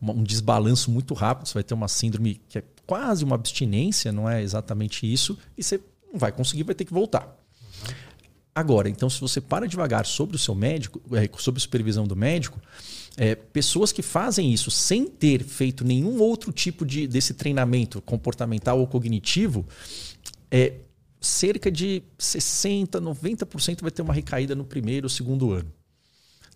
uma, 0.00 0.12
um 0.12 0.22
desbalanço 0.22 0.88
muito 0.88 1.12
rápido, 1.12 1.48
você 1.48 1.54
vai 1.54 1.64
ter 1.64 1.74
uma 1.74 1.88
síndrome 1.88 2.40
que 2.48 2.58
é 2.58 2.62
quase 2.86 3.24
uma 3.24 3.34
abstinência, 3.34 4.12
não 4.12 4.30
é 4.30 4.44
exatamente 4.44 5.12
isso, 5.12 5.36
e 5.58 5.62
você 5.62 5.80
não 6.12 6.20
vai 6.20 6.30
conseguir, 6.30 6.62
vai 6.62 6.74
ter 6.74 6.84
que 6.84 6.92
voltar. 6.92 7.36
Agora, 8.54 8.88
então, 8.88 9.10
se 9.10 9.20
você 9.20 9.40
para 9.40 9.66
devagar 9.66 10.06
sobre 10.06 10.36
o 10.36 10.38
seu 10.38 10.54
médico, 10.54 11.02
é, 11.16 11.28
sob 11.36 11.58
supervisão 11.58 12.06
do 12.06 12.14
médico, 12.14 12.60
é, 13.16 13.34
pessoas 13.34 13.92
que 13.92 14.02
fazem 14.02 14.52
isso 14.52 14.70
sem 14.70 15.06
ter 15.06 15.44
feito 15.44 15.84
nenhum 15.84 16.20
outro 16.20 16.52
tipo 16.52 16.84
de, 16.84 17.06
desse 17.06 17.34
treinamento 17.34 18.02
comportamental 18.02 18.80
ou 18.80 18.86
cognitivo, 18.86 19.64
é, 20.50 20.74
cerca 21.20 21.70
de 21.70 22.02
60%, 22.18 23.00
90% 23.00 23.82
vai 23.82 23.90
ter 23.90 24.02
uma 24.02 24.12
recaída 24.12 24.54
no 24.54 24.64
primeiro 24.64 25.06
ou 25.06 25.10
segundo 25.10 25.52
ano. 25.52 25.72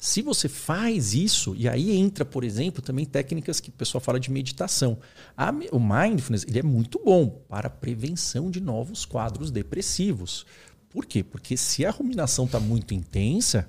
Se 0.01 0.23
você 0.23 0.49
faz 0.49 1.13
isso, 1.13 1.57
e 1.57 1.69
aí 1.69 1.91
entra, 1.97 2.25
por 2.25 2.45
exemplo, 2.45 2.81
também 2.81 3.05
técnicas 3.05 3.59
que 3.59 3.69
o 3.69 3.73
pessoal 3.73 4.01
fala 4.01 4.21
de 4.21 4.31
meditação. 4.31 4.97
A, 5.37 5.53
o 5.73 5.81
mindfulness 5.81 6.45
ele 6.47 6.61
é 6.61 6.63
muito 6.63 7.01
bom 7.05 7.29
para 7.49 7.67
a 7.67 7.71
prevenção 7.71 8.49
de 8.49 8.61
novos 8.61 9.05
quadros 9.05 9.51
depressivos. 9.51 10.47
Por 10.89 11.05
quê? 11.05 11.25
Porque 11.25 11.57
se 11.57 11.85
a 11.85 11.91
ruminação 11.91 12.45
está 12.45 12.61
muito 12.61 12.95
intensa, 12.95 13.69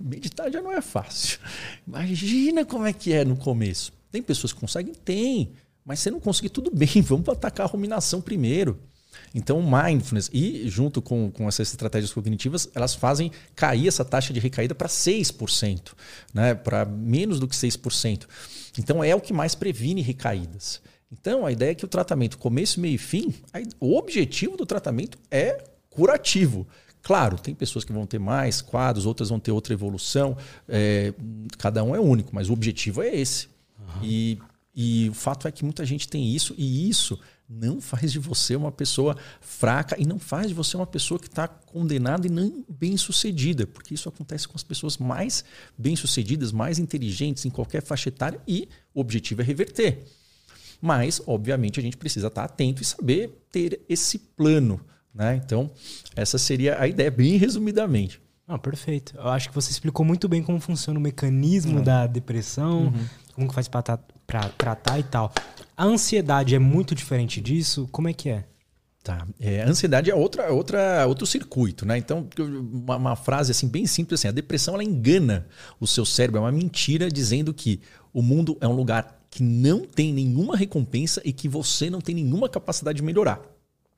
meditar 0.00 0.50
já 0.50 0.60
não 0.62 0.72
é 0.72 0.80
fácil. 0.80 1.38
Imagina 1.86 2.64
como 2.64 2.86
é 2.86 2.92
que 2.92 3.12
é 3.12 3.24
no 3.24 3.36
começo. 3.36 3.92
Tem 4.10 4.22
pessoas 4.22 4.52
que 4.52 4.60
conseguem? 4.60 4.94
Tem. 4.94 5.52
Mas 5.84 6.00
se 6.00 6.10
não 6.10 6.20
conseguir, 6.20 6.50
tudo 6.50 6.70
bem. 6.70 7.00
Vamos 7.02 7.28
atacar 7.28 7.66
a 7.66 7.68
ruminação 7.68 8.20
primeiro. 8.20 8.78
Então, 9.34 9.62
mindfulness 9.62 10.30
e 10.32 10.68
junto 10.68 11.00
com, 11.00 11.30
com 11.30 11.48
essas 11.48 11.68
estratégias 11.68 12.12
cognitivas, 12.12 12.68
elas 12.74 12.94
fazem 12.94 13.30
cair 13.54 13.88
essa 13.88 14.04
taxa 14.04 14.32
de 14.32 14.40
recaída 14.40 14.74
para 14.74 14.88
6%, 14.88 15.92
né? 16.34 16.54
para 16.54 16.84
menos 16.84 17.38
do 17.38 17.46
que 17.46 17.54
6%. 17.54 18.26
Então, 18.78 19.02
é 19.02 19.14
o 19.14 19.20
que 19.20 19.32
mais 19.32 19.54
previne 19.54 20.00
recaídas. 20.00 20.80
Então, 21.12 21.44
a 21.44 21.52
ideia 21.52 21.72
é 21.72 21.74
que 21.74 21.84
o 21.84 21.88
tratamento, 21.88 22.38
começo, 22.38 22.80
meio 22.80 22.94
e 22.94 22.98
fim, 22.98 23.34
o 23.80 23.96
objetivo 23.96 24.56
do 24.56 24.64
tratamento 24.64 25.18
é 25.30 25.64
curativo. 25.90 26.66
Claro, 27.02 27.38
tem 27.38 27.54
pessoas 27.54 27.84
que 27.84 27.92
vão 27.92 28.06
ter 28.06 28.18
mais 28.18 28.60
quadros, 28.60 29.06
outras 29.06 29.30
vão 29.30 29.40
ter 29.40 29.52
outra 29.52 29.72
evolução, 29.72 30.36
é, 30.68 31.14
cada 31.58 31.82
um 31.82 31.94
é 31.94 32.00
único, 32.00 32.34
mas 32.34 32.48
o 32.48 32.52
objetivo 32.52 33.02
é 33.02 33.14
esse. 33.14 33.48
Uhum. 33.78 34.04
E, 34.04 34.38
e 34.74 35.08
o 35.08 35.14
fato 35.14 35.48
é 35.48 35.52
que 35.52 35.64
muita 35.64 35.84
gente 35.84 36.08
tem 36.08 36.34
isso, 36.34 36.54
e 36.58 36.88
isso 36.88 37.18
não 37.50 37.80
faz 37.80 38.12
de 38.12 38.18
você 38.20 38.54
uma 38.54 38.70
pessoa 38.70 39.16
fraca 39.40 39.96
e 39.98 40.06
não 40.06 40.20
faz 40.20 40.46
de 40.46 40.54
você 40.54 40.76
uma 40.76 40.86
pessoa 40.86 41.18
que 41.18 41.26
está 41.26 41.48
condenada 41.48 42.26
e 42.26 42.30
não 42.30 42.64
bem 42.68 42.96
sucedida, 42.96 43.66
porque 43.66 43.92
isso 43.92 44.08
acontece 44.08 44.46
com 44.46 44.54
as 44.54 44.62
pessoas 44.62 44.96
mais 44.98 45.44
bem 45.76 45.96
sucedidas, 45.96 46.52
mais 46.52 46.78
inteligentes 46.78 47.44
em 47.44 47.50
qualquer 47.50 47.82
faixa 47.82 48.08
etária 48.08 48.40
e 48.46 48.68
o 48.94 49.00
objetivo 49.00 49.40
é 49.42 49.44
reverter. 49.44 50.04
Mas, 50.80 51.20
obviamente, 51.26 51.80
a 51.80 51.82
gente 51.82 51.96
precisa 51.96 52.28
estar 52.28 52.44
atento 52.44 52.82
e 52.82 52.84
saber 52.84 53.44
ter 53.50 53.80
esse 53.88 54.18
plano. 54.18 54.80
Né? 55.14 55.40
Então, 55.44 55.70
essa 56.14 56.38
seria 56.38 56.80
a 56.80 56.86
ideia, 56.86 57.10
bem 57.10 57.36
resumidamente. 57.36 58.20
Ah, 58.46 58.58
perfeito. 58.58 59.14
Eu 59.16 59.28
acho 59.28 59.48
que 59.48 59.54
você 59.54 59.70
explicou 59.70 60.04
muito 60.04 60.28
bem 60.28 60.42
como 60.42 60.58
funciona 60.58 60.98
o 60.98 61.02
mecanismo 61.02 61.78
uhum. 61.78 61.84
da 61.84 62.06
depressão, 62.06 62.84
uhum. 62.84 63.06
como 63.34 63.48
que 63.48 63.54
faz 63.54 63.68
para 63.68 64.48
tratar 64.56 64.98
e 64.98 65.04
tal. 65.04 65.32
A 65.76 65.84
ansiedade 65.84 66.54
é 66.54 66.58
muito 66.58 66.94
diferente 66.94 67.40
disso? 67.40 67.88
Como 67.92 68.08
é 68.08 68.12
que 68.12 68.28
é? 68.28 68.44
Tá. 69.02 69.26
É, 69.40 69.62
a 69.62 69.68
ansiedade 69.68 70.10
é 70.10 70.14
outra, 70.14 70.52
outra, 70.52 71.06
outro 71.06 71.26
circuito, 71.26 71.86
né? 71.86 71.96
Então, 71.96 72.28
uma, 72.38 72.96
uma, 72.96 73.16
frase 73.16 73.50
assim 73.50 73.66
bem 73.66 73.86
simples 73.86 74.20
assim: 74.20 74.28
a 74.28 74.32
depressão 74.32 74.74
ela 74.74 74.84
engana 74.84 75.46
o 75.80 75.86
seu 75.86 76.04
cérebro, 76.04 76.38
é 76.38 76.40
uma 76.42 76.52
mentira 76.52 77.08
dizendo 77.08 77.54
que 77.54 77.80
o 78.12 78.20
mundo 78.20 78.58
é 78.60 78.68
um 78.68 78.74
lugar 78.74 79.20
que 79.30 79.42
não 79.42 79.86
tem 79.86 80.12
nenhuma 80.12 80.54
recompensa 80.54 81.22
e 81.24 81.32
que 81.32 81.48
você 81.48 81.88
não 81.88 82.00
tem 82.00 82.14
nenhuma 82.14 82.48
capacidade 82.48 82.96
de 82.96 83.02
melhorar. 83.02 83.40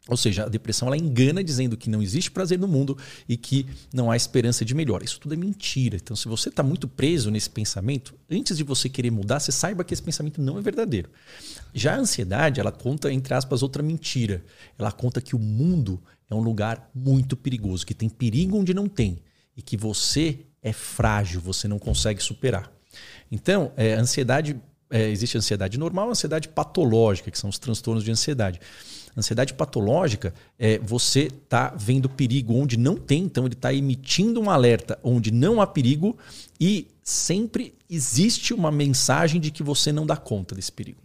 Ou 0.08 0.16
seja, 0.16 0.44
a 0.44 0.48
depressão 0.48 0.88
ela 0.88 0.96
engana 0.96 1.44
dizendo 1.44 1.76
que 1.76 1.88
não 1.88 2.02
existe 2.02 2.28
prazer 2.28 2.58
no 2.58 2.66
mundo 2.66 2.98
e 3.28 3.36
que 3.36 3.66
não 3.94 4.10
há 4.10 4.16
esperança 4.16 4.64
de 4.64 4.74
melhora. 4.74 5.04
Isso 5.04 5.20
tudo 5.20 5.34
é 5.34 5.36
mentira. 5.36 5.96
Então, 5.96 6.16
se 6.16 6.26
você 6.26 6.48
está 6.48 6.60
muito 6.60 6.88
preso 6.88 7.30
nesse 7.30 7.48
pensamento, 7.48 8.12
antes 8.28 8.56
de 8.56 8.64
você 8.64 8.88
querer 8.88 9.12
mudar, 9.12 9.38
você 9.38 9.52
saiba 9.52 9.84
que 9.84 9.94
esse 9.94 10.02
pensamento 10.02 10.42
não 10.42 10.58
é 10.58 10.60
verdadeiro. 10.60 11.08
Já 11.72 11.94
a 11.94 11.98
ansiedade, 11.98 12.58
ela 12.58 12.72
conta, 12.72 13.12
entre 13.12 13.32
aspas, 13.32 13.62
outra 13.62 13.80
mentira. 13.80 14.44
Ela 14.76 14.90
conta 14.90 15.20
que 15.20 15.36
o 15.36 15.38
mundo 15.38 16.02
é 16.28 16.34
um 16.34 16.40
lugar 16.40 16.90
muito 16.92 17.36
perigoso, 17.36 17.86
que 17.86 17.94
tem 17.94 18.08
perigo 18.08 18.58
onde 18.58 18.74
não 18.74 18.88
tem 18.88 19.20
e 19.56 19.62
que 19.62 19.76
você 19.76 20.40
é 20.60 20.72
frágil, 20.72 21.40
você 21.40 21.68
não 21.68 21.78
consegue 21.78 22.20
superar. 22.20 22.72
Então, 23.30 23.72
é, 23.76 23.94
ansiedade, 23.94 24.60
é, 24.90 25.08
existe 25.08 25.38
ansiedade 25.38 25.78
normal, 25.78 26.10
ansiedade 26.10 26.48
patológica, 26.48 27.30
que 27.30 27.38
são 27.38 27.48
os 27.48 27.58
transtornos 27.58 28.02
de 28.02 28.10
ansiedade. 28.10 28.60
Ansiedade 29.16 29.52
patológica 29.52 30.32
é 30.58 30.78
você 30.78 31.30
tá 31.48 31.74
vendo 31.76 32.08
perigo 32.08 32.54
onde 32.54 32.78
não 32.78 32.96
tem, 32.96 33.24
então 33.24 33.44
ele 33.44 33.54
está 33.54 33.72
emitindo 33.72 34.40
um 34.40 34.48
alerta 34.48 34.98
onde 35.02 35.30
não 35.30 35.60
há 35.60 35.66
perigo 35.66 36.16
e 36.58 36.88
sempre 37.02 37.74
existe 37.90 38.54
uma 38.54 38.72
mensagem 38.72 39.40
de 39.40 39.50
que 39.50 39.62
você 39.62 39.92
não 39.92 40.06
dá 40.06 40.16
conta 40.16 40.54
desse 40.54 40.72
perigo. 40.72 41.00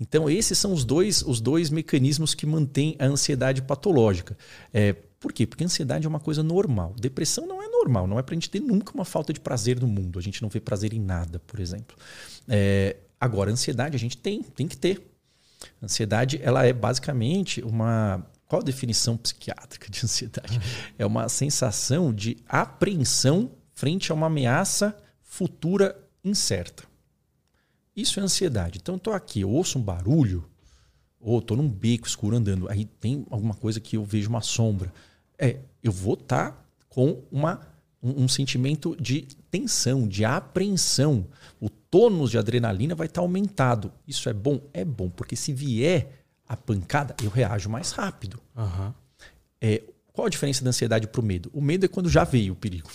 Então 0.00 0.28
esses 0.28 0.56
são 0.58 0.72
os 0.72 0.84
dois, 0.84 1.22
os 1.22 1.40
dois 1.40 1.70
mecanismos 1.70 2.34
que 2.34 2.46
mantêm 2.46 2.96
a 2.98 3.04
ansiedade 3.04 3.62
patológica. 3.62 4.36
É, 4.72 4.94
por 5.20 5.32
quê? 5.32 5.46
Porque 5.46 5.64
ansiedade 5.64 6.06
é 6.06 6.08
uma 6.08 6.20
coisa 6.20 6.42
normal. 6.42 6.94
Depressão 6.98 7.46
não 7.46 7.62
é 7.62 7.68
normal, 7.68 8.06
não 8.06 8.18
é 8.18 8.22
para 8.22 8.34
a 8.34 8.36
gente 8.36 8.50
ter 8.50 8.60
nunca 8.60 8.92
uma 8.92 9.04
falta 9.04 9.32
de 9.32 9.40
prazer 9.40 9.80
no 9.80 9.86
mundo. 9.86 10.18
A 10.18 10.22
gente 10.22 10.42
não 10.42 10.48
vê 10.48 10.60
prazer 10.60 10.92
em 10.92 11.00
nada, 11.00 11.38
por 11.46 11.60
exemplo. 11.60 11.96
É, 12.48 12.96
agora, 13.20 13.50
ansiedade 13.50 13.96
a 13.96 13.98
gente 13.98 14.16
tem, 14.16 14.42
tem 14.42 14.66
que 14.68 14.76
ter. 14.76 15.13
Ansiedade, 15.82 16.40
ela 16.42 16.64
é 16.64 16.72
basicamente 16.72 17.62
uma. 17.62 18.24
Qual 18.46 18.60
a 18.60 18.64
definição 18.64 19.16
psiquiátrica 19.16 19.90
de 19.90 20.04
ansiedade? 20.04 20.60
É 20.98 21.04
uma 21.04 21.28
sensação 21.28 22.12
de 22.12 22.36
apreensão 22.48 23.50
frente 23.72 24.12
a 24.12 24.14
uma 24.14 24.26
ameaça 24.26 24.96
futura 25.22 25.96
incerta. 26.22 26.84
Isso 27.96 28.18
é 28.18 28.22
ansiedade. 28.22 28.78
Então, 28.80 28.96
estou 28.96 29.12
aqui, 29.12 29.40
eu 29.40 29.50
ouço 29.50 29.78
um 29.78 29.82
barulho, 29.82 30.48
ou 31.20 31.38
estou 31.38 31.56
num 31.56 31.68
beco 31.68 32.06
escuro 32.06 32.36
andando, 32.36 32.68
aí 32.68 32.84
tem 32.84 33.24
alguma 33.30 33.54
coisa 33.54 33.80
que 33.80 33.96
eu 33.96 34.04
vejo 34.04 34.28
uma 34.28 34.42
sombra. 34.42 34.92
É, 35.38 35.58
eu 35.82 35.90
vou 35.90 36.14
estar 36.14 36.52
tá 36.52 36.64
com 36.88 37.22
uma, 37.30 37.60
um, 38.02 38.24
um 38.24 38.28
sentimento 38.28 38.96
de 39.00 39.22
tensão, 39.50 40.06
de 40.06 40.24
apreensão. 40.24 41.26
O 41.60 41.70
tônus 41.94 42.30
de 42.32 42.38
adrenalina 42.38 42.92
vai 42.96 43.06
estar 43.06 43.20
aumentado. 43.20 43.92
Isso 44.06 44.28
é 44.28 44.32
bom? 44.32 44.60
É 44.72 44.84
bom, 44.84 45.08
porque 45.08 45.36
se 45.36 45.52
vier 45.52 46.24
a 46.48 46.56
pancada, 46.56 47.14
eu 47.22 47.30
reajo 47.30 47.70
mais 47.70 47.92
rápido. 47.92 48.40
Aham. 48.56 48.92
É, 49.60 49.80
qual 50.12 50.26
a 50.26 50.28
diferença 50.30 50.64
da 50.64 50.70
ansiedade 50.70 51.06
para 51.06 51.20
o 51.20 51.24
medo? 51.24 51.50
O 51.54 51.60
medo 51.60 51.84
é 51.84 51.88
quando 51.88 52.08
já 52.10 52.24
veio 52.24 52.52
o 52.52 52.56
perigo. 52.56 52.88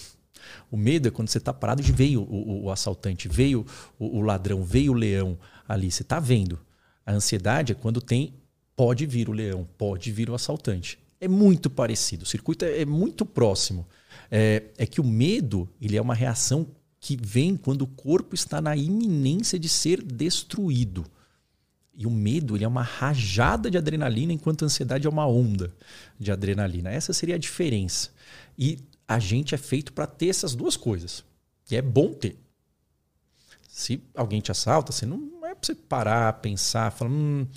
O 0.70 0.76
medo 0.76 1.08
é 1.08 1.12
quando 1.12 1.30
você 1.30 1.38
está 1.38 1.54
parado 1.54 1.82
e 1.82 1.92
veio 1.92 2.22
o, 2.24 2.26
o- 2.26 2.64
o 2.66 2.72
assaltante, 2.72 3.30
veio 3.30 3.66
o, 3.98 4.18
o 4.18 4.22
ladrão, 4.22 4.64
veio 4.66 4.92
o 4.92 4.96
leão 4.96 5.38
ali. 5.68 5.90
Você 5.90 6.02
está 6.02 6.20
vendo. 6.20 6.60
A 7.06 7.14
ansiedade 7.14 7.72
é 7.72 7.76
quando 7.76 8.02
tem 8.02 8.34
pode 8.76 9.06
vir 9.06 9.30
o 9.30 9.32
leão, 9.32 9.66
pode 9.78 10.12
vir 10.12 10.30
o 10.30 10.36
assaltante. 10.36 11.00
É 11.22 11.28
muito 11.28 11.70
parecido. 11.70 12.24
O 12.24 12.28
circuito 12.28 12.66
é, 12.66 12.82
é 12.82 12.86
muito 12.86 13.26
próximo. 13.26 13.88
É, 14.30 14.64
é 14.78 14.86
que 14.86 15.00
o 15.00 15.06
medo 15.06 15.70
ele 15.82 15.96
é 15.96 16.02
uma 16.02 16.14
reação 16.14 16.68
que 17.00 17.18
vem 17.20 17.56
quando 17.56 17.84
o 17.84 17.88
corpo 17.88 18.36
está 18.36 18.60
na 18.62 18.76
iminência 18.76 19.58
de 19.58 19.70
ser 19.70 20.02
destruído. 20.02 21.06
E 21.96 22.06
o 22.08 22.12
medo 22.12 22.56
ele 22.56 22.64
é 22.64 22.68
uma 22.68 22.82
rajada 22.82 23.70
de 23.70 23.78
adrenalina, 23.78 24.32
enquanto 24.32 24.64
a 24.64 24.66
ansiedade 24.66 25.06
é 25.06 25.10
uma 25.10 25.28
onda 25.28 25.76
de 26.18 26.32
adrenalina. 26.32 26.90
Essa 26.90 27.14
seria 27.14 27.36
a 27.36 27.40
diferença. 27.40 28.12
E 28.58 28.80
a 29.08 29.20
gente 29.20 29.56
é 29.56 29.58
feito 29.58 29.92
para 29.92 30.08
ter 30.08 30.30
essas 30.30 30.56
duas 30.56 30.78
coisas. 30.78 31.24
E 31.70 31.76
é 31.76 31.82
bom 31.82 32.14
ter. 32.14 32.38
Se 33.68 34.02
alguém 34.14 34.42
te 34.42 34.52
assalta, 34.52 34.92
você 34.92 35.06
não 35.06 35.46
é 35.46 35.56
para 35.56 35.66
você 35.66 35.76
parar, 35.76 36.34
pensar, 36.34 36.92
falar, 36.92 37.12
hum, 37.12 37.48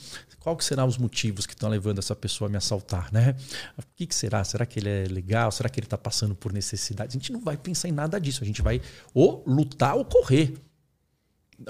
qual 0.43 0.57
que 0.57 0.65
serão 0.65 0.89
os 0.89 0.99
motivos 0.99 1.47
que 1.47 1.55
estão 1.55 1.69
levando 1.69 2.01
essa 2.01 2.17
pessoa 2.17 2.49
a 2.49 2.51
me 2.51 2.57
assaltar, 2.57 3.13
né? 3.13 3.37
O 3.79 3.83
que, 3.95 4.09
que 4.09 4.15
será? 4.15 4.43
Será 4.43 4.67
que 4.67 4.81
ele 4.81 4.89
é 4.89 5.05
legal? 5.05 5.53
Será 5.53 5.69
que 5.69 5.79
ele 5.79 5.87
está 5.87 5.97
passando 5.97 6.35
por 6.35 6.53
necessidade? 6.53 7.11
A 7.11 7.19
gente 7.21 7.33
não 7.33 7.41
vai 7.41 7.57
pensar 7.57 7.89
em 7.89 7.93
nada 7.93 8.21
disso. 8.21 8.43
A 8.43 8.47
gente 8.47 8.61
vai 8.61 8.83
ou 9.15 9.45
lutar 9.47 9.95
ou 9.95 10.05
correr. 10.05 10.55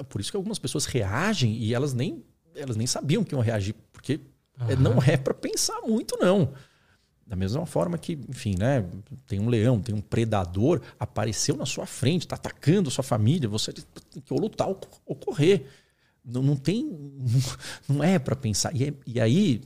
Por 0.09 0.19
isso 0.19 0.31
que 0.31 0.37
algumas 0.37 0.57
pessoas 0.57 0.85
reagem 0.85 1.55
e 1.55 1.71
elas 1.71 1.93
nem, 1.93 2.25
elas 2.55 2.75
nem 2.75 2.87
sabiam 2.87 3.23
que 3.23 3.35
iam 3.35 3.41
reagir, 3.41 3.75
porque 3.91 4.19
é, 4.67 4.75
não 4.75 4.97
é 5.03 5.17
para 5.17 5.35
pensar 5.35 5.79
muito, 5.81 6.17
não. 6.19 6.51
Da 7.27 7.35
mesma 7.35 7.67
forma 7.67 7.95
que, 7.95 8.19
enfim, 8.27 8.55
né, 8.57 8.83
tem 9.27 9.39
um 9.39 9.49
leão, 9.49 9.79
tem 9.79 9.93
um 9.93 10.01
predador, 10.01 10.81
apareceu 10.99 11.55
na 11.55 11.65
sua 11.65 11.85
frente, 11.85 12.23
está 12.23 12.35
atacando 12.35 12.89
a 12.89 12.91
sua 12.91 13.03
família, 13.03 13.47
você 13.47 13.71
tem 13.71 14.21
que 14.21 14.33
ou 14.33 14.39
lutar 14.39 14.67
ou, 14.67 14.79
ou 15.05 15.15
correr. 15.15 15.69
Não, 16.23 16.41
não 16.41 16.55
tem. 16.55 16.89
Não 17.87 18.03
é 18.03 18.17
para 18.17 18.35
pensar. 18.35 18.75
E, 18.75 18.85
é- 18.85 18.93
e 19.05 19.19
aí, 19.19 19.61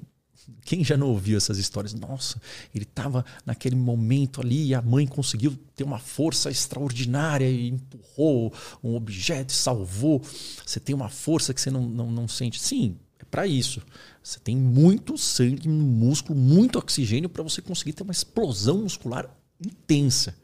quem 0.62 0.84
já 0.84 0.96
não 0.98 1.10
ouviu 1.10 1.38
essas 1.38 1.58
histórias? 1.58 1.94
Nossa, 1.94 2.42
ele 2.74 2.84
estava 2.84 3.24
naquele 3.46 3.76
momento 3.76 4.42
ali 4.42 4.68
e 4.68 4.74
a 4.76 4.82
mãe 4.82 5.06
conseguiu 5.06 5.58
ter 5.76 5.84
uma 5.84 6.00
força 6.00 6.50
extraordinária 6.50 7.50
e 7.50 7.70
empurrou 7.70 8.54
um 8.84 8.96
objeto 8.96 9.52
salvou. 9.52 10.22
Você 10.66 10.80
tem 10.80 10.96
uma 10.96 11.10
força 11.10 11.54
que 11.54 11.62
você 11.62 11.70
não, 11.70 11.88
não, 11.88 12.12
não 12.12 12.28
sente. 12.28 12.60
Sim, 12.60 12.98
é 13.20 13.26
para 13.26 13.46
isso. 13.46 13.82
Você 14.24 14.40
tem 14.40 14.56
muito 14.58 15.18
sangue 15.18 15.68
no 15.68 15.84
músculo, 15.84 16.40
muito 16.40 16.80
oxigênio 16.80 17.30
para 17.30 17.44
você 17.44 17.62
conseguir 17.62 17.94
ter 17.94 18.04
uma 18.04 18.12
explosão 18.12 18.80
muscular 18.80 19.30
intensa. 19.64 20.36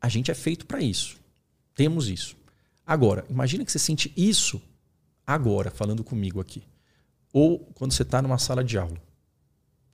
A 0.00 0.08
gente 0.08 0.30
é 0.30 0.34
feito 0.34 0.66
para 0.66 0.80
isso. 0.80 1.16
Temos 1.74 2.08
isso. 2.08 2.36
Agora, 2.88 3.22
imagina 3.28 3.66
que 3.66 3.70
você 3.70 3.78
sente 3.78 4.10
isso 4.16 4.62
agora, 5.26 5.70
falando 5.70 6.02
comigo 6.02 6.40
aqui. 6.40 6.62
Ou 7.30 7.58
quando 7.74 7.92
você 7.92 8.00
está 8.00 8.22
numa 8.22 8.38
sala 8.38 8.64
de 8.64 8.78
aula. 8.78 8.96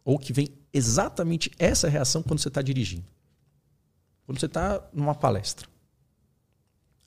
Ou 0.04 0.16
que 0.16 0.32
vem 0.32 0.48
exatamente 0.72 1.50
essa 1.58 1.88
reação 1.88 2.22
quando 2.22 2.38
você 2.38 2.46
está 2.46 2.62
dirigindo. 2.62 3.04
Quando 4.24 4.38
você 4.38 4.46
está 4.46 4.80
numa 4.92 5.12
palestra. 5.12 5.66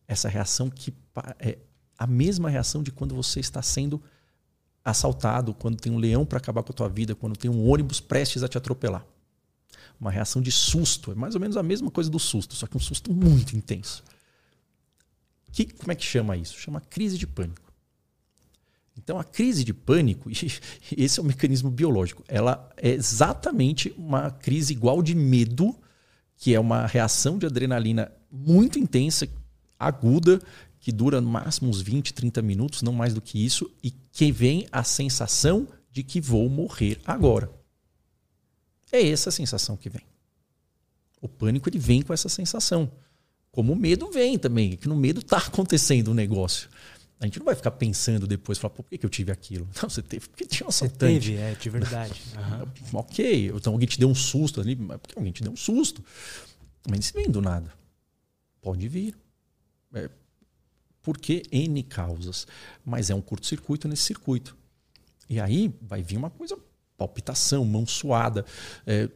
Essa 0.05 0.27
reação 0.27 0.69
que 0.69 0.93
é 1.39 1.57
a 1.97 2.05
mesma 2.05 2.49
reação 2.49 2.83
de 2.83 2.91
quando 2.91 3.15
você 3.15 3.39
está 3.39 3.61
sendo 3.61 4.03
assaltado, 4.83 5.53
quando 5.53 5.77
tem 5.77 5.89
um 5.89 5.97
leão 5.97 6.25
para 6.25 6.37
acabar 6.37 6.63
com 6.63 6.73
a 6.73 6.75
tua 6.75 6.89
vida, 6.89 7.15
quando 7.15 7.37
tem 7.37 7.49
um 7.49 7.65
ônibus 7.65 8.01
prestes 8.01 8.43
a 8.43 8.49
te 8.49 8.57
atropelar. 8.57 9.05
Uma 9.97 10.11
reação 10.11 10.41
de 10.41 10.51
susto. 10.51 11.13
É 11.13 11.15
mais 11.15 11.33
ou 11.33 11.39
menos 11.39 11.55
a 11.55 11.63
mesma 11.63 11.89
coisa 11.89 12.09
do 12.09 12.19
susto, 12.19 12.55
só 12.55 12.67
que 12.67 12.75
um 12.75 12.79
susto 12.81 13.13
muito 13.13 13.55
intenso. 13.55 14.03
Que, 15.51 15.65
como 15.65 15.91
é 15.91 15.95
que 15.95 16.05
chama 16.05 16.37
isso? 16.37 16.57
Chama 16.59 16.81
crise 16.81 17.17
de 17.17 17.25
pânico. 17.25 17.67
Então, 18.97 19.19
a 19.19 19.23
crise 19.23 19.63
de 19.63 19.73
pânico, 19.73 20.29
esse 20.97 21.19
é 21.19 21.21
o 21.21 21.25
mecanismo 21.25 21.69
biológico, 21.69 22.23
ela 22.27 22.69
é 22.77 22.89
exatamente 22.89 23.93
uma 23.97 24.31
crise 24.31 24.73
igual 24.73 25.01
de 25.01 25.15
medo, 25.15 25.75
que 26.35 26.53
é 26.53 26.59
uma 26.59 26.85
reação 26.85 27.37
de 27.37 27.45
adrenalina 27.45 28.11
muito 28.31 28.79
intensa, 28.79 29.27
aguda, 29.79 30.41
que 30.79 30.91
dura 30.91 31.21
no 31.21 31.29
máximo 31.29 31.69
uns 31.69 31.81
20, 31.81 32.13
30 32.13 32.41
minutos, 32.41 32.81
não 32.81 32.93
mais 32.93 33.13
do 33.13 33.21
que 33.21 33.43
isso, 33.43 33.69
e 33.83 33.91
que 33.91 34.31
vem 34.31 34.67
a 34.71 34.83
sensação 34.83 35.67
de 35.91 36.03
que 36.03 36.19
vou 36.19 36.49
morrer 36.49 36.99
agora. 37.05 37.51
É 38.91 39.07
essa 39.07 39.29
a 39.29 39.31
sensação 39.31 39.75
que 39.75 39.89
vem. 39.89 40.03
O 41.21 41.27
pânico 41.27 41.69
ele 41.69 41.79
vem 41.79 42.01
com 42.01 42.13
essa 42.13 42.29
sensação. 42.29 42.91
Como 43.57 43.73
o 43.73 43.75
medo 43.75 44.11
vem 44.11 44.37
também, 44.37 44.77
que 44.77 44.87
no 44.87 44.95
medo 44.95 45.19
está 45.19 45.39
acontecendo 45.39 46.11
um 46.11 46.13
negócio. 46.13 46.69
A 47.19 47.25
gente 47.25 47.39
não 47.39 47.45
vai 47.47 47.55
ficar 47.55 47.71
pensando 47.71 48.27
depois, 48.27 48.59
falar, 48.59 48.69
por 48.71 48.85
que, 48.85 48.99
que 48.99 49.03
eu 49.03 49.09
tive 49.09 49.31
aquilo? 49.31 49.67
Não, 49.81 49.89
você 49.89 50.03
teve 50.03 50.27
porque 50.29 50.45
tinha 50.45 50.67
um 50.67 50.71
Você 50.71 50.85
assaltante. 50.85 51.31
teve, 51.31 51.37
é, 51.41 51.55
de 51.55 51.67
verdade. 51.67 52.21
Aham. 52.37 52.71
Ok, 52.93 53.47
então 53.55 53.73
alguém 53.73 53.87
te 53.87 53.99
deu 53.99 54.07
um 54.09 54.13
susto 54.13 54.61
ali, 54.61 54.75
mas 54.75 54.99
porque 54.99 55.17
alguém 55.17 55.33
te 55.33 55.41
deu 55.41 55.51
um 55.51 55.55
susto. 55.55 56.03
Mas 56.87 56.99
isso 56.99 57.13
vem 57.15 57.31
do 57.31 57.41
nada. 57.41 57.73
Pode 58.61 58.87
vir. 58.87 59.15
É, 59.95 60.07
por 61.01 61.17
que 61.17 61.41
N 61.51 61.81
causas? 61.81 62.45
Mas 62.85 63.09
é 63.09 63.15
um 63.15 63.21
curto-circuito 63.21 63.87
nesse 63.87 64.03
circuito. 64.03 64.55
E 65.27 65.39
aí 65.39 65.73
vai 65.81 66.03
vir 66.03 66.17
uma 66.17 66.29
coisa, 66.29 66.55
palpitação, 66.95 67.65
mão 67.65 67.87
suada, 67.87 68.45
é, 68.85 69.09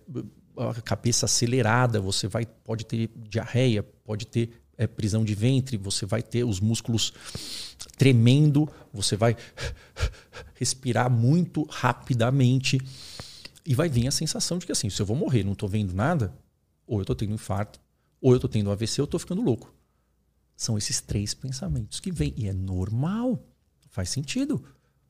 a 0.58 0.82
cabeça 0.82 1.26
acelerada, 1.26 2.00
você 2.00 2.28
vai, 2.28 2.46
pode 2.46 2.86
ter 2.86 3.10
diarreia, 3.16 3.84
pode 3.84 4.28
ter 4.28 4.50
é, 4.78 4.88
prisão 4.88 5.24
de 5.24 5.36
ventre, 5.36 5.78
você 5.78 6.06
vai 6.06 6.22
ter 6.22 6.44
os 6.44 6.60
músculos 6.60 7.14
tremendo, 7.98 8.68
você 8.94 9.16
vai 9.16 9.36
respirar 10.56 11.10
muito 11.10 11.64
rapidamente 11.70 12.80
e 13.66 13.76
vai 13.76 13.90
vir 13.90 14.08
a 14.08 14.12
sensação 14.12 14.58
de 14.58 14.66
que 14.66 14.72
assim, 14.72 14.90
se 14.90 15.02
eu 15.02 15.06
vou 15.06 15.16
morrer, 15.16 15.44
não 15.44 15.54
estou 15.54 15.70
vendo 15.70 15.94
nada, 15.94 16.34
ou 16.88 16.98
eu 16.98 17.04
estou 17.04 17.16
tendo 17.16 17.34
infarto, 17.34 17.80
ou 18.20 18.32
eu 18.32 18.38
estou 18.38 18.50
tendo 18.50 18.72
AVC, 18.72 19.02
ou 19.02 19.04
eu 19.04 19.06
estou 19.06 19.20
ficando 19.20 19.42
louco. 19.42 19.74
São 20.56 20.78
esses 20.78 21.02
três 21.02 21.34
pensamentos 21.34 22.00
que 22.00 22.12
vêm. 22.12 22.34
E 22.38 22.48
é 22.48 22.54
normal. 22.54 23.44
Faz 23.90 24.10
sentido. 24.10 24.64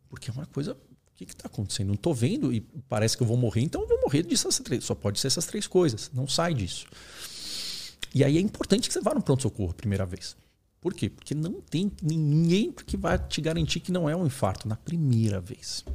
Porque 0.07 0.29
é 0.29 0.33
uma 0.33 0.45
coisa. 0.45 0.77
Que 1.25 1.33
está 1.33 1.47
acontecendo? 1.47 1.87
Não 1.87 1.93
estou 1.95 2.13
vendo 2.13 2.51
e 2.51 2.61
parece 2.89 3.15
que 3.15 3.21
eu 3.23 3.27
vou 3.27 3.37
morrer, 3.37 3.61
então 3.61 3.81
eu 3.81 3.87
vou 3.87 4.01
morrer 4.01 4.23
disso. 4.23 4.49
Só 4.81 4.95
pode 4.95 5.19
ser 5.19 5.27
essas 5.27 5.45
três 5.45 5.67
coisas. 5.67 6.09
Não 6.13 6.27
sai 6.27 6.53
disso. 6.53 6.87
E 8.13 8.23
aí 8.23 8.37
é 8.37 8.41
importante 8.41 8.87
que 8.87 8.93
você 8.93 9.01
vá 9.01 9.13
no 9.13 9.21
pronto-socorro 9.21 9.71
a 9.71 9.73
primeira 9.75 10.05
vez. 10.05 10.35
Por 10.81 10.93
quê? 10.95 11.09
Porque 11.09 11.35
não 11.35 11.61
tem 11.61 11.91
ninguém 12.01 12.71
que 12.71 12.97
vai 12.97 13.17
te 13.19 13.39
garantir 13.39 13.79
que 13.81 13.91
não 13.91 14.09
é 14.09 14.15
um 14.15 14.25
infarto 14.25 14.67
na 14.67 14.75
primeira 14.75 15.39
vez. 15.39 15.85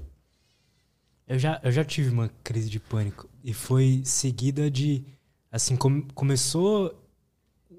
Eu 1.26 1.38
já, 1.40 1.60
eu 1.64 1.72
já 1.72 1.84
tive 1.84 2.08
uma 2.10 2.28
crise 2.44 2.70
de 2.70 2.78
pânico 2.78 3.28
e 3.42 3.52
foi 3.52 4.00
seguida 4.04 4.70
de. 4.70 5.02
Assim, 5.50 5.76
come- 5.76 6.06
começou. 6.14 7.02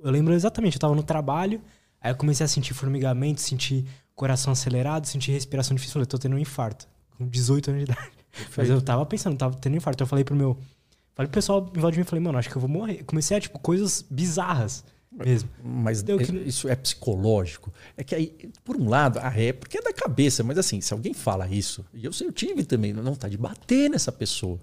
Eu 0.04 0.12
lembro 0.12 0.34
exatamente, 0.34 0.76
eu 0.76 0.82
tava 0.82 0.94
no 0.94 1.02
trabalho, 1.02 1.62
aí 2.02 2.12
eu 2.12 2.16
comecei 2.18 2.44
a 2.46 2.48
sentir 2.50 2.74
formigamento, 2.74 3.40
sentir 3.40 3.86
coração 4.14 4.52
acelerado, 4.52 5.08
sentir 5.08 5.32
respiração 5.32 5.74
difícil. 5.76 5.94
Falei, 5.94 6.06
tô 6.06 6.18
tendo 6.18 6.36
um 6.36 6.40
infarto, 6.40 6.88
com 7.18 7.28
18 7.28 7.70
anos 7.72 7.86
de 7.86 7.92
idade. 7.92 8.12
Mas 8.56 8.70
eu 8.70 8.82
tava 8.82 9.06
pensando, 9.06 9.38
tava 9.38 9.56
tendo 9.58 9.76
infarto. 9.78 10.04
Eu 10.04 10.08
falei 10.08 10.24
pro 10.24 10.36
meu. 10.36 10.58
Falei 11.16 11.28
pro 11.28 11.34
pessoal 11.36 11.72
em 11.76 11.80
volta 11.80 11.94
de 11.94 12.00
mim, 12.00 12.06
falei, 12.06 12.24
mano, 12.24 12.38
acho 12.38 12.50
que 12.50 12.56
eu 12.56 12.62
vou 12.62 12.70
morrer. 12.70 13.04
Comecei 13.04 13.36
a, 13.36 13.42
tipo, 13.42 13.58
coisas 13.58 14.06
bizarras 14.10 14.84
mesmo. 15.12 15.50
Mas 15.64 16.04
Deu 16.04 16.20
é- 16.20 16.24
que- 16.24 16.32
isso 16.38 16.68
é 16.70 16.76
psicológico. 16.76 17.74
É 17.96 18.04
que 18.04 18.14
aí, 18.14 18.52
por 18.64 18.78
um 18.78 18.88
lado, 18.88 19.18
ah, 19.24 19.34
é 19.36 19.52
porque 19.52 19.80
é 19.80 19.82
da 19.82 19.92
cabeça, 19.92 20.44
mas 20.44 20.60
assim, 20.60 20.80
se 20.80 20.94
alguém 20.94 21.14
fala 21.16 21.48
isso, 21.48 21.84
e 21.92 22.06
eu 22.06 22.12
eu 22.22 22.32
tive 22.32 22.64
também, 22.64 22.94
não 22.94 23.16
tá 23.16 23.28
de 23.28 23.38
bater 23.38 23.90
nessa 23.90 24.12
pessoa. 24.12 24.60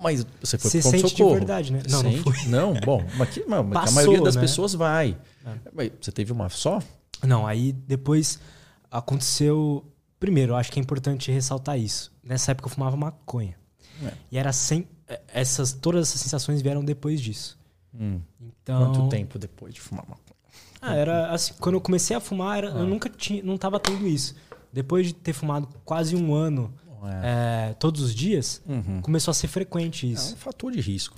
Mas 0.00 0.26
você 0.40 0.56
foi 0.56 0.70
pro 0.70 0.80
sente 0.90 1.14
de 1.14 1.24
verdade, 1.24 1.70
né? 1.70 1.82
Não, 1.90 2.02
não 2.02 2.10
Sente? 2.10 2.22
fui. 2.22 2.48
Não, 2.48 2.72
bom, 2.72 3.04
mas, 3.18 3.28
que, 3.28 3.44
mas 3.46 3.60
que 3.60 3.66
a 3.76 3.80
Passou, 3.80 3.94
maioria 3.94 4.22
das 4.22 4.34
né? 4.36 4.40
pessoas 4.40 4.72
vai. 4.72 5.14
É. 5.44 5.50
Mas 5.74 5.92
Você 6.00 6.10
teve 6.10 6.32
uma 6.32 6.48
só? 6.48 6.82
Não, 7.22 7.46
aí 7.46 7.70
depois 7.72 8.40
aconteceu. 8.90 9.84
Primeiro, 10.24 10.52
eu 10.52 10.56
acho 10.56 10.72
que 10.72 10.78
é 10.78 10.82
importante 10.82 11.30
ressaltar 11.30 11.78
isso. 11.78 12.10
Nessa 12.22 12.52
época 12.52 12.66
eu 12.68 12.72
fumava 12.72 12.96
maconha. 12.96 13.56
É. 14.02 14.12
E 14.32 14.38
era 14.38 14.52
sem. 14.52 14.88
eh, 15.06 15.20
Essas, 15.28 15.72
todas 15.72 16.08
essas 16.08 16.20
sensações 16.22 16.62
vieram 16.62 16.82
depois 16.84 17.20
disso. 17.20 17.58
Hum. 17.94 18.20
Então. 18.40 18.92
Quanto 18.92 19.08
tempo 19.10 19.38
depois 19.38 19.74
de 19.74 19.80
fumar 19.80 20.04
maconha? 20.08 20.24
Ah, 20.80 20.94
era 20.94 21.30
assim, 21.30 21.52
quando 21.60 21.74
eu 21.74 21.80
comecei 21.80 22.16
a 22.16 22.20
fumar, 22.20 22.58
era- 22.58 22.68
eu 22.70 22.86
nunca 22.86 23.08
tinha, 23.10 23.42
não 23.42 23.56
tava 23.58 23.78
tendo 23.78 24.06
isso. 24.06 24.34
Depois 24.72 25.06
de 25.08 25.12
ter 25.14 25.32
fumado 25.32 25.68
quase 25.84 26.16
um 26.16 26.34
ano 26.34 26.72
É. 27.04 27.70
eh, 27.70 27.74
todos 27.74 28.00
os 28.02 28.14
dias, 28.14 28.62
Uhum. 28.66 29.00
começou 29.02 29.30
a 29.30 29.34
ser 29.34 29.48
frequente 29.48 30.06
É 30.06 30.10
isso. 30.10 30.32
um 30.34 30.36
fator 30.38 30.72
de 30.72 30.80
risco. 30.80 31.16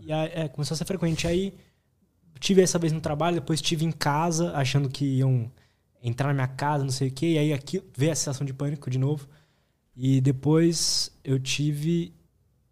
E 0.00 0.12
aí, 0.12 0.30
é, 0.34 0.48
começou 0.48 0.74
a 0.74 0.78
ser 0.78 0.84
frequente. 0.84 1.26
Aí 1.28 1.54
tive 2.40 2.60
essa 2.60 2.76
vez 2.78 2.92
no 2.92 3.00
trabalho, 3.00 3.36
depois 3.36 3.60
tive 3.62 3.84
em 3.84 3.92
casa, 3.92 4.52
achando 4.56 4.88
que 4.88 5.04
iam 5.04 5.48
entrar 6.02 6.28
na 6.28 6.34
minha 6.34 6.48
casa, 6.48 6.84
não 6.84 6.90
sei 6.90 7.08
o 7.08 7.12
quê. 7.12 7.32
E 7.32 7.38
aí 7.38 7.52
aqui 7.52 7.82
veio 7.96 8.12
a 8.12 8.14
sensação 8.14 8.46
de 8.46 8.52
pânico 8.52 8.90
de 8.90 8.98
novo. 8.98 9.28
E 9.96 10.20
depois 10.20 11.10
eu 11.22 11.38
tive 11.38 12.12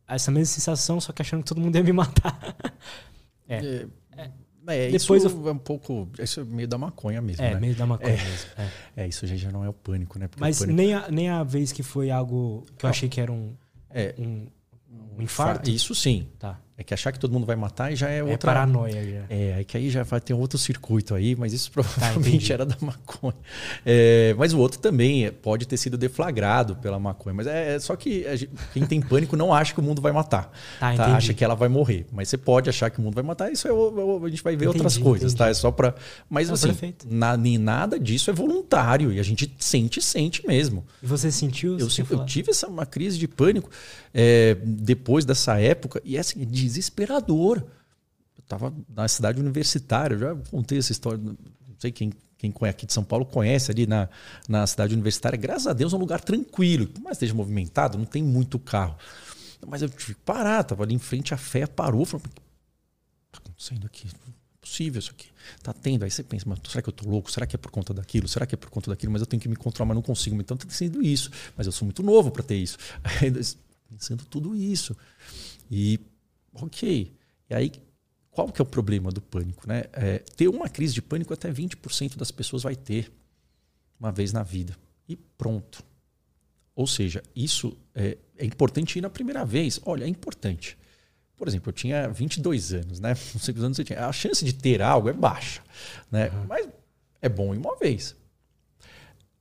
essa 0.08 0.30
mesma 0.30 0.46
sensação, 0.46 1.00
só 1.00 1.12
que 1.12 1.22
achando 1.22 1.42
que 1.42 1.48
todo 1.48 1.60
mundo 1.60 1.76
ia 1.76 1.82
me 1.84 1.92
matar. 1.92 2.56
é. 3.48 3.86
é. 4.16 4.30
É, 4.66 4.88
Depois 4.90 5.24
isso 5.24 5.36
eu... 5.36 5.48
é 5.48 5.52
um 5.52 5.58
pouco. 5.58 6.08
Isso 6.18 6.40
é 6.40 6.44
meio 6.44 6.68
da 6.68 6.78
maconha 6.78 7.20
mesmo. 7.20 7.44
É, 7.44 7.54
né? 7.54 7.60
meio 7.60 7.74
da 7.74 7.86
maconha 7.86 8.12
é. 8.12 8.16
mesmo. 8.16 8.50
É. 8.56 9.02
é. 9.04 9.08
isso 9.08 9.26
já 9.26 9.50
não 9.50 9.64
é 9.64 9.68
o 9.68 9.72
pânico, 9.72 10.18
né? 10.18 10.28
Porque 10.28 10.40
Mas 10.40 10.60
pânico... 10.60 10.76
Nem, 10.76 10.94
a, 10.94 11.10
nem 11.10 11.28
a 11.28 11.42
vez 11.42 11.72
que 11.72 11.82
foi 11.82 12.10
algo 12.10 12.64
que 12.78 12.84
eu 12.84 12.90
achei 12.90 13.08
que 13.08 13.20
era 13.20 13.32
um, 13.32 13.54
é, 13.88 14.14
um, 14.18 14.46
um 15.16 15.22
infarto. 15.22 15.68
Isso 15.68 15.94
sim. 15.94 16.28
Tá. 16.38 16.60
É 16.80 16.82
que 16.82 16.94
achar 16.94 17.12
que 17.12 17.18
todo 17.18 17.30
mundo 17.30 17.44
vai 17.44 17.56
matar 17.56 17.92
e 17.92 17.94
já 17.94 18.08
é, 18.08 18.20
é 18.20 18.22
outra. 18.22 18.50
É 18.50 18.54
paranoia 18.54 19.04
já. 19.04 19.24
É, 19.28 19.60
é 19.60 19.64
que 19.64 19.76
aí 19.76 19.90
já 19.90 20.02
vai 20.02 20.18
ter 20.18 20.32
um 20.32 20.38
outro 20.38 20.56
circuito 20.56 21.14
aí, 21.14 21.36
mas 21.36 21.52
isso 21.52 21.70
tá, 21.70 21.74
provavelmente 21.74 22.48
tá, 22.48 22.54
era 22.54 22.64
da 22.64 22.74
maconha. 22.80 23.34
É, 23.84 24.34
mas 24.38 24.54
o 24.54 24.58
outro 24.58 24.80
também 24.80 25.30
pode 25.30 25.68
ter 25.68 25.76
sido 25.76 25.98
deflagrado 25.98 26.74
pela 26.76 26.98
maconha. 26.98 27.34
Mas 27.34 27.46
é, 27.46 27.74
é 27.74 27.78
só 27.78 27.94
que 27.94 28.24
gente, 28.34 28.50
quem 28.72 28.86
tem 28.86 28.98
pânico 28.98 29.36
não 29.36 29.52
acha 29.52 29.74
que 29.74 29.80
o 29.80 29.82
mundo 29.82 30.00
vai 30.00 30.10
matar. 30.10 30.50
Tá, 30.80 30.94
tá? 30.94 31.16
Acha 31.16 31.34
que 31.34 31.44
ela 31.44 31.54
vai 31.54 31.68
morrer. 31.68 32.06
Mas 32.10 32.30
você 32.30 32.38
pode 32.38 32.70
achar 32.70 32.88
que 32.88 32.98
o 32.98 33.02
mundo 33.02 33.14
vai 33.14 33.24
matar, 33.24 33.52
isso 33.52 33.68
é, 33.68 33.70
a 33.70 34.28
gente 34.30 34.42
vai 34.42 34.56
ver 34.56 34.64
entendi, 34.64 34.78
outras 34.78 34.96
coisas, 34.96 35.34
entendi. 35.34 35.38
tá? 35.38 35.50
É 35.50 35.54
só 35.54 35.70
para. 35.70 35.94
Mas 36.30 36.48
não, 36.48 36.54
assim, 36.54 36.94
na, 37.04 37.36
nem 37.36 37.58
nada 37.58 38.00
disso 38.00 38.30
é 38.30 38.32
voluntário 38.32 39.12
e 39.12 39.20
a 39.20 39.22
gente 39.22 39.54
sente, 39.58 40.00
sente 40.00 40.46
mesmo. 40.46 40.82
E 41.02 41.06
você 41.06 41.30
sentiu? 41.30 41.78
Eu, 41.78 41.88
eu 42.08 42.24
tive 42.24 42.52
essa 42.52 42.66
uma 42.68 42.86
crise 42.86 43.18
de 43.18 43.28
pânico 43.28 43.68
é, 44.12 44.56
depois 44.62 45.24
dessa 45.24 45.58
época 45.60 46.00
e 46.04 46.16
é 46.16 46.20
assim, 46.20 46.44
desesperador. 46.44 47.58
Eu 48.36 48.42
estava 48.42 48.74
na 48.88 49.06
cidade 49.08 49.40
universitária, 49.40 50.18
já 50.18 50.34
contei 50.50 50.78
essa 50.78 50.92
história, 50.92 51.18
não 51.18 51.36
sei 51.78 51.92
quem, 51.92 52.12
quem 52.36 52.52
aqui 52.68 52.86
de 52.86 52.92
São 52.92 53.04
Paulo 53.04 53.24
conhece 53.24 53.70
ali 53.70 53.86
na, 53.86 54.08
na 54.48 54.66
cidade 54.66 54.94
universitária. 54.94 55.36
Graças 55.36 55.66
a 55.66 55.72
Deus 55.72 55.92
é 55.92 55.96
um 55.96 56.00
lugar 56.00 56.20
tranquilo, 56.20 56.86
por 56.86 57.02
mais 57.02 57.16
esteja 57.16 57.34
movimentado, 57.34 57.98
não 57.98 58.04
tem 58.04 58.22
muito 58.22 58.58
carro. 58.58 58.96
Mas 59.66 59.82
eu 59.82 59.88
tive 59.88 60.14
que 60.14 60.20
parar, 60.22 60.62
estava 60.62 60.82
ali 60.82 60.94
em 60.94 60.98
frente 60.98 61.34
à 61.34 61.36
fé, 61.36 61.66
parou, 61.66 62.04
falou: 62.04 62.24
o 62.24 62.30
que 62.30 62.40
está 63.28 63.38
acontecendo 63.38 63.86
aqui? 63.86 64.06
Não 64.06 64.32
é 64.32 64.40
possível 64.60 64.98
isso 64.98 65.10
aqui. 65.10 65.28
Está 65.56 65.72
tendo. 65.72 66.04
Aí 66.04 66.10
você 66.10 66.22
pensa, 66.22 66.44
mas 66.48 66.58
será 66.66 66.82
que 66.82 66.88
eu 66.88 66.92
estou 66.92 67.08
louco? 67.08 67.30
Será 67.30 67.46
que 67.46 67.56
é 67.56 67.58
por 67.58 67.70
conta 67.70 67.92
daquilo? 67.92 68.26
Será 68.26 68.46
que 68.46 68.54
é 68.54 68.58
por 68.58 68.70
conta 68.70 68.90
daquilo? 68.90 69.12
Mas 69.12 69.20
eu 69.20 69.26
tenho 69.26 69.40
que 69.40 69.48
me 69.48 69.56
controlar, 69.56 69.88
mas 69.88 69.96
não 69.96 70.02
consigo. 70.02 70.40
Então 70.40 70.56
tem 70.56 70.70
sido 70.70 71.02
isso. 71.02 71.30
Mas 71.56 71.66
eu 71.66 71.72
sou 71.72 71.84
muito 71.84 72.02
novo 72.02 72.30
para 72.30 72.42
ter 72.42 72.56
isso. 72.56 72.78
Pensando 73.90 74.24
tudo 74.24 74.54
isso. 74.54 74.96
E, 75.70 75.98
ok. 76.54 77.12
E 77.50 77.54
aí, 77.54 77.72
qual 78.30 78.50
que 78.50 78.60
é 78.60 78.64
o 78.64 78.66
problema 78.66 79.10
do 79.10 79.20
pânico? 79.20 79.68
Né? 79.68 79.84
É, 79.92 80.18
ter 80.18 80.48
uma 80.48 80.68
crise 80.68 80.94
de 80.94 81.02
pânico 81.02 81.34
até 81.34 81.52
20% 81.52 82.16
das 82.16 82.30
pessoas 82.30 82.62
vai 82.62 82.76
ter 82.76 83.12
uma 83.98 84.12
vez 84.12 84.32
na 84.32 84.42
vida. 84.42 84.76
E 85.08 85.16
pronto. 85.16 85.84
Ou 86.74 86.86
seja, 86.86 87.22
isso 87.34 87.76
é, 87.94 88.16
é 88.38 88.46
importante 88.46 88.98
ir 88.98 89.02
na 89.02 89.10
primeira 89.10 89.44
vez. 89.44 89.80
Olha, 89.84 90.04
é 90.04 90.08
importante. 90.08 90.78
Por 91.36 91.48
exemplo, 91.48 91.70
eu 91.70 91.72
tinha 91.72 92.08
22 92.08 92.72
anos, 92.72 93.00
né? 93.00 93.10
Não 93.34 93.40
sei 93.40 93.52
quantos 93.52 93.64
anos 93.64 93.76
você 93.76 93.84
tinha. 93.84 94.06
A 94.06 94.12
chance 94.12 94.44
de 94.44 94.54
ter 94.54 94.80
algo 94.80 95.08
é 95.08 95.12
baixa, 95.12 95.62
né? 96.10 96.30
Uhum. 96.30 96.46
Mas 96.46 96.68
é 97.20 97.28
bom 97.28 97.54
ir 97.54 97.58
uma 97.58 97.76
vez. 97.76 98.16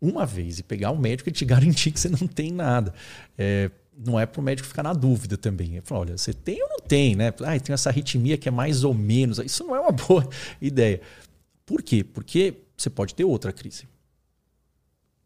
Uma 0.02 0.26
vez 0.26 0.60
e 0.60 0.64
pegar 0.64 0.92
um 0.92 0.98
médico 0.98 1.30
e 1.30 1.32
te 1.32 1.44
garantir 1.46 1.92
que 1.92 2.00
você 2.00 2.10
não 2.10 2.28
tem 2.28 2.52
nada. 2.52 2.94
É, 3.38 3.70
não 4.02 4.18
é 4.18 4.26
para 4.26 4.40
o 4.40 4.44
médico 4.44 4.68
ficar 4.68 4.84
na 4.84 4.94
dúvida 4.94 5.38
também. 5.38 5.74
Ele 5.74 5.82
fala, 5.82 6.02
olha, 6.02 6.18
você 6.18 6.34
tem 6.34 6.62
ou 6.64 6.70
não 6.70 6.80
tem, 6.80 7.16
né? 7.16 7.34
Ah, 7.42 7.60
tem 7.60 7.74
essa 7.74 7.90
arritmia 7.90 8.38
que 8.38 8.48
é 8.48 8.52
mais 8.52 8.84
ou 8.86 8.94
menos. 8.94 9.40
Isso 9.40 9.64
não 9.66 9.76
é 9.76 9.80
uma 9.80 9.92
boa 9.92 10.28
ideia. 10.62 11.02
Por 11.66 11.84
quê? 11.84 12.04
Porque 12.04 12.56
você 12.78 12.90
pode 12.90 13.14
ter 13.14 13.26
outra 13.26 13.52
crise. 13.52 13.88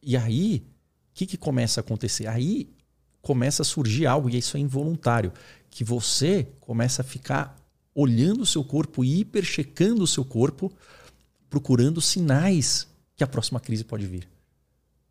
E 0.02 0.18
aí, 0.18 0.64
o 1.12 1.14
que, 1.14 1.26
que 1.28 1.38
começa 1.38 1.80
a 1.80 1.82
acontecer? 1.82 2.26
Aí 2.28 2.68
começa 3.22 3.62
a 3.62 3.66
surgir 3.66 4.08
algo, 4.08 4.30
e 4.30 4.38
isso 4.38 4.58
é 4.58 4.60
involuntário, 4.60 5.32
que 5.70 5.84
você 5.84 6.48
começa 6.60 7.02
a 7.02 7.06
ficar 7.06 7.56
olhando 7.96 8.42
o 8.42 8.46
seu 8.46 8.64
corpo 8.64 9.04
e 9.04 9.20
hiperchecando 9.20 10.04
o 10.04 10.08
seu 10.08 10.26
corpo, 10.26 10.72
procurando 11.50 12.02
sinais 12.02 12.88
que 13.16 13.24
a 13.24 13.28
próxima 13.28 13.60
crise 13.60 13.84
pode 13.84 14.06
vir. 14.08 14.28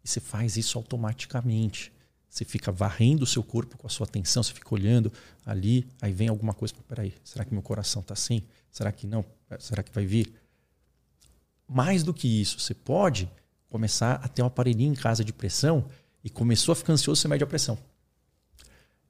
E 0.05 0.09
você 0.09 0.19
faz 0.19 0.57
isso 0.57 0.77
automaticamente. 0.77 1.92
Você 2.33 2.47
fica 2.47 2.73
varrendo 2.73 3.25
o 3.25 3.27
seu 3.27 3.43
corpo 3.43 3.77
com 3.77 3.87
a 3.87 3.91
sua 3.91 4.07
atenção, 4.07 4.43
você 4.43 4.55
fica 4.55 4.75
olhando 4.75 5.13
ali, 5.45 5.87
aí 6.01 6.15
vem 6.15 6.29
alguma 6.29 6.55
coisa. 6.55 6.73
Peraí, 6.89 7.13
será 7.23 7.45
que 7.45 7.53
meu 7.53 7.63
coração 7.63 8.01
está 8.01 8.15
assim? 8.15 8.43
Será 8.71 8.91
que 8.91 9.07
não? 9.07 9.23
Será 9.59 9.83
que 9.83 9.93
vai 9.93 10.07
vir? 10.07 10.33
Mais 11.69 12.03
do 12.03 12.15
que 12.15 12.27
isso, 12.27 12.59
você 12.59 12.73
pode 12.73 13.31
começar 13.69 14.15
a 14.15 14.29
ter 14.29 14.43
um 14.43 14.47
aparelhinho 14.47 14.91
em 14.91 14.97
casa 14.97 15.23
de 15.23 15.31
pressão 15.31 15.85
e 16.25 16.31
começou 16.31 16.73
a 16.73 16.77
ficar 16.77 16.95
ansioso, 16.95 17.21
você 17.21 17.29
mede 17.29 17.45
a 17.45 17.47
pressão. 17.47 17.77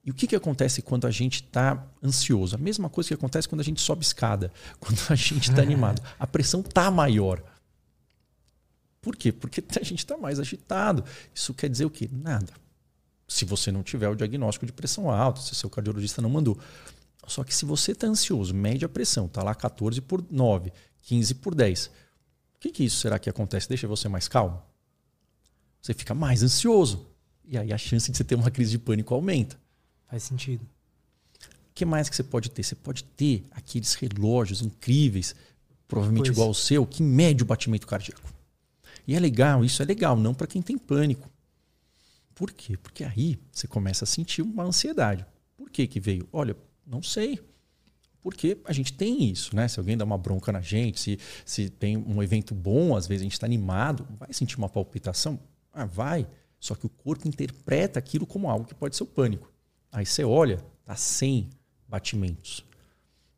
E 0.04 0.10
o 0.10 0.14
que, 0.14 0.26
que 0.26 0.34
acontece 0.34 0.82
quando 0.82 1.06
a 1.06 1.10
gente 1.12 1.44
está 1.44 1.86
ansioso? 2.02 2.56
A 2.56 2.58
mesma 2.58 2.90
coisa 2.90 3.06
que 3.06 3.14
acontece 3.14 3.48
quando 3.48 3.60
a 3.60 3.64
gente 3.64 3.80
sobe 3.80 4.04
escada, 4.04 4.52
quando 4.80 4.98
a 5.10 5.14
gente 5.14 5.48
está 5.48 5.62
animado. 5.62 6.02
A 6.18 6.26
pressão 6.26 6.58
está 6.58 6.90
maior. 6.90 7.40
Por 9.00 9.14
quê? 9.14 9.30
Porque 9.30 9.62
a 9.80 9.84
gente 9.84 10.00
está 10.00 10.16
mais 10.16 10.40
agitado. 10.40 11.04
Isso 11.32 11.54
quer 11.54 11.70
dizer 11.70 11.84
o 11.84 11.90
quê? 11.90 12.10
Nada 12.12 12.61
se 13.32 13.44
você 13.44 13.72
não 13.72 13.82
tiver 13.82 14.08
o 14.08 14.14
diagnóstico 14.14 14.66
de 14.66 14.72
pressão 14.72 15.10
alta, 15.10 15.40
se 15.40 15.54
seu 15.54 15.70
cardiologista 15.70 16.20
não 16.20 16.28
mandou. 16.28 16.58
Só 17.26 17.42
que 17.42 17.54
se 17.54 17.64
você 17.64 17.92
está 17.92 18.06
ansioso, 18.06 18.54
mede 18.54 18.84
a 18.84 18.88
pressão, 18.88 19.26
está 19.26 19.42
lá 19.42 19.54
14 19.54 20.00
por 20.00 20.24
9, 20.30 20.72
15 21.02 21.34
por 21.36 21.54
10. 21.54 21.86
O 21.86 21.90
que, 22.60 22.70
que 22.70 22.84
isso 22.84 22.98
será 22.98 23.18
que 23.18 23.30
acontece? 23.30 23.68
Deixa 23.68 23.88
você 23.88 24.08
mais 24.08 24.28
calmo? 24.28 24.62
Você 25.80 25.94
fica 25.94 26.14
mais 26.14 26.42
ansioso. 26.42 27.06
E 27.44 27.56
aí 27.56 27.72
a 27.72 27.78
chance 27.78 28.10
de 28.10 28.16
você 28.16 28.24
ter 28.24 28.34
uma 28.34 28.50
crise 28.50 28.72
de 28.72 28.78
pânico 28.78 29.14
aumenta. 29.14 29.58
Faz 30.08 30.22
sentido. 30.24 30.62
O 30.62 31.74
que 31.74 31.84
mais 31.84 32.08
que 32.08 32.14
você 32.14 32.22
pode 32.22 32.50
ter? 32.50 32.62
Você 32.62 32.74
pode 32.74 33.02
ter 33.02 33.44
aqueles 33.50 33.94
relógios 33.94 34.60
incríveis, 34.60 35.34
provavelmente 35.88 36.26
pois. 36.26 36.36
igual 36.36 36.48
ao 36.48 36.54
seu, 36.54 36.86
que 36.86 37.02
mede 37.02 37.42
o 37.42 37.46
batimento 37.46 37.86
cardíaco. 37.86 38.30
E 39.06 39.14
é 39.14 39.20
legal, 39.20 39.64
isso 39.64 39.82
é 39.82 39.84
legal, 39.84 40.16
não 40.16 40.34
para 40.34 40.46
quem 40.46 40.60
tem 40.60 40.76
pânico. 40.76 41.31
Por 42.34 42.52
quê? 42.52 42.76
Porque 42.76 43.04
aí 43.04 43.38
você 43.50 43.66
começa 43.66 44.04
a 44.04 44.06
sentir 44.06 44.42
uma 44.42 44.64
ansiedade. 44.64 45.26
Por 45.56 45.70
que, 45.70 45.86
que 45.86 46.00
veio? 46.00 46.28
Olha, 46.32 46.56
não 46.86 47.02
sei. 47.02 47.40
Porque 48.20 48.58
a 48.64 48.72
gente 48.72 48.92
tem 48.92 49.24
isso, 49.24 49.54
né? 49.54 49.66
Se 49.66 49.80
alguém 49.80 49.96
dá 49.96 50.04
uma 50.04 50.16
bronca 50.16 50.52
na 50.52 50.60
gente, 50.60 51.00
se, 51.00 51.18
se 51.44 51.68
tem 51.68 51.96
um 51.96 52.22
evento 52.22 52.54
bom, 52.54 52.96
às 52.96 53.06
vezes 53.06 53.22
a 53.22 53.24
gente 53.24 53.32
está 53.32 53.46
animado, 53.46 54.06
vai 54.16 54.32
sentir 54.32 54.56
uma 54.58 54.68
palpitação? 54.68 55.40
Ah, 55.72 55.84
vai. 55.84 56.26
Só 56.60 56.76
que 56.76 56.86
o 56.86 56.88
corpo 56.88 57.26
interpreta 57.26 57.98
aquilo 57.98 58.24
como 58.24 58.48
algo 58.48 58.64
que 58.64 58.74
pode 58.74 58.94
ser 58.94 59.02
o 59.02 59.06
pânico. 59.06 59.52
Aí 59.90 60.06
você 60.06 60.24
olha, 60.24 60.64
tá 60.84 60.94
100 60.94 61.50
batimentos. 61.88 62.64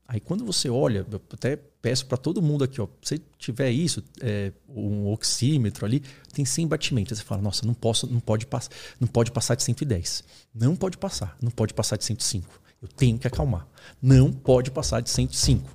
Aí 0.06 0.20
quando 0.20 0.44
você 0.44 0.68
olha, 0.68 1.06
até 1.32 1.58
peço 1.84 2.06
para 2.06 2.16
todo 2.16 2.40
mundo 2.40 2.64
aqui, 2.64 2.80
ó, 2.80 2.88
se 3.02 3.20
tiver 3.36 3.70
isso, 3.70 4.02
é, 4.22 4.50
um 4.66 5.06
oxímetro 5.12 5.84
ali, 5.84 6.02
tem 6.32 6.42
100 6.42 6.66
batimentos. 6.66 7.18
Você 7.18 7.22
fala, 7.22 7.42
nossa, 7.42 7.66
não 7.66 7.74
posso, 7.74 8.06
não 8.06 8.20
pode 8.20 8.46
passar, 8.46 8.70
não 8.98 9.06
pode 9.06 9.30
passar 9.30 9.54
de 9.54 9.62
110. 9.64 10.24
Não 10.54 10.74
pode 10.74 10.96
passar, 10.96 11.36
não 11.42 11.50
pode 11.50 11.74
passar 11.74 11.98
de 11.98 12.04
105. 12.04 12.58
Eu 12.80 12.88
tenho 12.88 13.18
que 13.18 13.26
acalmar. 13.26 13.68
Não 14.00 14.32
pode 14.32 14.70
passar 14.70 15.02
de 15.02 15.10
105. 15.10 15.68
O 15.68 15.72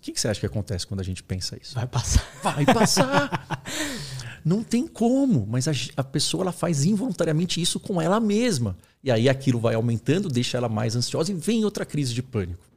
que, 0.00 0.12
que 0.12 0.18
você 0.18 0.28
acha 0.28 0.40
que 0.40 0.46
acontece 0.46 0.86
quando 0.86 1.00
a 1.00 1.04
gente 1.04 1.22
pensa 1.22 1.58
isso? 1.60 1.74
Vai 1.74 1.86
passar. 1.86 2.26
Vai 2.42 2.64
passar. 2.64 3.62
não 4.42 4.64
tem 4.64 4.86
como, 4.86 5.46
mas 5.46 5.68
a, 5.68 5.72
a 5.98 6.02
pessoa 6.02 6.44
ela 6.44 6.52
faz 6.52 6.86
involuntariamente 6.86 7.60
isso 7.60 7.78
com 7.78 8.00
ela 8.00 8.18
mesma. 8.18 8.74
E 9.04 9.10
aí 9.10 9.28
aquilo 9.28 9.60
vai 9.60 9.74
aumentando, 9.74 10.30
deixa 10.30 10.56
ela 10.56 10.68
mais 10.70 10.96
ansiosa 10.96 11.30
e 11.30 11.34
vem 11.34 11.62
outra 11.62 11.84
crise 11.84 12.14
de 12.14 12.22
pânico. 12.22 12.71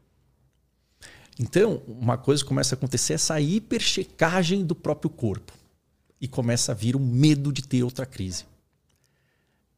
Então, 1.38 1.82
uma 1.88 2.18
coisa 2.18 2.44
começa 2.46 2.76
a 2.76 2.78
acontecer 2.78 3.14
essa 3.14 3.40
hiperchecagem 3.40 4.66
do 4.66 4.74
próprio 4.74 5.10
corpo. 5.10 5.54
E 6.20 6.28
começa 6.28 6.72
a 6.72 6.76
vir 6.76 6.96
o 6.96 7.00
medo 7.00 7.52
de 7.52 7.62
ter 7.62 7.84
outra 7.84 8.06
crise. 8.06 8.46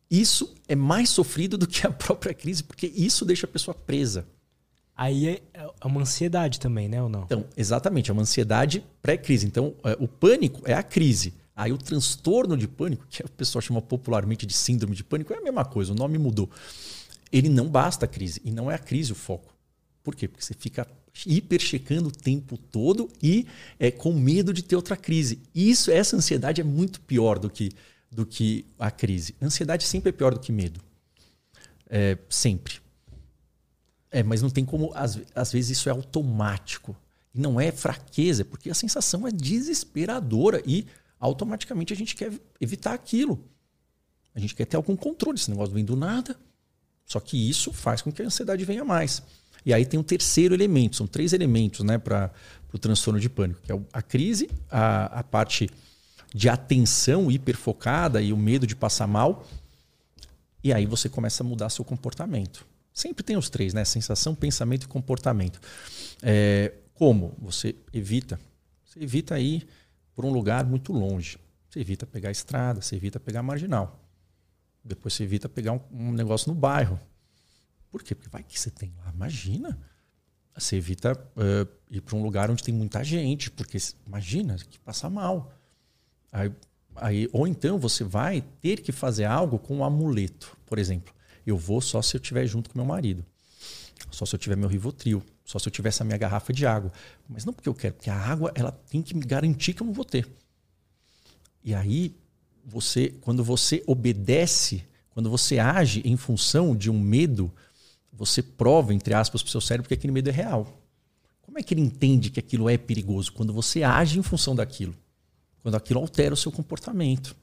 Isso 0.10 0.56
é 0.68 0.76
mais 0.76 1.10
sofrido 1.10 1.58
do 1.58 1.68
que 1.68 1.86
a 1.86 1.92
própria 1.92 2.34
crise, 2.34 2.64
porque 2.64 2.88
isso 2.96 3.26
deixa 3.26 3.46
a 3.46 3.50
pessoa 3.50 3.76
presa. 3.76 4.26
Aí 4.96 5.28
é, 5.28 5.42
é 5.54 5.88
uma 5.88 6.02
ansiedade 6.02 6.60
também, 6.60 6.88
né, 6.88 7.02
ou 7.02 7.10
não? 7.10 7.24
Então, 7.24 7.46
exatamente, 7.56 8.10
é 8.10 8.14
uma 8.14 8.22
ansiedade 8.22 8.84
pré-crise. 9.02 9.46
Então, 9.46 9.76
é, 9.84 9.98
o 10.00 10.08
pânico 10.08 10.62
é 10.66 10.74
a 10.74 10.82
crise. 10.82 11.34
Aí 11.56 11.74
o 11.74 11.78
transtorno 11.78 12.56
de 12.56 12.68
pânico, 12.68 13.06
que 13.10 13.24
o 13.24 13.30
pessoal 13.30 13.62
chama 13.62 13.82
popularmente 13.82 14.46
de 14.46 14.54
síndrome 14.54 14.96
de 14.96 15.04
pânico, 15.04 15.34
é 15.34 15.38
a 15.38 15.42
mesma 15.42 15.66
coisa, 15.66 15.92
o 15.92 15.96
nome 15.96 16.18
mudou. 16.18 16.50
Ele 17.32 17.50
não 17.50 17.68
basta 17.68 18.06
a 18.06 18.08
crise, 18.08 18.42
e 18.46 18.52
não 18.52 18.72
é 18.72 18.76
a 18.76 18.80
crise 18.80 19.12
o 19.12 19.16
foco. 19.16 19.54
Por 20.04 20.16
quê? 20.16 20.28
Porque 20.28 20.44
você 20.44 20.54
fica 20.54 20.88
hiper 21.26 21.60
checando 21.60 22.10
o 22.10 22.12
tempo 22.12 22.58
todo 22.58 23.10
e 23.22 23.46
é, 23.80 23.90
com 23.90 24.14
medo 24.14 24.54
de 24.54 24.64
ter 24.64 24.76
outra 24.76 24.96
crise. 24.96 25.40
Isso, 25.54 25.90
essa 25.92 26.16
ansiedade 26.16 26.62
é 26.62 26.64
muito 26.64 27.02
pior 27.02 27.40
do 27.40 27.50
que, 27.50 27.72
do 28.12 28.26
que 28.26 28.66
a 28.78 28.92
crise. 28.92 29.36
Ansiedade 29.42 29.86
sempre 29.86 30.10
é 30.10 30.12
pior 30.12 30.34
do 30.34 30.40
que 30.40 30.52
medo. 30.52 30.82
É, 31.90 32.18
sempre. 32.30 32.76
É, 34.12 34.24
mas 34.24 34.42
não 34.42 34.50
tem 34.50 34.66
como. 34.66 34.92
Às, 34.94 35.20
às 35.34 35.52
vezes 35.52 35.78
isso 35.78 35.90
é 35.90 35.92
automático. 35.92 36.96
E 37.34 37.40
não 37.40 37.60
é 37.60 37.72
fraqueza, 37.72 38.44
porque 38.44 38.70
a 38.70 38.74
sensação 38.74 39.28
é 39.28 39.32
desesperadora 39.32 40.62
e 40.66 40.86
automaticamente 41.20 41.94
a 41.94 41.96
gente 41.96 42.16
quer 42.16 42.32
evitar 42.60 42.94
aquilo. 42.94 43.44
A 44.34 44.40
gente 44.40 44.56
quer 44.56 44.66
ter 44.66 44.78
algum 44.78 44.96
controle. 44.96 45.38
Esse 45.38 45.50
negócio 45.50 45.74
vem 45.74 45.86
do 45.86 45.96
nada. 45.96 46.38
Só 47.06 47.20
que 47.20 47.50
isso 47.50 47.72
faz 47.72 48.02
com 48.02 48.12
que 48.12 48.22
a 48.22 48.26
ansiedade 48.26 48.66
venha 48.66 48.84
mais. 48.84 49.24
E 49.68 49.74
aí 49.74 49.86
tem 49.86 50.00
um 50.00 50.04
terceiro 50.04 50.56
elemento, 50.56 50.96
são 50.96 51.06
três 51.06 51.34
elementos 51.34 51.84
né, 51.84 51.98
para 51.98 52.32
o 52.72 52.78
transtorno 52.78 53.20
de 53.20 53.28
pânico, 53.28 53.60
que 53.62 53.70
é 53.70 53.78
a 53.92 54.02
crise, 54.02 54.50
a, 54.72 55.20
a 55.20 55.24
parte 55.26 55.70
de 56.34 56.48
atenção 56.48 57.30
hiperfocada 57.30 58.22
e 58.22 58.32
o 58.32 58.38
medo 58.38 58.66
de 58.66 58.78
passar 58.78 59.08
mal. 59.08 59.46
E 60.64 60.72
aí 60.72 60.86
você 60.86 61.10
começa 61.10 61.44
a 61.44 61.46
mudar 61.46 61.70
seu 61.70 61.84
comportamento. 61.84 62.66
Sempre 62.94 63.26
tem 63.26 63.36
os 63.36 63.50
três, 63.50 63.74
né? 63.74 63.84
Sensação, 63.84 64.34
pensamento 64.34 64.86
e 64.86 64.88
comportamento. 64.88 65.60
É, 66.24 66.72
como? 66.94 67.36
Você 67.38 67.76
evita. 67.92 68.40
Você 68.86 69.04
evita 69.04 69.38
ir 69.38 69.68
por 70.16 70.24
um 70.24 70.32
lugar 70.32 70.66
muito 70.66 70.94
longe. 70.94 71.38
Você 71.70 71.82
evita 71.82 72.06
pegar 72.06 72.30
a 72.30 72.32
estrada, 72.32 72.82
você 72.82 72.96
evita 72.96 73.20
pegar 73.20 73.42
a 73.42 73.44
marginal. 73.44 74.00
Depois 74.82 75.14
você 75.14 75.24
evita 75.24 75.50
pegar 75.50 75.74
um, 75.74 75.82
um 75.92 76.14
negócio 76.14 76.54
no 76.54 76.58
bairro. 76.58 76.98
Por 77.98 78.04
quê? 78.04 78.14
Porque 78.14 78.30
vai 78.30 78.44
que 78.44 78.60
você 78.60 78.70
tem 78.70 78.94
lá. 79.00 79.12
Imagina. 79.12 79.76
Você 80.56 80.76
evita 80.76 81.14
uh, 81.14 81.68
ir 81.90 82.00
para 82.02 82.16
um 82.16 82.22
lugar 82.22 82.52
onde 82.52 82.64
tem 82.64 82.72
muita 82.72 83.04
gente, 83.04 83.50
porque 83.50 83.80
imagina 84.06 84.56
que 84.56 84.78
passa 84.78 85.10
mal. 85.10 85.52
Aí, 86.32 86.52
aí, 86.96 87.30
ou 87.34 87.48
então 87.48 87.80
você 87.80 88.04
vai 88.04 88.42
ter 88.62 88.82
que 88.82 88.92
fazer 88.92 89.26
algo 89.26 89.58
com 89.58 89.78
um 89.78 89.84
amuleto, 89.84 90.56
por 90.64 90.78
exemplo. 90.78 91.12
Eu 91.44 91.58
vou 91.58 91.82
só 91.82 92.00
se 92.04 92.16
eu 92.16 92.22
estiver 92.22 92.46
junto 92.46 92.70
com 92.70 92.78
meu 92.78 92.86
marido. 92.86 93.26
Só 94.12 94.24
se 94.24 94.36
eu 94.36 94.40
tiver 94.40 94.56
meu 94.56 94.70
Rivotril. 94.70 95.24
Só 95.44 95.58
se 95.58 95.68
eu 95.68 95.72
tiver 95.72 95.90
essa 95.90 96.04
minha 96.04 96.20
garrafa 96.20 96.54
de 96.54 96.68
água. 96.68 96.92
Mas 97.28 97.46
não 97.46 97.54
porque 97.54 97.70
eu 97.70 97.74
quero, 97.74 97.96
porque 97.96 98.12
a 98.12 98.16
água 98.16 98.52
ela 98.54 98.72
tem 98.72 99.02
que 99.02 99.16
me 99.16 99.26
garantir 99.26 99.74
que 99.74 99.82
eu 99.82 99.88
não 99.88 99.94
vou 99.94 100.06
ter. 100.06 100.28
E 101.64 101.74
aí, 101.74 102.16
você, 102.64 103.10
quando 103.22 103.44
você 103.44 103.84
obedece, 103.88 104.86
quando 105.18 105.32
você 105.32 105.58
age 105.58 106.04
em 106.06 106.16
função 106.16 106.76
de 106.76 106.92
um 106.92 107.00
medo, 107.00 107.52
você 108.18 108.42
prova, 108.42 108.94
entre 108.94 109.14
aspas, 109.14 109.42
para 109.42 109.50
o 109.50 109.52
seu 109.52 109.62
cérebro 109.62 109.88
que 109.88 109.94
aquele 109.94 110.12
medo 110.12 110.30
é 110.30 110.34
real. 110.34 110.68
Como 111.42 111.60
é 111.60 111.64
que 111.64 111.74
ele 111.74 111.82
entende 111.82 112.30
que 112.30 112.40
aquilo 112.40 112.70
é 112.70 112.78
perigoso? 112.78 113.32
Quando 113.32 113.54
você 113.54 113.84
age 113.84 114.20
em 114.20 114.24
função 114.24 114.56
daquilo. 114.56 114.96
Quando 115.62 115.76
aquilo 115.76 116.00
altera 116.00 116.34
o 116.34 116.38
seu 116.38 116.52
comportamento. 116.52 117.36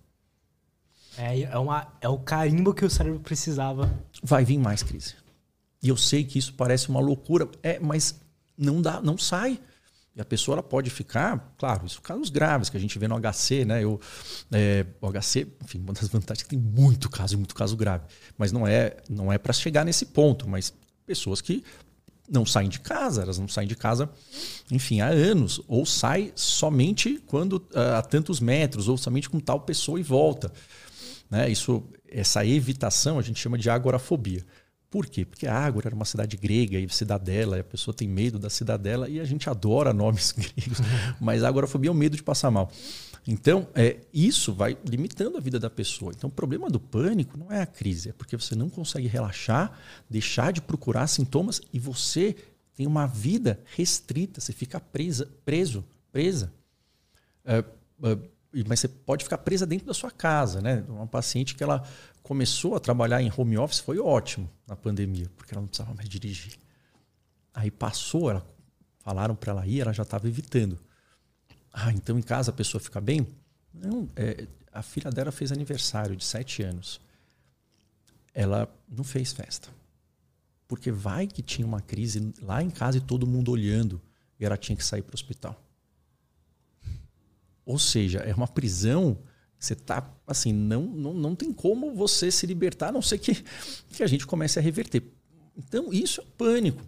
É, 1.16 1.42
é, 1.42 1.58
uma, 1.58 1.86
é 2.00 2.08
o 2.08 2.18
carimbo 2.18 2.74
que 2.74 2.84
o 2.84 2.90
cérebro 2.90 3.20
precisava. 3.20 3.92
Vai 4.22 4.44
vir 4.44 4.58
mais 4.58 4.82
crise. 4.82 5.14
E 5.82 5.88
eu 5.88 5.96
sei 5.96 6.24
que 6.24 6.38
isso 6.38 6.54
parece 6.54 6.88
uma 6.88 7.00
loucura, 7.00 7.48
é, 7.62 7.78
mas 7.78 8.20
não 8.58 8.82
dá, 8.82 9.00
não 9.00 9.16
sai. 9.16 9.60
E 10.16 10.20
a 10.20 10.24
pessoa 10.24 10.54
ela 10.54 10.62
pode 10.62 10.90
ficar, 10.90 11.54
claro, 11.58 11.86
isso 11.86 12.00
casos 12.00 12.30
graves 12.30 12.70
que 12.70 12.76
a 12.76 12.80
gente 12.80 12.96
vê 12.98 13.08
no 13.08 13.18
HC, 13.18 13.64
né? 13.64 13.82
Eu, 13.82 14.00
é, 14.52 14.86
o 15.00 15.10
HC, 15.10 15.46
enfim, 15.64 15.80
uma 15.80 15.92
das 15.92 16.08
vantagens 16.08 16.42
é 16.42 16.44
que 16.44 16.50
tem 16.50 16.58
muito 16.58 17.10
caso, 17.10 17.36
muito 17.36 17.54
caso 17.54 17.76
grave. 17.76 18.04
Mas 18.38 18.52
não 18.52 18.64
é, 18.66 18.96
não 19.10 19.32
é 19.32 19.38
para 19.38 19.52
chegar 19.52 19.84
nesse 19.84 20.06
ponto, 20.06 20.48
mas 20.48 20.72
pessoas 21.04 21.40
que 21.40 21.64
não 22.30 22.46
saem 22.46 22.68
de 22.68 22.80
casa, 22.80 23.22
elas 23.22 23.38
não 23.38 23.48
saem 23.48 23.68
de 23.68 23.74
casa, 23.74 24.08
enfim, 24.70 25.00
há 25.00 25.08
anos, 25.08 25.60
ou 25.66 25.84
sai 25.84 26.32
somente 26.34 27.20
quando 27.26 27.54
uh, 27.74 27.96
a 27.98 28.02
tantos 28.02 28.40
metros, 28.40 28.88
ou 28.88 28.96
somente 28.96 29.28
com 29.28 29.40
tal 29.40 29.60
pessoa 29.60 30.00
e 30.00 30.02
volta. 30.02 30.50
Né? 31.28 31.50
Isso, 31.50 31.82
essa 32.08 32.46
evitação 32.46 33.18
a 33.18 33.22
gente 33.22 33.40
chama 33.40 33.58
de 33.58 33.68
agorafobia. 33.68 34.44
Por 34.94 35.06
quê? 35.06 35.24
Porque 35.24 35.48
Ágora 35.48 35.88
era 35.88 35.96
uma 35.96 36.04
cidade 36.04 36.36
grega 36.36 36.78
e 36.78 36.88
cidadela, 36.88 37.56
e 37.56 37.60
a 37.60 37.64
pessoa 37.64 37.92
tem 37.92 38.06
medo 38.06 38.38
da 38.38 38.48
cidadela 38.48 39.08
e 39.08 39.18
a 39.18 39.24
gente 39.24 39.50
adora 39.50 39.90
nomes 39.92 40.30
gregos, 40.30 40.78
mas 41.20 41.42
agorafobia 41.42 41.88
é 41.88 41.90
o 41.90 41.94
medo 41.94 42.16
de 42.16 42.22
passar 42.22 42.48
mal. 42.48 42.70
Então, 43.26 43.66
é, 43.74 43.96
isso 44.12 44.54
vai 44.54 44.78
limitando 44.88 45.36
a 45.36 45.40
vida 45.40 45.58
da 45.58 45.68
pessoa. 45.68 46.12
Então, 46.16 46.30
o 46.30 46.32
problema 46.32 46.70
do 46.70 46.78
pânico 46.78 47.36
não 47.36 47.50
é 47.50 47.60
a 47.60 47.66
crise, 47.66 48.10
é 48.10 48.12
porque 48.12 48.36
você 48.36 48.54
não 48.54 48.70
consegue 48.70 49.08
relaxar, 49.08 49.76
deixar 50.08 50.52
de 50.52 50.62
procurar 50.62 51.08
sintomas 51.08 51.60
e 51.72 51.80
você 51.80 52.36
tem 52.76 52.86
uma 52.86 53.04
vida 53.04 53.58
restrita, 53.74 54.40
você 54.40 54.52
fica 54.52 54.78
presa, 54.78 55.28
preso, 55.44 55.84
presa. 56.12 56.52
É, 57.44 57.64
é, 58.04 58.18
mas 58.66 58.80
você 58.80 58.88
pode 58.88 59.24
ficar 59.24 59.38
presa 59.38 59.66
dentro 59.66 59.86
da 59.86 59.94
sua 59.94 60.10
casa, 60.10 60.60
né? 60.60 60.84
Uma 60.88 61.06
paciente 61.06 61.54
que 61.54 61.62
ela 61.62 61.82
começou 62.22 62.74
a 62.74 62.80
trabalhar 62.80 63.20
em 63.20 63.32
home 63.36 63.58
office 63.58 63.80
foi 63.80 63.98
ótimo 63.98 64.48
na 64.66 64.76
pandemia, 64.76 65.30
porque 65.36 65.54
ela 65.54 65.60
não 65.60 65.68
precisava 65.68 65.94
mais 65.94 66.08
dirigir. 66.08 66.54
Aí 67.52 67.70
passou, 67.70 68.30
ela, 68.30 68.46
falaram 69.00 69.34
para 69.34 69.52
ela 69.52 69.66
ir, 69.66 69.80
ela 69.80 69.92
já 69.92 70.02
estava 70.02 70.28
evitando. 70.28 70.78
Ah, 71.72 71.92
então 71.92 72.18
em 72.18 72.22
casa 72.22 72.50
a 72.50 72.54
pessoa 72.54 72.80
fica 72.80 73.00
bem? 73.00 73.26
Não, 73.72 74.08
é, 74.14 74.46
a 74.72 74.82
filha 74.82 75.10
dela 75.10 75.32
fez 75.32 75.50
aniversário 75.50 76.14
de 76.14 76.24
sete 76.24 76.62
anos. 76.62 77.00
Ela 78.32 78.68
não 78.88 79.04
fez 79.04 79.32
festa. 79.32 79.68
Porque 80.66 80.90
vai 80.90 81.26
que 81.26 81.42
tinha 81.42 81.66
uma 81.66 81.80
crise 81.80 82.32
lá 82.40 82.62
em 82.62 82.70
casa 82.70 82.98
e 82.98 83.00
todo 83.00 83.26
mundo 83.26 83.50
olhando 83.50 84.00
e 84.38 84.44
ela 84.44 84.56
tinha 84.56 84.76
que 84.76 84.84
sair 84.84 85.02
para 85.02 85.12
o 85.12 85.14
hospital. 85.14 85.60
Ou 87.64 87.78
seja, 87.78 88.18
é 88.18 88.34
uma 88.34 88.48
prisão 88.48 89.18
você 89.64 89.74
tá 89.74 90.06
assim, 90.26 90.52
não, 90.52 90.82
não, 90.82 91.14
não 91.14 91.34
tem 91.34 91.52
como 91.52 91.94
você 91.94 92.30
se 92.30 92.46
libertar, 92.46 92.88
a 92.88 92.92
não 92.92 93.02
ser 93.02 93.18
que, 93.18 93.42
que 93.92 94.02
a 94.02 94.06
gente 94.06 94.26
comece 94.26 94.58
a 94.58 94.62
reverter. 94.62 95.02
Então, 95.56 95.92
isso 95.92 96.20
é 96.20 96.24
pânico. 96.36 96.82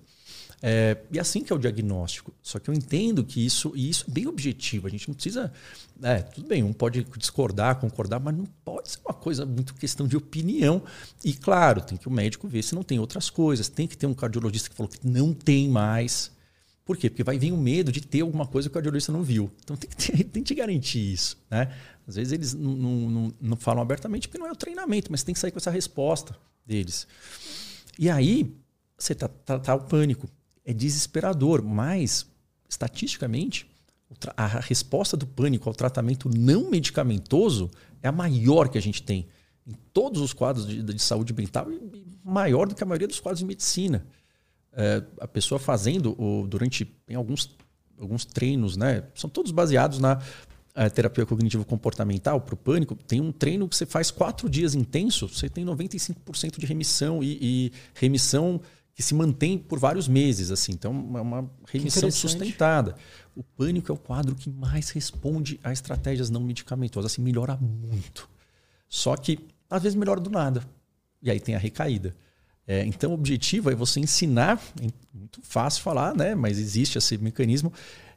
É, 0.62 0.96
e 1.12 1.20
assim 1.20 1.42
que 1.42 1.52
é 1.52 1.56
o 1.56 1.58
diagnóstico. 1.58 2.34
Só 2.42 2.58
que 2.58 2.68
eu 2.68 2.74
entendo 2.74 3.22
que 3.22 3.44
isso, 3.44 3.72
e 3.76 3.88
isso 3.88 4.04
é 4.08 4.10
bem 4.10 4.26
objetivo. 4.26 4.86
A 4.86 4.90
gente 4.90 5.06
não 5.08 5.14
precisa. 5.14 5.52
É, 6.02 6.20
tudo 6.20 6.48
bem, 6.48 6.62
um 6.62 6.72
pode 6.72 7.06
discordar, 7.16 7.76
concordar, 7.76 8.18
mas 8.18 8.36
não 8.36 8.46
pode 8.64 8.90
ser 8.90 8.98
uma 9.04 9.14
coisa 9.14 9.46
muito 9.46 9.74
questão 9.74 10.06
de 10.06 10.16
opinião. 10.16 10.82
E 11.24 11.32
claro, 11.34 11.80
tem 11.80 11.96
que 11.96 12.08
o 12.08 12.10
médico 12.10 12.48
ver 12.48 12.62
se 12.62 12.74
não 12.74 12.82
tem 12.82 12.98
outras 12.98 13.30
coisas. 13.30 13.68
Tem 13.68 13.86
que 13.86 13.96
ter 13.96 14.06
um 14.06 14.14
cardiologista 14.14 14.68
que 14.68 14.74
falou 14.74 14.90
que 14.90 15.06
não 15.06 15.32
tem 15.32 15.68
mais. 15.68 16.32
Por 16.86 16.96
quê? 16.96 17.10
Porque 17.10 17.24
vai 17.24 17.36
vir 17.36 17.52
o 17.52 17.56
medo 17.56 17.90
de 17.90 18.00
ter 18.00 18.20
alguma 18.20 18.46
coisa 18.46 18.68
que 18.68 18.72
o 18.72 18.74
cardiologista 18.74 19.10
não 19.10 19.24
viu. 19.24 19.50
Então 19.64 19.76
tem 19.76 19.90
que, 19.90 19.96
ter, 19.96 20.24
tem 20.30 20.42
que 20.44 20.54
garantir 20.54 21.12
isso. 21.12 21.36
Né? 21.50 21.74
Às 22.06 22.14
vezes 22.14 22.32
eles 22.32 22.54
não, 22.54 22.76
não, 22.76 23.34
não 23.40 23.56
falam 23.56 23.82
abertamente 23.82 24.28
porque 24.28 24.38
não 24.38 24.46
é 24.46 24.52
o 24.52 24.56
treinamento, 24.56 25.10
mas 25.10 25.24
tem 25.24 25.34
que 25.34 25.40
sair 25.40 25.50
com 25.50 25.58
essa 25.58 25.70
resposta 25.70 26.36
deles. 26.64 27.08
E 27.98 28.08
aí 28.08 28.54
você 28.96 29.16
tá, 29.16 29.26
tá, 29.26 29.58
tá 29.58 29.74
o 29.74 29.80
pânico. 29.80 30.28
É 30.64 30.72
desesperador, 30.72 31.60
mas 31.60 32.24
estatisticamente 32.68 33.68
a 34.36 34.46
resposta 34.46 35.16
do 35.16 35.26
pânico 35.26 35.68
ao 35.68 35.74
tratamento 35.74 36.28
não 36.28 36.70
medicamentoso 36.70 37.68
é 38.00 38.06
a 38.06 38.12
maior 38.12 38.68
que 38.68 38.78
a 38.78 38.82
gente 38.82 39.02
tem 39.02 39.26
em 39.66 39.74
todos 39.92 40.20
os 40.20 40.32
quadros 40.32 40.66
de, 40.66 40.82
de 40.82 41.02
saúde 41.02 41.34
mental 41.34 41.70
e 41.72 42.06
maior 42.24 42.68
do 42.68 42.74
que 42.76 42.82
a 42.82 42.86
maioria 42.86 43.08
dos 43.08 43.18
quadros 43.18 43.40
de 43.40 43.44
medicina. 43.44 44.06
É, 44.76 45.02
a 45.20 45.26
pessoa 45.26 45.58
fazendo 45.58 46.14
o, 46.20 46.46
durante 46.46 46.94
em 47.08 47.14
alguns, 47.14 47.56
alguns 47.98 48.24
treinos, 48.26 48.76
né? 48.76 49.04
São 49.14 49.30
todos 49.30 49.50
baseados 49.50 49.98
na 49.98 50.20
a 50.76 50.90
terapia 50.90 51.24
cognitivo-comportamental 51.24 52.38
para 52.42 52.52
o 52.54 52.56
pânico, 52.56 52.94
tem 52.94 53.18
um 53.18 53.32
treino 53.32 53.66
que 53.66 53.74
você 53.74 53.86
faz 53.86 54.10
quatro 54.10 54.46
dias 54.46 54.74
intenso, 54.74 55.26
você 55.26 55.48
tem 55.48 55.64
95% 55.64 56.58
de 56.58 56.66
remissão 56.66 57.22
e, 57.22 57.38
e, 57.40 57.72
remissão 57.94 58.60
que 58.94 59.02
se 59.02 59.14
mantém 59.14 59.56
por 59.58 59.78
vários 59.78 60.06
meses. 60.06 60.50
assim 60.50 60.72
Então, 60.72 60.92
é 61.16 61.20
uma 61.20 61.50
remissão 61.66 62.10
sustentada. 62.10 62.94
O 63.34 63.42
pânico 63.42 63.90
é 63.90 63.94
o 63.94 63.98
quadro 63.98 64.34
que 64.34 64.50
mais 64.50 64.90
responde 64.90 65.58
a 65.62 65.72
estratégias 65.72 66.30
não 66.30 66.40
medicamentosas. 66.40 67.12
Assim, 67.12 67.20
melhora 67.20 67.56
muito. 67.56 68.28
Só 68.88 69.14
que, 69.14 69.38
às 69.68 69.82
vezes, 69.82 69.96
melhora 69.96 70.18
do 70.18 70.30
nada. 70.30 70.62
E 71.20 71.30
aí 71.30 71.38
tem 71.38 71.54
a 71.54 71.58
recaída. 71.58 72.16
É, 72.66 72.84
então, 72.84 73.12
o 73.12 73.14
objetivo 73.14 73.70
é 73.70 73.74
você 73.74 74.00
ensinar, 74.00 74.60
é 74.80 74.88
muito 75.14 75.40
fácil 75.42 75.82
falar, 75.82 76.14
né? 76.16 76.34
mas 76.34 76.58
existe 76.58 76.98
esse 76.98 77.16
mecanismo, 77.16 77.72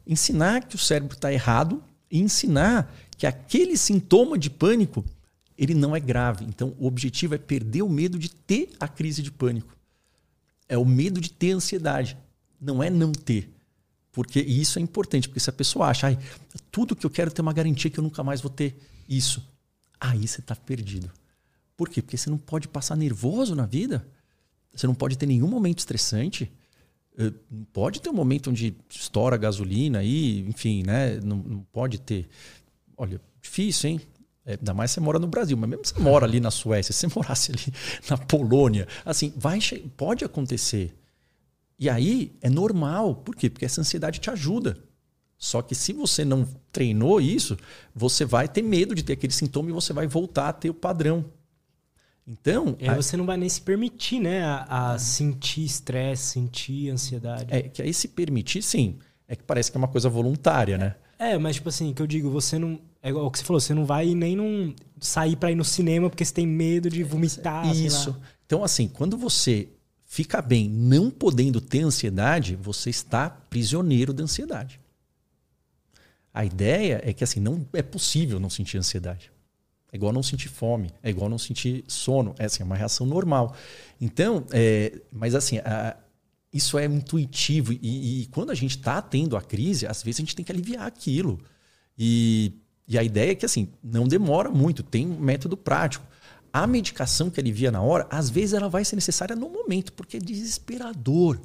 ensinar 0.07 0.65
que 0.65 0.75
o 0.75 0.79
cérebro 0.79 1.15
está 1.15 1.31
errado 1.31 1.83
e 2.09 2.19
ensinar 2.19 2.91
que 3.15 3.27
aquele 3.27 3.77
sintoma 3.77 4.37
de 4.37 4.49
pânico 4.49 5.05
ele 5.57 5.73
não 5.73 5.95
é 5.95 5.99
grave. 5.99 6.45
Então, 6.45 6.73
o 6.79 6.87
objetivo 6.87 7.35
é 7.35 7.37
perder 7.37 7.81
o 7.81 7.89
medo 7.89 8.17
de 8.17 8.29
ter 8.29 8.71
a 8.79 8.87
crise 8.87 9.21
de 9.21 9.29
pânico. 9.29 9.75
É 10.67 10.77
o 10.77 10.85
medo 10.85 11.19
de 11.19 11.29
ter 11.29 11.51
ansiedade. 11.51 12.17
Não 12.59 12.81
é 12.81 12.89
não 12.89 13.11
ter. 13.11 13.51
Porque 14.11 14.39
isso 14.39 14.79
é 14.79 14.81
importante, 14.81 15.27
porque 15.27 15.39
se 15.39 15.49
a 15.49 15.53
pessoa 15.53 15.87
acha, 15.87 16.07
Ai, 16.07 16.17
tudo 16.71 16.95
que 16.95 17.05
eu 17.05 17.09
quero 17.09 17.29
é 17.29 17.33
ter 17.33 17.41
uma 17.41 17.53
garantia 17.53 17.91
que 17.91 17.99
eu 17.99 18.03
nunca 18.03 18.23
mais 18.23 18.41
vou 18.41 18.49
ter 18.49 18.79
isso, 19.07 19.45
aí 19.99 20.27
você 20.27 20.39
está 20.39 20.55
perdido. 20.55 21.11
Por 21.75 21.89
quê? 21.89 22.01
Porque 22.01 22.17
você 22.17 22.29
não 22.29 22.37
pode 22.37 22.67
passar 22.67 22.95
nervoso 22.95 23.53
na 23.53 23.65
vida, 23.65 24.07
você 24.73 24.87
não 24.87 24.95
pode 24.95 25.17
ter 25.17 25.25
nenhum 25.25 25.47
momento 25.47 25.79
estressante, 25.79 26.51
eh, 27.17 27.31
pode 27.73 28.01
ter 28.01 28.09
um 28.09 28.13
momento 28.13 28.49
onde 28.49 28.75
estoura 28.89 29.35
a 29.35 29.39
gasolina 29.39 29.99
aí, 29.99 30.39
enfim, 30.47 30.83
né? 30.85 31.19
Não, 31.23 31.37
não 31.37 31.59
pode 31.71 31.99
ter. 31.99 32.27
Olha, 32.97 33.19
difícil, 33.41 33.89
hein? 33.89 34.01
É, 34.45 34.53
ainda 34.53 34.73
mais 34.73 34.91
você 34.91 34.99
mora 34.99 35.19
no 35.19 35.27
Brasil, 35.27 35.55
mas 35.57 35.69
mesmo 35.69 35.85
você 35.85 35.99
mora 35.99 36.25
ali 36.25 36.39
na 36.39 36.49
Suécia, 36.49 36.91
se 36.93 37.01
você 37.01 37.15
morasse 37.15 37.51
ali 37.51 37.73
na 38.09 38.17
Polônia, 38.17 38.87
assim, 39.05 39.33
vai 39.35 39.59
pode 39.95 40.23
acontecer. 40.23 40.95
E 41.77 41.89
aí 41.89 42.35
é 42.41 42.49
normal. 42.49 43.15
Por 43.15 43.35
quê? 43.35 43.49
Porque 43.49 43.65
essa 43.65 43.79
ansiedade 43.81 44.19
te 44.19 44.29
ajuda. 44.29 44.77
Só 45.37 45.61
que 45.61 45.73
se 45.73 45.93
você 45.93 46.25
não 46.25 46.45
treinou 46.71 47.21
isso, 47.21 47.57
você 47.95 48.25
vai 48.25 48.47
ter 48.47 48.61
medo 48.61 48.93
de 48.93 49.03
ter 49.03 49.13
aquele 49.13 49.31
sintoma 49.31 49.69
e 49.69 49.73
você 49.73 49.93
vai 49.93 50.05
voltar 50.05 50.49
a 50.49 50.53
ter 50.53 50.69
o 50.69 50.73
padrão. 50.73 51.25
Então. 52.29 52.77
Aí 52.79 52.95
você 52.95 53.17
não 53.17 53.25
vai 53.25 53.37
nem 53.37 53.49
se 53.49 53.59
permitir, 53.59 54.19
né? 54.19 54.43
A, 54.43 54.91
a 54.91 54.99
sentir 54.99 55.65
estresse, 55.65 56.33
sentir 56.33 56.91
ansiedade. 56.91 57.47
É, 57.49 57.63
que 57.63 57.81
aí 57.81 57.91
se 57.91 58.07
permitir, 58.09 58.61
sim. 58.61 58.99
É 59.27 59.35
que 59.35 59.43
parece 59.43 59.71
que 59.71 59.77
é 59.77 59.79
uma 59.79 59.87
coisa 59.87 60.07
voluntária, 60.09 60.77
né? 60.77 60.95
É, 61.17 61.37
mas 61.37 61.55
tipo 61.55 61.69
assim, 61.69 61.91
que 61.91 62.01
eu 62.01 62.07
digo, 62.07 62.29
você 62.29 62.59
não. 62.59 62.79
É 63.01 63.09
igual 63.09 63.25
o 63.25 63.31
que 63.31 63.39
você 63.39 63.45
falou, 63.45 63.59
você 63.59 63.73
não 63.73 63.85
vai 63.85 64.13
nem 64.13 64.35
num, 64.35 64.75
sair 64.99 65.35
para 65.35 65.51
ir 65.51 65.55
no 65.55 65.65
cinema 65.65 66.09
porque 66.09 66.23
você 66.23 66.33
tem 66.33 66.45
medo 66.45 66.89
de 66.89 67.03
vomitar. 67.03 67.75
Isso. 67.75 68.15
Então, 68.45 68.63
assim, 68.63 68.87
quando 68.87 69.17
você 69.17 69.69
fica 70.05 70.41
bem 70.41 70.69
não 70.69 71.09
podendo 71.09 71.59
ter 71.59 71.81
ansiedade, 71.81 72.55
você 72.55 72.89
está 72.89 73.29
prisioneiro 73.29 74.13
da 74.13 74.23
ansiedade. 74.23 74.79
A 76.33 76.45
ideia 76.45 77.01
é 77.03 77.11
que 77.11 77.23
assim, 77.23 77.39
não 77.39 77.65
é 77.73 77.81
possível 77.81 78.39
não 78.39 78.49
sentir 78.49 78.77
ansiedade. 78.77 79.31
É 79.91 79.95
igual 79.95 80.13
não 80.13 80.21
sentir 80.21 80.49
fome, 80.49 80.91
é 81.01 81.09
igual 81.09 81.29
não 81.29 81.37
sentir 81.37 81.83
sono. 81.87 82.35
É 82.37 82.45
assim, 82.45 82.61
é 82.61 82.65
uma 82.65 82.75
reação 82.75 83.07
normal. 83.07 83.55
Então, 83.99 84.45
é, 84.51 85.01
mas 85.11 85.33
assim, 85.33 85.57
a, 85.59 85.97
isso 86.53 86.77
é 86.77 86.85
intuitivo. 86.85 87.73
E, 87.73 88.21
e 88.21 88.25
quando 88.27 88.51
a 88.51 88.55
gente 88.55 88.77
está 88.77 89.01
tendo 89.01 89.35
a 89.35 89.41
crise, 89.41 89.87
às 89.87 90.03
vezes 90.03 90.19
a 90.19 90.23
gente 90.23 90.35
tem 90.35 90.45
que 90.45 90.51
aliviar 90.51 90.85
aquilo. 90.85 91.39
E, 91.97 92.53
e 92.87 92.97
a 92.97 93.03
ideia 93.03 93.31
é 93.31 93.35
que 93.35 93.45
assim, 93.45 93.69
não 93.83 94.07
demora 94.07 94.49
muito, 94.49 94.83
tem 94.83 95.07
um 95.07 95.19
método 95.19 95.57
prático. 95.57 96.05
A 96.51 96.65
medicação 96.65 97.29
que 97.29 97.39
alivia 97.39 97.71
na 97.71 97.81
hora, 97.81 98.07
às 98.09 98.29
vezes 98.29 98.53
ela 98.53 98.69
vai 98.69 98.83
ser 98.83 98.95
necessária 98.95 99.35
no 99.35 99.49
momento, 99.49 99.93
porque 99.93 100.17
é 100.17 100.19
desesperador. 100.19 101.39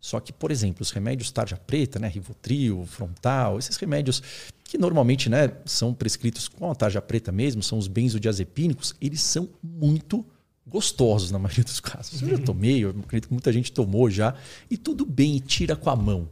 Só 0.00 0.20
que, 0.20 0.32
por 0.32 0.50
exemplo, 0.50 0.82
os 0.82 0.90
remédios 0.90 1.30
tarja 1.30 1.56
preta, 1.56 1.98
né, 1.98 2.08
Rivotril, 2.08 2.86
Frontal, 2.86 3.58
esses 3.58 3.76
remédios 3.76 4.22
que 4.62 4.78
normalmente 4.78 5.28
né, 5.28 5.52
são 5.64 5.92
prescritos 5.94 6.46
com 6.46 6.70
a 6.70 6.74
tarja 6.74 7.00
preta 7.00 7.32
mesmo, 7.32 7.62
são 7.62 7.78
os 7.78 7.88
benzodiazepínicos, 7.88 8.94
eles 9.00 9.20
são 9.20 9.48
muito 9.62 10.24
gostosos 10.66 11.30
na 11.30 11.38
maioria 11.40 11.64
dos 11.64 11.80
casos. 11.80 12.20
Eu 12.22 12.28
já 12.28 12.38
tomei, 12.38 12.84
eu 12.84 12.90
acredito 12.90 13.28
que 13.28 13.32
muita 13.32 13.52
gente 13.52 13.72
tomou 13.72 14.10
já, 14.10 14.34
e 14.70 14.76
tudo 14.76 15.04
bem, 15.04 15.36
e 15.36 15.40
tira 15.40 15.74
com 15.74 15.90
a 15.90 15.96
mão. 15.96 16.28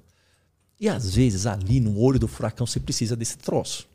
E 0.78 0.88
às 0.88 1.14
vezes 1.14 1.46
ali 1.46 1.80
no 1.80 1.98
olho 1.98 2.18
do 2.18 2.28
furacão 2.28 2.66
você 2.66 2.78
precisa 2.78 3.16
desse 3.16 3.38
troço. 3.38 3.88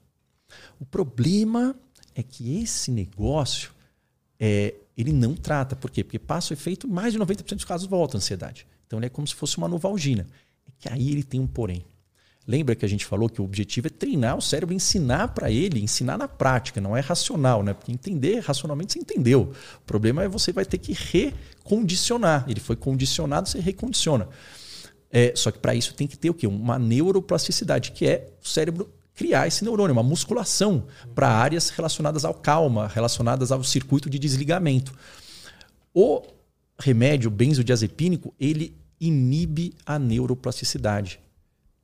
O 0.79 0.85
problema 0.85 1.75
é 2.15 2.23
que 2.23 2.59
esse 2.59 2.91
negócio 2.91 3.71
é, 4.39 4.73
ele 4.97 5.13
não 5.13 5.35
trata. 5.35 5.75
Por 5.75 5.91
quê? 5.91 6.03
Porque 6.03 6.17
passa 6.17 6.51
o 6.51 6.55
efeito, 6.55 6.87
mais 6.87 7.13
de 7.13 7.19
90% 7.19 7.55
dos 7.55 7.65
casos 7.65 7.87
volta 7.87 8.17
a 8.17 8.19
ansiedade. 8.19 8.65
Então 8.91 8.99
ele 8.99 9.05
é 9.05 9.09
como 9.09 9.25
se 9.25 9.33
fosse 9.33 9.57
uma 9.57 9.69
novalgina. 9.69 10.27
É 10.67 10.71
que 10.77 10.89
aí 10.91 11.11
ele 11.11 11.23
tem 11.23 11.39
um 11.39 11.47
porém. 11.47 11.85
Lembra 12.45 12.75
que 12.75 12.83
a 12.83 12.87
gente 12.87 13.05
falou 13.05 13.29
que 13.29 13.39
o 13.39 13.45
objetivo 13.45 13.87
é 13.87 13.89
treinar 13.89 14.35
o 14.35 14.41
cérebro, 14.41 14.75
ensinar 14.75 15.29
para 15.29 15.49
ele, 15.49 15.81
ensinar 15.81 16.17
na 16.17 16.27
prática, 16.27 16.81
não 16.81 16.97
é 16.97 16.99
racional, 16.99 17.63
né? 17.63 17.73
Porque 17.73 17.89
entender 17.89 18.39
racionalmente 18.39 18.91
você 18.91 18.99
entendeu. 18.99 19.53
O 19.77 19.85
problema 19.85 20.23
é 20.23 20.27
você 20.27 20.51
vai 20.51 20.65
ter 20.65 20.77
que 20.77 20.91
recondicionar. 20.91 22.43
Ele 22.49 22.59
foi 22.59 22.75
condicionado, 22.75 23.47
você 23.47 23.61
recondiciona. 23.61 24.27
É, 25.09 25.31
só 25.37 25.51
que 25.51 25.59
para 25.59 25.73
isso 25.73 25.93
tem 25.93 26.05
que 26.05 26.17
ter 26.17 26.29
o 26.29 26.33
quê? 26.33 26.45
Uma 26.45 26.77
neuroplasticidade, 26.77 27.93
que 27.93 28.05
é 28.05 28.29
o 28.43 28.47
cérebro 28.47 28.93
criar 29.15 29.47
esse 29.47 29.63
neurônio, 29.63 29.93
uma 29.93 30.03
musculação 30.03 30.85
para 31.15 31.29
áreas 31.29 31.69
relacionadas 31.69 32.25
ao 32.25 32.33
calma, 32.33 32.89
relacionadas 32.89 33.53
ao 33.53 33.63
circuito 33.63 34.09
de 34.09 34.19
desligamento. 34.19 34.93
O 35.93 36.23
remédio 36.77 37.29
benzodiazepínico, 37.29 38.33
ele 38.39 38.80
inibe 39.01 39.73
a 39.83 39.97
neuroplasticidade. 39.97 41.19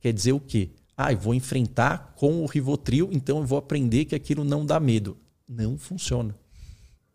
Quer 0.00 0.12
dizer 0.12 0.32
o 0.32 0.40
quê? 0.40 0.70
Ah, 0.96 1.12
eu 1.12 1.18
vou 1.18 1.34
enfrentar 1.34 2.14
com 2.16 2.42
o 2.42 2.46
Rivotril, 2.46 3.08
então 3.12 3.38
eu 3.38 3.44
vou 3.44 3.58
aprender 3.58 4.04
que 4.04 4.14
aquilo 4.14 4.44
não 4.44 4.64
dá 4.64 4.78
medo. 4.78 5.16
Não 5.48 5.76
funciona. 5.76 6.34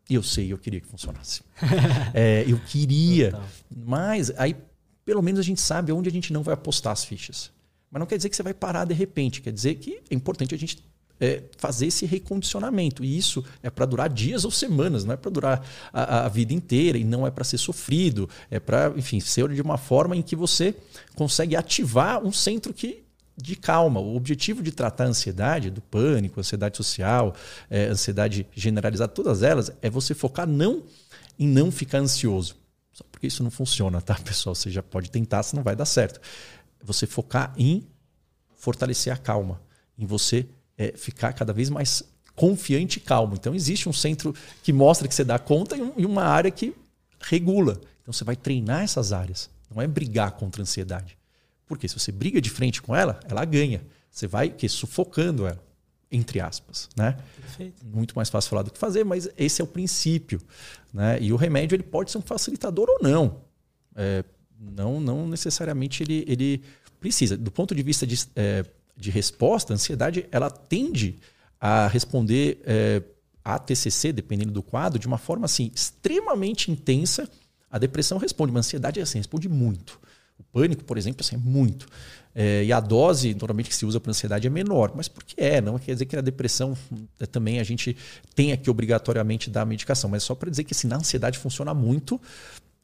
E 0.10 0.16
eu 0.16 0.24
sei, 0.24 0.52
eu 0.52 0.58
queria 0.58 0.82
que 0.82 0.88
funcionasse. 0.88 1.42
é, 2.14 2.44
eu 2.48 2.60
queria. 2.60 3.32
Total. 3.32 3.48
Mas 3.74 4.32
aí, 4.38 4.56
pelo 5.06 5.22
menos, 5.22 5.40
a 5.40 5.44
gente 5.44 5.62
sabe 5.62 5.92
onde 5.92 6.10
a 6.10 6.12
gente 6.12 6.34
não 6.34 6.44
vai 6.44 6.54
apostar 6.54 6.92
as 6.92 7.06
fichas. 7.06 7.52
Mas 7.90 8.00
não 8.00 8.08
quer 8.08 8.18
dizer 8.18 8.30
que 8.30 8.36
você 8.36 8.44
vai 8.44 8.54
parar 8.54 8.86
de 8.86 8.94
repente. 8.94 9.42
Quer 9.42 9.54
dizer 9.54 9.76
que 9.76 10.02
é 10.10 10.16
importante 10.16 10.54
a 10.54 10.58
gente 10.58 10.84
é, 11.19 11.44
fazer 11.57 11.88
esse 11.88 12.06
recondicionamento. 12.06 13.03
E 13.03 13.18
isso 13.18 13.44
é 13.61 13.69
para 13.69 13.85
durar 13.85 14.10
dias 14.10 14.45
ou 14.45 14.52
semanas, 14.52 15.06
não 15.06 15.14
é 15.14 15.18
para 15.18 15.31
durar 15.31 15.65
a, 15.91 16.26
a, 16.26 16.30
vida 16.30 16.53
inteira 16.53 16.98
e 16.98 17.03
não 17.03 17.26
é 17.26 17.31
para 17.31 17.44
ser 17.44 17.57
sofrido. 17.57 18.30
É 18.49 18.60
para, 18.60 18.94
enfim, 18.95 19.19
ser 19.19 19.48
de 19.49 19.61
uma 19.61 19.77
forma 19.77 20.15
em 20.15 20.22
que 20.22 20.35
você 20.35 20.76
consegue 21.15 21.56
ativar 21.56 22.23
um 22.23 22.31
centro 22.31 22.73
que 22.73 23.03
de 23.35 23.56
calma. 23.56 23.99
O 23.99 24.15
objetivo 24.15 24.61
de 24.61 24.72
tratar 24.72 25.06
a 25.06 25.07
ansiedade, 25.07 25.69
do 25.69 25.81
pânico, 25.81 26.40
ansiedade 26.40 26.77
social, 26.77 27.35
é, 27.69 27.85
ansiedade 27.85 28.45
generalizada, 28.53 29.11
todas 29.11 29.44
elas, 29.44 29.72
é 29.81 29.90
você 29.90 30.14
focar 30.14 30.48
não 30.48 30.84
em 31.38 31.48
não 31.48 31.72
ficar 31.72 31.99
ansioso. 31.99 32.56
Só 32.91 33.03
porque 33.11 33.27
isso 33.27 33.44
não 33.44 33.49
funciona, 33.49 34.02
tá, 34.02 34.15
pessoal? 34.23 34.53
Você 34.53 34.69
já 34.69 34.84
pode 34.84 35.10
tentar, 35.10 35.41
se 35.44 35.56
não 35.56 35.64
vai 35.64 35.76
dar 35.76 35.85
certo. 35.85 36.19
Você 36.84 37.07
focar 37.07 37.53
em 37.57 37.88
fortalecer 38.56 39.11
a 39.11 39.18
calma, 39.18 39.61
em 39.98 40.06
você 40.06 40.48
é, 40.84 40.94
ficar 40.98 41.34
cada 41.34 41.54
vez 41.54 41.70
mais 41.70 42.04
confiante 42.36 42.98
e 42.98 43.00
calmo. 43.00 43.36
Então, 43.36 43.54
existe 43.54 43.88
um 43.88 43.94
centro 43.94 44.34
que 44.64 44.74
mostra 44.74 45.08
que 45.08 45.16
você 45.16 45.24
dá 45.24 45.38
conta 45.38 45.76
e, 45.98 46.06
uma 46.06 46.24
área 46.24 46.52
que 46.52 46.74
regula. 47.20 47.80
Então, 48.02 48.12
você 48.12 48.24
vai 48.24 48.36
treinar 48.36 48.82
essas 48.82 49.14
áreas. 49.14 49.50
Não 49.74 49.82
é 49.82 49.88
brigar 49.88 50.32
contra 50.32 50.62
a 50.62 50.64
ansiedade. 50.64 51.18
Porque 51.66 51.88
se 51.88 51.98
você 51.98 52.12
briga 52.12 52.42
de 52.42 52.50
frente 52.50 52.82
com 52.82 52.96
ela, 52.96 53.20
ela 53.30 53.46
ganha. 53.46 53.82
Você 54.12 54.28
vai 54.28 54.50
que, 54.50 54.68
sufocando 54.68 55.48
ela, 55.48 55.64
entre 56.12 56.40
aspas. 56.40 56.90
Né? 56.96 57.18
Perfeito. 57.40 57.86
Muito 57.86 58.16
mais 58.16 58.30
fácil 58.30 58.50
falar 58.50 58.64
do 58.64 58.72
que 58.72 58.78
fazer, 58.78 59.04
mas 59.04 59.30
esse 59.38 59.62
é 59.62 59.64
o 59.64 59.68
princípio. 59.68 60.42
Né? 60.94 61.20
E 61.22 61.32
o 61.32 61.36
remédio 61.36 61.76
ele 61.76 61.84
pode 61.84 62.12
ser 62.12 62.18
um 62.18 62.22
facilitador 62.22 62.88
ou 62.90 63.00
não. 63.02 63.42
É, 63.96 64.24
não, 64.60 65.00
não 65.00 65.28
necessariamente 65.28 66.04
ele, 66.04 66.26
ele 66.28 66.64
precisa. 67.00 67.38
Do 67.38 67.52
ponto 67.52 67.74
de 67.74 67.82
vista 67.82 68.06
de 68.06 68.28
é, 68.36 68.66
de 68.95 69.10
resposta, 69.11 69.74
a 69.74 69.76
ansiedade 69.76 70.28
ela 70.32 70.49
tende 70.49 71.18
a 71.60 71.88
responder 71.88 72.61
é, 72.65 73.02
a 73.44 73.60
TCC, 73.60 74.11
dependendo 74.11 74.52
do 74.52 74.64
quadro, 74.64 74.99
de 74.99 75.07
uma 75.07 75.18
forma 75.18 75.45
assim 75.45 75.72
extremamente 75.74 76.72
intensa. 76.72 77.30
A 77.70 77.78
depressão 77.78 78.18
responde, 78.18 78.52
mas 78.52 78.65
a 78.65 78.68
ansiedade 78.68 79.02
assim, 79.02 79.18
responde 79.18 79.49
muito. 79.49 79.99
O 80.38 80.44
pânico, 80.44 80.84
por 80.84 80.98
exemplo, 80.98 81.22
assim, 81.22 81.36
é 81.36 81.40
muito. 81.40 81.88
É, 82.36 82.64
e 82.64 82.74
a 82.74 82.80
dose, 82.80 83.34
normalmente, 83.34 83.70
que 83.70 83.76
se 83.76 83.86
usa 83.86 83.99
para 83.99 84.10
ansiedade 84.10 84.48
é 84.48 84.49
menor. 84.49 84.91
Mas 84.95 85.07
por 85.07 85.24
que 85.24 85.36
é? 85.40 85.61
Não 85.61 85.78
quer 85.78 85.94
dizer 85.94 86.06
que 86.06 86.15
na 86.15 86.22
depressão 86.22 86.76
é, 87.20 87.26
também 87.26 87.60
a 87.60 87.64
gente 87.64 87.95
tenha 88.36 88.57
que 88.57 88.70
obrigatoriamente 88.70 89.49
dar 89.49 89.65
medicação. 89.65 90.10
Mas 90.10 90.24
só 90.24 90.34
para 90.34 90.49
dizer 90.49 90.64
que 90.64 90.74
assim, 90.74 90.88
na 90.88 90.98
ansiedade 90.98 91.38
funciona 91.38 91.74
muito. 91.74 92.20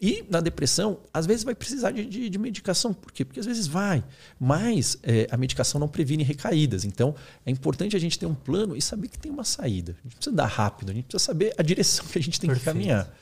E 0.02 0.24
na 0.30 0.40
depressão, 0.40 1.00
às 1.14 1.26
vezes 1.26 1.44
vai 1.44 1.54
precisar 1.54 1.92
de, 1.92 2.06
de, 2.06 2.30
de 2.30 2.38
medicação. 2.38 2.94
Por 2.94 3.12
quê? 3.12 3.26
Porque 3.26 3.40
às 3.40 3.46
vezes 3.46 3.68
vai. 3.68 4.02
Mas 4.40 4.98
é, 5.04 5.28
a 5.30 5.36
medicação 5.36 5.78
não 5.78 5.90
previne 5.90 6.24
recaídas. 6.24 6.86
Então 6.86 7.14
é 7.46 7.52
importante 7.52 7.98
a 7.98 8.00
gente 8.00 8.18
ter 8.18 8.26
um 8.26 8.34
plano 8.34 8.78
e 8.78 8.82
saber 8.82 9.10
que 9.10 9.20
tem 9.20 9.30
uma 9.32 9.44
saída. 9.44 9.98
A 10.00 10.04
gente 10.04 10.16
precisa 10.16 10.36
dar 10.36 10.46
rápido, 10.46 10.92
a 10.92 10.94
gente 10.94 11.06
precisa 11.06 11.26
saber 11.26 11.54
a 11.58 11.64
direção 11.64 12.06
que 12.06 12.18
a 12.18 12.22
gente 12.22 12.40
tem 12.40 12.50
Perfeito. 12.50 12.66
que 12.66 12.80
caminhar. 12.80 13.14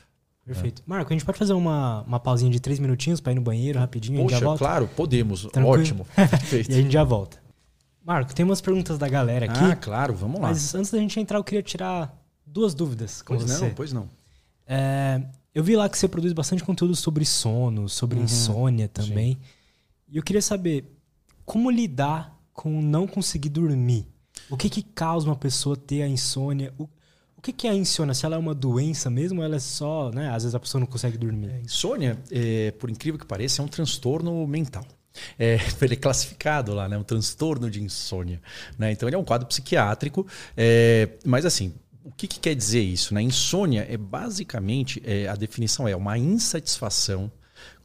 Perfeito. 0.46 0.82
Marco, 0.86 1.12
a 1.12 1.14
gente 1.14 1.26
pode 1.26 1.36
fazer 1.36 1.52
uma, 1.52 2.02
uma 2.02 2.18
pausinha 2.18 2.50
de 2.50 2.58
três 2.58 2.78
minutinhos 2.78 3.20
para 3.20 3.32
ir 3.32 3.34
no 3.34 3.42
banheiro 3.42 3.78
rapidinho? 3.78 4.22
Poxa, 4.22 4.36
a 4.36 4.38
gente 4.38 4.40
já 4.40 4.46
volta? 4.46 4.64
claro, 4.64 4.88
podemos. 4.96 5.42
Tranquilo? 5.42 5.78
Ótimo. 5.78 6.06
e 6.16 6.72
a 6.72 6.76
gente 6.76 6.92
já 6.92 7.04
volta. 7.04 7.38
Marco, 8.02 8.34
tem 8.34 8.44
umas 8.44 8.60
perguntas 8.62 8.96
da 8.96 9.06
galera 9.06 9.44
aqui. 9.44 9.62
Ah, 9.62 9.76
claro, 9.76 10.14
vamos 10.14 10.40
lá. 10.40 10.48
Mas 10.48 10.74
antes 10.74 10.90
da 10.90 10.98
gente 10.98 11.20
entrar, 11.20 11.38
eu 11.38 11.44
queria 11.44 11.62
tirar 11.62 12.16
duas 12.46 12.72
dúvidas 12.72 13.20
com 13.20 13.36
pois 13.36 13.50
você. 13.50 13.64
não, 13.66 13.74
pois 13.74 13.92
não. 13.92 14.08
É, 14.66 15.20
eu 15.58 15.64
vi 15.64 15.74
lá 15.74 15.88
que 15.88 15.98
você 15.98 16.06
produz 16.06 16.32
bastante 16.32 16.62
conteúdo 16.62 16.94
sobre 16.94 17.24
sono, 17.24 17.88
sobre 17.88 18.16
uhum, 18.16 18.24
insônia 18.24 18.86
também. 18.86 19.32
Sim. 19.32 19.38
E 20.12 20.16
eu 20.16 20.22
queria 20.22 20.40
saber 20.40 20.84
como 21.44 21.68
lidar 21.68 22.40
com 22.52 22.80
não 22.80 23.08
conseguir 23.08 23.48
dormir. 23.48 24.06
O 24.48 24.56
que 24.56 24.70
que 24.70 24.84
causa 24.84 25.26
uma 25.26 25.34
pessoa 25.34 25.76
ter 25.76 26.02
a 26.02 26.06
insônia? 26.06 26.72
O, 26.78 26.88
o 27.36 27.42
que, 27.42 27.52
que 27.52 27.66
é 27.66 27.72
a 27.72 27.74
insônia? 27.74 28.14
Se 28.14 28.24
ela 28.24 28.36
é 28.36 28.38
uma 28.38 28.54
doença 28.54 29.10
mesmo 29.10 29.40
ou 29.40 29.44
ela 29.44 29.56
é 29.56 29.58
só, 29.58 30.12
né? 30.12 30.28
Às 30.28 30.44
vezes 30.44 30.54
a 30.54 30.60
pessoa 30.60 30.78
não 30.78 30.86
consegue 30.86 31.18
dormir. 31.18 31.50
É, 31.50 31.60
insônia, 31.62 32.16
é, 32.30 32.70
por 32.70 32.88
incrível 32.88 33.18
que 33.18 33.26
pareça, 33.26 33.60
é 33.60 33.64
um 33.64 33.68
transtorno 33.68 34.46
mental. 34.46 34.86
É, 35.36 35.58
ele 35.82 35.94
é 35.94 35.96
classificado 35.96 36.72
lá, 36.72 36.88
né? 36.88 36.96
Um 36.96 37.02
transtorno 37.02 37.68
de 37.68 37.82
insônia. 37.82 38.40
Né? 38.78 38.92
Então 38.92 39.08
ele 39.08 39.16
é 39.16 39.18
um 39.18 39.24
quadro 39.24 39.48
psiquiátrico, 39.48 40.24
é, 40.56 41.08
mas 41.24 41.44
assim, 41.44 41.74
o 42.04 42.10
que, 42.12 42.26
que, 42.26 42.40
quer 42.40 42.54
dizer 42.54 42.82
isso? 42.82 43.14
Né? 43.14 43.22
Insônia 43.22 43.86
é 43.88 43.96
basicamente, 43.96 45.02
é, 45.04 45.28
a 45.28 45.34
definição 45.34 45.86
é 45.86 45.94
uma 45.94 46.16
insatisfação 46.16 47.30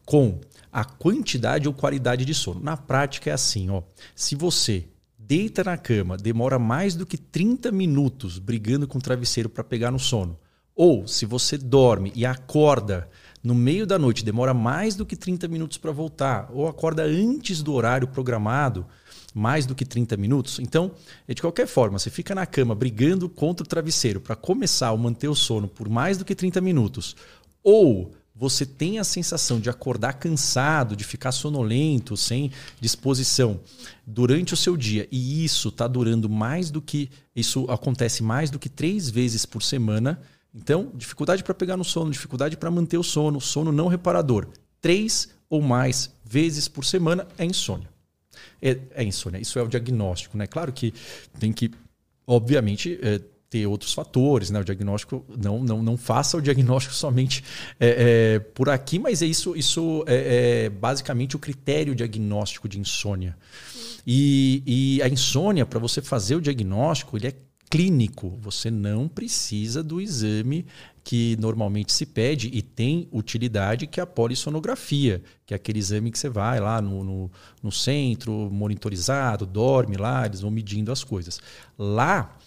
com 0.06 0.40
a 0.72 0.84
quantidade 0.84 1.68
ou 1.68 1.74
qualidade 1.74 2.26
de 2.26 2.34
sono. 2.34 2.60
Na 2.62 2.76
prática 2.76 3.30
é 3.30 3.34
assim, 3.34 3.70
ó. 3.70 3.84
Se 4.16 4.36
você 4.36 4.88
deita 5.18 5.64
na 5.64 5.78
cama, 5.78 6.18
demora 6.18 6.60
mais 6.60 6.96
do 6.96 7.06
que 7.06 7.18
30 7.18 7.72
minutos 7.72 8.40
brigando 8.40 8.88
com 8.88 8.98
o 8.98 9.02
travesseiro 9.02 9.50
para 9.50 9.64
pegar 9.64 9.92
no 9.92 10.00
sono, 10.00 10.38
Ou 10.76 11.08
se 11.08 11.26
você 11.26 11.56
dorme 11.56 12.12
e 12.16 12.26
acorda 12.26 13.08
no 13.44 13.54
meio 13.54 13.86
da 13.86 14.00
noite, 14.00 14.26
demora 14.26 14.54
mais 14.54 14.96
do 14.96 15.06
que 15.06 15.16
30 15.16 15.48
minutos 15.48 15.78
para 15.78 15.92
voltar, 15.92 16.50
ou 16.52 16.68
acorda 16.68 17.04
antes 17.04 17.62
do 17.62 17.74
horário 17.74 18.08
programado, 18.08 18.86
mais 19.34 19.66
do 19.66 19.74
que 19.74 19.86
30 19.86 20.16
minutos. 20.18 20.60
Então, 20.60 20.92
de 21.28 21.42
qualquer 21.42 21.68
forma, 21.68 21.98
você 21.98 22.10
fica 22.10 22.36
na 22.36 22.46
cama 22.46 22.76
brigando 22.76 23.28
contra 23.28 23.64
o 23.64 23.68
travesseiro 23.68 24.22
para 24.22 24.36
começar 24.36 24.90
a 24.90 24.98
manter 24.98 25.28
o 25.28 25.36
sono 25.36 25.68
por 25.68 25.90
mais 25.90 26.18
do 26.18 26.26
que 26.26 26.36
30 26.36 26.62
minutos, 26.62 27.16
ou 27.64 28.12
você 28.36 28.66
tem 28.66 28.98
a 28.98 29.04
sensação 29.04 29.60
de 29.60 29.70
acordar 29.70 30.14
cansado, 30.14 30.96
de 30.96 31.04
ficar 31.04 31.32
sonolento, 31.32 32.18
sem 32.18 32.52
disposição 32.80 33.60
durante 34.06 34.54
o 34.54 34.58
seu 34.58 34.76
dia, 34.76 35.08
e 35.12 35.46
isso 35.46 35.70
está 35.70 35.88
durando 35.88 36.28
mais 36.28 36.72
do 36.72 36.82
que. 36.82 37.10
Isso 37.36 37.66
acontece 37.70 38.24
mais 38.24 38.50
do 38.50 38.58
que 38.58 38.70
três 38.70 39.10
vezes 39.10 39.46
por 39.46 39.62
semana. 39.62 40.20
Então, 40.54 40.92
dificuldade 40.96 41.44
para 41.44 41.54
pegar 41.54 41.78
no 41.78 41.84
sono, 41.84 42.12
dificuldade 42.12 42.58
para 42.58 42.72
manter 42.72 42.98
o 42.98 43.04
sono, 43.04 43.40
sono 43.40 43.72
não 43.72 43.88
reparador. 43.88 44.48
Três 44.82 45.30
ou 45.50 45.62
mais 45.62 46.12
vezes 46.26 46.68
por 46.68 46.86
semana 46.86 47.28
é 47.38 47.46
insônia. 47.46 47.93
É, 48.64 48.78
é 48.96 49.04
insônia. 49.04 49.40
Isso 49.40 49.60
é 49.60 49.62
o 49.62 49.68
diagnóstico, 49.68 50.38
né? 50.38 50.48
Claro 50.48 50.72
que 50.72 50.94
tem 51.38 51.52
que, 51.52 51.70
obviamente, 52.26 52.98
é, 53.02 53.20
ter 53.50 53.68
outros 53.68 53.94
fatores, 53.94 54.50
né? 54.50 54.60
O 54.60 54.64
diagnóstico 54.64 55.26
não 55.38 55.62
não, 55.62 55.84
não 55.84 55.98
faça 55.98 56.38
o 56.38 56.42
diagnóstico 56.42 56.96
somente 56.96 57.44
é, 57.80 58.36
é, 58.36 58.40
por 58.40 58.70
aqui, 58.70 58.98
mas 58.98 59.22
é 59.22 59.26
isso 59.26 59.56
isso 59.56 60.04
é, 60.08 60.66
é, 60.66 60.70
basicamente 60.70 61.36
o 61.36 61.40
critério 61.40 61.94
diagnóstico 61.94 62.70
de 62.70 62.80
insônia. 62.80 63.38
E, 64.08 64.64
e 64.66 65.02
a 65.02 65.08
insônia 65.10 65.66
para 65.66 65.80
você 65.80 66.02
fazer 66.02 66.36
o 66.36 66.42
diagnóstico 66.42 67.18
ele 67.18 67.28
é 67.28 67.34
clínico. 67.70 68.38
Você 68.42 68.70
não 68.70 69.08
precisa 69.08 69.84
do 69.84 70.00
exame 70.00 70.66
que 71.04 71.36
normalmente 71.38 71.92
se 71.92 72.06
pede 72.06 72.50
e 72.54 72.62
tem 72.62 73.10
utilidade, 73.12 73.88
que 73.88 74.00
é 74.00 74.04
a 74.04 74.08
polissonografia, 74.08 75.22
que 75.46 75.54
é 75.54 75.58
aquele 75.58 75.80
exame 75.80 76.10
que 76.10 76.18
você 76.18 76.30
vai 76.30 76.60
lá 76.62 76.82
no, 76.82 77.04
no, 77.04 77.32
no 77.62 77.72
centro, 77.72 78.32
monitorizado, 78.50 79.46
dorme 79.46 79.98
lá, 79.98 80.26
eles 80.26 80.40
vão 80.40 80.50
medindo 80.50 80.92
as 80.92 81.04
coisas. 81.04 81.42
Lá, 81.78 82.38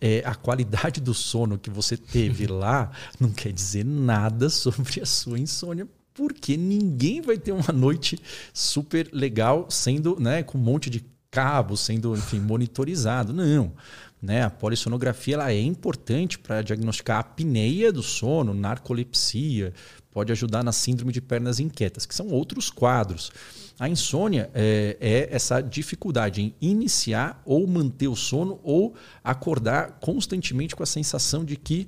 é, 0.00 0.22
a 0.24 0.34
qualidade 0.34 1.00
do 1.00 1.12
sono 1.12 1.58
que 1.58 1.68
você 1.68 1.96
teve 1.96 2.46
lá 2.50 2.90
não 3.20 3.30
quer 3.30 3.52
dizer 3.52 3.84
nada 3.84 4.48
sobre 4.48 5.02
a 5.02 5.06
sua 5.06 5.38
insônia 5.38 5.86
porque 6.14 6.56
ninguém 6.56 7.20
vai 7.20 7.38
ter 7.38 7.52
uma 7.52 7.72
noite 7.72 8.18
super 8.52 9.08
legal 9.12 9.66
sendo, 9.70 10.18
né, 10.18 10.42
com 10.42 10.58
um 10.58 10.60
monte 10.60 10.90
de 10.90 11.04
cabos 11.30 11.80
sendo, 11.80 12.16
enfim, 12.16 12.40
monitorizado. 12.40 13.32
Não. 13.32 13.72
Né? 14.20 14.42
A 14.42 14.50
polissonografia 14.50 15.34
ela 15.34 15.52
é 15.52 15.60
importante 15.60 16.38
para 16.38 16.62
diagnosticar 16.62 17.18
a 17.18 17.20
apneia 17.20 17.92
do 17.92 18.02
sono, 18.02 18.52
narcolepsia, 18.52 19.72
pode 20.10 20.32
ajudar 20.32 20.64
na 20.64 20.72
síndrome 20.72 21.12
de 21.12 21.20
pernas 21.20 21.60
inquietas, 21.60 22.04
que 22.04 22.14
são 22.14 22.28
outros 22.28 22.70
quadros. 22.70 23.30
A 23.78 23.88
insônia 23.88 24.50
é, 24.52 24.96
é, 25.00 25.28
essa 25.30 25.60
dificuldade 25.60 26.42
em 26.42 26.54
iniciar 26.60 27.40
ou 27.44 27.64
manter 27.66 28.08
o 28.08 28.16
sono 28.16 28.58
ou 28.64 28.94
acordar 29.22 29.98
constantemente 30.00 30.74
com 30.74 30.82
a 30.82 30.86
sensação 30.86 31.44
de 31.44 31.56
que 31.56 31.86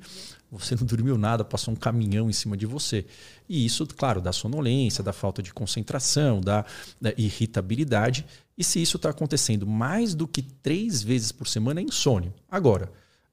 você 0.51 0.75
não 0.75 0.85
dormiu 0.85 1.17
nada, 1.17 1.45
passou 1.45 1.73
um 1.73 1.77
caminhão 1.77 2.29
em 2.29 2.33
cima 2.33 2.57
de 2.57 2.67
você. 2.67 3.07
E 3.49 3.65
isso, 3.65 3.87
claro, 3.87 4.21
dá 4.21 4.33
sonolência, 4.33 5.03
dá 5.03 5.13
falta 5.13 5.43
de 5.43 5.53
concentração, 5.53 6.41
dá, 6.41 6.65
dá 7.01 7.13
irritabilidade. 7.17 8.27
E 8.61 8.65
se 8.65 8.79
isso 8.79 8.99
está 8.99 9.09
acontecendo 9.09 9.67
mais 9.67 10.15
do 10.15 10.29
que 10.29 10.43
três 10.43 11.03
vezes 11.03 11.33
por 11.33 11.49
semana, 11.49 11.81
é 11.81 11.83
insônia. 11.83 12.31
Agora, 12.47 12.93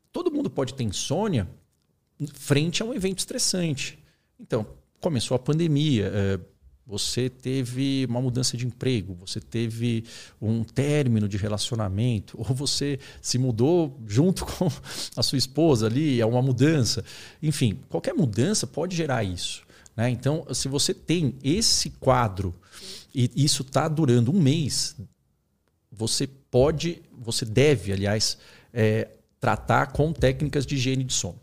todo 0.09 0.31
mundo 0.31 0.49
pode 0.49 0.73
ter 0.73 0.85
insônia 0.85 1.45
frente 2.33 2.81
a 2.81 2.85
um 2.85 2.93
evento 2.93 3.19
estressante. 3.19 3.99
Então, 4.39 4.65
começou 5.01 5.35
a 5.35 5.39
pandemia, 5.39 6.09
é, 6.13 6.39
você 6.85 7.29
teve 7.29 8.05
uma 8.07 8.21
mudança 8.21 8.55
de 8.55 8.65
emprego, 8.65 9.15
você 9.15 9.41
teve 9.41 10.05
um 10.41 10.63
término 10.63 11.27
de 11.27 11.35
relacionamento, 11.35 12.37
ou 12.39 12.45
você 12.45 12.97
se 13.21 13.37
mudou 13.37 13.99
junto 14.07 14.45
com 14.55 14.71
a 15.13 15.21
sua 15.21 15.37
esposa 15.37 15.87
ali, 15.87 16.21
é 16.21 16.25
uma 16.25 16.41
mudança. 16.41 17.03
Enfim, 17.43 17.81
qualquer 17.89 18.13
mudança 18.13 18.65
pode 18.65 18.95
gerar 18.95 19.25
isso. 19.25 19.61
Né? 19.93 20.09
Então, 20.09 20.47
se 20.53 20.69
você 20.69 20.93
tem 20.93 21.35
esse 21.43 21.89
quadro 21.89 22.55
e 23.13 23.29
isso 23.35 23.63
está 23.63 23.89
durando 23.89 24.31
um 24.31 24.39
mês, 24.39 24.95
você 25.97 26.27
pode, 26.27 27.01
você 27.17 27.43
deve, 27.43 27.91
aliás, 27.91 28.37
é, 28.73 29.09
tratar 29.39 29.87
com 29.87 30.13
técnicas 30.13 30.65
de 30.65 30.75
higiene 30.75 31.03
de 31.03 31.13
sono 31.13 31.39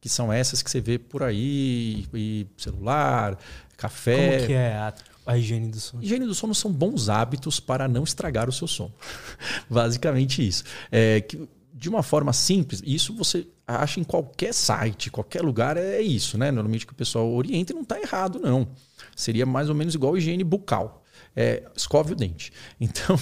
que 0.00 0.08
são 0.08 0.32
essas 0.32 0.62
que 0.62 0.70
você 0.70 0.80
vê 0.80 0.98
por 0.98 1.22
aí, 1.22 2.06
e 2.14 2.46
celular, 2.56 3.38
café. 3.76 4.38
Como 4.38 4.46
que 4.46 4.52
é 4.54 4.72
a, 4.72 4.94
a 5.26 5.36
higiene 5.36 5.68
do 5.68 5.78
sono? 5.78 6.02
Higiene 6.02 6.24
do 6.24 6.34
sono 6.34 6.54
são 6.54 6.72
bons 6.72 7.08
hábitos 7.08 7.60
para 7.60 7.86
não 7.86 8.02
estragar 8.02 8.48
o 8.48 8.52
seu 8.52 8.66
sono. 8.66 8.94
Basicamente 9.68 10.46
isso. 10.46 10.64
É, 10.90 11.20
que, 11.20 11.46
de 11.74 11.88
uma 11.88 12.02
forma 12.02 12.32
simples, 12.32 12.82
isso 12.84 13.14
você 13.14 13.46
acha 13.66 14.00
em 14.00 14.04
qualquer 14.04 14.54
site, 14.54 15.10
qualquer 15.10 15.42
lugar 15.42 15.76
é 15.76 16.00
isso, 16.00 16.38
né? 16.38 16.50
Normalmente 16.50 16.86
que 16.86 16.92
o 16.92 16.96
pessoal 16.96 17.30
orienta 17.30 17.72
e 17.72 17.74
não 17.74 17.82
está 17.82 18.00
errado, 18.00 18.38
não. 18.38 18.68
Seria 19.14 19.44
mais 19.44 19.68
ou 19.68 19.74
menos 19.74 19.94
igual 19.94 20.14
a 20.14 20.18
higiene 20.18 20.42
bucal. 20.42 20.99
É, 21.34 21.62
escove 21.76 22.12
o 22.12 22.16
dente. 22.16 22.52
Então, 22.80 23.18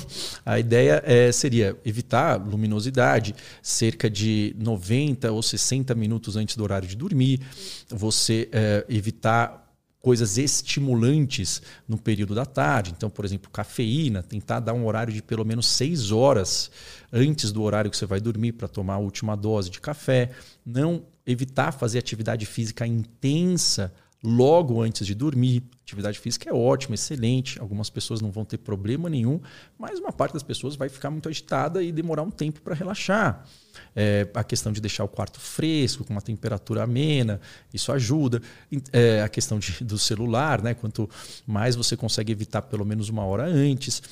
a 0.47 0.59
ideia 0.59 1.03
é, 1.05 1.31
seria 1.31 1.77
evitar 1.85 2.37
luminosidade 2.37 3.35
cerca 3.63 4.09
de 4.09 4.55
90 4.59 5.31
ou 5.31 5.43
60 5.43 5.95
minutos 5.95 6.37
antes 6.37 6.57
do 6.57 6.63
horário 6.63 6.89
de 6.89 6.97
dormir, 6.97 7.41
você 7.91 8.49
é, 8.53 8.85
evitar 8.89 9.69
coisas 10.01 10.39
estimulantes 10.39 11.61
no 11.87 11.99
período 11.99 12.35
da 12.35 12.47
tarde. 12.47 12.95
Então, 12.97 13.11
por 13.11 13.25
exemplo, 13.25 13.51
cafeína, 13.51 14.23
tentar 14.23 14.61
dar 14.61 14.73
um 14.73 14.87
horário 14.87 15.13
de 15.13 15.23
pelo 15.23 15.45
menos 15.45 15.67
seis 15.67 16.11
horas 16.11 16.71
antes 17.13 17.53
do 17.53 17.63
horário 17.63 17.91
que 17.91 17.97
você 17.97 18.07
vai 18.07 18.21
dormir 18.21 18.53
para 18.53 18.69
tomar 18.69 18.95
a 18.95 18.99
última 18.99 19.37
dose 19.37 19.71
de 19.71 19.81
café. 19.81 20.31
Não 20.65 21.05
evitar 21.27 21.73
fazer 21.73 21.99
atividade 21.99 22.47
física 22.47 22.87
intensa 22.87 23.93
logo 24.23 24.83
antes 24.83 25.07
de 25.07 25.15
dormir. 25.15 25.63
Atividade 25.83 26.19
física 26.19 26.51
é 26.51 26.53
ótima, 26.53 26.95
excelente. 26.95 27.59
Algumas 27.61 27.89
pessoas 27.89 28.21
não 28.21 28.31
vão 28.31 28.45
ter 28.45 28.59
problema 28.59 29.09
nenhum, 29.09 29.41
mas 29.79 29.99
uma 29.99 30.13
parte 30.13 30.35
das 30.35 30.43
pessoas 30.43 30.77
vai 30.77 30.89
ficar 30.89 31.11
muito 31.11 31.29
agitada 31.29 31.83
e 31.83 31.91
demorar 31.91 32.23
um 32.23 32.31
tempo 32.31 32.61
para 32.61 32.75
relaxar. 32.75 33.45
É, 33.95 34.29
a 34.35 34.45
questão 34.45 34.73
de 34.73 34.81
deixar 34.81 35.05
o 35.05 35.09
quarto 35.09 35.41
fresco, 35.41 36.05
com 36.05 36.13
uma 36.13 36.21
temperatura 36.21 36.83
amena, 36.83 37.41
isso 37.73 37.91
ajuda. 37.93 38.43
É, 38.93 39.23
a 39.23 39.29
questão 39.29 39.59
de, 39.59 39.83
do 39.85 39.99
celular, 39.99 40.63
né? 40.63 40.75
quanto 40.75 41.09
mais 41.47 41.75
você 41.75 41.97
consegue 41.97 42.33
evitar 42.33 42.63
pelo 42.63 42.85
menos 42.85 43.09
uma 43.09 43.25
hora 43.25 43.45
antes. 43.45 44.03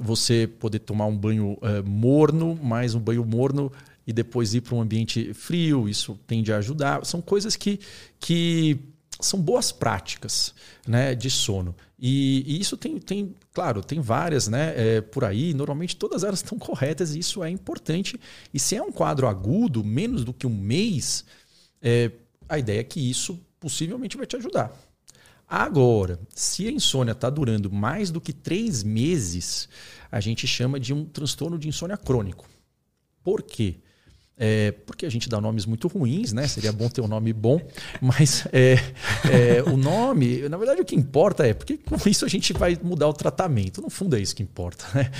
Você 0.00 0.46
poder 0.46 0.78
tomar 0.80 1.06
um 1.06 1.16
banho 1.16 1.58
é, 1.60 1.82
morno, 1.82 2.58
mais 2.60 2.94
um 2.94 3.00
banho 3.00 3.24
morno 3.24 3.70
e 4.06 4.12
depois 4.12 4.54
ir 4.54 4.62
para 4.62 4.74
um 4.74 4.80
ambiente 4.80 5.32
frio, 5.34 5.88
isso 5.88 6.18
tende 6.26 6.52
a 6.52 6.56
ajudar. 6.56 7.04
São 7.04 7.20
coisas 7.20 7.54
que, 7.54 7.78
que 8.18 8.80
são 9.20 9.40
boas 9.40 9.72
práticas 9.72 10.54
né, 10.86 11.14
de 11.14 11.30
sono. 11.30 11.74
E, 11.98 12.44
e, 12.46 12.60
isso 12.60 12.76
tem, 12.76 12.98
tem, 12.98 13.34
claro, 13.52 13.82
tem 13.82 14.00
várias 14.00 14.48
né, 14.48 14.74
é, 14.76 15.00
por 15.00 15.24
aí, 15.24 15.52
normalmente 15.52 15.96
todas 15.96 16.24
elas 16.24 16.38
estão 16.40 16.58
corretas 16.58 17.14
e 17.14 17.18
isso 17.18 17.44
é 17.44 17.50
importante. 17.50 18.18
E 18.52 18.58
se 18.58 18.76
é 18.76 18.82
um 18.82 18.90
quadro 18.90 19.26
agudo, 19.28 19.84
menos 19.84 20.24
do 20.24 20.32
que 20.32 20.46
um 20.46 20.56
mês, 20.56 21.24
é, 21.82 22.10
a 22.48 22.58
ideia 22.58 22.80
é 22.80 22.84
que 22.84 23.10
isso 23.10 23.38
possivelmente 23.58 24.16
vai 24.16 24.26
te 24.26 24.36
ajudar. 24.36 24.72
Agora, 25.46 26.18
se 26.34 26.68
a 26.68 26.70
insônia 26.70 27.12
está 27.12 27.28
durando 27.28 27.70
mais 27.72 28.10
do 28.10 28.20
que 28.20 28.32
três 28.32 28.84
meses, 28.84 29.68
a 30.10 30.20
gente 30.20 30.46
chama 30.46 30.78
de 30.78 30.94
um 30.94 31.04
transtorno 31.04 31.58
de 31.58 31.68
insônia 31.68 31.96
crônico. 31.96 32.48
Por 33.22 33.42
quê? 33.42 33.76
É, 34.42 34.72
porque 34.86 35.04
a 35.04 35.10
gente 35.10 35.28
dá 35.28 35.38
nomes 35.38 35.66
muito 35.66 35.86
ruins, 35.86 36.32
né? 36.32 36.48
Seria 36.48 36.72
bom 36.72 36.88
ter 36.88 37.02
um 37.02 37.06
nome 37.06 37.30
bom, 37.30 37.60
mas 38.00 38.46
é, 38.50 38.76
é, 39.30 39.62
o 39.70 39.76
nome, 39.76 40.48
na 40.48 40.56
verdade, 40.56 40.80
o 40.80 40.84
que 40.84 40.96
importa 40.96 41.46
é 41.46 41.52
porque 41.52 41.76
com 41.76 41.96
isso 42.08 42.24
a 42.24 42.28
gente 42.28 42.54
vai 42.54 42.78
mudar 42.82 43.06
o 43.06 43.12
tratamento. 43.12 43.82
No 43.82 43.90
fundo, 43.90 44.16
é 44.16 44.20
isso 44.20 44.34
que 44.34 44.42
importa, 44.42 44.86
né? 44.94 45.10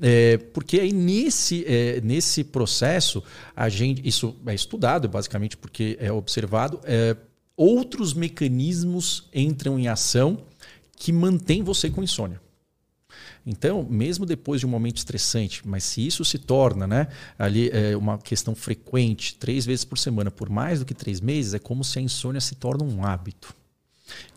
É, 0.00 0.38
porque 0.54 0.78
aí 0.78 0.92
nesse, 0.92 1.64
é, 1.66 2.00
nesse 2.02 2.44
processo, 2.44 3.20
a 3.56 3.68
gente, 3.68 4.06
isso 4.06 4.36
é 4.46 4.54
estudado, 4.54 5.08
basicamente, 5.08 5.56
porque 5.56 5.98
é 6.00 6.12
observado, 6.12 6.78
é, 6.84 7.16
outros 7.56 8.14
mecanismos 8.14 9.28
entram 9.34 9.76
em 9.76 9.88
ação 9.88 10.38
que 10.96 11.12
mantêm 11.12 11.64
você 11.64 11.90
com 11.90 12.00
insônia. 12.00 12.40
Então, 13.50 13.82
mesmo 13.88 14.26
depois 14.26 14.60
de 14.60 14.66
um 14.66 14.68
momento 14.68 14.98
estressante, 14.98 15.66
mas 15.66 15.82
se 15.82 16.06
isso 16.06 16.22
se 16.22 16.36
torna 16.36 16.86
né, 16.86 17.08
ali 17.38 17.70
é, 17.70 17.96
uma 17.96 18.18
questão 18.18 18.54
frequente, 18.54 19.36
três 19.36 19.64
vezes 19.64 19.86
por 19.86 19.96
semana, 19.96 20.30
por 20.30 20.50
mais 20.50 20.80
do 20.80 20.84
que 20.84 20.92
três 20.92 21.18
meses, 21.18 21.54
é 21.54 21.58
como 21.58 21.82
se 21.82 21.98
a 21.98 22.02
insônia 22.02 22.42
se 22.42 22.56
torna 22.56 22.84
um 22.84 23.02
hábito. 23.02 23.54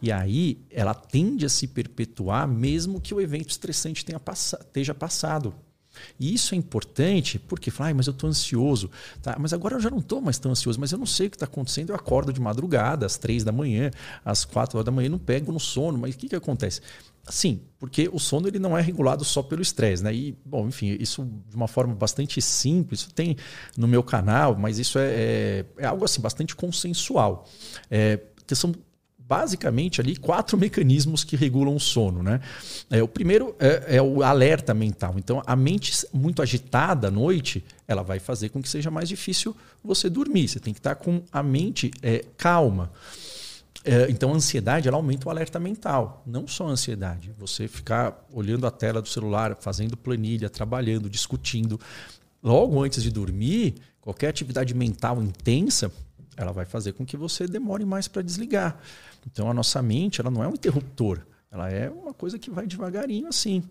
E 0.02 0.14
aí 0.14 0.60
ela 0.70 0.94
tende 0.94 1.46
a 1.46 1.50
se 1.50 1.68
perpetuar 1.68 2.48
mesmo 2.48 3.02
que 3.02 3.14
o 3.14 3.20
evento 3.20 3.50
estressante 3.50 4.06
tenha 4.06 4.18
pass 4.18 4.56
esteja 4.58 4.94
passado. 4.94 5.54
E 6.18 6.34
isso 6.34 6.56
é 6.56 6.58
importante 6.58 7.38
porque 7.38 7.70
fala, 7.70 7.90
ah, 7.90 7.94
mas 7.94 8.08
eu 8.08 8.12
estou 8.12 8.30
ansioso. 8.30 8.90
Tá, 9.22 9.36
mas 9.38 9.52
agora 9.52 9.76
eu 9.76 9.82
já 9.82 9.90
não 9.90 10.00
estou 10.00 10.22
mais 10.22 10.40
tão 10.40 10.52
ansioso, 10.52 10.80
mas 10.80 10.94
eu 10.94 10.98
não 10.98 11.06
sei 11.06 11.28
o 11.28 11.30
que 11.30 11.36
está 11.36 11.46
acontecendo. 11.46 11.90
Eu 11.90 11.96
acordo 11.98 12.32
de 12.32 12.40
madrugada, 12.40 13.06
às 13.06 13.18
três 13.18 13.44
da 13.44 13.52
manhã, 13.52 13.92
às 14.24 14.46
quatro 14.46 14.78
horas 14.78 14.86
da 14.86 14.92
manhã, 14.92 15.10
não 15.10 15.20
pego 15.20 15.52
no 15.52 15.60
sono. 15.60 15.98
Mas 15.98 16.16
o 16.16 16.18
que, 16.18 16.30
que 16.30 16.36
acontece? 16.36 16.82
Sim, 17.30 17.62
porque 17.80 18.10
o 18.12 18.20
sono 18.20 18.48
ele 18.48 18.60
não 18.60 18.78
é 18.78 18.82
regulado 18.82 19.24
só 19.24 19.44
pelo 19.44 19.62
estresse, 19.62 20.04
né? 20.04 20.14
E, 20.14 20.38
bom, 20.44 20.68
enfim, 20.68 20.98
isso 21.00 21.24
de 21.48 21.56
uma 21.56 21.68
forma 21.68 21.94
bastante 21.94 22.42
simples, 22.42 23.02
isso 23.02 23.14
tem 23.14 23.38
no 23.78 23.88
meu 23.88 24.04
canal, 24.04 24.56
mas 24.56 24.80
isso 24.80 24.98
é, 24.98 25.06
é, 25.08 25.66
é 25.78 25.86
algo 25.86 26.04
assim 26.04 26.20
bastante 26.20 26.56
consensual. 26.56 27.48
É, 27.90 28.20
são 28.54 28.74
basicamente 29.32 30.02
ali 30.02 30.18
quatro 30.18 30.58
mecanismos 30.60 31.24
que 31.24 31.38
regulam 31.38 31.74
o 31.74 31.80
sono. 31.80 32.22
Né? 32.22 32.42
É, 32.90 33.02
o 33.02 33.08
primeiro 33.08 33.56
é, 33.60 33.96
é, 33.96 34.02
o 34.02 34.24
alerta 34.24 34.74
mental. 34.74 35.16
Então, 35.18 35.42
a 35.46 35.56
mente 35.56 36.06
muito 36.12 36.42
agitada 36.42 37.08
à 37.08 37.12
noite, 37.12 37.64
ela 37.88 38.04
vai 38.04 38.20
fazer 38.20 38.50
com 38.50 38.62
que 38.62 38.68
seja 38.68 38.92
mais 38.92 39.08
difícil 39.08 39.56
você 39.82 40.10
dormir. 40.10 40.50
Você 40.50 40.60
tem 40.60 40.74
que 40.74 40.80
estar 40.80 40.96
com 40.96 41.24
a 41.32 41.42
mente 41.42 41.92
é, 42.02 42.26
calma. 42.36 42.92
É, 43.84 44.10
então, 44.12 44.32
a 44.32 44.36
ansiedade 44.36 44.88
ela 44.88 44.98
aumenta 44.98 45.28
o 45.28 45.32
alerta 45.32 45.60
mental, 45.60 46.22
não 46.26 46.48
só 46.48 46.68
a 46.68 46.72
ansiedade. 46.72 47.34
Você 47.38 47.68
ficar 47.68 48.28
olhando 48.32 48.68
a 48.68 48.72
tela 48.72 49.02
do 49.02 49.10
celular, 49.10 49.58
fazendo 49.60 49.98
planilha, 49.98 50.50
trabalhando, 50.50 51.10
discutindo, 51.10 51.80
logo 52.44 52.82
antes 52.82 53.02
de 53.02 53.10
dormir, 53.10 53.76
qualquer 54.00 54.30
atividade 54.30 54.74
mental 54.74 55.22
intensa, 55.22 55.92
ela 56.38 56.52
vai 56.52 56.66
fazer 56.66 56.94
com 56.94 57.06
que 57.06 57.18
você 57.18 57.48
demore 57.48 57.86
mais 57.86 58.08
para 58.08 58.22
desligar. 58.22 58.80
Então 59.26 59.50
a 59.50 59.54
nossa 59.54 59.82
mente, 59.82 60.22
ela 60.22 60.32
não 60.32 60.44
é 60.44 60.48
um 60.48 60.54
interruptor, 60.54 61.22
ela 61.52 61.70
é 61.70 61.90
uma 61.90 62.14
coisa 62.14 62.40
que 62.40 62.50
vai 62.50 62.66
devagarinho 62.66 63.28
assim. 63.28 63.64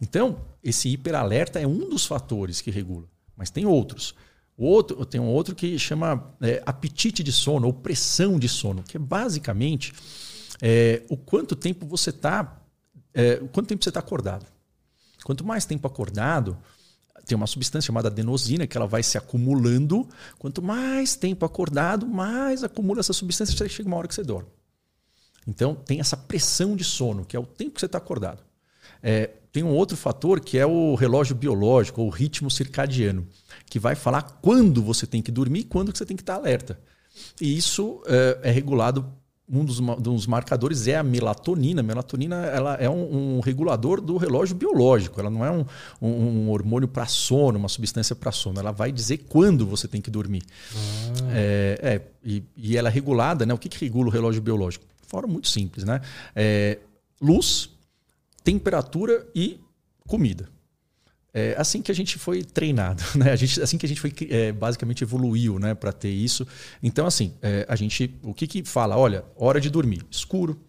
Então, 0.00 0.40
esse 0.62 0.88
hiperalerta 0.88 1.60
é 1.60 1.66
um 1.66 1.88
dos 1.88 2.06
fatores 2.06 2.60
que 2.60 2.70
regula, 2.70 3.06
mas 3.36 3.50
tem 3.50 3.66
outros. 3.66 4.14
O 4.56 4.66
outro, 4.66 5.04
tem 5.04 5.20
um 5.20 5.26
outro 5.28 5.54
que 5.54 5.78
chama 5.78 6.32
é, 6.40 6.62
apetite 6.64 7.22
de 7.22 7.32
sono 7.32 7.66
ou 7.66 7.72
pressão 7.72 8.38
de 8.38 8.48
sono, 8.48 8.82
que 8.82 8.96
é 8.96 9.00
basicamente 9.00 9.92
é, 10.62 11.02
o 11.08 11.16
quanto 11.16 11.56
tempo 11.56 11.86
você 11.86 12.10
está, 12.10 12.60
é, 13.12 13.36
quanto 13.52 13.66
tempo 13.66 13.82
você 13.82 13.90
está 13.90 14.00
acordado. 14.00 14.46
Quanto 15.24 15.44
mais 15.44 15.64
tempo 15.64 15.86
acordado, 15.86 16.56
tem 17.24 17.34
uma 17.34 17.46
substância 17.46 17.86
chamada 17.86 18.08
adenosina 18.08 18.66
que 18.66 18.76
ela 18.76 18.86
vai 18.86 19.02
se 19.02 19.16
acumulando. 19.16 20.06
Quanto 20.38 20.62
mais 20.62 21.16
tempo 21.16 21.44
acordado, 21.44 22.06
mais 22.06 22.62
acumula 22.62 23.00
essa 23.00 23.12
substância, 23.12 23.68
chega 23.68 23.88
uma 23.88 23.96
hora 23.96 24.06
que 24.06 24.14
você 24.14 24.22
dorme. 24.22 24.48
Então, 25.46 25.74
tem 25.74 26.00
essa 26.00 26.16
pressão 26.16 26.76
de 26.76 26.84
sono, 26.84 27.24
que 27.24 27.36
é 27.36 27.40
o 27.40 27.46
tempo 27.46 27.72
que 27.72 27.80
você 27.80 27.86
está 27.86 27.98
acordado. 27.98 28.42
É, 29.02 29.30
tem 29.54 29.62
um 29.62 29.72
outro 29.72 29.96
fator 29.96 30.40
que 30.40 30.58
é 30.58 30.66
o 30.66 30.96
relógio 30.96 31.36
biológico, 31.36 32.02
ou 32.02 32.08
o 32.08 32.10
ritmo 32.10 32.50
circadiano, 32.50 33.24
que 33.66 33.78
vai 33.78 33.94
falar 33.94 34.22
quando 34.42 34.82
você 34.82 35.06
tem 35.06 35.22
que 35.22 35.30
dormir 35.30 35.60
e 35.60 35.64
quando 35.64 35.96
você 35.96 36.04
tem 36.04 36.16
que 36.16 36.24
estar 36.24 36.34
alerta. 36.34 36.76
E 37.40 37.56
isso 37.56 38.02
é, 38.04 38.40
é 38.42 38.50
regulado 38.50 39.06
um 39.48 39.64
dos, 39.64 39.78
dos, 39.78 40.26
marcadores 40.26 40.88
é 40.88 40.96
a 40.96 41.04
melatonina. 41.04 41.82
A 41.82 41.84
melatonina 41.84 42.46
ela 42.46 42.74
é 42.74 42.90
um, 42.90 43.36
um, 43.36 43.40
regulador 43.40 44.00
do 44.00 44.16
relógio 44.16 44.56
biológico. 44.56 45.20
Ela 45.20 45.30
não 45.30 45.44
é 45.44 45.50
um, 45.52 45.64
um, 46.02 46.08
um 46.08 46.50
hormônio 46.50 46.88
para 46.88 47.06
sono, 47.06 47.56
uma 47.56 47.68
substância 47.68 48.16
para 48.16 48.32
sono. 48.32 48.58
Ela 48.58 48.72
vai 48.72 48.90
dizer 48.90 49.18
quando 49.28 49.66
você 49.66 49.86
tem 49.86 50.00
que 50.00 50.10
dormir. 50.10 50.42
Ah. 50.74 51.30
É, 51.32 51.78
é 51.80 52.00
e, 52.24 52.42
e, 52.56 52.76
ela 52.76 52.88
é 52.88 52.92
regulada, 52.92 53.46
né? 53.46 53.54
O 53.54 53.58
que, 53.58 53.68
que 53.68 53.84
regula 53.84 54.08
o 54.08 54.10
relógio 54.10 54.42
biológico? 54.42 54.84
forma 55.06 55.32
muito 55.32 55.48
simples, 55.48 55.84
né? 55.84 56.00
É, 56.34 56.78
luz, 57.20 57.70
temperatura 58.44 59.26
e 59.34 59.58
comida. 60.06 60.48
É 61.32 61.56
assim 61.58 61.82
que 61.82 61.90
a 61.90 61.94
gente 61.94 62.16
foi 62.16 62.44
treinado, 62.44 63.02
né? 63.16 63.32
A 63.32 63.36
gente, 63.36 63.60
assim 63.60 63.76
que 63.76 63.86
a 63.86 63.88
gente 63.88 64.00
foi 64.00 64.12
é, 64.30 64.52
basicamente 64.52 65.02
evoluiu, 65.02 65.58
né, 65.58 65.74
para 65.74 65.92
ter 65.92 66.10
isso. 66.10 66.46
Então, 66.80 67.06
assim, 67.06 67.34
é, 67.42 67.66
a 67.68 67.74
gente, 67.74 68.14
o 68.22 68.32
que 68.32 68.46
que 68.46 68.62
fala? 68.62 68.96
Olha, 68.96 69.24
hora 69.34 69.60
de 69.60 69.68
dormir, 69.68 70.06
escuro. 70.10 70.60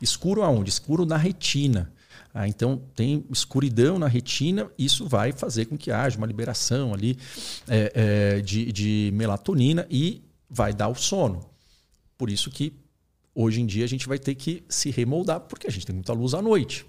Escuro 0.00 0.42
aonde? 0.42 0.70
Escuro 0.70 1.06
na 1.06 1.16
retina. 1.16 1.92
Ah, 2.34 2.48
então 2.48 2.82
tem 2.94 3.24
escuridão 3.30 3.98
na 3.98 4.06
retina, 4.06 4.70
isso 4.78 5.06
vai 5.06 5.32
fazer 5.32 5.66
com 5.66 5.78
que 5.78 5.90
haja 5.90 6.18
uma 6.18 6.26
liberação 6.26 6.92
ali 6.92 7.16
é, 7.66 7.92
é, 7.94 8.40
de, 8.40 8.70
de 8.70 9.10
melatonina 9.14 9.86
e 9.90 10.22
vai 10.48 10.72
dar 10.72 10.88
o 10.88 10.94
sono. 10.94 11.48
Por 12.16 12.28
isso 12.28 12.50
que 12.50 12.72
Hoje 13.40 13.60
em 13.60 13.66
dia 13.66 13.84
a 13.84 13.88
gente 13.88 14.08
vai 14.08 14.18
ter 14.18 14.34
que 14.34 14.64
se 14.68 14.90
remoldar 14.90 15.38
porque 15.38 15.68
a 15.68 15.70
gente 15.70 15.86
tem 15.86 15.94
muita 15.94 16.12
luz 16.12 16.34
à 16.34 16.42
noite. 16.42 16.84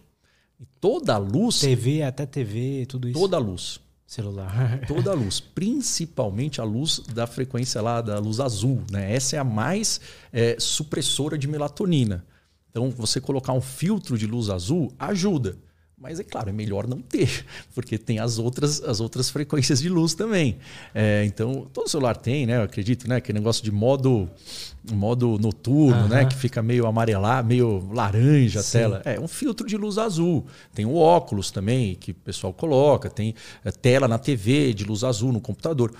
E 0.60 0.66
toda 0.80 1.14
a 1.14 1.18
luz. 1.18 1.60
TV, 1.60 2.04
até 2.04 2.26
TV, 2.26 2.86
tudo 2.86 3.08
isso. 3.08 3.20
Toda 3.20 3.38
a 3.38 3.40
luz. 3.40 3.80
Celular. 4.06 4.82
Toda 4.88 5.12
a 5.12 5.14
luz. 5.14 5.40
Principalmente 5.40 6.60
a 6.60 6.64
luz 6.64 7.00
da 7.14 7.28
frequência 7.28 7.80
lá, 7.80 8.02
da 8.02 8.18
luz 8.18 8.40
azul. 8.40 8.82
Né? 8.92 9.14
Essa 9.14 9.36
é 9.36 9.40
a 9.40 9.44
mais 9.44 10.02
é, 10.34 10.56
supressora 10.60 11.38
de 11.38 11.48
melatonina. 11.48 12.26
Então, 12.72 12.90
você 12.90 13.22
colocar 13.22 13.54
um 13.54 13.62
filtro 13.62 14.18
de 14.18 14.26
luz 14.26 14.50
azul 14.50 14.92
ajuda. 14.98 15.58
Mas 16.02 16.18
é 16.18 16.24
claro, 16.24 16.50
é 16.50 16.54
melhor 16.54 16.88
não 16.88 17.02
ter, 17.02 17.46
porque 17.76 17.98
tem 17.98 18.20
as 18.20 18.40
outras, 18.40 18.82
as 18.82 19.02
outras 19.02 19.30
frequências 19.30 19.82
de 19.82 19.90
luz 19.90 20.14
também. 20.14 20.58
É, 20.96 21.26
então, 21.26 21.68
todo 21.74 21.90
celular 21.90 22.16
tem, 22.16 22.46
né? 22.46 22.56
Eu 22.56 22.64
acredito, 22.64 23.08
né? 23.08 23.18
Aquele 23.18 23.38
negócio 23.38 23.62
de 23.62 23.72
modo, 23.72 24.30
modo 24.90 25.38
noturno, 25.38 26.08
né? 26.08 26.24
Que 26.24 26.36
fica 26.36 26.62
meio 26.62 26.88
amarelar, 26.88 27.44
meio 27.44 27.86
laranja 27.92 28.62
Sim. 28.62 28.78
a 28.78 28.82
tela. 28.82 29.02
É 29.04 29.20
um 29.20 29.28
filtro 29.28 29.68
de 29.68 29.76
luz 29.76 29.98
azul. 29.98 30.48
Tem 30.74 30.86
o 30.86 30.96
óculos 30.96 31.52
também, 31.52 31.96
que 31.96 32.12
o 32.12 32.16
pessoal 32.16 32.54
coloca, 32.54 33.10
tem 33.10 33.36
é, 33.66 33.70
tela 33.70 34.08
na 34.08 34.18
TV 34.18 34.74
de 34.74 34.86
luz 34.86 35.04
azul 35.04 35.34
no 35.34 35.42
computador. 35.42 35.94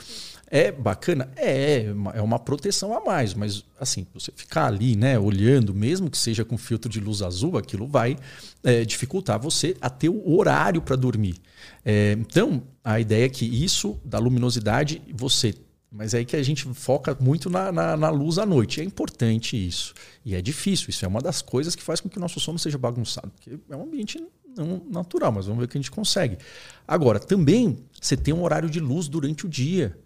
É 0.52 0.72
bacana? 0.72 1.30
É, 1.36 1.86
é 2.16 2.22
uma 2.22 2.40
proteção 2.40 2.98
a 2.98 3.06
mais, 3.06 3.36
mas 3.36 3.64
assim, 3.80 4.08
você 4.14 4.32
ficar 4.36 4.66
ali, 4.66 4.96
né, 4.96 5.20
olhando, 5.20 5.76
mesmo 5.76 6.10
que 6.10 6.18
seja 6.18 6.44
com 6.44 6.58
filtro 6.58 6.90
de 6.90 7.00
luz 7.00 7.22
azul, 7.22 7.58
aquilo 7.58 7.88
vai 7.88 8.18
é, 8.64 8.84
dificultar 8.84 9.40
você 9.40 9.78
a 9.80 9.90
ter 9.90 10.10
o 10.10 10.36
horário 10.36 10.82
para 10.82 10.96
dormir. 10.96 11.36
É, 11.86 12.14
então, 12.20 12.64
a 12.84 13.00
ideia 13.00 13.26
é 13.26 13.30
que 13.30 13.46
isso, 13.46 14.00
da 14.04 14.18
luminosidade, 14.18 15.02
você. 15.14 15.54
Mas 15.92 16.14
é 16.14 16.20
aí 16.20 16.26
que 16.26 16.36
a 16.36 16.44
gente 16.44 16.66
foca 16.74 17.18
muito 17.20 17.50
na, 17.50 17.72
na, 17.72 17.98
na 17.98 18.10
luz 18.10 18.38
à 18.38 18.46
noite. 18.46 18.80
É 18.80 18.84
importante 18.84 19.56
isso. 19.56 19.94
E 20.24 20.36
é 20.36 20.42
difícil. 20.42 20.90
Isso 20.90 21.04
é 21.04 21.08
uma 21.08 21.20
das 21.20 21.42
coisas 21.42 21.76
que 21.76 21.82
faz 21.82 22.00
com 22.00 22.08
que 22.08 22.18
o 22.18 22.22
nosso 22.22 22.40
sono 22.40 22.60
seja 22.60 22.78
bagunçado. 22.78 23.32
Porque 23.32 23.60
é 23.70 23.76
um 23.76 23.84
ambiente 23.84 24.24
não 24.56 24.84
natural, 24.90 25.32
mas 25.32 25.48
vamos 25.48 25.60
ver 25.60 25.66
o 25.66 25.68
que 25.68 25.78
a 25.78 25.82
gente 25.82 25.90
consegue. 25.90 26.38
Agora, 26.88 27.20
também 27.20 27.80
você 28.00 28.16
tem 28.16 28.34
um 28.34 28.44
horário 28.44 28.70
de 28.70 28.80
luz 28.80 29.08
durante 29.08 29.48
o 29.48 29.50
dia. 29.50 29.98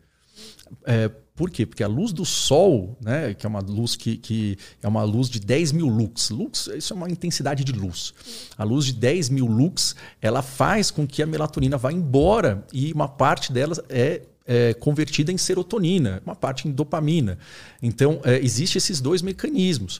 É, 0.86 1.10
por 1.36 1.50
quê? 1.50 1.66
Porque 1.66 1.84
a 1.84 1.88
luz 1.88 2.14
do 2.14 2.24
sol, 2.24 2.96
né, 3.02 3.34
que 3.34 3.46
é 3.46 3.50
uma 3.50 3.60
luz 3.60 3.96
que, 3.96 4.18
que 4.18 4.58
é 4.84 4.88
uma 4.88 5.04
luz 5.04 5.30
de 5.30 5.40
10 5.40 5.72
mil 5.72 5.88
lux. 5.88 6.30
Lux, 6.30 6.68
isso 6.68 6.94
é 6.94 6.96
uma 6.96 7.10
intensidade 7.10 7.64
de 7.64 7.72
luz. 7.72 8.14
A 8.56 8.64
luz 8.64 8.86
de 8.86 8.94
10 8.94 9.30
mil 9.30 9.48
lux, 9.48 9.96
ela 10.22 10.44
faz 10.44 10.92
com 10.92 11.08
que 11.08 11.24
a 11.24 11.26
melatonina 11.26 11.76
vá 11.76 11.92
embora 11.92 12.66
e 12.72 12.94
uma 12.94 13.08
parte 13.08 13.52
dela 13.52 13.74
é, 13.90 14.22
é 14.46 14.76
convertida 14.76 15.32
em 15.32 15.38
serotonina, 15.38 16.22
uma 16.24 16.36
parte 16.36 16.68
em 16.68 16.72
dopamina. 16.72 17.40
Então, 17.82 18.22
é, 18.24 18.38
existem 18.38 18.78
esses 18.78 19.02
dois 19.02 19.24
mecanismos. 19.24 20.00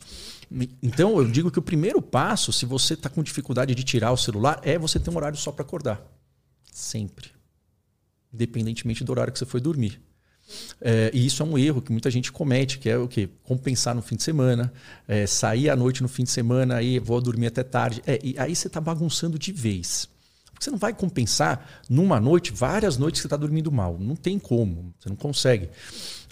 Então, 0.84 1.18
eu 1.18 1.28
digo 1.28 1.50
que 1.50 1.58
o 1.58 1.64
primeiro 1.64 2.00
passo, 2.00 2.54
se 2.54 2.64
você 2.64 2.94
está 2.94 3.10
com 3.10 3.24
dificuldade 3.24 3.74
de 3.74 3.84
tirar 3.84 4.12
o 4.12 4.18
celular, 4.18 4.60
é 4.62 4.78
você 4.78 5.00
ter 5.00 5.10
um 5.10 5.18
horário 5.18 5.38
só 5.38 5.52
para 5.52 5.66
acordar. 5.66 6.00
Sempre. 6.72 7.32
Independentemente 8.32 9.04
do 9.04 9.12
horário 9.12 9.34
que 9.34 9.40
você 9.40 9.48
foi 9.48 9.60
dormir. 9.60 10.00
É, 10.82 11.10
e 11.14 11.26
isso 11.26 11.42
é 11.42 11.46
um 11.46 11.58
erro 11.58 11.82
que 11.82 11.92
muita 11.92 12.12
gente 12.12 12.32
comete, 12.32 12.78
que 12.78 12.90
é 12.90 12.98
o 12.98 13.08
quê? 13.08 13.30
Compensar 13.44 13.96
no 13.96 14.02
fim 14.02 14.16
de 14.16 14.24
semana, 14.24 14.72
é, 15.08 15.26
sair 15.26 15.70
à 15.70 15.76
noite 15.76 16.02
no 16.02 16.10
fim 16.10 16.24
de 16.24 16.30
semana, 16.30 16.76
aí 16.76 17.00
vou 17.00 17.20
dormir 17.22 17.48
até 17.48 17.64
tarde. 17.64 18.02
É, 18.06 18.20
e 18.24 18.36
aí 18.38 18.56
você 18.56 18.68
está 18.68 18.82
bagunçando 18.82 19.40
de 19.40 19.52
vez. 19.52 20.10
Você 20.60 20.72
não 20.72 20.78
vai 20.78 20.94
compensar 20.94 21.84
numa 21.90 22.20
noite, 22.20 22.54
várias 22.54 22.98
noites 22.98 23.20
que 23.20 23.24
você 23.24 23.28
está 23.28 23.38
dormindo 23.38 23.72
mal. 23.72 23.98
Não 24.00 24.16
tem 24.16 24.40
como, 24.40 24.94
você 25.00 25.10
não 25.10 25.16
consegue. 25.16 25.70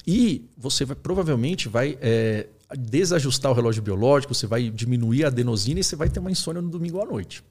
E 0.06 0.50
você 0.58 0.86
vai, 0.86 0.96
provavelmente 0.96 1.68
vai 1.68 1.98
é, 2.02 2.48
desajustar 2.78 3.52
o 3.52 3.56
relógio 3.56 3.82
biológico, 3.82 4.34
você 4.34 4.48
vai 4.48 4.70
diminuir 4.70 5.26
a 5.26 5.28
adenosina 5.28 5.80
e 5.80 5.84
você 5.84 5.96
vai 5.96 6.10
ter 6.10 6.20
uma 6.20 6.32
insônia 6.32 6.62
no 6.62 6.70
domingo 6.70 7.02
à 7.02 7.06
noite. 7.06 7.44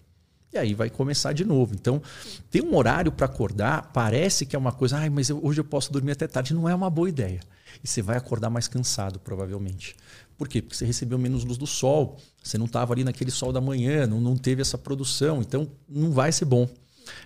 E 0.53 0.59
aí 0.59 0.75
vai 0.75 0.91
começar 0.91 1.33
de 1.33 1.45
novo. 1.45 1.75
Então, 1.75 2.03
ter 2.51 2.63
um 2.63 2.75
horário 2.77 3.13
para 3.13 3.27
acordar 3.27 3.91
parece 3.93 4.45
que 4.45 4.57
é 4.57 4.59
uma 4.59 4.73
coisa, 4.73 4.99
ah, 4.99 5.11
mas 5.11 5.29
eu, 5.29 5.41
hoje 5.43 5.61
eu 5.61 5.65
posso 5.65 5.93
dormir 5.93 6.13
até 6.13 6.27
tarde. 6.27 6.53
Não 6.55 6.69
é 6.69 6.75
uma 6.75 6.91
boa 6.91 7.09
ideia. 7.09 7.41
E 7.83 7.89
você 7.89 8.03
vai 8.03 8.17
acordar 8.17 8.51
mais 8.51 8.67
cansado, 8.67 9.21
provavelmente. 9.21 9.95
Por 10.37 10.49
quê? 10.49 10.61
Porque 10.61 10.77
você 10.77 10.85
recebeu 10.85 11.19
menos 11.19 11.45
luz 11.45 11.57
do 11.57 11.67
sol, 11.67 12.17
você 12.43 12.59
não 12.59 12.67
estava 12.67 12.93
ali 12.93 13.05
naquele 13.05 13.31
sol 13.31 13.53
da 13.53 13.61
manhã, 13.61 14.07
não, 14.07 14.21
não 14.21 14.37
teve 14.37 14.63
essa 14.63 14.77
produção, 14.77 15.41
então 15.41 15.71
não 15.89 16.11
vai 16.11 16.33
ser 16.33 16.47
bom. 16.47 16.69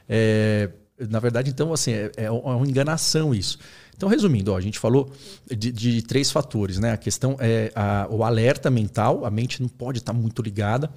É, 0.09 0.71
na 0.99 1.19
verdade, 1.19 1.51
então, 1.51 1.73
assim, 1.73 1.93
é, 1.93 2.13
é 2.17 2.31
uma 2.31 2.67
enganação 2.67 3.35
isso. 3.35 3.59
Então, 3.97 4.09
resumindo, 4.09 4.53
ó, 4.53 4.57
a 4.57 4.61
gente 4.61 4.79
falou 4.79 5.11
de, 5.49 5.71
de, 5.71 6.03
três 6.03 6.31
fatores, 6.31 6.79
né? 6.79 6.93
A 6.93 6.97
questão 6.97 7.37
é 7.39 7.73
a, 7.75 8.09
o 8.11 8.25
alerta 8.25 8.71
mental, 8.71 9.25
a 9.25 9.31
mente 9.31 9.63
não 9.63 9.69
pode 9.69 9.99
estar 9.99 10.13
muito 10.13 10.43
ligada. 10.43 10.91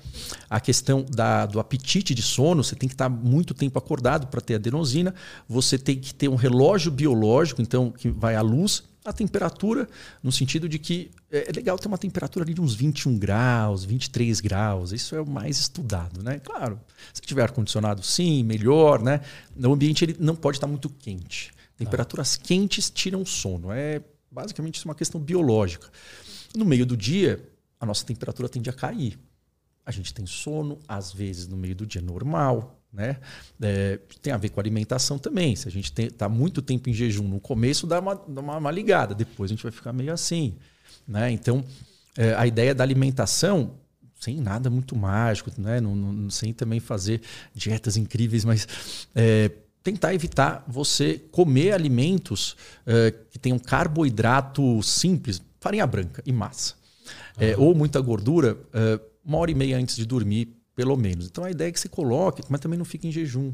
A 0.49 0.60
questão 0.60 1.06
da, 1.07 1.45
do 1.45 1.60
apetite 1.60 2.15
de 2.15 2.22
sono, 2.22 2.64
você 2.64 2.76
tem 2.76 2.90
que 2.90 2.95
estar 2.95 3.10
muito 3.10 3.53
tempo 3.53 3.78
acordado 3.78 4.28
para 4.28 4.41
ter 4.41 4.56
adenosina. 4.56 5.14
Você 5.48 5.78
tem 5.78 5.99
que 5.99 6.14
ter 6.14 6.28
um 6.28 6.36
relógio 6.36 6.91
biológico, 6.91 7.61
então, 7.61 7.91
que 7.91 8.10
vai 8.10 8.36
à 8.36 8.41
luz. 8.41 8.84
A 9.08 9.14
temperatura, 9.14 9.88
no 10.22 10.34
sentido 10.34 10.68
de 10.68 10.78
que 10.78 11.10
é, 11.32 11.50
é 11.50 11.52
legal 11.54 11.80
ter 11.80 11.88
uma 11.88 11.98
temperatura 11.98 12.44
ali 12.44 12.54
de 12.54 12.60
uns 12.60 12.76
21 12.76 13.18
graus, 13.18 13.86
23 13.86 14.42
graus. 14.42 14.92
Isso 14.92 15.16
é 15.16 15.22
o 15.22 15.26
mais 15.26 15.58
estudado, 15.58 16.22
né? 16.22 16.40
Claro, 16.40 16.78
se 17.14 17.22
tiver 17.22 17.44
ar-condicionado, 17.44 18.04
sim, 18.04 18.44
melhor, 18.44 19.02
né? 19.02 19.22
O 19.56 19.72
ambiente 19.72 20.04
ele 20.04 20.18
não 20.20 20.36
pode 20.36 20.58
estar 20.58 20.68
muito 20.68 20.90
quente. 20.90 21.54
Temperaturas 21.78 22.38
ah. 22.38 22.46
quentes 22.46 22.90
tiram 22.90 23.26
sono. 23.26 23.72
É 23.72 24.02
basicamente 24.30 24.76
isso 24.76 24.86
é 24.86 24.90
uma 24.90 24.96
questão 24.96 25.22
biológica. 25.22 25.90
No 26.54 26.66
meio 26.66 26.86
do 26.86 26.98
dia, 26.98 27.42
a 27.80 27.86
nossa 27.86 28.06
temperatura 28.06 28.50
tende 28.50 28.70
a 28.70 28.74
cair. 28.74 29.18
A 29.86 29.92
gente 29.92 30.14
tem 30.14 30.26
sono, 30.26 30.80
às 30.86 31.14
vezes 31.14 31.48
no 31.48 31.56
meio 31.56 31.76
do 31.76 31.86
dia 31.86 32.02
normal, 32.02 32.77
né? 32.91 33.18
É, 33.61 33.99
tem 34.22 34.34
a 34.34 34.38
ver 34.38 34.49
com 34.49 34.59
alimentação 34.59 35.19
também. 35.19 35.55
Se 35.55 35.68
a 35.68 35.72
gente 35.72 35.93
está 36.01 36.27
muito 36.27 36.61
tempo 36.61 36.89
em 36.89 36.93
jejum 36.93 37.27
no 37.27 37.39
começo, 37.39 37.85
dá 37.85 37.99
uma, 37.99 38.15
dá 38.15 38.41
uma, 38.41 38.57
uma, 38.57 38.72
ligada. 38.72 39.14
Depois 39.14 39.51
a 39.51 39.53
gente 39.53 39.64
vai 39.64 39.72
ficar 39.72 39.93
meio 39.93 40.14
assim. 40.14 40.55
Né? 41.07 41.31
Então, 41.31 41.64
é, 42.18 42.34
a 42.35 42.47
ideia 42.47 42.73
da 42.73 42.84
alimentação, 42.84 43.76
sem 44.19 44.39
nada 44.39 44.69
muito 44.69 44.95
mágico, 44.95 45.51
né? 45.57 45.80
Não, 45.80 45.95
não, 45.95 46.30
sem 46.30 46.53
também 46.53 46.80
fazer 46.80 47.22
dietas 47.53 47.97
incríveis, 47.97 48.43
mas 48.43 48.68
é, 49.14 49.51
tentar 49.88 50.14
evitar 50.14 50.65
você 50.68 51.18
comer 51.31 51.72
alimentos 51.72 52.57
uh, 52.85 53.26
que 53.31 53.39
tenham 53.39 53.57
carboidrato 53.57 54.84
simples, 54.84 55.41
farinha 55.61 55.88
branca 55.88 56.22
e 56.26 56.34
massa. 56.34 56.73
Uhum. 57.39 57.47
É, 57.47 57.57
ou 57.57 57.73
muita 57.73 58.01
gordura, 58.01 58.55
uh, 58.55 58.99
uma 59.23 59.38
hora 59.38 59.49
e 59.49 59.55
meia 59.55 59.77
antes 59.77 59.95
de 59.95 60.05
dormir, 60.05 60.57
pelo 60.78 60.95
menos. 60.95 61.26
Então 61.26 61.44
a 61.44 61.49
ideia 61.49 61.70
é 61.70 61.72
que 61.72 61.80
você 61.80 61.90
coloque, 61.90 62.44
mas 62.48 62.62
também 62.62 62.78
não 62.78 62.86
fique 62.86 63.08
em 63.08 63.12
jejum. 63.12 63.52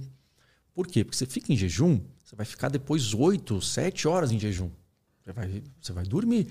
Por 0.76 0.86
quê? 0.86 1.06
Porque 1.06 1.18
você 1.18 1.26
fica 1.26 1.54
em 1.54 1.56
jejum, 1.56 2.02
você 2.22 2.36
vai 2.36 2.46
ficar 2.46 2.68
depois 2.68 3.14
8, 3.14 3.62
7 3.62 4.10
horas 4.10 4.30
em 4.30 4.38
jejum. 4.38 4.70
Você 5.24 5.32
vai, 5.32 5.64
você 5.82 5.94
vai 5.94 6.04
dormir. 6.04 6.50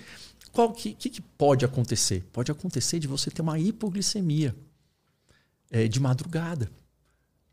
O 0.51 0.73
que, 0.73 0.95
que, 0.95 1.11
que, 1.11 1.21
pode 1.21 1.63
acontecer? 1.63 2.25
Pode 2.33 2.51
acontecer 2.51 2.99
de 2.99 3.07
você 3.07 3.31
ter 3.31 3.43
uma 3.43 3.59
hipoglicemia 3.59 4.57
é, 5.71 5.87
de 5.87 6.01
madrugada. 6.01 6.71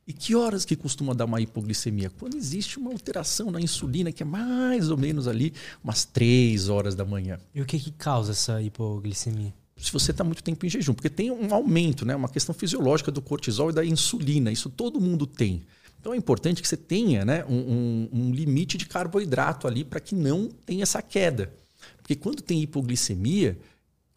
E 0.08 0.14
que 0.14 0.34
horas 0.34 0.64
que 0.64 0.78
costuma 0.78 1.14
dar 1.14 1.26
uma 1.26 1.42
hipoglicemia? 1.42 2.10
Quando 2.10 2.38
existe 2.38 2.80
uma 2.80 2.90
alteração 2.90 3.52
na 3.52 3.60
insulina, 3.60 4.14
que 4.14 4.24
é 4.24 4.26
mais 4.26 4.90
ou 4.90 4.98
menos 4.98 5.28
ali 5.28 5.54
umas 5.84 6.06
3 6.06 6.70
horas 6.70 6.96
da 6.96 7.04
manhã. 7.04 7.38
E 7.54 7.62
o 7.62 7.66
que, 7.66 7.78
que 7.78 7.92
causa 7.92 8.32
essa 8.32 8.62
hipoglicemia? 8.62 9.54
Se 9.80 9.92
você 9.92 10.12
está 10.12 10.24
muito 10.24 10.44
tempo 10.44 10.66
em 10.66 10.70
jejum, 10.70 10.94
porque 10.94 11.10
tem 11.10 11.32
um 11.32 11.54
aumento, 11.54 12.06
né? 12.06 12.16
uma 12.16 12.30
questão 12.30 12.54
fisiológica 12.54 13.12
do 13.12 13.22
cortisol 13.22 13.70
e 13.70 13.74
da 13.74 13.86
insulina, 13.86 14.52
isso 14.52 14.70
todo 14.70 15.00
mundo 15.00 15.26
tem. 15.26 15.64
Então 16.00 16.14
é 16.14 16.18
importante 16.18 16.62
que 16.62 16.68
você 16.68 16.78
tenha 16.78 17.26
né, 17.26 17.46
um, 17.46 17.56
um, 17.56 18.10
um 18.12 18.32
limite 18.32 18.78
de 18.78 18.86
carboidrato 18.86 19.68
ali 19.68 19.84
para 19.84 20.00
que 20.00 20.16
não 20.16 20.50
tenha 20.66 20.84
essa 20.84 21.02
queda. 21.02 21.54
Porque 21.98 22.16
quando 22.16 22.42
tem 22.42 22.62
hipoglicemia, 22.62 23.58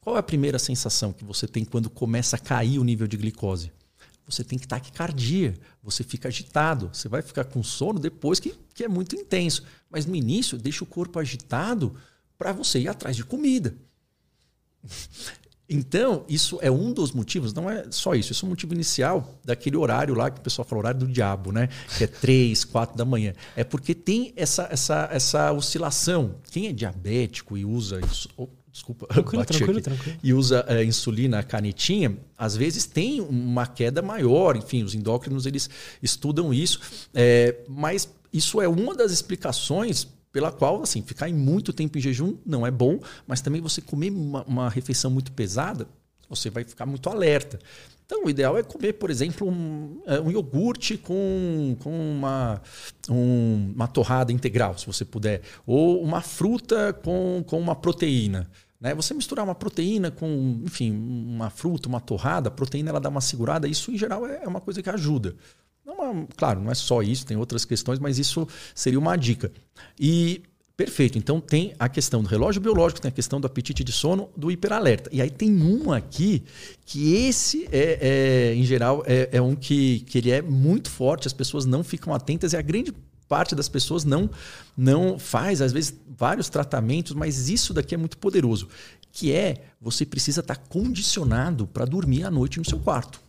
qual 0.01 0.16
é 0.16 0.18
a 0.18 0.22
primeira 0.22 0.59
sensação 0.59 1.12
que 1.12 1.24
você 1.24 1.47
tem 1.47 1.64
quando 1.64 1.89
começa 1.89 2.36
a 2.36 2.39
cair 2.39 2.78
o 2.78 2.84
nível 2.84 3.06
de 3.06 3.16
glicose? 3.16 3.70
você 4.26 4.43
tem 4.44 4.59
que 4.59 4.66
taquicardia, 4.66 5.55
você 5.82 6.02
fica 6.02 6.28
agitado, 6.28 6.90
você 6.93 7.09
vai 7.09 7.22
ficar 7.22 7.44
com 7.44 7.62
sono 7.62 7.98
depois 7.98 8.40
que, 8.40 8.55
que 8.74 8.84
é 8.84 8.89
muito 8.89 9.16
intenso. 9.16 9.64
Mas 9.90 10.06
no 10.06 10.14
início, 10.14 10.56
deixa 10.56 10.84
o 10.84 10.86
corpo 10.86 11.18
agitado 11.18 11.94
para 12.39 12.52
você 12.52 12.80
ir 12.80 12.89
atrás 12.89 13.16
de 13.16 13.24
comida. 13.24 13.74
Então, 15.73 16.24
isso 16.28 16.59
é 16.61 16.70
um 16.70 16.93
dos 16.93 17.12
motivos, 17.12 17.55
não 17.55 17.69
é 17.69 17.86
só 17.90 18.15
isso, 18.15 18.31
isso 18.31 18.44
é 18.44 18.47
o 18.47 18.51
motivo 18.51 18.74
inicial 18.74 19.39
daquele 19.43 19.77
horário 19.77 20.15
lá 20.15 20.31
que 20.31 20.39
o 20.39 20.43
pessoal 20.43 20.69
fala, 20.69 20.81
horário 20.81 21.01
do 21.01 21.07
diabo, 21.07 21.51
né? 21.51 21.70
Que 21.97 22.05
é 22.05 22.07
3, 22.07 22.62
4 22.66 22.94
da 22.97 23.07
manhã. 23.07 23.32
É 23.57 23.65
porque 23.65 23.94
tem 23.94 24.35
essa, 24.36 24.69
essa, 24.70 25.09
essa 25.11 25.51
oscilação. 25.51 26.35
Quem 26.51 26.66
é 26.66 26.73
diabético 26.73 27.57
e 27.57 27.65
usa 27.65 28.01
isso, 28.05 28.28
desculpa, 28.70 29.07
tranquilo, 29.12 29.47
tranquilo, 29.47 29.81
tranquilo. 29.81 30.19
e 30.23 30.35
usa 30.35 30.62
é, 30.69 30.85
insulina, 30.85 31.39
a 31.39 31.43
canetinha, 31.43 32.19
às 32.36 32.55
vezes 32.55 32.85
tem 32.85 33.23
uma 33.23 33.66
queda 33.66 34.03
maior. 34.03 34.59
Enfim, 34.59 34.82
os 34.82 34.94
endócrinos 34.94 35.47
eles 35.47 35.70
estudam 36.03 36.53
isso, 36.53 36.81
é, 37.15 37.57
mas 37.66 38.11
isso 38.31 38.61
é 38.61 38.69
uma 38.69 38.94
das 38.94 39.11
explicações 39.11 40.07
pela 40.33 40.51
qual, 40.51 40.83
assim, 40.83 41.03
ficar 41.03 41.29
muito 41.29 41.73
tempo 41.73 41.99
em 41.99 42.01
jejum 42.01 42.37
não 42.45 42.67
é 42.67 42.71
bom, 42.71 42.99
mas 43.27 43.41
também 43.41 43.61
você 43.61 43.81
comer 43.81 44.11
uma, 44.11 44.43
uma 44.45 44.69
refeição 44.69 45.11
muito 45.11 45.31
pesada, 45.33 45.87
você 46.29 46.49
vai 46.49 46.65
ficar 46.65 46.87
muito 46.87 47.11
alerta. 47.11 47.59
Então, 48.07 48.25
o 48.25 48.31
ideal 48.31 48.59
é 48.59 48.63
comer, 48.63 48.95
por 48.95 49.11
exemplo, 49.11 49.49
um, 49.49 50.03
é, 50.07 50.21
um 50.21 50.31
iogurte 50.31 50.99
com, 50.99 51.77
com 51.81 51.91
uma, 51.91 52.61
um, 53.09 53.73
uma 53.75 53.87
torrada 53.87 54.33
integral, 54.33 54.77
se 54.77 54.87
você 54.87 55.05
puder. 55.05 55.43
Ou 55.67 56.03
uma 56.03 56.21
fruta 56.21 56.93
com, 56.93 57.45
com 57.47 57.59
uma 57.61 57.75
proteína. 57.75 58.51
Né? 58.81 58.95
Você 58.95 59.15
misturar 59.15 59.45
uma 59.45 59.55
proteína 59.55 60.11
com, 60.11 60.61
enfim, 60.65 60.91
uma 60.91 61.49
fruta, 61.49 61.89
uma 61.89 62.01
torrada, 62.01 62.49
a 62.49 62.51
proteína 62.51 62.91
ela 62.91 63.01
dá 63.01 63.09
uma 63.09 63.21
segurada, 63.21 63.69
isso 63.69 63.93
em 63.93 63.97
geral 63.97 64.27
é, 64.27 64.43
é 64.43 64.49
uma 64.49 64.61
coisa 64.61 64.83
que 64.83 64.91
ajuda. 64.91 65.37
Não 65.85 66.05
é, 66.05 66.27
claro, 66.37 66.61
não 66.61 66.71
é 66.71 66.75
só 66.75 67.03
isso, 67.03 67.27
tem 67.27 67.37
outras 67.37 67.65
questões, 67.65 67.99
mas 67.99 68.19
isso 68.19 68.47
seria 68.75 68.99
uma 68.99 69.17
dica. 69.17 69.53
E 69.99 70.43
perfeito, 70.77 71.19
então 71.19 71.41
tem 71.41 71.75
a 71.79 71.89
questão 71.89 72.23
do 72.23 72.29
relógio 72.29 72.61
biológico, 72.61 73.01
tem 73.01 73.09
a 73.09 73.13
questão 73.13 73.41
do 73.41 73.47
apetite 73.47 73.85
de 73.85 73.93
sono, 73.93 74.31
do 74.37 74.51
hiperalerta. 74.51 75.11
E 75.13 75.21
aí 75.21 75.31
tem 75.31 75.51
um 75.63 75.93
aqui 75.93 76.43
que 76.85 77.15
esse 77.15 77.69
é, 77.71 77.99
é 78.51 78.55
em 78.55 78.65
geral 78.65 79.03
é, 79.07 79.29
é 79.33 79.43
um 79.43 79.55
que, 79.55 80.01
que 80.01 80.19
ele 80.19 80.31
é 80.31 80.41
muito 80.41 80.91
forte, 80.91 81.27
as 81.27 81.33
pessoas 81.33 81.65
não 81.67 81.85
ficam 81.85 82.15
atentas 82.15 82.53
e 82.53 82.57
a 82.57 82.63
grande 82.63 82.93
parte 83.29 83.55
das 83.55 83.69
pessoas 83.69 84.05
não 84.05 84.29
não 84.77 85.19
faz, 85.19 85.61
às 85.63 85.73
vezes, 85.73 85.95
vários 86.19 86.49
tratamentos, 86.49 87.13
mas 87.13 87.49
isso 87.49 87.73
daqui 87.75 87.95
é 87.95 87.99
muito 87.99 88.19
poderoso, 88.19 88.69
que 89.11 89.33
é 89.33 89.65
você 89.81 90.05
precisa 90.07 90.41
estar 90.41 90.57
condicionado 90.57 91.67
para 91.67 91.85
dormir 91.85 92.25
à 92.25 92.31
noite 92.31 92.59
no 92.59 92.65
seu 92.65 92.79
quarto. 92.79 93.21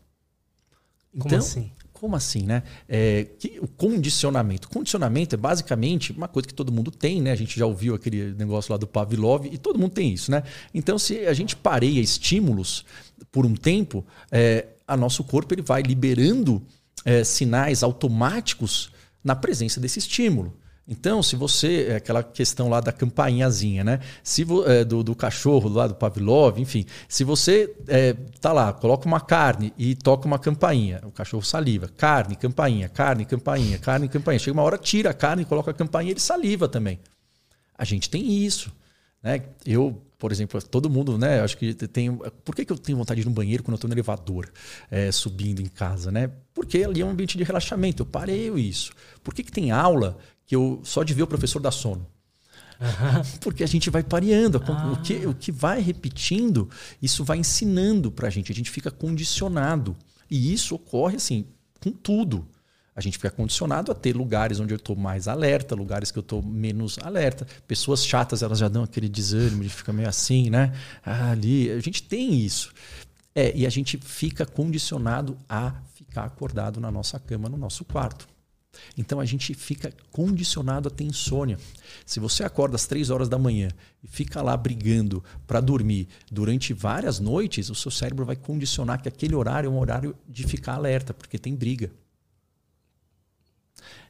Então, 1.13 1.29
Como 1.29 1.35
assim? 1.35 1.71
Como 2.03 2.17
assim, 2.17 2.43
né? 2.43 2.63
É, 2.85 3.27
que, 3.39 3.57
o 3.61 3.67
condicionamento. 3.77 4.67
Condicionamento 4.67 5.35
é 5.35 5.37
basicamente 5.37 6.11
uma 6.11 6.27
coisa 6.27 6.45
que 6.45 6.53
todo 6.53 6.69
mundo 6.69 6.91
tem, 6.91 7.21
né? 7.21 7.31
A 7.31 7.35
gente 7.35 7.57
já 7.57 7.65
ouviu 7.65 7.95
aquele 7.95 8.33
negócio 8.33 8.73
lá 8.73 8.77
do 8.77 8.85
Pavlov 8.85 9.45
e 9.45 9.57
todo 9.57 9.79
mundo 9.79 9.93
tem 9.93 10.11
isso, 10.11 10.29
né? 10.29 10.43
Então, 10.73 10.99
se 10.99 11.19
a 11.19 11.31
gente 11.31 11.55
pareia 11.55 12.01
estímulos 12.01 12.83
por 13.31 13.45
um 13.45 13.55
tempo, 13.55 14.05
é, 14.29 14.65
a 14.85 14.97
nosso 14.97 15.23
corpo 15.23 15.53
ele 15.53 15.61
vai 15.61 15.81
liberando 15.81 16.61
é, 17.05 17.23
sinais 17.23 17.83
automáticos 17.83 18.91
na 19.23 19.33
presença 19.33 19.79
desse 19.79 19.99
estímulo. 19.99 20.53
Então, 20.87 21.23
se 21.23 21.35
você. 21.35 21.87
É 21.89 21.95
aquela 21.95 22.21
questão 22.21 22.67
lá 22.69 22.81
da 22.81 22.91
campainhazinha, 22.91 23.83
né? 23.83 23.99
Se 24.21 24.45
é, 24.67 24.83
do, 24.83 25.01
do, 25.01 25.15
cachorro 25.15 25.69
lá 25.69 25.87
do 25.87 25.95
Pavlov, 25.95 26.59
enfim. 26.59 26.85
Se 27.07 27.23
você 27.23 27.73
é, 27.87 28.13
tá 28.41 28.51
lá, 28.51 28.73
coloca 28.73 29.05
uma 29.05 29.21
carne 29.21 29.73
e 29.77 29.95
toca 29.95 30.27
uma 30.27 30.37
campainha, 30.37 31.01
o 31.05 31.11
cachorro 31.11 31.43
saliva. 31.43 31.87
Carne, 31.87 32.35
campainha, 32.35 32.89
carne, 32.89 33.25
campainha, 33.25 33.77
carne, 33.77 34.09
campainha. 34.09 34.39
Chega 34.39 34.57
uma 34.57 34.63
hora, 34.63 34.77
tira 34.77 35.11
a 35.11 35.13
carne, 35.13 35.45
coloca 35.45 35.71
a 35.71 35.73
campainha 35.73 36.11
ele 36.11 36.19
saliva 36.19 36.67
também. 36.67 36.99
A 37.77 37.85
gente 37.85 38.09
tem 38.09 38.43
isso. 38.43 38.71
Né? 39.23 39.41
Eu, 39.65 40.01
por 40.19 40.33
exemplo, 40.33 40.61
todo 40.61 40.89
mundo, 40.89 41.17
né? 41.17 41.39
Acho 41.39 41.57
que 41.57 41.73
tem. 41.73 42.13
Por 42.43 42.53
que, 42.53 42.65
que 42.65 42.73
eu 42.73 42.77
tenho 42.77 42.97
vontade 42.97 43.21
de 43.21 43.25
ir 43.25 43.29
no 43.29 43.33
banheiro 43.33 43.63
quando 43.63 43.75
eu 43.75 43.77
estou 43.77 43.87
no 43.87 43.93
elevador, 43.93 44.51
é, 44.91 45.09
subindo 45.13 45.61
em 45.61 45.67
casa, 45.67 46.11
né? 46.11 46.29
Porque 46.53 46.83
ali 46.83 46.99
é 46.99 47.05
um 47.05 47.09
ambiente 47.09 47.37
de 47.37 47.43
relaxamento. 47.45 48.03
Eu 48.03 48.05
parei 48.05 48.49
isso. 48.49 48.91
Por 49.23 49.33
que, 49.33 49.43
que 49.43 49.51
tem 49.51 49.71
aula 49.71 50.17
que 50.53 50.55
eu 50.55 50.79
só 50.83 51.01
de 51.01 51.15
ver 51.15 51.23
o 51.23 51.27
professor 51.27 51.59
dá 51.59 51.71
sono? 51.71 52.05
Porque 53.41 53.63
a 53.63 53.67
gente 53.67 53.89
vai 53.89 54.03
pareando. 54.03 54.61
Ah. 54.67 54.91
O, 54.91 55.01
que, 55.01 55.25
o 55.25 55.33
que 55.33 55.51
vai 55.51 55.81
repetindo, 55.81 56.69
isso 57.01 57.23
vai 57.23 57.39
ensinando 57.39 58.11
para 58.11 58.27
a 58.27 58.29
gente. 58.29 58.51
A 58.51 58.55
gente 58.55 58.69
fica 58.69 58.91
condicionado. 58.91 59.97
E 60.29 60.53
isso 60.53 60.75
ocorre 60.75 61.15
assim 61.15 61.47
com 61.81 61.91
tudo. 61.91 62.47
A 62.95 63.01
gente 63.01 63.17
fica 63.17 63.31
condicionado 63.31 63.91
a 63.91 63.95
ter 63.95 64.15
lugares 64.15 64.59
onde 64.59 64.71
eu 64.71 64.77
estou 64.77 64.95
mais 64.95 65.27
alerta, 65.27 65.73
lugares 65.73 66.11
que 66.11 66.19
eu 66.19 66.21
estou 66.21 66.43
menos 66.43 66.99
alerta. 66.99 67.47
Pessoas 67.67 68.05
chatas, 68.05 68.43
elas 68.43 68.59
já 68.59 68.67
dão 68.67 68.83
aquele 68.83 69.09
desânimo, 69.09 69.63
de 69.63 69.69
fica 69.69 69.91
meio 69.91 70.07
assim, 70.07 70.51
né? 70.51 70.71
Ah, 71.03 71.31
ali, 71.31 71.71
a 71.71 71.79
gente 71.79 72.03
tem 72.03 72.35
isso. 72.35 72.71
É, 73.33 73.51
e 73.57 73.65
a 73.65 73.69
gente 73.71 73.97
fica 73.97 74.45
condicionado 74.45 75.35
a 75.49 75.73
ficar 75.95 76.25
acordado 76.25 76.79
na 76.79 76.91
nossa 76.91 77.19
cama, 77.19 77.49
no 77.49 77.57
nosso 77.57 77.83
quarto. 77.83 78.27
Então 78.97 79.19
a 79.19 79.25
gente 79.25 79.53
fica 79.53 79.93
condicionado 80.11 80.87
a 80.87 80.91
ter 80.91 81.03
insônia. 81.03 81.57
Se 82.05 82.19
você 82.19 82.43
acorda 82.43 82.75
às 82.75 82.87
três 82.87 83.09
horas 83.09 83.29
da 83.29 83.37
manhã 83.37 83.69
e 84.03 84.07
fica 84.07 84.41
lá 84.41 84.55
brigando 84.57 85.23
para 85.45 85.61
dormir 85.61 86.07
durante 86.31 86.73
várias 86.73 87.19
noites, 87.19 87.69
o 87.69 87.75
seu 87.75 87.91
cérebro 87.91 88.25
vai 88.25 88.35
condicionar 88.35 89.01
que 89.01 89.07
aquele 89.07 89.35
horário 89.35 89.67
é 89.67 89.69
um 89.69 89.79
horário 89.79 90.15
de 90.27 90.43
ficar 90.43 90.73
alerta, 90.75 91.13
porque 91.13 91.37
tem 91.37 91.55
briga. 91.55 91.91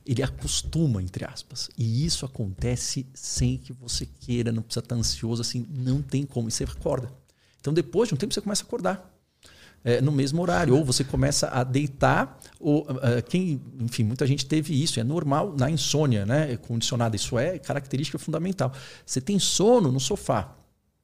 ele 0.06 0.22
acostuma, 0.22 1.02
entre 1.02 1.26
aspas. 1.26 1.70
E 1.78 2.06
isso 2.06 2.26
acontece 2.26 3.06
sem 3.14 3.58
que 3.58 3.72
você 3.72 4.06
queira, 4.06 4.52
não 4.52 4.62
precisa 4.62 4.84
estar 4.84 4.96
ansioso, 4.96 5.42
assim, 5.42 5.66
não 5.70 6.02
tem 6.02 6.26
como. 6.26 6.50
E 6.50 6.52
você 6.52 6.64
acorda. 6.66 7.12
Então, 7.60 7.74
depois 7.74 8.10
de 8.10 8.16
um 8.16 8.18
tempo, 8.18 8.34
você 8.34 8.42
começa 8.42 8.64
a 8.64 8.66
acordar. 8.66 9.13
É, 9.86 10.00
no 10.00 10.14
mesmo 10.14 10.42
horário, 10.42 10.76
ou 10.78 10.86
você 10.86 11.04
começa 11.04 11.50
a 11.50 11.62
deitar, 11.62 12.40
ou 12.58 12.84
uh, 12.84 13.22
quem, 13.28 13.62
enfim, 13.82 14.04
muita 14.04 14.26
gente 14.26 14.46
teve 14.46 14.82
isso, 14.82 14.98
é 14.98 15.04
normal 15.04 15.54
na 15.60 15.70
insônia, 15.70 16.26
né? 16.26 16.56
Condicionada, 16.56 17.18
isso 17.18 17.38
é 17.38 17.60
característica 17.60 18.18
fundamental. 18.18 18.72
Você 19.06 19.20
tem 19.20 19.38
sono 19.38 19.92
no 19.92 20.00
sofá, 20.00 20.56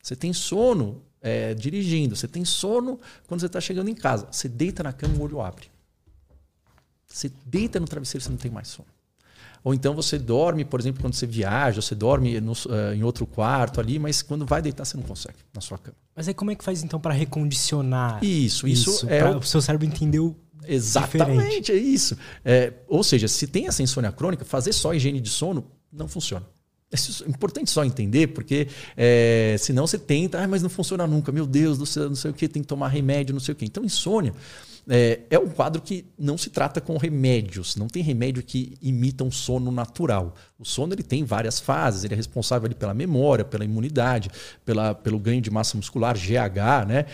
você 0.02 0.16
tem 0.16 0.32
sono 0.32 1.02
é, 1.22 1.54
dirigindo, 1.54 2.16
você 2.16 2.28
tem 2.28 2.46
sono 2.46 3.00
quando 3.28 3.42
você 3.42 3.48
está 3.48 3.60
chegando 3.60 3.90
em 3.90 3.96
casa. 3.96 4.28
Você 4.32 4.48
deita 4.48 4.84
na 4.84 4.94
cama, 4.94 5.16
o 5.16 5.24
olho 5.24 5.42
abre. 5.42 5.68
Você 7.06 7.32
deita 7.46 7.80
no 7.80 7.88
travesseiro, 7.88 8.24
você 8.24 8.30
não 8.30 8.38
tem 8.38 8.52
mais 8.52 8.68
sono. 8.68 8.88
Ou 9.64 9.74
então 9.74 9.94
você 9.94 10.18
dorme, 10.18 10.64
por 10.64 10.80
exemplo, 10.80 11.02
quando 11.02 11.14
você 11.14 11.26
viaja, 11.26 11.82
você 11.82 11.96
dorme 11.96 12.40
no, 12.40 12.54
uh, 12.54 12.94
em 12.96 13.04
outro 13.04 13.26
quarto 13.26 13.80
ali, 13.80 14.00
mas 14.00 14.22
quando 14.22 14.46
vai 14.46 14.62
deitar 14.62 14.86
você 14.86 14.98
não 14.98 15.04
consegue 15.04 15.38
na 15.54 15.62
sua 15.62 15.78
cama. 15.78 15.98
Mas 16.16 16.28
aí 16.28 16.34
como 16.34 16.52
é 16.52 16.56
que 16.56 16.64
faz 16.64 16.84
então 16.84 17.00
para 17.00 17.14
recondicionar 17.14 18.24
isso? 18.24 18.68
Isso, 18.68 18.92
isso 18.92 19.10
é 19.10 19.26
o... 19.26 19.40
o 19.40 19.44
seu 19.44 19.62
cérebro 19.62 19.86
entendeu 19.86 20.36
Exatamente, 20.68 21.28
diferente. 21.28 21.72
é 21.72 21.76
isso. 21.76 22.18
É, 22.46 22.74
ou 22.88 23.04
seja, 23.04 23.28
se 23.28 23.48
tem 23.48 23.68
essa 23.68 23.82
insônia 23.82 24.12
crônica, 24.12 24.46
fazer 24.46 24.74
só 24.74 24.94
higiene 24.94 25.20
de 25.20 25.30
sono 25.30 25.66
não 25.92 26.08
funciona. 26.08 26.46
É 26.92 27.30
importante 27.30 27.70
só 27.70 27.86
entender, 27.86 28.28
porque 28.28 28.68
é, 28.98 29.56
senão 29.60 29.86
você 29.86 29.98
tenta, 29.98 30.42
ah, 30.42 30.48
mas 30.48 30.64
não 30.64 30.70
funciona 30.70 31.06
nunca, 31.06 31.32
meu 31.32 31.46
Deus 31.46 31.78
do 31.78 31.86
céu, 31.86 32.10
não 32.10 32.16
sei 32.16 32.32
o 32.32 32.34
que, 32.34 32.48
tem 32.48 32.64
que 32.64 32.68
tomar 32.68 32.88
remédio, 32.88 33.32
não 33.34 33.40
sei 33.40 33.54
o 33.54 33.56
que. 33.56 33.66
Então, 33.66 33.84
insônia 33.84 34.34
é, 34.90 35.20
é, 35.30 35.38
um 35.38 35.48
quadro 35.48 35.80
que 35.80 36.04
não 36.18 36.36
se 36.36 36.50
trata 36.50 36.82
com 36.82 36.98
remédios, 36.98 37.76
não 37.76 37.88
tem 37.88 38.02
remédio 38.02 38.42
que 38.42 38.76
imita 38.82 39.24
um 39.24 39.32
sono 39.32 39.72
natural. 39.72 40.36
O 40.58 40.66
sono 40.66 40.94
ele 40.94 41.04
tem 41.04 41.24
várias 41.24 41.60
fases, 41.60 42.04
ele 42.04 42.16
é 42.16 42.18
responsável 42.18 42.66
ali 42.66 42.74
pela 42.74 42.94
memória, 42.94 43.46
pela 43.46 43.64
imunidade, 43.64 44.32
pela, 44.66 44.96
pelo 44.96 45.20
ganho 45.20 45.42
de 45.42 45.52
massa 45.52 45.78
muscular, 45.78 46.18
GH, 46.18 46.88
né, 46.88 47.06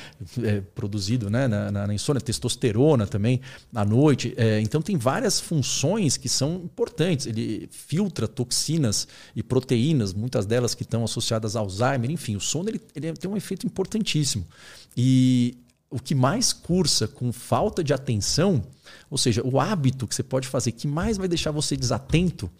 é, 0.41 0.61
produzido 0.73 1.29
né, 1.29 1.49
na, 1.49 1.69
na, 1.69 1.87
na, 1.87 1.93
insônia, 1.93 2.21
testosterona 2.21 3.05
também 3.05 3.41
à 3.73 3.83
noite. 3.83 4.33
É, 4.37 4.61
então 4.61 4.81
tem 4.81 4.97
várias 4.97 5.41
funções 5.41 6.15
que 6.15 6.29
são 6.29 6.55
importantes. 6.63 7.25
Ele 7.25 7.67
filtra 7.69 8.25
toxinas 8.25 9.05
e 9.35 9.43
proteínas, 9.43 10.13
muitas 10.13 10.45
delas 10.45 10.73
que 10.73 10.83
estão 10.83 11.03
associadas 11.03 11.57
ao 11.57 11.65
Alzheimer. 11.65 12.09
Enfim, 12.09 12.37
o 12.37 12.39
sono 12.39 12.69
ele, 12.69 12.79
ele 12.95 13.11
tem 13.13 13.29
um 13.29 13.35
efeito 13.35 13.67
importantíssimo. 13.67 14.47
E 14.95 15.57
o 15.95 15.99
que 15.99 16.13
mais 16.13 16.51
cursa 16.51 17.07
com 17.07 17.31
falta 17.31 17.81
de 17.81 17.93
atenção, 17.93 18.61
ou 19.09 19.17
seja, 19.17 19.41
o 19.47 19.61
hábito 19.61 20.05
que 20.05 20.13
você 20.13 20.23
pode 20.23 20.45
fazer 20.45 20.73
que 20.73 20.89
mais 20.89 21.15
vai 21.15 21.25
deixar 21.25 21.51
você 21.51 21.77
desatento, 21.77 22.51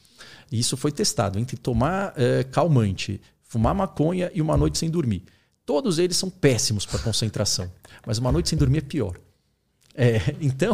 e 0.49 0.57
isso 0.57 0.77
foi 0.77 0.89
testado 0.89 1.37
entre 1.37 1.57
tomar 1.57 2.13
é, 2.15 2.45
calmante, 2.45 3.19
fumar 3.43 3.75
maconha 3.75 4.31
e 4.33 4.41
uma 4.41 4.55
noite 4.55 4.77
sem 4.77 4.89
dormir. 4.89 5.21
Todos 5.65 5.99
eles 5.99 6.15
são 6.15 6.29
péssimos 6.29 6.85
para 6.85 6.97
concentração, 6.99 7.69
mas 8.07 8.19
uma 8.19 8.31
noite 8.31 8.47
sem 8.47 8.57
dormir 8.57 8.77
é 8.77 8.81
pior. 8.81 9.19
É, 9.93 10.21
então, 10.39 10.71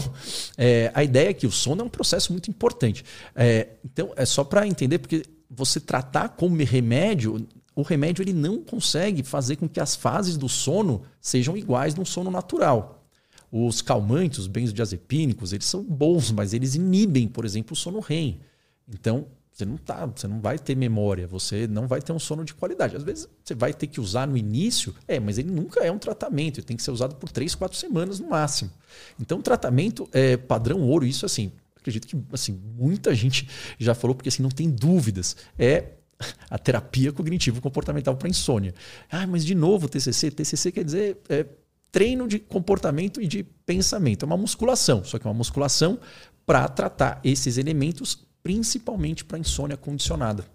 é, 0.55 0.91
a 0.93 1.03
ideia 1.03 1.29
é 1.29 1.33
que 1.33 1.47
o 1.47 1.51
sono 1.51 1.81
é 1.81 1.85
um 1.85 1.89
processo 1.89 2.31
muito 2.31 2.51
importante. 2.51 3.03
É, 3.35 3.69
então, 3.83 4.13
é 4.15 4.23
só 4.23 4.43
para 4.43 4.67
entender, 4.67 4.99
porque 4.99 5.23
você 5.49 5.79
tratar 5.79 6.29
como 6.29 6.55
remédio 6.63 7.47
o 7.75 7.81
remédio 7.81 8.21
ele 8.21 8.33
não 8.33 8.61
consegue 8.61 9.23
fazer 9.23 9.55
com 9.55 9.67
que 9.67 9.79
as 9.79 9.95
fases 9.95 10.37
do 10.37 10.49
sono 10.49 11.03
sejam 11.19 11.55
iguais 11.55 11.97
um 11.97 12.05
sono 12.05 12.29
natural. 12.29 13.05
Os 13.51 13.81
calmantes, 13.81 14.39
os 14.39 14.47
benzodiazepínicos, 14.47 15.53
eles 15.53 15.65
são 15.65 15.83
bons, 15.83 16.31
mas 16.31 16.53
eles 16.53 16.75
inibem, 16.75 17.27
por 17.27 17.45
exemplo, 17.45 17.73
o 17.73 17.75
sono 17.75 17.99
REM. 17.99 18.39
Então, 18.87 19.27
você 19.51 19.65
não 19.65 19.77
tá, 19.77 20.05
você 20.05 20.27
não 20.27 20.39
vai 20.39 20.57
ter 20.57 20.75
memória, 20.75 21.27
você 21.27 21.67
não 21.67 21.85
vai 21.87 22.01
ter 22.01 22.13
um 22.13 22.19
sono 22.19 22.43
de 22.45 22.53
qualidade. 22.53 22.95
Às 22.95 23.03
vezes 23.03 23.27
você 23.43 23.53
vai 23.53 23.73
ter 23.73 23.87
que 23.87 23.99
usar 23.99 24.25
no 24.25 24.37
início, 24.37 24.95
é, 25.07 25.19
mas 25.19 25.37
ele 25.37 25.51
nunca 25.51 25.81
é 25.81 25.91
um 25.91 25.99
tratamento, 25.99 26.59
ele 26.59 26.65
tem 26.65 26.77
que 26.77 26.83
ser 26.83 26.91
usado 26.91 27.15
por 27.15 27.29
três, 27.29 27.53
quatro 27.53 27.77
semanas 27.77 28.19
no 28.19 28.29
máximo. 28.29 28.71
Então, 29.19 29.39
o 29.39 29.43
tratamento 29.43 30.09
é 30.13 30.37
padrão 30.37 30.81
ouro, 30.81 31.05
isso 31.05 31.25
assim, 31.25 31.51
acredito 31.75 32.07
que 32.07 32.17
assim, 32.31 32.59
muita 32.77 33.13
gente 33.13 33.47
já 33.77 33.93
falou, 33.93 34.15
porque 34.15 34.29
assim, 34.29 34.41
não 34.43 34.49
tem 34.49 34.69
dúvidas. 34.69 35.35
É 35.59 36.00
a 36.49 36.57
terapia 36.57 37.11
cognitivo-comportamental 37.11 38.15
para 38.15 38.29
insônia. 38.29 38.73
Ah, 39.09 39.25
mas 39.27 39.45
de 39.45 39.55
novo 39.55 39.87
TCC? 39.87 40.31
TCC 40.31 40.71
quer 40.71 40.83
dizer 40.83 41.17
é, 41.29 41.45
treino 41.91 42.27
de 42.27 42.39
comportamento 42.39 43.21
e 43.21 43.27
de 43.27 43.43
pensamento. 43.43 44.23
É 44.23 44.25
uma 44.25 44.37
musculação, 44.37 45.03
só 45.03 45.19
que 45.19 45.27
é 45.27 45.29
uma 45.29 45.37
musculação 45.37 45.99
para 46.45 46.67
tratar 46.67 47.19
esses 47.23 47.57
elementos, 47.57 48.19
principalmente 48.41 49.25
para 49.25 49.37
insônia 49.37 49.77
condicionada. 49.77 50.45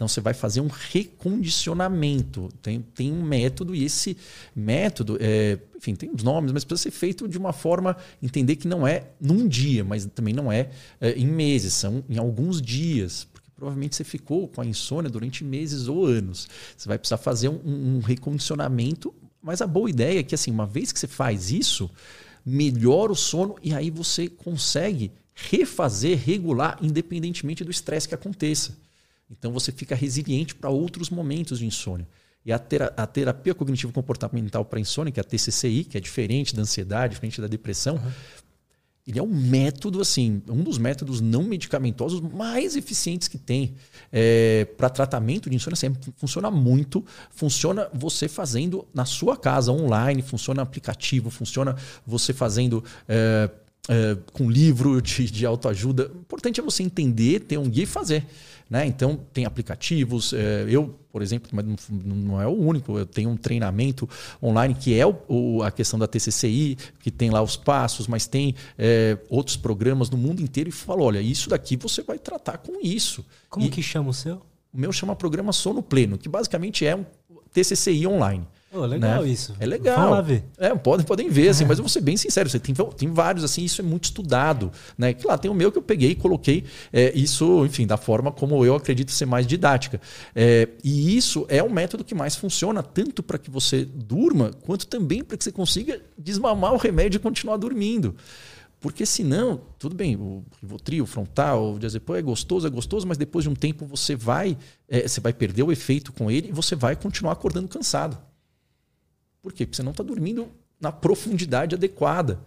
Então 0.00 0.08
você 0.08 0.20
vai 0.22 0.32
fazer 0.32 0.62
um 0.62 0.68
recondicionamento. 0.68 2.48
Tem, 2.62 2.80
tem 2.80 3.12
um 3.12 3.22
método, 3.22 3.74
e 3.74 3.84
esse 3.84 4.16
método, 4.56 5.18
é, 5.20 5.58
enfim, 5.76 5.94
tem 5.94 6.10
os 6.10 6.22
nomes, 6.22 6.52
mas 6.52 6.64
precisa 6.64 6.84
ser 6.84 6.90
feito 6.90 7.28
de 7.28 7.36
uma 7.36 7.52
forma, 7.52 7.94
entender 8.22 8.56
que 8.56 8.66
não 8.66 8.88
é 8.88 9.08
num 9.20 9.46
dia, 9.46 9.84
mas 9.84 10.06
também 10.06 10.32
não 10.32 10.50
é, 10.50 10.70
é 11.02 11.12
em 11.12 11.26
meses, 11.26 11.74
são 11.74 12.02
em 12.08 12.16
alguns 12.16 12.62
dias 12.62 13.28
provavelmente 13.60 13.94
você 13.94 14.04
ficou 14.04 14.48
com 14.48 14.62
a 14.62 14.66
insônia 14.66 15.10
durante 15.10 15.44
meses 15.44 15.86
ou 15.86 16.06
anos. 16.06 16.48
Você 16.74 16.88
vai 16.88 16.98
precisar 16.98 17.18
fazer 17.18 17.50
um, 17.50 17.60
um 17.96 18.00
recondicionamento, 18.00 19.14
mas 19.42 19.60
a 19.60 19.66
boa 19.66 19.90
ideia 19.90 20.20
é 20.20 20.22
que 20.22 20.34
assim, 20.34 20.50
uma 20.50 20.66
vez 20.66 20.90
que 20.90 20.98
você 20.98 21.06
faz 21.06 21.50
isso, 21.52 21.90
melhora 22.44 23.12
o 23.12 23.14
sono 23.14 23.56
e 23.62 23.74
aí 23.74 23.90
você 23.90 24.28
consegue 24.30 25.12
refazer, 25.34 26.18
regular, 26.18 26.78
independentemente 26.80 27.62
do 27.62 27.70
estresse 27.70 28.08
que 28.08 28.14
aconteça. 28.14 28.78
Então 29.30 29.52
você 29.52 29.70
fica 29.70 29.94
resiliente 29.94 30.54
para 30.54 30.70
outros 30.70 31.10
momentos 31.10 31.58
de 31.58 31.66
insônia. 31.66 32.08
E 32.46 32.50
a, 32.50 32.58
tera 32.58 32.94
a 32.96 33.06
terapia 33.06 33.54
cognitivo-comportamental 33.54 34.64
para 34.64 34.80
insônia, 34.80 35.12
que 35.12 35.20
é 35.20 35.22
a 35.22 35.24
TCCI, 35.24 35.84
que 35.84 35.98
é 35.98 36.00
diferente 36.00 36.56
da 36.56 36.62
ansiedade, 36.62 37.12
diferente 37.12 37.42
da 37.42 37.46
depressão, 37.46 37.96
uhum 37.96 38.10
ele 39.10 39.18
é 39.18 39.22
um 39.22 39.26
método, 39.26 40.00
assim, 40.00 40.40
um 40.48 40.62
dos 40.62 40.78
métodos 40.78 41.20
não 41.20 41.42
medicamentosos 41.42 42.20
mais 42.20 42.76
eficientes 42.76 43.26
que 43.26 43.36
tem 43.36 43.74
é, 44.12 44.64
para 44.76 44.88
tratamento 44.88 45.50
de 45.50 45.56
insônia. 45.56 45.74
Assim, 45.74 45.92
funciona 46.16 46.50
muito, 46.50 47.04
funciona 47.30 47.88
você 47.92 48.28
fazendo 48.28 48.86
na 48.94 49.04
sua 49.04 49.36
casa 49.36 49.72
online, 49.72 50.22
funciona 50.22 50.62
aplicativo, 50.62 51.28
funciona 51.28 51.76
você 52.06 52.32
fazendo 52.32 52.84
é, 53.08 53.50
é, 53.88 54.16
com 54.32 54.48
livro 54.48 55.02
de, 55.02 55.28
de 55.28 55.44
autoajuda. 55.44 56.10
O 56.14 56.20
importante 56.20 56.60
é 56.60 56.62
você 56.62 56.82
entender, 56.82 57.40
ter 57.40 57.58
um 57.58 57.68
guia 57.68 57.84
e 57.84 57.86
fazer. 57.86 58.24
Né? 58.70 58.86
Então, 58.86 59.18
tem 59.32 59.44
aplicativos. 59.44 60.32
É, 60.32 60.64
eu, 60.68 60.96
por 61.10 61.22
exemplo, 61.22 61.50
mas 61.52 61.66
não 61.90 62.40
é 62.40 62.46
o 62.46 62.52
único, 62.52 62.96
eu 62.96 63.04
tenho 63.04 63.28
um 63.28 63.36
treinamento 63.36 64.08
online 64.40 64.74
que 64.74 64.96
é 64.96 65.04
o, 65.04 65.16
o, 65.28 65.62
a 65.64 65.72
questão 65.72 65.98
da 65.98 66.06
TCCI, 66.06 66.78
que 67.00 67.10
tem 67.10 67.30
lá 67.30 67.42
os 67.42 67.56
passos, 67.56 68.06
mas 68.06 68.28
tem 68.28 68.54
é, 68.78 69.18
outros 69.28 69.56
programas 69.56 70.08
no 70.08 70.16
mundo 70.16 70.40
inteiro 70.40 70.68
e 70.68 70.72
fala: 70.72 71.02
olha, 71.02 71.20
isso 71.20 71.50
daqui 71.50 71.76
você 71.76 72.00
vai 72.02 72.16
tratar 72.16 72.58
com 72.58 72.78
isso. 72.80 73.26
Como 73.48 73.66
e 73.66 73.68
que 73.68 73.82
chama 73.82 74.10
o 74.10 74.14
seu? 74.14 74.36
O 74.72 74.78
meu 74.78 74.92
chama 74.92 75.16
Programa 75.16 75.52
Sono 75.52 75.82
Pleno, 75.82 76.16
que 76.16 76.28
basicamente 76.28 76.86
é 76.86 76.94
um 76.94 77.04
TCCI 77.52 78.06
online. 78.06 78.46
Oh, 78.72 78.86
legal 78.86 79.22
né? 79.22 79.28
isso. 79.28 79.54
É 79.58 79.66
legal. 79.66 79.96
Vamos 79.96 80.10
lá 80.12 80.20
ver. 80.20 80.44
É, 80.56 80.72
podem, 80.76 81.04
podem 81.04 81.28
ver, 81.28 81.48
assim, 81.48 81.64
mas 81.64 81.78
eu 81.78 81.82
vou 81.82 81.88
ser 81.88 82.00
bem 82.00 82.16
sincero, 82.16 82.48
você 82.48 82.60
tem, 82.60 82.72
tem 82.96 83.10
vários, 83.10 83.42
assim, 83.42 83.64
isso 83.64 83.80
é 83.80 83.84
muito 83.84 84.04
estudado. 84.04 84.70
Né? 84.96 85.12
Claro, 85.12 85.40
tem 85.40 85.50
o 85.50 85.54
meu 85.54 85.72
que 85.72 85.78
eu 85.78 85.82
peguei 85.82 86.10
e 86.10 86.14
coloquei 86.14 86.64
é, 86.92 87.12
isso, 87.18 87.64
enfim, 87.66 87.84
da 87.84 87.96
forma 87.96 88.30
como 88.30 88.64
eu 88.64 88.76
acredito 88.76 89.10
ser 89.10 89.26
mais 89.26 89.44
didática. 89.44 90.00
É, 90.36 90.68
e 90.84 91.16
isso 91.16 91.44
é 91.48 91.60
o 91.62 91.68
método 91.68 92.04
que 92.04 92.14
mais 92.14 92.36
funciona, 92.36 92.80
tanto 92.80 93.24
para 93.24 93.38
que 93.38 93.50
você 93.50 93.84
durma, 93.84 94.52
quanto 94.62 94.86
também 94.86 95.24
para 95.24 95.36
que 95.36 95.42
você 95.42 95.52
consiga 95.52 96.00
desmamar 96.16 96.72
o 96.72 96.76
remédio 96.76 97.16
e 97.16 97.20
continuar 97.20 97.56
dormindo. 97.56 98.14
Porque 98.80 99.04
senão, 99.04 99.60
tudo 99.78 99.94
bem, 99.94 100.16
o 100.16 100.42
Rivotril, 100.62 101.04
o 101.04 101.06
frontal, 101.06 101.74
o 101.74 101.78
diazepam 101.78 102.16
é 102.16 102.22
gostoso, 102.22 102.66
é 102.66 102.70
gostoso, 102.70 103.06
mas 103.06 103.18
depois 103.18 103.42
de 103.42 103.50
um 103.50 103.54
tempo 103.54 103.84
você 103.84 104.14
vai, 104.14 104.56
é, 104.88 105.06
você 105.06 105.20
vai 105.20 105.32
perder 105.34 105.64
o 105.64 105.72
efeito 105.72 106.12
com 106.12 106.30
ele 106.30 106.48
e 106.48 106.52
você 106.52 106.74
vai 106.76 106.94
continuar 106.96 107.32
acordando 107.32 107.68
cansado. 107.68 108.29
Por 109.42 109.52
quê? 109.52 109.64
Porque 109.66 109.76
você 109.76 109.82
não 109.82 109.92
está 109.92 110.02
dormindo 110.02 110.50
na 110.80 110.90
profundidade 110.90 111.74
adequada. 111.74 112.40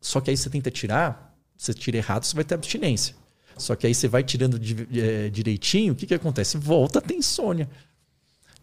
Só 0.00 0.20
que 0.20 0.30
aí 0.30 0.36
você 0.36 0.50
tenta 0.50 0.70
tirar, 0.70 1.36
você 1.56 1.72
tira 1.72 1.96
errado, 1.96 2.24
você 2.24 2.34
vai 2.34 2.44
ter 2.44 2.54
abstinência. 2.54 3.14
Só 3.56 3.74
que 3.76 3.86
aí 3.86 3.94
você 3.94 4.08
vai 4.08 4.22
tirando 4.22 4.60
é, 4.92 5.30
direitinho, 5.30 5.92
o 5.92 5.96
que, 5.96 6.06
que 6.06 6.14
acontece? 6.14 6.58
Volta 6.58 6.98
a 6.98 7.02
ter 7.02 7.14
insônia. 7.14 7.68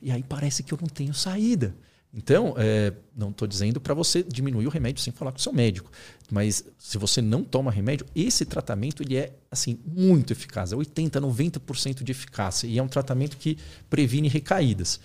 E 0.01 0.11
aí 0.11 0.23
parece 0.23 0.63
que 0.63 0.73
eu 0.73 0.79
não 0.81 0.87
tenho 0.87 1.13
saída. 1.13 1.75
Então, 2.13 2.55
é, 2.57 2.91
não 3.15 3.29
estou 3.29 3.47
dizendo 3.47 3.79
para 3.79 3.93
você 3.93 4.21
diminuir 4.21 4.67
o 4.67 4.69
remédio 4.69 5.01
sem 5.01 5.13
falar 5.13 5.31
com 5.31 5.37
o 5.37 5.41
seu 5.41 5.53
médico. 5.53 5.89
Mas 6.29 6.65
se 6.77 6.97
você 6.97 7.21
não 7.21 7.41
toma 7.43 7.71
remédio, 7.71 8.05
esse 8.13 8.45
tratamento 8.45 9.01
ele 9.01 9.15
é 9.15 9.33
assim 9.49 9.79
muito 9.85 10.33
eficaz. 10.33 10.73
É 10.73 10.75
80%, 10.75 11.11
90% 11.11 12.03
de 12.03 12.11
eficácia. 12.11 12.67
E 12.67 12.77
é 12.77 12.83
um 12.83 12.87
tratamento 12.87 13.37
que 13.37 13.57
previne 13.89 14.27
recaídas. 14.27 14.99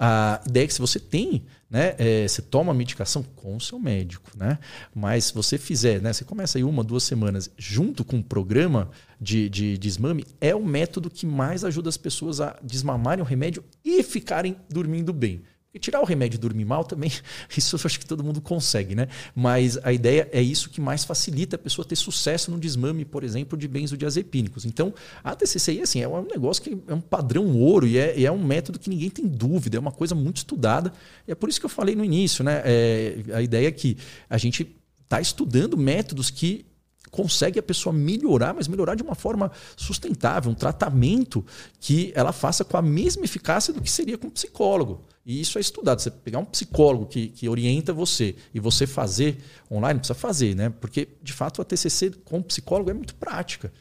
a 0.00 0.40
ideia 0.46 0.64
é 0.64 0.66
que 0.66 0.74
se 0.74 0.80
você 0.80 0.98
tem, 0.98 1.44
né, 1.70 1.94
é, 1.98 2.26
você 2.26 2.40
toma 2.40 2.72
a 2.72 2.74
medicação 2.74 3.22
com 3.22 3.56
o 3.56 3.60
seu 3.60 3.78
médico, 3.78 4.30
né? 4.36 4.58
Mas 4.94 5.26
se 5.26 5.34
você 5.34 5.58
fizer, 5.58 6.00
né, 6.00 6.12
você 6.12 6.24
começa 6.24 6.56
aí 6.56 6.64
uma, 6.64 6.82
duas 6.82 7.02
semanas 7.02 7.50
junto 7.58 8.04
com 8.04 8.16
o 8.16 8.18
um 8.20 8.22
programa 8.22 8.90
de, 9.20 9.48
de 9.50 9.76
desmame, 9.76 10.24
é 10.40 10.54
o 10.54 10.64
método 10.64 11.10
que 11.10 11.26
mais 11.26 11.64
ajuda 11.64 11.88
as 11.88 11.96
pessoas 11.96 12.40
a 12.40 12.58
desmamarem 12.62 13.22
o 13.22 13.26
remédio 13.26 13.62
e 13.84 14.02
ficarem 14.02 14.56
dormindo 14.70 15.12
bem. 15.12 15.42
E 15.74 15.78
tirar 15.78 16.00
o 16.00 16.04
remédio 16.04 16.38
e 16.38 16.40
dormir 16.40 16.64
mal 16.64 16.82
também, 16.82 17.12
isso 17.54 17.76
eu 17.76 17.80
acho 17.84 18.00
que 18.00 18.06
todo 18.06 18.24
mundo 18.24 18.40
consegue, 18.40 18.94
né? 18.94 19.06
Mas 19.34 19.78
a 19.82 19.92
ideia 19.92 20.26
é 20.32 20.40
isso 20.40 20.70
que 20.70 20.80
mais 20.80 21.04
facilita 21.04 21.56
a 21.56 21.58
pessoa 21.58 21.86
ter 21.86 21.96
sucesso 21.96 22.50
no 22.50 22.58
desmame, 22.58 23.04
por 23.04 23.22
exemplo, 23.22 23.56
de 23.58 23.68
benzodiazepínicos. 23.68 24.64
Então, 24.64 24.94
a 25.22 25.34
TCCI 25.34 25.82
assim, 25.82 26.00
é 26.00 26.08
um 26.08 26.24
negócio 26.24 26.62
que 26.62 26.78
é 26.88 26.94
um 26.94 27.00
padrão 27.02 27.54
ouro 27.54 27.86
e 27.86 27.98
é, 27.98 28.18
e 28.18 28.24
é 28.24 28.32
um 28.32 28.42
método 28.42 28.78
que 28.78 28.88
ninguém 28.88 29.10
tem 29.10 29.26
dúvida, 29.26 29.76
é 29.76 29.80
uma 29.80 29.92
coisa 29.92 30.14
muito 30.14 30.38
estudada. 30.38 30.90
E 31.26 31.32
é 31.32 31.34
por 31.34 31.50
isso 31.50 31.60
que 31.60 31.66
eu 31.66 31.70
falei 31.70 31.94
no 31.94 32.04
início, 32.04 32.42
né? 32.42 32.62
É, 32.64 33.16
a 33.34 33.42
ideia 33.42 33.68
é 33.68 33.72
que 33.72 33.98
a 34.30 34.38
gente 34.38 34.74
está 35.04 35.20
estudando 35.20 35.76
métodos 35.76 36.30
que 36.30 36.64
consegue 37.10 37.58
a 37.58 37.62
pessoa 37.62 37.92
melhorar, 37.92 38.54
mas 38.54 38.68
melhorar 38.68 38.94
de 38.94 39.02
uma 39.02 39.14
forma 39.14 39.50
sustentável, 39.76 40.50
um 40.50 40.54
tratamento 40.54 41.44
que 41.80 42.12
ela 42.14 42.32
faça 42.32 42.64
com 42.64 42.76
a 42.76 42.82
mesma 42.82 43.24
eficácia 43.24 43.72
do 43.72 43.80
que 43.80 43.90
seria 43.90 44.18
com 44.18 44.28
um 44.28 44.30
psicólogo. 44.30 45.04
E 45.24 45.40
isso 45.40 45.58
é 45.58 45.60
estudado. 45.60 46.00
Você 46.00 46.10
pegar 46.10 46.38
um 46.38 46.44
psicólogo 46.44 47.06
que, 47.06 47.28
que 47.28 47.48
orienta 47.48 47.92
você 47.92 48.34
e 48.54 48.58
você 48.58 48.86
fazer 48.86 49.38
online, 49.70 50.00
precisa 50.00 50.14
fazer, 50.14 50.56
né? 50.56 50.70
Porque, 50.70 51.08
de 51.22 51.32
fato, 51.32 51.60
a 51.60 51.64
TCC 51.64 52.12
com 52.24 52.40
psicólogo 52.40 52.90
é 52.90 52.94
muito 52.94 53.14
prática. 53.14 53.72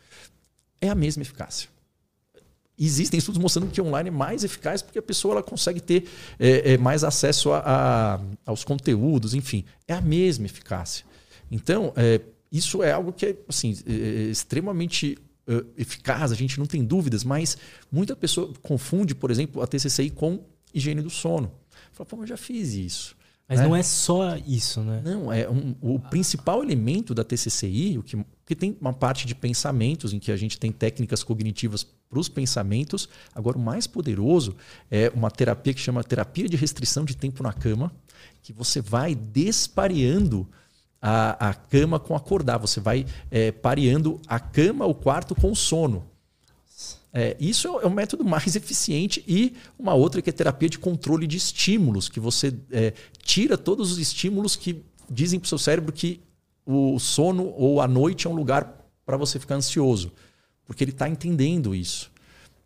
É 0.82 0.90
a 0.90 0.96
mesma 0.96 1.24
eficácia. 1.24 1.70
Existem 2.80 3.18
estudos 3.18 3.42
mostrando 3.42 3.72
que 3.72 3.82
online 3.82 4.10
é 4.10 4.12
mais 4.12 4.44
eficaz 4.44 4.84
porque 4.84 5.00
a 5.00 5.02
pessoa 5.02 5.36
ela 5.36 5.44
consegue 5.44 5.80
ter 5.80 6.08
é, 6.38 6.74
é, 6.74 6.78
mais 6.78 7.04
acesso 7.04 7.52
a, 7.52 7.64
a, 7.66 8.20
aos 8.46 8.64
conteúdos, 8.64 9.34
enfim. 9.34 9.66
É 9.88 9.94
a 9.94 10.02
mesma 10.02 10.46
eficácia. 10.46 11.04
Então, 11.50 11.92
é, 11.96 12.22
isso 12.52 12.82
é 12.84 12.92
algo 12.92 13.12
que 13.12 13.26
é 13.26 13.38
assim, 13.48 13.78
é, 13.86 13.92
é 13.92 14.22
extremamente 14.24 15.18
uh, 15.48 15.66
eficaz, 15.78 16.32
a 16.32 16.36
gente 16.36 16.60
não 16.60 16.66
tem 16.66 16.84
dúvidas, 16.84 17.24
mas 17.24 17.58
muita 17.92 18.16
pessoa 18.16 18.54
confunde, 18.62 19.16
por 19.16 19.32
exemplo, 19.32 19.62
a 19.62 19.68
TCCI 19.68 20.10
com 20.10 20.44
higiene 20.74 21.02
do 21.02 21.10
sono. 21.10 21.52
Fala, 21.92 22.06
pô, 22.06 22.18
eu 22.24 22.28
já 22.28 22.38
fiz 22.38 22.74
isso. 22.74 23.18
Mas 23.48 23.60
né? 23.60 23.66
não 23.66 23.76
é 23.76 23.82
só 23.82 24.36
isso, 24.46 24.82
né? 24.82 25.02
Não, 25.04 25.32
é 25.32 25.50
um, 25.50 25.74
o 25.82 25.98
principal 25.98 26.62
elemento 26.62 27.16
da 27.16 27.24
TCCI, 27.24 27.98
o 27.98 28.04
que, 28.04 28.18
que 28.46 28.56
tem 28.56 28.78
uma 28.82 28.92
parte 28.92 29.26
de 29.26 29.34
pensamentos, 29.34 30.12
em 30.12 30.20
que 30.20 30.32
a 30.32 30.36
gente 30.36 30.60
tem 30.60 30.70
técnicas 30.70 31.24
cognitivas 31.24 31.86
para 32.10 32.20
os 32.20 32.28
pensamentos. 32.28 33.08
Agora, 33.34 33.58
o 33.58 33.62
mais 33.62 33.88
poderoso 33.88 34.56
é 34.92 35.10
uma 35.16 35.32
terapia 35.32 35.74
que 35.74 35.80
chama 35.80 36.04
terapia 36.04 36.50
de 36.50 36.58
restrição 36.58 37.06
de 37.06 37.16
tempo 37.16 37.42
na 37.42 37.54
cama, 37.54 37.92
que 38.42 38.52
você 38.52 38.82
vai 38.82 39.16
despareando 39.16 40.48
a, 41.02 41.50
a 41.50 41.54
cama 41.54 42.00
com 42.00 42.16
acordar. 42.16 42.58
Você 42.58 42.80
vai 42.80 43.06
é, 43.30 43.52
pareando 43.52 44.20
a 44.28 44.40
cama, 44.40 44.86
o 44.86 44.94
quarto 44.94 45.36
com 45.36 45.52
o 45.52 45.56
sono. 45.56 46.06
É, 47.14 47.36
isso 47.40 47.68
é 47.68 47.86
o 47.86 47.90
método 47.90 48.24
mais 48.24 48.56
eficiente. 48.58 49.24
E 49.28 49.56
uma 49.78 49.94
outra 49.94 50.22
que 50.22 50.30
é 50.30 50.34
terapia 50.34 50.70
de 50.70 50.80
controle 50.80 51.26
de 51.26 51.38
estímulos, 51.38 52.10
que 52.10 52.20
você 52.20 52.54
é, 52.72 52.94
tira 53.24 53.58
todos 53.58 53.92
os 53.92 53.98
estímulos 53.98 54.56
que 54.56 54.84
dizem 55.10 55.40
para 55.40 55.46
o 55.46 55.50
seu 55.50 55.58
cérebro 55.58 55.92
que 55.92 56.22
o 56.66 57.00
sono 57.00 57.54
ou 57.56 57.82
a 57.82 57.88
noite 57.88 58.28
é 58.28 58.30
um 58.30 58.36
lugar 58.36 58.86
para 59.06 59.18
você 59.18 59.40
ficar 59.40 59.56
ansioso. 59.56 60.12
Porque 60.66 60.84
ele 60.84 60.92
está 60.92 61.08
entendendo 61.08 61.74
isso. 61.74 62.12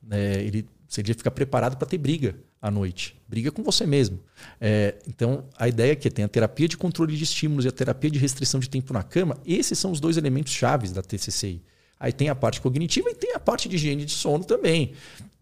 É, 0.10 0.41
ele, 0.41 0.68
devia 0.90 1.14
ficar 1.14 1.32
preparado 1.32 1.78
para 1.78 1.88
ter 1.88 1.98
briga 1.98 2.36
à 2.62 2.70
noite. 2.70 3.16
Briga 3.28 3.52
com 3.52 3.64
você 3.64 3.86
mesmo. 3.86 4.20
É, 4.60 4.96
então, 5.08 5.46
a 5.58 5.68
ideia 5.68 5.94
é 5.94 5.96
que 5.96 6.10
tem 6.10 6.24
a 6.24 6.28
terapia 6.28 6.68
de 6.68 6.78
controle 6.78 7.16
de 7.16 7.24
estímulos 7.24 7.66
e 7.66 7.68
a 7.68 7.72
terapia 7.72 8.12
de 8.12 8.20
restrição 8.20 8.60
de 8.60 8.70
tempo 8.70 8.94
na 8.94 9.02
cama. 9.02 9.38
Esses 9.46 9.80
são 9.80 9.92
os 9.92 10.00
dois 10.00 10.18
elementos 10.18 10.54
chaves 10.54 10.92
da 10.92 11.02
TCCI. 11.02 11.62
Aí 12.00 12.12
tem 12.12 12.30
a 12.30 12.36
parte 12.36 12.62
cognitiva 12.62 13.10
e 13.10 13.16
tem 13.16 13.34
a 13.34 13.40
parte 13.40 13.68
de 13.68 13.76
higiene 13.76 14.06
de 14.06 14.12
sono 14.12 14.44
também. 14.44 14.94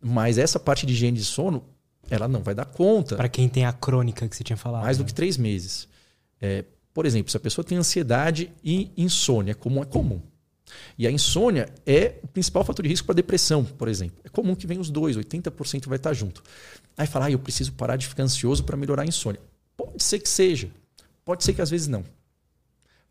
Mas 0.02 0.38
essa 0.38 0.60
parte 0.60 0.86
de 0.86 0.94
higiene 0.94 1.18
de 1.18 1.26
sono, 1.26 1.64
ela 2.10 2.28
não 2.28 2.42
vai 2.42 2.56
dar 2.56 2.66
conta. 2.66 3.16
Para 3.16 3.30
quem 3.30 3.50
tem 3.50 3.66
a 3.66 3.74
crônica 3.74 4.28
que 4.28 4.36
você 4.36 4.44
tinha 4.44 4.58
falado. 4.58 4.84
Mais 4.84 4.98
né? 4.98 5.04
do 5.04 5.08
que 5.08 5.14
três 5.14 5.38
meses. 5.38 5.88
É, 6.42 6.64
por 6.94 7.06
exemplo, 7.06 7.32
se 7.32 7.38
a 7.38 7.40
pessoa 7.40 7.66
tem 7.66 7.78
ansiedade 7.78 8.52
e 8.64 8.92
insônia, 8.98 9.56
como 9.56 9.82
é 9.82 9.86
comum. 9.86 10.22
E 10.98 11.08
a 11.08 11.12
insônia 11.12 11.70
é 11.86 12.20
o 12.24 12.28
principal 12.28 12.64
fator 12.64 12.84
de 12.84 12.90
risco 12.90 13.06
para 13.06 13.16
depressão, 13.16 13.64
por 13.64 13.88
exemplo. 13.88 14.18
É 14.24 14.30
comum 14.30 14.56
que 14.56 14.68
venha 14.68 14.82
os 14.82 14.90
dois, 14.90 15.18
80% 15.18 15.88
vai 15.88 15.98
estar 15.98 16.14
junto. 16.14 16.44
Aí 16.98 17.08
fala, 17.08 17.26
ah, 17.26 17.32
eu 17.32 17.40
preciso 17.40 17.74
parar 17.74 17.96
de 17.96 18.08
ficar 18.08 18.24
ansioso 18.24 18.64
para 18.64 18.76
melhorar 18.76 19.04
a 19.04 19.06
insônia. 19.06 19.42
Pode 19.76 20.04
ser 20.04 20.20
que 20.20 20.30
seja. 20.30 20.70
Pode 21.24 21.44
ser 21.44 21.54
que 21.54 21.62
às 21.62 21.70
vezes 21.70 21.88
não. 21.88 22.04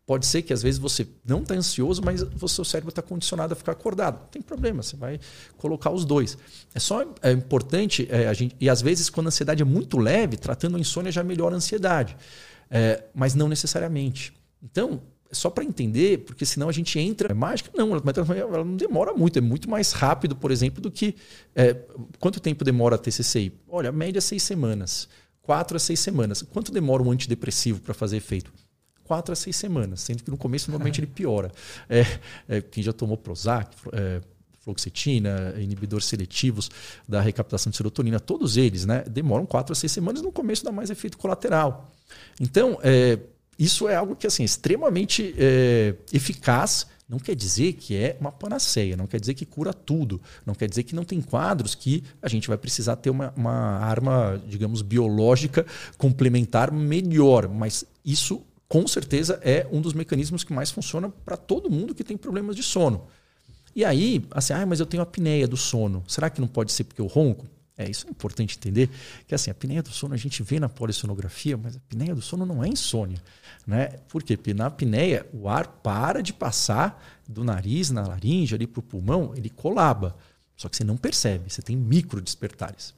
Pode 0.09 0.25
ser 0.25 0.41
que 0.41 0.51
às 0.51 0.63
vezes 0.63 0.79
você 0.79 1.07
não 1.23 1.43
está 1.43 1.53
ansioso, 1.53 2.01
mas 2.03 2.23
o 2.23 2.47
seu 2.47 2.65
cérebro 2.65 2.89
está 2.89 2.99
condicionado 2.99 3.53
a 3.53 3.55
ficar 3.55 3.73
acordado. 3.73 4.21
Não 4.21 4.27
tem 4.27 4.41
problema, 4.41 4.81
você 4.81 4.97
vai 4.97 5.19
colocar 5.55 5.91
os 5.91 6.03
dois. 6.03 6.35
É 6.73 6.79
só 6.79 7.03
é 7.21 7.31
importante, 7.31 8.07
é, 8.09 8.27
a 8.27 8.33
gente, 8.33 8.55
e 8.59 8.67
às 8.67 8.81
vezes 8.81 9.07
quando 9.07 9.27
a 9.27 9.29
ansiedade 9.29 9.61
é 9.61 9.65
muito 9.65 9.99
leve, 9.99 10.35
tratando 10.35 10.77
a 10.77 10.79
insônia 10.79 11.11
já 11.11 11.23
melhora 11.23 11.53
a 11.53 11.57
ansiedade. 11.57 12.17
É, 12.71 13.03
mas 13.13 13.35
não 13.35 13.47
necessariamente. 13.47 14.33
Então, 14.63 14.99
só 15.31 15.49
para 15.49 15.63
entender, 15.63 16.19
porque 16.19 16.45
senão 16.45 16.69
a 16.69 16.71
gente 16.71 16.97
entra. 16.99 17.31
É 17.31 17.33
mágica? 17.33 17.69
Não, 17.75 17.91
ela 17.95 18.65
não 18.65 18.75
demora 18.75 19.13
muito, 19.13 19.37
é 19.37 19.41
muito 19.41 19.69
mais 19.69 19.91
rápido, 19.91 20.35
por 20.35 20.51
exemplo, 20.51 20.81
do 20.81 20.89
que. 20.89 21.15
É, 21.55 21.75
quanto 22.19 22.39
tempo 22.39 22.63
demora 22.63 22.95
a 22.95 22.97
TCCI? 22.97 23.53
Olha, 23.67 23.91
média 23.91 24.19
é 24.19 24.21
seis 24.21 24.43
semanas. 24.43 25.07
Quatro 25.41 25.77
a 25.77 25.79
seis 25.79 25.99
semanas. 25.99 26.41
Quanto 26.41 26.71
demora 26.71 27.03
um 27.03 27.11
antidepressivo 27.11 27.79
para 27.79 27.93
fazer 27.93 28.17
efeito? 28.17 28.51
Quatro 29.03 29.33
a 29.33 29.35
seis 29.35 29.55
semanas, 29.55 30.01
sendo 30.01 30.23
que 30.23 30.29
no 30.29 30.37
começo 30.37 30.69
normalmente 30.69 30.99
ele 30.99 31.07
piora. 31.07 31.51
É, 31.89 32.05
é, 32.47 32.61
quem 32.61 32.83
já 32.83 32.93
tomou 32.93 33.17
Prozac, 33.17 33.75
é, 33.93 34.21
fluoxetina, 34.59 35.55
inibidores 35.57 36.05
seletivos 36.05 36.69
da 37.07 37.19
recaptação 37.19 37.71
de 37.71 37.77
serotonina, 37.77 38.19
todos 38.19 38.57
eles 38.57 38.85
né, 38.85 39.03
demoram 39.09 39.45
quatro 39.45 39.73
a 39.73 39.75
seis 39.75 39.91
semanas, 39.91 40.21
no 40.21 40.31
começo 40.31 40.63
dá 40.63 40.71
mais 40.71 40.89
efeito 40.89 41.17
colateral. 41.17 41.91
Então, 42.39 42.77
é, 42.83 43.17
isso 43.59 43.89
é 43.89 43.95
algo 43.95 44.15
que 44.15 44.25
assim, 44.25 44.43
extremamente 44.43 45.35
é, 45.37 45.93
eficaz. 46.13 46.87
Não 47.09 47.17
quer 47.17 47.35
dizer 47.35 47.73
que 47.73 47.95
é 47.95 48.15
uma 48.21 48.31
panaceia, 48.31 48.95
não 48.95 49.07
quer 49.07 49.19
dizer 49.19 49.33
que 49.33 49.43
cura 49.43 49.73
tudo, 49.73 50.21
não 50.45 50.53
quer 50.53 50.69
dizer 50.69 50.83
que 50.83 50.95
não 50.95 51.03
tem 51.03 51.19
quadros 51.19 51.73
que 51.73 52.03
a 52.21 52.29
gente 52.29 52.47
vai 52.47 52.57
precisar 52.57 52.95
ter 52.97 53.09
uma, 53.09 53.33
uma 53.35 53.79
arma, 53.79 54.39
digamos, 54.47 54.83
biológica 54.83 55.65
complementar 55.97 56.71
melhor. 56.71 57.49
Mas 57.49 57.83
isso, 58.05 58.45
com 58.67 58.87
certeza, 58.87 59.39
é 59.43 59.67
um 59.71 59.81
dos 59.81 59.93
mecanismos 59.93 60.43
que 60.43 60.53
mais 60.53 60.69
funciona 60.69 61.09
para 61.09 61.35
todo 61.35 61.69
mundo 61.69 61.95
que 61.95 62.03
tem 62.03 62.15
problemas 62.15 62.55
de 62.55 62.61
sono. 62.61 63.07
E 63.75 63.83
aí, 63.83 64.23
assim, 64.31 64.53
ah, 64.53 64.65
mas 64.65 64.79
eu 64.79 64.85
tenho 64.85 65.01
apneia 65.01 65.47
do 65.47 65.57
sono. 65.57 66.03
Será 66.07 66.29
que 66.29 66.39
não 66.39 66.47
pode 66.47 66.71
ser 66.71 66.83
porque 66.83 67.01
eu 67.01 67.07
ronco? 67.07 67.47
É, 67.79 67.89
isso 67.89 68.05
é 68.05 68.09
importante 68.09 68.57
entender, 68.57 68.89
que 69.25 69.33
assim, 69.33 69.49
a 69.49 69.53
apneia 69.53 69.81
do 69.81 69.87
sono 69.87 70.13
a 70.13 70.17
gente 70.17 70.43
vê 70.43 70.59
na 70.59 70.67
polissonografia, 70.67 71.55
mas 71.55 71.75
a 71.75 71.77
apneia 71.77 72.13
do 72.13 72.21
sono 72.21 72.45
não 72.45 72.61
é 72.61 72.67
insônia. 72.67 73.23
Né? 73.65 73.87
Porque 74.09 74.37
na 74.53 74.65
apneia 74.65 75.25
o 75.31 75.47
ar 75.47 75.65
para 75.65 76.21
de 76.21 76.33
passar 76.33 77.01
do 77.25 77.41
nariz 77.41 77.89
na 77.89 78.05
laringe 78.05 78.53
ali 78.53 78.67
para 78.67 78.81
o 78.81 78.83
pulmão, 78.83 79.33
ele 79.33 79.49
colaba. 79.49 80.17
Só 80.57 80.67
que 80.67 80.75
você 80.75 80.83
não 80.83 80.97
percebe, 80.97 81.49
você 81.49 81.61
tem 81.61 81.73
micro 81.73 82.19
despertares. 82.19 82.93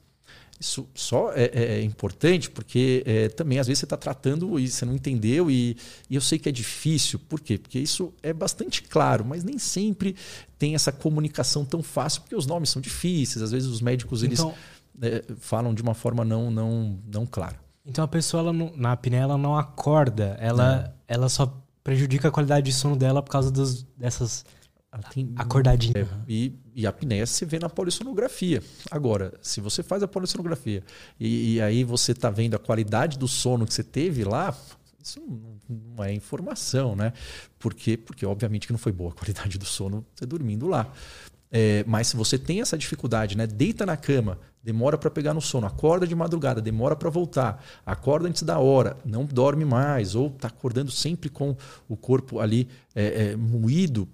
Isso 0.62 0.88
só 0.94 1.32
é, 1.32 1.50
é, 1.52 1.64
é 1.80 1.82
importante 1.82 2.48
porque 2.48 3.02
é, 3.04 3.28
também 3.28 3.58
às 3.58 3.66
vezes 3.66 3.80
você 3.80 3.84
está 3.84 3.96
tratando 3.96 4.60
e 4.60 4.68
você 4.68 4.84
não 4.84 4.94
entendeu 4.94 5.50
e, 5.50 5.76
e, 6.08 6.14
eu 6.14 6.20
sei 6.20 6.38
que 6.38 6.48
é 6.48 6.52
difícil. 6.52 7.18
Por 7.18 7.40
quê? 7.40 7.58
Porque 7.58 7.80
isso 7.80 8.14
é 8.22 8.32
bastante 8.32 8.80
claro, 8.84 9.24
mas 9.24 9.42
nem 9.42 9.58
sempre 9.58 10.14
tem 10.56 10.76
essa 10.76 10.92
comunicação 10.92 11.64
tão 11.64 11.82
fácil 11.82 12.22
porque 12.22 12.36
os 12.36 12.46
nomes 12.46 12.70
são 12.70 12.80
difíceis. 12.80 13.42
Às 13.42 13.50
vezes 13.50 13.68
os 13.68 13.80
médicos 13.80 14.22
eles 14.22 14.38
então, 14.38 14.54
é, 15.00 15.24
falam 15.40 15.74
de 15.74 15.82
uma 15.82 15.94
forma 15.94 16.24
não, 16.24 16.48
não, 16.48 16.96
não 17.12 17.26
clara. 17.26 17.58
Então 17.84 18.04
a 18.04 18.08
pessoa 18.08 18.40
ela 18.40 18.52
não, 18.52 18.72
na 18.76 18.92
apneia 18.92 19.22
ela 19.22 19.36
não 19.36 19.58
acorda, 19.58 20.36
ela, 20.38 20.96
ela 21.08 21.28
só 21.28 21.60
prejudica 21.82 22.28
a 22.28 22.30
qualidade 22.30 22.66
de 22.66 22.72
sono 22.72 22.94
dela 22.94 23.20
por 23.20 23.32
causa 23.32 23.50
dos, 23.50 23.82
dessas 23.96 24.44
acordadinhas. 25.36 25.96
É, 25.96 26.06
e, 26.28 26.56
e 26.74 26.86
a 26.86 26.90
apneia 26.90 27.26
se 27.26 27.44
vê 27.44 27.58
na 27.58 27.68
polissonografia. 27.68 28.62
Agora, 28.90 29.34
se 29.42 29.60
você 29.60 29.82
faz 29.82 30.02
a 30.02 30.08
polissonografia 30.08 30.82
e, 31.18 31.54
e 31.54 31.60
aí 31.60 31.84
você 31.84 32.12
está 32.12 32.30
vendo 32.30 32.54
a 32.54 32.58
qualidade 32.58 33.18
do 33.18 33.28
sono 33.28 33.66
que 33.66 33.74
você 33.74 33.84
teve 33.84 34.24
lá, 34.24 34.56
isso 35.02 35.20
não 35.68 36.04
é 36.04 36.12
informação, 36.12 36.94
né? 36.94 37.12
Por 37.58 37.74
quê? 37.74 37.96
Porque 37.96 38.24
obviamente 38.24 38.66
que 38.66 38.72
não 38.72 38.78
foi 38.78 38.92
boa 38.92 39.10
a 39.10 39.14
qualidade 39.14 39.58
do 39.58 39.64
sono 39.64 40.04
você 40.14 40.24
dormindo 40.24 40.66
lá. 40.66 40.92
É, 41.54 41.84
mas 41.86 42.06
se 42.06 42.16
você 42.16 42.38
tem 42.38 42.62
essa 42.62 42.78
dificuldade, 42.78 43.36
né? 43.36 43.46
Deita 43.46 43.84
na 43.84 43.94
cama, 43.94 44.38
demora 44.62 44.96
para 44.96 45.10
pegar 45.10 45.34
no 45.34 45.40
sono, 45.40 45.66
acorda 45.66 46.06
de 46.06 46.14
madrugada, 46.14 46.62
demora 46.62 46.96
para 46.96 47.10
voltar, 47.10 47.62
acorda 47.84 48.26
antes 48.26 48.42
da 48.42 48.58
hora, 48.58 48.96
não 49.04 49.26
dorme 49.26 49.64
mais, 49.64 50.14
ou 50.14 50.28
está 50.28 50.48
acordando 50.48 50.90
sempre 50.90 51.28
com 51.28 51.54
o 51.86 51.94
corpo 51.94 52.40
ali 52.40 52.68
é, 52.94 53.32
é, 53.32 53.36
moído, 53.36 54.08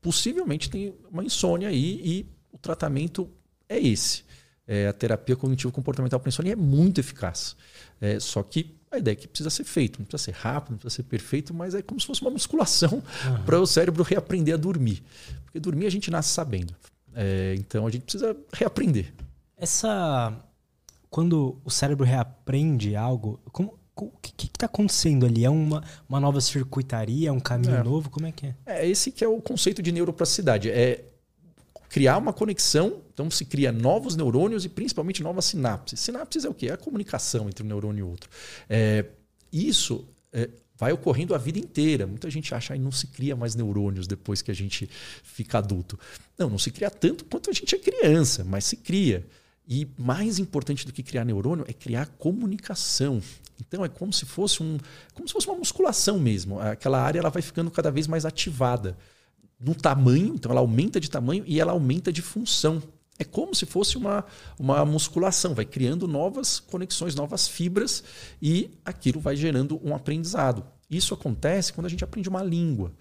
possivelmente 0.00 0.70
tem 0.70 0.94
uma 1.10 1.24
insônia 1.24 1.68
aí 1.68 2.00
e 2.02 2.26
o 2.52 2.58
tratamento 2.58 3.30
é 3.68 3.78
esse. 3.78 4.24
é, 4.70 4.86
a 4.86 4.92
terapia 4.92 5.34
cognitivo-comportamental 5.34 6.20
para 6.20 6.28
insônia 6.28 6.52
é 6.52 6.56
muito 6.56 7.00
eficaz. 7.00 7.56
É, 8.00 8.20
só 8.20 8.40
que 8.40 8.78
a 8.88 8.98
ideia 8.98 9.14
é 9.14 9.16
que 9.16 9.26
precisa 9.26 9.50
ser 9.50 9.64
feito, 9.64 9.98
não 9.98 10.06
precisa 10.06 10.32
ser 10.32 10.38
rápido, 10.38 10.70
não 10.70 10.78
precisa 10.78 11.02
ser 11.02 11.08
perfeito, 11.08 11.52
mas 11.52 11.74
é 11.74 11.82
como 11.82 12.00
se 12.00 12.06
fosse 12.06 12.22
uma 12.22 12.30
musculação 12.30 13.02
uhum. 13.02 13.44
para 13.44 13.60
o 13.60 13.66
cérebro 13.66 14.04
reaprender 14.04 14.54
a 14.54 14.56
dormir. 14.56 15.02
Porque 15.44 15.58
dormir 15.58 15.86
a 15.86 15.90
gente 15.90 16.08
nasce 16.08 16.28
sabendo. 16.28 16.72
É, 17.12 17.56
então 17.58 17.84
a 17.84 17.90
gente 17.90 18.02
precisa 18.02 18.36
reaprender. 18.52 19.12
Essa. 19.56 20.36
Quando 21.08 21.60
o 21.64 21.70
cérebro 21.70 22.04
reaprende 22.04 22.94
algo, 22.94 23.40
como, 23.50 23.76
o 24.06 24.12
que 24.20 24.46
está 24.46 24.66
acontecendo 24.66 25.26
ali? 25.26 25.44
É 25.44 25.50
uma, 25.50 25.82
uma 26.08 26.20
nova 26.20 26.40
circuitaria? 26.40 27.28
É 27.28 27.32
um 27.32 27.40
caminho 27.40 27.76
é. 27.76 27.82
novo? 27.82 28.10
Como 28.10 28.26
é 28.26 28.32
que 28.32 28.46
é? 28.46 28.54
É 28.66 28.88
esse 28.88 29.10
que 29.10 29.24
é 29.24 29.28
o 29.28 29.40
conceito 29.40 29.82
de 29.82 29.92
neuroplasticidade. 29.92 30.70
É 30.70 31.04
criar 31.88 32.16
uma 32.16 32.32
conexão. 32.32 33.02
Então 33.12 33.30
se 33.30 33.44
cria 33.44 33.70
novos 33.70 34.16
neurônios 34.16 34.64
e 34.64 34.68
principalmente 34.68 35.22
novas 35.22 35.44
sinapses. 35.44 36.00
Sinapses 36.00 36.44
é 36.44 36.48
o 36.48 36.54
quê? 36.54 36.68
É 36.68 36.72
a 36.72 36.76
comunicação 36.76 37.48
entre 37.48 37.62
um 37.62 37.66
neurônio 37.66 38.06
e 38.06 38.08
outro. 38.08 38.30
É, 38.68 39.04
isso 39.52 40.06
é, 40.32 40.48
vai 40.78 40.92
ocorrendo 40.92 41.34
a 41.34 41.38
vida 41.38 41.58
inteira. 41.58 42.06
Muita 42.06 42.30
gente 42.30 42.54
acha 42.54 42.72
que 42.72 42.80
não 42.80 42.92
se 42.92 43.08
cria 43.08 43.36
mais 43.36 43.54
neurônios 43.54 44.06
depois 44.06 44.40
que 44.40 44.50
a 44.50 44.54
gente 44.54 44.88
fica 45.22 45.58
adulto. 45.58 45.98
Não, 46.38 46.48
não 46.48 46.58
se 46.58 46.70
cria 46.70 46.90
tanto 46.90 47.24
quanto 47.26 47.50
a 47.50 47.52
gente 47.52 47.74
é 47.74 47.78
criança, 47.78 48.44
mas 48.44 48.64
se 48.64 48.76
cria. 48.76 49.26
E 49.68 49.86
mais 49.98 50.38
importante 50.38 50.86
do 50.86 50.92
que 50.92 51.02
criar 51.02 51.24
neurônio 51.24 51.64
é 51.68 51.72
criar 51.72 52.06
comunicação. 52.18 53.22
Então 53.60 53.84
é 53.84 53.88
como 53.88 54.12
se 54.12 54.26
fosse 54.26 54.62
um, 54.62 54.78
como 55.14 55.26
se 55.26 55.32
fosse 55.32 55.46
uma 55.46 55.56
musculação 55.56 56.18
mesmo. 56.18 56.58
Aquela 56.60 57.00
área 57.00 57.18
ela 57.18 57.30
vai 57.30 57.42
ficando 57.42 57.70
cada 57.70 57.90
vez 57.90 58.06
mais 58.06 58.24
ativada 58.24 58.96
no 59.58 59.74
tamanho, 59.74 60.34
então 60.34 60.50
ela 60.50 60.60
aumenta 60.60 60.98
de 60.98 61.10
tamanho 61.10 61.44
e 61.46 61.60
ela 61.60 61.72
aumenta 61.72 62.12
de 62.12 62.22
função. 62.22 62.82
É 63.18 63.24
como 63.24 63.54
se 63.54 63.66
fosse 63.66 63.98
uma, 63.98 64.24
uma 64.58 64.84
musculação, 64.84 65.54
vai 65.54 65.66
criando 65.66 66.08
novas 66.08 66.58
conexões, 66.58 67.14
novas 67.14 67.46
fibras 67.46 68.02
e 68.40 68.70
aquilo 68.84 69.20
vai 69.20 69.36
gerando 69.36 69.78
um 69.84 69.94
aprendizado. 69.94 70.64
Isso 70.88 71.12
acontece 71.12 71.72
quando 71.72 71.86
a 71.86 71.90
gente 71.90 72.02
aprende 72.02 72.28
uma 72.28 72.42
língua, 72.42 72.92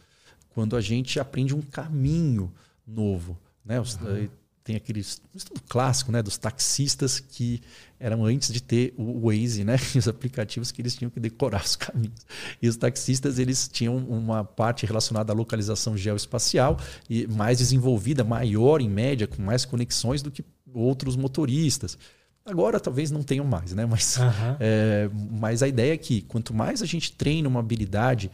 quando 0.49 0.75
a 0.75 0.81
gente 0.81 1.19
aprende 1.19 1.55
um 1.55 1.61
caminho 1.61 2.53
novo. 2.85 3.39
Né? 3.63 3.79
Uhum 3.79 4.29
tem 4.69 4.75
aquele 4.75 4.99
estudo 4.99 5.59
clássico 5.67 6.11
né, 6.11 6.21
dos 6.21 6.37
taxistas 6.37 7.19
que 7.19 7.59
eram 7.99 8.23
antes 8.23 8.53
de 8.53 8.61
ter 8.61 8.93
o 8.95 9.27
Waze, 9.27 9.63
né, 9.63 9.77
os 9.97 10.07
aplicativos 10.07 10.71
que 10.71 10.79
eles 10.79 10.95
tinham 10.95 11.09
que 11.09 11.19
decorar 11.19 11.63
os 11.65 11.75
caminhos. 11.75 12.19
E 12.61 12.69
os 12.69 12.77
taxistas 12.77 13.39
eles 13.39 13.67
tinham 13.67 13.97
uma 13.97 14.43
parte 14.43 14.85
relacionada 14.85 15.33
à 15.33 15.35
localização 15.35 15.97
geoespacial 15.97 16.79
e 17.09 17.25
mais 17.25 17.57
desenvolvida, 17.57 18.23
maior 18.23 18.79
em 18.79 18.87
média, 18.87 19.25
com 19.25 19.41
mais 19.41 19.65
conexões 19.65 20.21
do 20.21 20.29
que 20.29 20.45
outros 20.71 21.15
motoristas. 21.15 21.97
Agora 22.45 22.79
talvez 22.79 23.09
não 23.09 23.23
tenham 23.23 23.45
mais, 23.45 23.73
né? 23.73 23.87
Mas, 23.87 24.17
uhum. 24.17 24.55
é, 24.59 25.09
mas 25.31 25.63
a 25.63 25.67
ideia 25.67 25.93
é 25.95 25.97
que 25.97 26.21
quanto 26.21 26.53
mais 26.53 26.83
a 26.83 26.85
gente 26.85 27.11
treina 27.13 27.49
uma 27.49 27.59
habilidade 27.59 28.29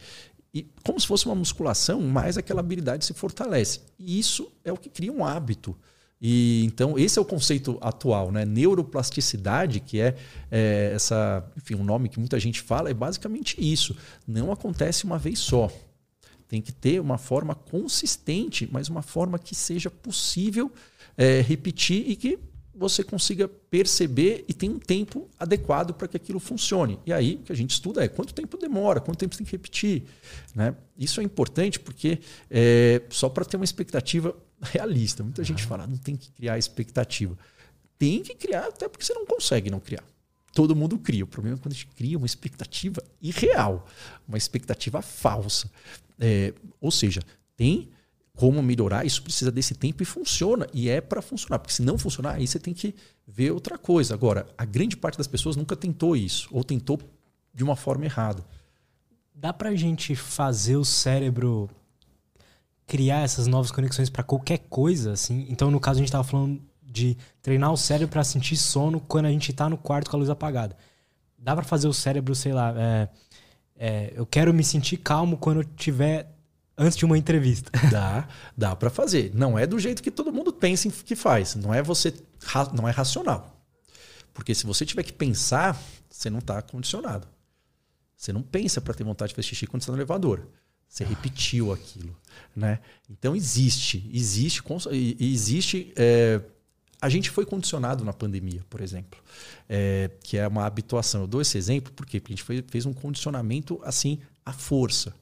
e 0.52 0.66
como 0.84 1.00
se 1.00 1.06
fosse 1.06 1.24
uma 1.24 1.34
musculação, 1.34 2.02
mais 2.02 2.36
aquela 2.36 2.60
habilidade 2.60 3.06
se 3.06 3.14
fortalece. 3.14 3.80
E 3.98 4.18
isso 4.18 4.52
é 4.62 4.70
o 4.70 4.76
que 4.76 4.90
cria 4.90 5.10
um 5.10 5.24
hábito. 5.24 5.74
E 6.20 6.64
então 6.64 6.98
esse 6.98 7.18
é 7.18 7.22
o 7.22 7.24
conceito 7.24 7.78
atual, 7.80 8.32
né? 8.32 8.44
Neuroplasticidade, 8.44 9.80
que 9.80 10.00
é, 10.00 10.16
é, 10.50 10.92
essa, 10.94 11.44
enfim, 11.56 11.74
um 11.74 11.84
nome 11.84 12.08
que 12.08 12.18
muita 12.18 12.40
gente 12.40 12.60
fala, 12.60 12.90
é 12.90 12.94
basicamente 12.94 13.56
isso. 13.60 13.96
Não 14.26 14.50
acontece 14.50 15.04
uma 15.04 15.18
vez 15.18 15.38
só. 15.38 15.70
Tem 16.48 16.62
que 16.62 16.72
ter 16.72 17.00
uma 17.00 17.18
forma 17.18 17.54
consistente, 17.54 18.68
mas 18.70 18.88
uma 18.88 19.02
forma 19.02 19.38
que 19.38 19.54
seja 19.54 19.90
possível 19.90 20.72
é, 21.16 21.40
repetir 21.40 22.08
e 22.08 22.16
que 22.16 22.38
você 22.76 23.02
consiga 23.02 23.48
perceber 23.48 24.44
e 24.46 24.52
tem 24.52 24.68
um 24.68 24.78
tempo 24.78 25.28
adequado 25.38 25.94
para 25.94 26.06
que 26.06 26.16
aquilo 26.16 26.38
funcione. 26.38 26.98
E 27.06 27.12
aí 27.12 27.36
o 27.36 27.38
que 27.38 27.52
a 27.52 27.56
gente 27.56 27.70
estuda 27.70 28.04
é 28.04 28.08
quanto 28.08 28.34
tempo 28.34 28.58
demora, 28.58 29.00
quanto 29.00 29.18
tempo 29.18 29.36
tem 29.36 29.46
que 29.46 29.52
repetir. 29.52 30.04
Né? 30.54 30.76
Isso 30.96 31.20
é 31.20 31.24
importante 31.24 31.80
porque 31.80 32.18
é, 32.50 33.02
só 33.08 33.28
para 33.30 33.44
ter 33.44 33.56
uma 33.56 33.64
expectativa 33.64 34.36
realista. 34.60 35.22
Muita 35.22 35.44
gente 35.44 35.62
fala, 35.62 35.86
não 35.86 35.96
tem 35.96 36.16
que 36.16 36.30
criar 36.30 36.58
expectativa. 36.58 37.36
Tem 37.98 38.22
que 38.22 38.34
criar, 38.34 38.66
até 38.66 38.88
porque 38.88 39.04
você 39.04 39.14
não 39.14 39.26
consegue 39.26 39.70
não 39.70 39.80
criar. 39.80 40.04
Todo 40.52 40.74
mundo 40.74 40.98
cria. 40.98 41.24
O 41.24 41.26
problema 41.26 41.56
é 41.56 41.60
quando 41.60 41.72
a 41.72 41.74
gente 41.74 41.88
cria 41.88 42.16
uma 42.16 42.26
expectativa 42.26 43.02
irreal, 43.20 43.86
uma 44.26 44.38
expectativa 44.38 45.02
falsa. 45.02 45.70
É, 46.18 46.54
ou 46.80 46.90
seja, 46.90 47.22
tem 47.56 47.90
como 48.34 48.62
melhorar, 48.62 49.04
isso 49.06 49.22
precisa 49.22 49.50
desse 49.50 49.74
tempo 49.74 50.02
e 50.02 50.06
funciona. 50.06 50.66
E 50.72 50.88
é 50.88 51.00
para 51.00 51.22
funcionar. 51.22 51.58
Porque 51.58 51.74
se 51.74 51.82
não 51.82 51.98
funcionar, 51.98 52.34
aí 52.34 52.46
você 52.46 52.58
tem 52.58 52.74
que 52.74 52.94
ver 53.26 53.50
outra 53.50 53.78
coisa. 53.78 54.14
Agora, 54.14 54.46
a 54.56 54.64
grande 54.64 54.96
parte 54.96 55.18
das 55.18 55.26
pessoas 55.26 55.56
nunca 55.56 55.74
tentou 55.74 56.14
isso, 56.16 56.48
ou 56.50 56.62
tentou 56.62 57.00
de 57.52 57.64
uma 57.64 57.74
forma 57.74 58.04
errada. 58.04 58.44
Dá 59.34 59.52
pra 59.52 59.74
gente 59.74 60.14
fazer 60.14 60.76
o 60.76 60.84
cérebro 60.84 61.68
criar 62.86 63.22
essas 63.22 63.46
novas 63.46 63.70
conexões 63.70 64.08
para 64.08 64.22
qualquer 64.22 64.58
coisa, 64.70 65.12
assim. 65.12 65.46
Então, 65.48 65.70
no 65.70 65.80
caso, 65.80 65.98
a 65.98 66.00
gente 66.00 66.08
estava 66.08 66.24
falando 66.24 66.60
de 66.82 67.16
treinar 67.42 67.72
o 67.72 67.76
cérebro 67.76 68.08
para 68.08 68.24
sentir 68.24 68.56
sono 68.56 69.00
quando 69.00 69.26
a 69.26 69.30
gente 69.30 69.50
está 69.50 69.68
no 69.68 69.76
quarto 69.76 70.10
com 70.10 70.16
a 70.16 70.18
luz 70.18 70.30
apagada. 70.30 70.76
Dá 71.38 71.54
para 71.54 71.64
fazer 71.64 71.88
o 71.88 71.92
cérebro, 71.92 72.34
sei 72.34 72.52
lá, 72.52 72.74
é, 72.76 73.08
é, 73.76 74.12
eu 74.14 74.24
quero 74.24 74.54
me 74.54 74.64
sentir 74.64 74.96
calmo 74.98 75.36
quando 75.36 75.60
eu 75.60 75.64
tiver 75.64 76.32
antes 76.78 76.96
de 76.96 77.04
uma 77.04 77.18
entrevista. 77.18 77.70
Dá, 77.90 78.28
dá 78.56 78.76
para 78.76 78.90
fazer. 78.90 79.32
Não 79.34 79.58
é 79.58 79.66
do 79.66 79.78
jeito 79.78 80.02
que 80.02 80.10
todo 80.10 80.32
mundo 80.32 80.52
pensa 80.52 80.90
que 80.90 81.16
faz. 81.16 81.54
Não 81.54 81.72
é 81.72 81.82
você, 81.82 82.14
não 82.74 82.86
é 82.86 82.90
racional. 82.90 83.56
Porque 84.34 84.54
se 84.54 84.66
você 84.66 84.84
tiver 84.84 85.02
que 85.02 85.12
pensar, 85.12 85.80
você 86.10 86.28
não 86.28 86.40
está 86.40 86.60
condicionado. 86.60 87.26
Você 88.16 88.32
não 88.32 88.42
pensa 88.42 88.80
para 88.80 88.94
ter 88.94 89.04
vontade 89.04 89.30
de 89.30 89.34
fazer 89.36 89.48
xixi 89.48 89.66
quando 89.66 89.82
está 89.82 89.92
no 89.92 89.98
elevador. 89.98 90.46
Você 90.88 91.04
repetiu 91.04 91.72
aquilo, 91.72 92.16
né? 92.54 92.80
Então 93.10 93.36
existe, 93.36 94.08
existe, 94.12 94.62
existe. 95.20 95.92
É, 95.94 96.40
a 97.00 97.08
gente 97.08 97.28
foi 97.30 97.44
condicionado 97.44 98.04
na 98.04 98.12
pandemia, 98.12 98.64
por 98.70 98.80
exemplo, 98.80 99.22
é, 99.68 100.10
que 100.22 100.38
é 100.38 100.48
uma 100.48 100.64
habituação. 100.64 101.22
Eu 101.22 101.26
dou 101.26 101.42
esse 101.42 101.58
exemplo 101.58 101.92
porque 101.92 102.22
a 102.24 102.28
gente 102.28 102.42
foi, 102.42 102.64
fez 102.66 102.86
um 102.86 102.94
condicionamento 102.94 103.78
assim 103.84 104.20
à 104.44 104.52
força. 104.52 105.14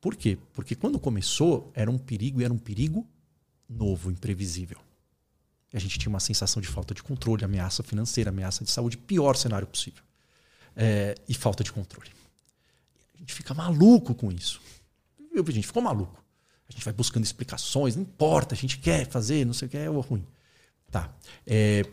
Por 0.00 0.14
quê? 0.14 0.38
Porque 0.52 0.76
quando 0.76 0.98
começou 1.00 1.72
era 1.74 1.90
um 1.90 1.98
perigo 1.98 2.40
e 2.40 2.44
era 2.44 2.52
um 2.52 2.58
perigo 2.58 3.06
novo, 3.68 4.10
imprevisível. 4.10 4.78
A 5.72 5.78
gente 5.78 5.98
tinha 5.98 6.10
uma 6.10 6.20
sensação 6.20 6.60
de 6.60 6.68
falta 6.68 6.94
de 6.94 7.02
controle, 7.02 7.44
ameaça 7.44 7.82
financeira, 7.82 8.30
ameaça 8.30 8.62
de 8.62 8.70
saúde, 8.70 8.98
pior 8.98 9.34
cenário 9.36 9.66
possível. 9.66 10.02
É, 10.76 11.14
e 11.28 11.34
falta 11.34 11.64
de 11.64 11.72
controle. 11.72 12.10
A 13.14 13.18
gente 13.18 13.32
fica 13.32 13.52
maluco 13.52 14.14
com 14.14 14.30
isso 14.30 14.60
a 15.40 15.52
gente 15.52 15.66
ficou 15.66 15.82
maluco. 15.82 16.22
A 16.68 16.72
gente 16.72 16.84
vai 16.84 16.94
buscando 16.94 17.24
explicações, 17.24 17.96
não 17.96 18.02
importa, 18.02 18.54
a 18.54 18.58
gente 18.58 18.78
quer 18.78 19.06
fazer, 19.06 19.44
não 19.44 19.52
sei 19.52 19.66
o 19.66 19.70
que 19.70 19.76
é 19.76 19.90
ou 19.90 20.00
ruim. 20.00 20.24
Tá. 20.90 21.10
É, 21.46 21.84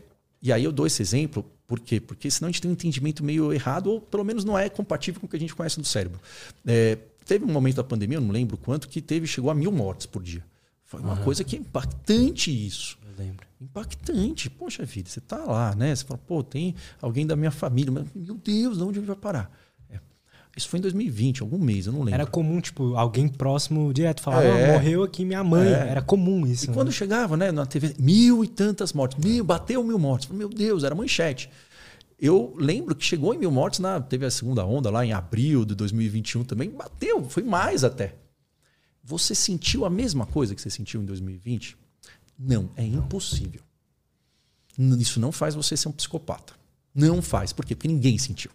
e 0.42 0.52
aí 0.52 0.64
eu 0.64 0.72
dou 0.72 0.86
esse 0.86 1.02
exemplo, 1.02 1.44
por 1.66 1.80
quê? 1.80 2.00
Porque 2.00 2.30
senão 2.30 2.48
a 2.48 2.50
gente 2.50 2.62
tem 2.62 2.70
um 2.70 2.74
entendimento 2.74 3.22
meio 3.22 3.52
errado, 3.52 3.88
ou 3.88 4.00
pelo 4.00 4.24
menos 4.24 4.44
não 4.44 4.58
é 4.58 4.68
compatível 4.68 5.20
com 5.20 5.26
o 5.26 5.28
que 5.28 5.36
a 5.36 5.40
gente 5.40 5.54
conhece 5.54 5.78
do 5.78 5.86
cérebro. 5.86 6.20
É, 6.66 6.98
teve 7.24 7.44
um 7.44 7.52
momento 7.52 7.76
da 7.76 7.84
pandemia, 7.84 8.16
eu 8.16 8.22
não 8.22 8.30
lembro 8.30 8.56
quanto, 8.56 8.88
que 8.88 9.00
teve, 9.00 9.26
chegou 9.26 9.50
a 9.50 9.54
mil 9.54 9.70
mortes 9.70 10.06
por 10.06 10.22
dia. 10.22 10.44
Foi 10.84 11.00
uma 11.00 11.16
coisa 11.18 11.44
que 11.44 11.54
é 11.54 11.58
impactante 11.60 12.50
isso. 12.50 12.98
Eu 13.06 13.24
lembro. 13.24 13.46
Impactante. 13.60 14.50
Poxa 14.50 14.84
vida, 14.84 15.08
você 15.08 15.20
tá 15.20 15.36
lá, 15.36 15.72
né? 15.76 15.94
Você 15.94 16.04
fala, 16.04 16.18
pô, 16.18 16.42
tem 16.42 16.74
alguém 17.00 17.24
da 17.24 17.36
minha 17.36 17.52
família. 17.52 17.92
Mas, 17.92 18.08
meu 18.12 18.34
Deus, 18.34 18.78
de 18.78 18.82
onde 18.82 18.98
vai 18.98 19.14
parar? 19.14 19.56
Isso 20.56 20.68
foi 20.68 20.78
em 20.78 20.82
2020, 20.82 21.42
algum 21.42 21.58
mês, 21.58 21.86
eu 21.86 21.92
não 21.92 22.00
lembro. 22.00 22.14
Era 22.14 22.26
comum, 22.26 22.60
tipo, 22.60 22.94
alguém 22.96 23.28
próximo 23.28 23.92
direto 23.94 24.20
falava, 24.20 24.44
é, 24.44 24.72
morreu 24.72 25.04
aqui 25.04 25.24
minha 25.24 25.44
mãe. 25.44 25.68
É. 25.68 25.88
Era 25.88 26.02
comum 26.02 26.46
isso. 26.46 26.66
E 26.66 26.68
né? 26.68 26.74
quando 26.74 26.90
chegava, 26.90 27.36
né, 27.36 27.52
na 27.52 27.64
TV, 27.64 27.94
mil 27.98 28.44
e 28.44 28.48
tantas 28.48 28.92
mortes, 28.92 29.22
mil, 29.22 29.44
bateu 29.44 29.82
mil 29.84 29.98
mortes. 29.98 30.28
Meu 30.28 30.48
Deus, 30.48 30.82
era 30.82 30.94
manchete. 30.94 31.48
Eu 32.18 32.54
lembro 32.58 32.94
que 32.94 33.04
chegou 33.04 33.32
em 33.32 33.38
mil 33.38 33.50
mortes, 33.50 33.78
na, 33.78 34.00
teve 34.00 34.26
a 34.26 34.30
segunda 34.30 34.64
onda 34.66 34.90
lá 34.90 35.06
em 35.06 35.12
abril 35.12 35.64
de 35.64 35.74
2021 35.74 36.44
também, 36.44 36.68
bateu, 36.68 37.24
foi 37.24 37.42
mais 37.42 37.84
até. 37.84 38.16
Você 39.02 39.34
sentiu 39.34 39.84
a 39.84 39.90
mesma 39.90 40.26
coisa 40.26 40.54
que 40.54 40.60
você 40.60 40.68
sentiu 40.68 41.00
em 41.00 41.06
2020? 41.06 41.76
Não, 42.38 42.70
é 42.76 42.84
impossível. 42.84 43.62
Isso 44.98 45.18
não 45.20 45.32
faz 45.32 45.54
você 45.54 45.76
ser 45.76 45.88
um 45.88 45.92
psicopata. 45.92 46.54
Não 46.94 47.22
faz. 47.22 47.52
Por 47.52 47.64
quê? 47.64 47.74
Porque 47.74 47.88
ninguém 47.88 48.18
sentiu. 48.18 48.50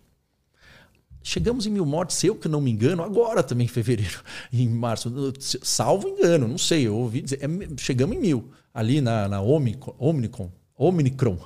Chegamos 1.28 1.66
em 1.66 1.72
mil 1.72 1.88
mortes, 1.88 2.24
eu 2.24 2.36
que 2.36 2.48
não 2.48 2.62
me 2.62 2.70
engano, 2.70 3.02
agora 3.02 3.42
também 3.42 3.66
em 3.66 3.68
fevereiro, 3.68 4.22
em 4.54 4.70
março, 4.70 5.12
salvo 5.40 6.08
engano, 6.08 6.48
não 6.48 6.60
sei, 6.60 6.86
eu 6.86 6.96
ouvi 6.96 7.22
dizer, 7.22 7.40
é, 7.42 7.48
chegamos 7.78 8.16
em 8.16 8.20
mil, 8.20 8.52
ali 8.72 9.02
na, 9.02 9.28
na 9.28 9.42
Omicron, 9.42 9.96
Omicron, 9.98 10.52
Omicron, 10.78 11.40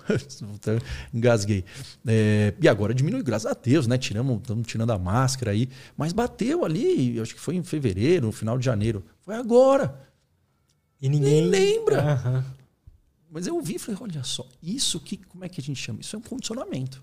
engasguei. 1.13 1.63
É, 2.05 2.53
e 2.61 2.67
agora 2.67 2.93
diminuiu, 2.93 3.23
graças 3.23 3.49
a 3.49 3.53
Deus, 3.53 3.87
né? 3.87 3.97
Tiramos, 3.97 4.41
estamos 4.41 4.67
tirando 4.67 4.91
a 4.91 4.99
máscara 4.99 5.51
aí, 5.51 5.69
mas 5.95 6.11
bateu 6.11 6.65
ali, 6.65 7.17
acho 7.17 7.33
que 7.33 7.39
foi 7.39 7.55
em 7.55 7.63
fevereiro, 7.63 8.25
no 8.25 8.33
final 8.33 8.57
de 8.57 8.65
janeiro, 8.65 9.01
foi 9.21 9.35
agora. 9.35 9.97
E 11.01 11.07
ninguém 11.07 11.47
Nem 11.47 11.49
lembra. 11.49 12.21
Uhum. 12.25 12.43
Mas 13.31 13.47
eu 13.47 13.55
ouvi 13.55 13.75
e 13.75 13.79
falei, 13.79 14.01
olha 14.01 14.23
só, 14.25 14.45
isso 14.61 14.99
que 14.99 15.15
como 15.15 15.45
é 15.45 15.47
que 15.47 15.61
a 15.61 15.63
gente 15.63 15.81
chama? 15.81 16.01
Isso 16.01 16.17
é 16.17 16.19
um 16.19 16.21
condicionamento. 16.21 17.01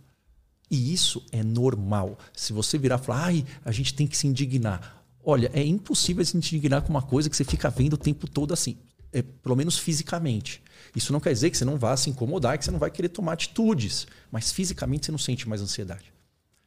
E 0.70 0.92
isso 0.92 1.24
é 1.30 1.42
normal. 1.42 2.18
Se 2.32 2.52
você 2.52 2.76
virar 2.76 3.00
e 3.00 3.04
falar, 3.04 3.24
ai, 3.26 3.46
a 3.64 3.70
gente 3.70 3.94
tem 3.94 4.06
que 4.06 4.16
se 4.16 4.26
indignar. 4.26 5.04
Olha, 5.24 5.50
é 5.52 5.64
impossível 5.64 6.24
se 6.24 6.36
indignar 6.36 6.82
com 6.82 6.90
uma 6.90 7.02
coisa 7.02 7.30
que 7.30 7.36
você 7.36 7.44
fica 7.44 7.70
vendo 7.70 7.94
o 7.94 7.98
tempo 7.98 8.28
todo 8.28 8.52
assim. 8.52 8.76
É, 9.12 9.22
pelo 9.22 9.56
menos 9.56 9.78
fisicamente. 9.78 10.62
Isso 10.94 11.12
não 11.12 11.20
quer 11.20 11.32
dizer 11.32 11.50
que 11.50 11.56
você 11.56 11.64
não 11.64 11.76
vá 11.76 11.96
se 11.96 12.10
incomodar, 12.10 12.58
que 12.58 12.64
você 12.64 12.70
não 12.70 12.78
vai 12.78 12.90
querer 12.90 13.08
tomar 13.08 13.32
atitudes. 13.32 14.06
Mas 14.30 14.52
fisicamente 14.52 15.06
você 15.06 15.12
não 15.12 15.18
sente 15.18 15.48
mais 15.48 15.60
ansiedade. 15.60 16.12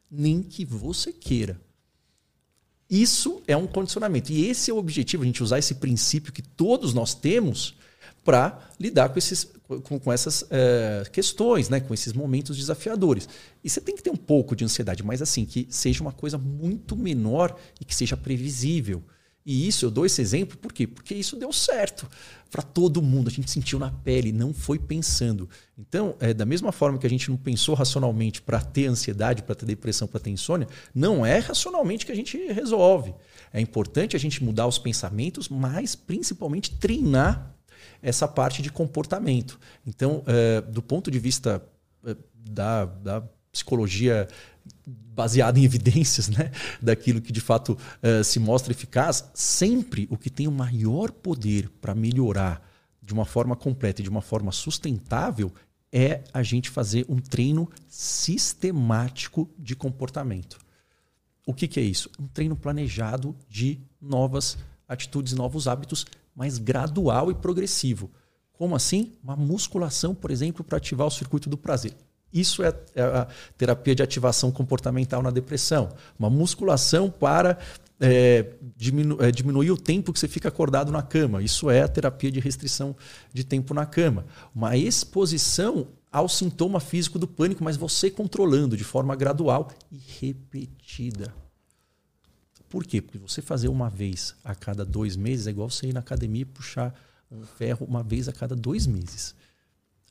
Nem 0.09 0.41
que 0.41 0.65
você 0.65 1.11
queira. 1.11 1.59
Isso 2.89 3.43
é 3.47 3.55
um 3.55 3.67
condicionamento. 3.67 4.31
E 4.31 4.47
esse 4.47 4.71
é 4.71 4.73
o 4.73 4.77
objetivo, 4.77 5.23
a 5.23 5.25
gente 5.25 5.43
usar 5.43 5.59
esse 5.59 5.75
princípio 5.75 6.33
que 6.33 6.41
todos 6.41 6.93
nós 6.93 7.13
temos 7.13 7.75
para 8.23 8.59
lidar 8.79 9.09
com, 9.09 9.19
esses, 9.19 9.51
com, 9.83 9.99
com 9.99 10.11
essas 10.11 10.45
é, 10.49 11.03
questões, 11.11 11.69
né? 11.69 11.79
com 11.79 11.93
esses 11.93 12.13
momentos 12.13 12.57
desafiadores. 12.57 13.27
E 13.63 13.69
você 13.69 13.81
tem 13.81 13.95
que 13.95 14.03
ter 14.03 14.09
um 14.09 14.17
pouco 14.17 14.55
de 14.55 14.63
ansiedade, 14.63 15.03
mas 15.03 15.21
assim, 15.21 15.45
que 15.45 15.67
seja 15.69 16.01
uma 16.01 16.11
coisa 16.11 16.37
muito 16.37 16.95
menor 16.95 17.55
e 17.79 17.85
que 17.85 17.95
seja 17.95 18.15
previsível. 18.17 19.03
E 19.45 19.67
isso, 19.67 19.85
eu 19.85 19.89
dou 19.89 20.05
esse 20.05 20.21
exemplo, 20.21 20.57
por 20.57 20.71
quê? 20.71 20.85
Porque 20.85 21.15
isso 21.15 21.35
deu 21.35 21.51
certo 21.51 22.07
para 22.51 22.61
todo 22.61 23.01
mundo. 23.01 23.29
A 23.29 23.31
gente 23.31 23.49
sentiu 23.49 23.79
na 23.79 23.89
pele, 23.89 24.31
não 24.31 24.53
foi 24.53 24.77
pensando. 24.77 25.49
Então, 25.77 26.15
é, 26.19 26.33
da 26.33 26.45
mesma 26.45 26.71
forma 26.71 26.97
que 26.97 27.07
a 27.07 27.09
gente 27.09 27.29
não 27.29 27.37
pensou 27.37 27.73
racionalmente 27.73 28.41
para 28.41 28.61
ter 28.61 28.87
ansiedade, 28.87 29.41
para 29.41 29.55
ter 29.55 29.65
depressão, 29.65 30.07
para 30.07 30.19
ter 30.19 30.29
insônia, 30.29 30.67
não 30.93 31.25
é 31.25 31.39
racionalmente 31.39 32.05
que 32.05 32.11
a 32.11 32.15
gente 32.15 32.37
resolve. 32.51 33.13
É 33.51 33.59
importante 33.59 34.15
a 34.15 34.19
gente 34.19 34.43
mudar 34.43 34.67
os 34.67 34.77
pensamentos, 34.77 35.49
mas 35.49 35.95
principalmente 35.95 36.77
treinar 36.77 37.55
essa 38.01 38.27
parte 38.27 38.61
de 38.61 38.71
comportamento. 38.71 39.59
Então, 39.85 40.23
é, 40.25 40.61
do 40.61 40.81
ponto 40.81 41.09
de 41.09 41.19
vista 41.19 41.63
é, 42.05 42.15
da, 42.33 42.85
da 42.85 43.23
psicologia 43.51 44.27
baseada 44.85 45.59
em 45.59 45.65
evidências 45.65 46.29
né, 46.29 46.51
daquilo 46.81 47.21
que 47.21 47.31
de 47.31 47.41
fato 47.41 47.77
uh, 48.01 48.23
se 48.23 48.39
mostra 48.39 48.71
eficaz, 48.71 49.29
sempre 49.33 50.07
o 50.09 50.17
que 50.17 50.29
tem 50.29 50.47
o 50.47 50.51
maior 50.51 51.11
poder 51.11 51.69
para 51.81 51.93
melhorar 51.93 52.65
de 53.01 53.13
uma 53.13 53.25
forma 53.25 53.55
completa 53.55 54.01
e 54.01 54.03
de 54.03 54.09
uma 54.09 54.21
forma 54.21 54.51
sustentável 54.51 55.51
é 55.91 56.23
a 56.31 56.43
gente 56.43 56.69
fazer 56.69 57.05
um 57.09 57.17
treino 57.17 57.69
sistemático 57.87 59.49
de 59.57 59.75
comportamento. 59.75 60.59
O 61.45 61.53
que, 61.53 61.67
que 61.67 61.79
é 61.79 61.83
isso? 61.83 62.09
Um 62.19 62.27
treino 62.27 62.55
planejado 62.55 63.35
de 63.49 63.81
novas 63.99 64.57
atitudes, 64.87 65.33
novos 65.33 65.67
hábitos, 65.67 66.05
mas 66.39 66.57
gradual 66.57 67.29
e 67.29 67.35
progressivo. 67.35 68.09
Como 68.53 68.73
assim? 68.73 69.11
Uma 69.21 69.35
musculação, 69.35 70.15
por 70.15 70.31
exemplo, 70.31 70.63
para 70.63 70.77
ativar 70.77 71.05
o 71.05 71.11
circuito 71.11 71.49
do 71.49 71.57
prazer. 71.57 71.93
Isso 72.31 72.63
é, 72.63 72.73
é 72.95 73.01
a 73.01 73.27
terapia 73.57 73.93
de 73.93 74.01
ativação 74.01 74.49
comportamental 74.49 75.21
na 75.21 75.31
depressão. 75.31 75.89
Uma 76.17 76.29
musculação 76.29 77.09
para 77.09 77.57
é, 77.99 78.53
diminu 78.77 79.17
é, 79.19 79.29
diminuir 79.31 79.71
o 79.71 79.77
tempo 79.77 80.13
que 80.13 80.19
você 80.19 80.29
fica 80.29 80.47
acordado 80.47 80.93
na 80.93 81.01
cama. 81.01 81.41
Isso 81.41 81.69
é 81.69 81.81
a 81.81 81.89
terapia 81.89 82.31
de 82.31 82.39
restrição 82.39 82.95
de 83.33 83.43
tempo 83.43 83.73
na 83.73 83.85
cama. 83.85 84.25
Uma 84.55 84.77
exposição 84.77 85.87
ao 86.09 86.29
sintoma 86.29 86.79
físico 86.79 87.19
do 87.19 87.27
pânico, 87.27 87.65
mas 87.65 87.75
você 87.75 88.09
controlando 88.09 88.77
de 88.77 88.85
forma 88.85 89.13
gradual 89.13 89.67
e 89.91 89.97
repetida. 90.21 91.33
Por 92.69 92.85
quê? 92.85 93.01
Porque 93.01 93.17
você 93.17 93.41
fazer 93.41 93.67
uma 93.67 93.89
vez 93.89 94.35
a 94.43 94.53
cada 94.53 94.85
dois 94.85 95.15
meses 95.15 95.47
é 95.47 95.49
igual 95.49 95.69
você 95.69 95.87
ir 95.87 95.93
na 95.93 95.99
academia 95.99 96.43
e 96.43 96.45
puxar 96.45 96.93
um 97.31 97.43
ferro 97.43 97.85
uma 97.85 98.03
vez 98.03 98.27
a 98.27 98.33
cada 98.33 98.55
dois 98.55 98.85
meses. 98.85 99.35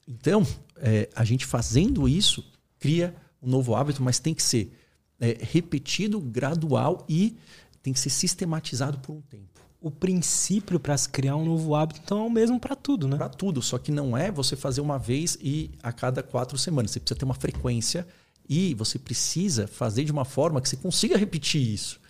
Então, 0.06 0.46
é, 0.76 1.08
a 1.14 1.24
gente 1.24 1.46
fazendo 1.46 2.08
isso 2.08 2.44
cria 2.78 3.14
um 3.42 3.48
novo 3.48 3.74
hábito, 3.74 4.02
mas 4.02 4.18
tem 4.18 4.34
que 4.34 4.42
ser 4.42 4.72
é, 5.20 5.36
repetido, 5.40 6.20
gradual 6.20 7.04
e 7.08 7.36
tem 7.82 7.92
que 7.92 8.00
ser 8.00 8.10
sistematizado 8.10 8.98
por 8.98 9.12
um 9.12 9.20
tempo. 9.20 9.60
O 9.80 9.90
princípio 9.90 10.80
para 10.80 10.96
se 10.96 11.08
criar 11.08 11.36
um 11.36 11.44
novo 11.44 11.74
hábito, 11.74 12.00
então, 12.02 12.18
é 12.18 12.22
o 12.22 12.30
mesmo 12.30 12.58
para 12.58 12.74
tudo, 12.74 13.06
né? 13.06 13.16
Para 13.16 13.28
tudo, 13.28 13.62
só 13.62 13.78
que 13.78 13.92
não 13.92 14.16
é 14.16 14.30
você 14.30 14.56
fazer 14.56 14.80
uma 14.80 14.98
vez 14.98 15.38
e 15.40 15.70
a 15.82 15.92
cada 15.92 16.22
quatro 16.22 16.58
semanas. 16.58 16.90
Você 16.90 16.98
precisa 17.00 17.18
ter 17.18 17.24
uma 17.24 17.34
frequência 17.34 18.06
e 18.48 18.74
você 18.74 18.98
precisa 18.98 19.68
fazer 19.68 20.04
de 20.04 20.10
uma 20.10 20.24
forma 20.24 20.60
que 20.60 20.68
você 20.68 20.76
consiga 20.76 21.16
repetir 21.16 21.62
isso. 21.62 22.00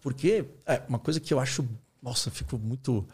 Porque 0.00 0.44
é 0.66 0.82
uma 0.88 0.98
coisa 0.98 1.20
que 1.20 1.32
eu 1.32 1.40
acho. 1.40 1.66
Nossa, 2.02 2.30
fico 2.30 2.58
muito 2.58 3.06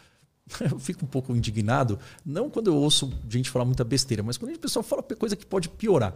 eu 0.60 0.78
fico 0.78 1.04
um 1.04 1.08
pouco 1.08 1.34
indignado, 1.34 1.98
não 2.24 2.48
quando 2.48 2.68
eu 2.68 2.76
ouço 2.76 3.12
gente 3.28 3.50
falar 3.50 3.64
muita 3.64 3.84
besteira, 3.84 4.22
mas 4.22 4.36
quando 4.36 4.54
a 4.54 4.58
pessoa 4.58 4.82
fala 4.82 5.02
coisa 5.02 5.36
que 5.36 5.44
pode 5.44 5.68
piorar. 5.68 6.14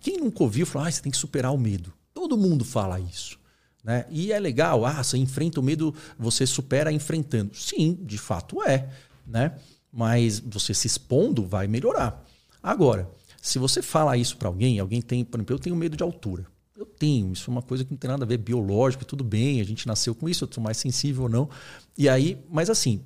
Quem 0.00 0.18
nunca 0.18 0.42
ouviu 0.42 0.66
fala, 0.66 0.88
ah, 0.88 0.90
você 0.90 1.02
tem 1.02 1.12
que 1.12 1.18
superar 1.18 1.52
o 1.52 1.58
medo. 1.58 1.92
Todo 2.12 2.36
mundo 2.36 2.64
fala 2.64 2.98
isso. 2.98 3.38
Né? 3.84 4.04
E 4.10 4.32
é 4.32 4.40
legal, 4.40 4.84
ah, 4.84 5.02
você 5.02 5.16
enfrenta 5.16 5.60
o 5.60 5.62
medo, 5.62 5.94
você 6.18 6.46
supera 6.46 6.90
enfrentando. 6.90 7.54
Sim, 7.54 7.98
de 8.02 8.18
fato 8.18 8.62
é. 8.62 8.88
Né? 9.26 9.52
Mas 9.92 10.40
você 10.40 10.74
se 10.74 10.86
expondo 10.86 11.46
vai 11.46 11.66
melhorar. 11.66 12.24
Agora, 12.62 13.08
se 13.40 13.58
você 13.58 13.80
fala 13.80 14.16
isso 14.16 14.36
para 14.36 14.48
alguém, 14.48 14.80
alguém 14.80 15.00
tem, 15.00 15.24
por 15.24 15.38
exemplo, 15.38 15.54
eu 15.54 15.58
tenho 15.58 15.76
medo 15.76 15.96
de 15.96 16.02
altura. 16.02 16.46
Eu 16.76 16.84
tenho, 16.84 17.32
isso 17.32 17.50
é 17.50 17.52
uma 17.52 17.62
coisa 17.62 17.84
que 17.84 17.90
não 17.90 17.96
tem 17.96 18.10
nada 18.10 18.24
a 18.24 18.28
ver 18.28 18.36
biológico, 18.36 19.04
tudo 19.04 19.24
bem, 19.24 19.62
a 19.62 19.64
gente 19.64 19.86
nasceu 19.86 20.14
com 20.14 20.28
isso, 20.28 20.44
eu 20.44 20.48
sou 20.52 20.62
mais 20.62 20.76
sensível 20.76 21.22
ou 21.22 21.28
não. 21.28 21.48
E 21.96 22.06
aí, 22.06 22.38
mas 22.50 22.68
assim, 22.68 23.02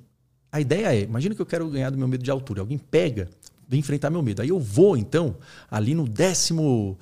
a 0.51 0.59
ideia 0.59 0.93
é, 0.93 1.03
imagina 1.03 1.33
que 1.33 1.41
eu 1.41 1.45
quero 1.45 1.69
ganhar 1.69 1.89
do 1.89 1.97
meu 1.97 2.07
medo 2.07 2.23
de 2.23 2.29
altura. 2.29 2.59
Alguém 2.59 2.77
pega, 2.77 3.29
vem 3.65 3.79
enfrentar 3.79 4.09
meu 4.09 4.21
medo. 4.21 4.41
Aí 4.41 4.49
eu 4.49 4.59
vou, 4.59 4.97
então, 4.97 5.37
ali 5.69 5.95
no 5.95 6.05
18 6.05 6.97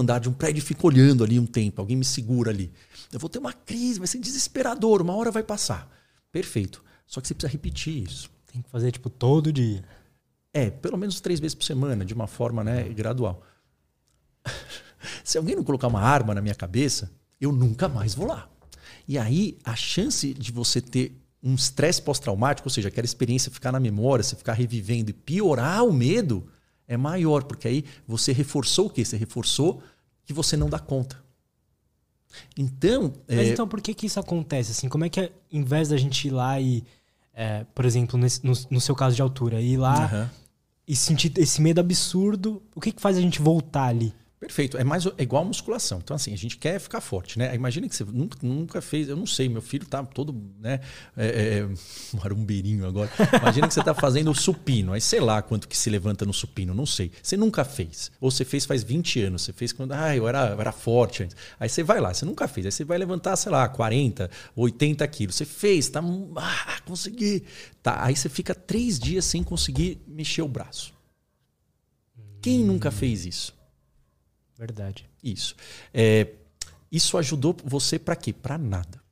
andar 0.00 0.18
de 0.18 0.30
um 0.30 0.32
prédio 0.32 0.60
e 0.60 0.62
fico 0.62 0.86
olhando 0.86 1.22
ali 1.22 1.38
um 1.38 1.44
tempo. 1.44 1.82
Alguém 1.82 1.96
me 1.96 2.04
segura 2.04 2.50
ali. 2.50 2.72
Eu 3.12 3.20
vou 3.20 3.28
ter 3.28 3.38
uma 3.38 3.52
crise, 3.52 3.98
vai 3.98 4.08
ser 4.08 4.18
desesperador. 4.18 5.02
Uma 5.02 5.14
hora 5.14 5.30
vai 5.30 5.42
passar. 5.42 5.90
Perfeito. 6.32 6.82
Só 7.06 7.20
que 7.20 7.28
você 7.28 7.34
precisa 7.34 7.52
repetir 7.52 8.02
isso. 8.02 8.30
Tem 8.50 8.62
que 8.62 8.70
fazer, 8.70 8.90
tipo, 8.90 9.10
todo 9.10 9.52
dia. 9.52 9.84
É, 10.54 10.70
pelo 10.70 10.96
menos 10.96 11.20
três 11.20 11.38
vezes 11.38 11.54
por 11.54 11.64
semana, 11.64 12.06
de 12.06 12.14
uma 12.14 12.26
forma 12.26 12.64
né, 12.64 12.84
gradual. 12.84 13.42
Se 15.24 15.38
alguém 15.38 15.56
não 15.56 15.64
colocar 15.64 15.88
uma 15.88 16.00
arma 16.00 16.34
na 16.34 16.40
minha 16.40 16.54
cabeça, 16.54 17.10
eu 17.40 17.52
nunca 17.52 17.88
mais 17.88 18.14
vou 18.14 18.26
lá. 18.26 18.48
E 19.06 19.18
aí, 19.18 19.58
a 19.64 19.74
chance 19.74 20.32
de 20.32 20.52
você 20.52 20.80
ter 20.80 21.16
um 21.42 21.54
estresse 21.54 22.00
pós-traumático, 22.00 22.68
ou 22.68 22.72
seja, 22.72 22.88
aquela 22.88 23.04
experiência 23.04 23.50
ficar 23.50 23.72
na 23.72 23.80
memória, 23.80 24.22
você 24.22 24.36
ficar 24.36 24.52
revivendo 24.52 25.10
e 25.10 25.12
piorar 25.12 25.84
o 25.84 25.92
medo, 25.92 26.46
é 26.86 26.96
maior, 26.96 27.42
porque 27.42 27.66
aí 27.66 27.84
você 28.06 28.32
reforçou 28.32 28.86
o 28.86 28.90
quê? 28.90 29.04
Você 29.04 29.16
reforçou 29.16 29.82
que 30.24 30.32
você 30.32 30.56
não 30.56 30.68
dá 30.68 30.78
conta. 30.78 31.22
Então. 32.56 33.12
Mas 33.28 33.48
é... 33.48 33.52
então, 33.52 33.66
por 33.66 33.80
que, 33.80 33.92
que 33.92 34.06
isso 34.06 34.20
acontece? 34.20 34.70
Assim, 34.70 34.88
como 34.88 35.04
é 35.04 35.08
que, 35.08 35.32
em 35.50 35.64
vez 35.64 35.88
da 35.88 35.96
gente 35.96 36.28
ir 36.28 36.30
lá 36.30 36.60
e, 36.60 36.84
é, 37.34 37.64
por 37.74 37.84
exemplo, 37.84 38.18
nesse, 38.18 38.44
no, 38.44 38.52
no, 38.70 38.80
seu 38.80 38.94
caso 38.94 39.16
de 39.16 39.22
altura, 39.22 39.60
ir 39.60 39.76
lá 39.76 40.10
uhum. 40.12 40.28
e 40.86 40.94
sentir 40.94 41.32
esse 41.38 41.60
medo 41.60 41.80
absurdo, 41.80 42.62
o 42.74 42.80
que, 42.80 42.92
que 42.92 43.02
faz 43.02 43.16
a 43.16 43.20
gente 43.20 43.40
voltar 43.42 43.86
ali? 43.86 44.14
Perfeito. 44.42 44.76
É 44.76 44.82
mais 44.82 45.06
é 45.06 45.22
igual 45.22 45.44
a 45.44 45.46
musculação. 45.46 46.00
Então, 46.02 46.16
assim, 46.16 46.32
a 46.34 46.36
gente 46.36 46.56
quer 46.56 46.80
ficar 46.80 47.00
forte, 47.00 47.38
né? 47.38 47.54
Imagina 47.54 47.88
que 47.88 47.94
você 47.94 48.02
nunca, 48.02 48.36
nunca 48.42 48.82
fez, 48.82 49.08
eu 49.08 49.14
não 49.14 49.24
sei, 49.24 49.48
meu 49.48 49.62
filho 49.62 49.86
tá 49.86 50.02
todo, 50.02 50.34
né? 50.58 50.80
É, 51.16 51.26
é, 51.26 51.58
é 51.60 51.68
marumbeirinho 52.20 52.84
agora. 52.84 53.08
Imagina 53.40 53.68
que 53.68 53.74
você 53.74 53.84
tá 53.84 53.94
fazendo 53.94 54.32
o 54.32 54.34
supino. 54.34 54.94
Aí 54.94 55.00
sei 55.00 55.20
lá 55.20 55.40
quanto 55.42 55.68
que 55.68 55.78
se 55.78 55.88
levanta 55.88 56.26
no 56.26 56.32
supino, 56.32 56.74
não 56.74 56.84
sei. 56.84 57.12
Você 57.22 57.36
nunca 57.36 57.64
fez. 57.64 58.10
Ou 58.20 58.32
você 58.32 58.44
fez 58.44 58.66
faz 58.66 58.82
20 58.82 59.22
anos. 59.22 59.42
Você 59.42 59.52
fez 59.52 59.72
quando, 59.72 59.92
ah, 59.92 60.16
eu 60.16 60.26
era, 60.26 60.48
eu 60.48 60.60
era 60.60 60.72
forte 60.72 61.22
antes. 61.22 61.36
Aí 61.60 61.68
você 61.68 61.84
vai 61.84 62.00
lá, 62.00 62.12
você 62.12 62.24
nunca 62.24 62.48
fez. 62.48 62.66
Aí 62.66 62.72
você 62.72 62.84
vai 62.84 62.98
levantar, 62.98 63.36
sei 63.36 63.52
lá, 63.52 63.68
40, 63.68 64.28
80 64.56 65.06
quilos. 65.06 65.36
Você 65.36 65.44
fez, 65.44 65.88
tá. 65.88 66.02
Ah, 66.34 66.80
consegui. 66.84 67.44
Tá. 67.80 68.04
Aí 68.04 68.16
você 68.16 68.28
fica 68.28 68.56
três 68.56 68.98
dias 68.98 69.24
sem 69.24 69.44
conseguir 69.44 70.02
mexer 70.04 70.42
o 70.42 70.48
braço. 70.48 70.92
Quem 72.40 72.64
nunca 72.64 72.90
fez 72.90 73.24
isso? 73.24 73.61
Verdade. 74.62 75.10
Isso. 75.24 75.56
É, 75.92 76.34
isso 76.90 77.18
ajudou 77.18 77.56
você 77.64 77.98
para 77.98 78.14
quê? 78.14 78.32
Para 78.32 78.56
nada. 78.56 79.02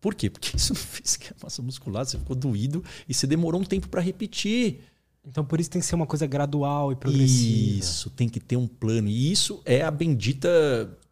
Por 0.00 0.14
quê? 0.14 0.30
Porque 0.30 0.52
isso 0.56 0.72
não 0.72 0.80
fez 0.80 1.16
que 1.16 1.32
a 1.32 1.34
massa 1.42 1.60
muscular, 1.60 2.06
você 2.06 2.16
ficou 2.16 2.36
doído 2.36 2.84
e 3.08 3.12
você 3.12 3.26
demorou 3.26 3.60
um 3.60 3.64
tempo 3.64 3.88
para 3.88 4.00
repetir. 4.00 4.82
Então 5.26 5.44
por 5.44 5.58
isso 5.58 5.70
tem 5.70 5.80
que 5.80 5.86
ser 5.86 5.96
uma 5.96 6.06
coisa 6.06 6.24
gradual 6.24 6.92
e 6.92 6.94
progressiva. 6.94 7.80
Isso, 7.80 8.10
tem 8.10 8.28
que 8.28 8.38
ter 8.38 8.56
um 8.56 8.68
plano. 8.68 9.08
E 9.08 9.32
isso 9.32 9.60
é 9.64 9.82
a 9.82 9.90
bendita 9.90 10.48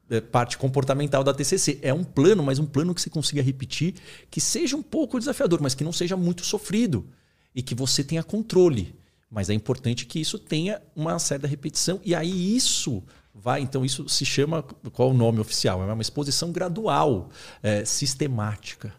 é, 0.09 0.21
parte 0.21 0.57
comportamental 0.57 1.25
da 1.25 1.35
TCC. 1.35 1.81
É 1.83 1.93
um 1.93 2.05
plano, 2.05 2.45
mas 2.45 2.61
um 2.61 2.67
plano 2.67 2.95
que 2.95 3.03
você 3.03 3.11
consiga 3.11 3.43
repetir, 3.43 3.97
que 4.31 4.41
seja 4.41 4.77
um 4.77 4.83
pouco 4.85 5.19
desafiador, 5.19 5.61
mas 5.61 5.75
que 5.75 5.83
não 5.83 5.93
seja 5.93 6.17
muito 6.17 6.45
sofrido 6.47 7.09
e 7.53 7.61
que 7.61 7.75
você 7.75 8.05
tenha 8.05 8.23
controle. 8.23 8.95
Mas 9.29 9.51
é 9.51 9.55
importante 9.55 10.07
que 10.07 10.21
isso 10.21 10.39
tenha 10.39 10.81
uma 10.95 11.19
certa 11.19 11.49
repetição. 11.49 12.01
E 12.05 12.15
aí 12.15 12.55
isso 12.55 13.03
vai. 13.35 13.61
Então, 13.61 13.85
isso 13.85 14.09
se 14.09 14.25
chama. 14.25 14.63
Qual 14.93 15.11
o 15.11 15.15
nome 15.15 15.41
oficial? 15.41 15.83
É 15.83 15.93
uma 15.93 16.03
exposição 16.03 16.53
gradual, 16.53 17.31
é, 17.63 17.85
sistemática. 17.85 18.95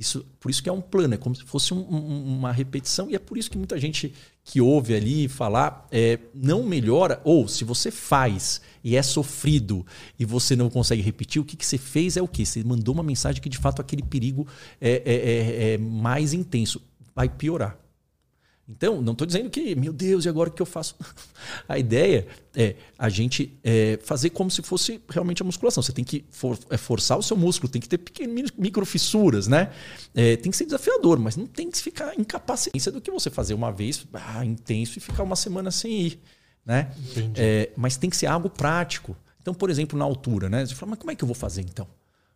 Isso, 0.00 0.24
por 0.38 0.50
isso 0.50 0.62
que 0.62 0.68
é 0.68 0.72
um 0.72 0.80
plano, 0.80 1.12
é 1.12 1.16
como 1.18 1.34
se 1.34 1.44
fosse 1.44 1.74
um, 1.74 1.78
um, 1.78 2.38
uma 2.38 2.50
repetição, 2.50 3.10
e 3.10 3.14
é 3.14 3.18
por 3.18 3.36
isso 3.36 3.50
que 3.50 3.58
muita 3.58 3.78
gente 3.78 4.14
que 4.42 4.58
ouve 4.58 4.94
ali 4.94 5.28
falar 5.28 5.86
é, 5.92 6.18
não 6.34 6.62
melhora, 6.62 7.20
ou 7.22 7.46
se 7.46 7.64
você 7.64 7.90
faz 7.90 8.62
e 8.82 8.96
é 8.96 9.02
sofrido 9.02 9.86
e 10.18 10.24
você 10.24 10.56
não 10.56 10.70
consegue 10.70 11.02
repetir, 11.02 11.42
o 11.42 11.44
que, 11.44 11.54
que 11.54 11.66
você 11.66 11.76
fez 11.76 12.16
é 12.16 12.22
o 12.22 12.28
quê? 12.28 12.46
Você 12.46 12.64
mandou 12.64 12.94
uma 12.94 13.02
mensagem 13.02 13.42
que 13.42 13.48
de 13.48 13.58
fato 13.58 13.82
aquele 13.82 14.02
perigo 14.02 14.46
é, 14.80 15.02
é, 15.04 15.14
é, 15.14 15.72
é 15.74 15.78
mais 15.78 16.32
intenso. 16.32 16.80
Vai 17.14 17.28
piorar. 17.28 17.79
Então, 18.70 19.02
não 19.02 19.12
estou 19.12 19.26
dizendo 19.26 19.50
que, 19.50 19.74
meu 19.74 19.92
Deus, 19.92 20.24
e 20.24 20.28
agora 20.28 20.48
o 20.48 20.52
que 20.52 20.62
eu 20.62 20.66
faço? 20.66 20.94
a 21.68 21.76
ideia 21.76 22.28
é 22.54 22.76
a 22.96 23.08
gente 23.08 23.58
é, 23.64 23.98
fazer 24.00 24.30
como 24.30 24.48
se 24.48 24.62
fosse 24.62 25.00
realmente 25.08 25.42
a 25.42 25.44
musculação. 25.44 25.82
Você 25.82 25.92
tem 25.92 26.04
que 26.04 26.24
for, 26.30 26.56
é, 26.70 26.76
forçar 26.76 27.18
o 27.18 27.22
seu 27.22 27.36
músculo, 27.36 27.70
tem 27.70 27.82
que 27.82 27.88
ter 27.88 27.98
pequenas 27.98 28.52
microfissuras, 28.56 29.48
né? 29.48 29.72
É, 30.14 30.36
tem 30.36 30.52
que 30.52 30.56
ser 30.56 30.66
desafiador, 30.66 31.18
mas 31.18 31.36
não 31.36 31.48
tem 31.48 31.68
que 31.68 31.78
ficar 31.78 32.16
incapacitado 32.16 32.92
do 32.92 33.00
que 33.00 33.10
você 33.10 33.28
fazer 33.28 33.54
uma 33.54 33.72
vez 33.72 34.06
ah, 34.14 34.44
intenso 34.44 34.98
e 34.98 35.00
ficar 35.00 35.24
uma 35.24 35.36
semana 35.36 35.72
sem 35.72 36.02
ir. 36.02 36.20
Né? 36.64 36.92
É, 37.34 37.70
mas 37.76 37.96
tem 37.96 38.08
que 38.08 38.16
ser 38.16 38.26
algo 38.26 38.48
prático. 38.48 39.16
Então, 39.42 39.52
por 39.52 39.68
exemplo, 39.68 39.98
na 39.98 40.04
altura, 40.04 40.48
né? 40.48 40.64
Você 40.64 40.76
fala, 40.76 40.90
mas 40.90 40.98
como 41.00 41.10
é 41.10 41.16
que 41.16 41.24
eu 41.24 41.26
vou 41.26 41.34
fazer 41.34 41.62
então? 41.62 41.88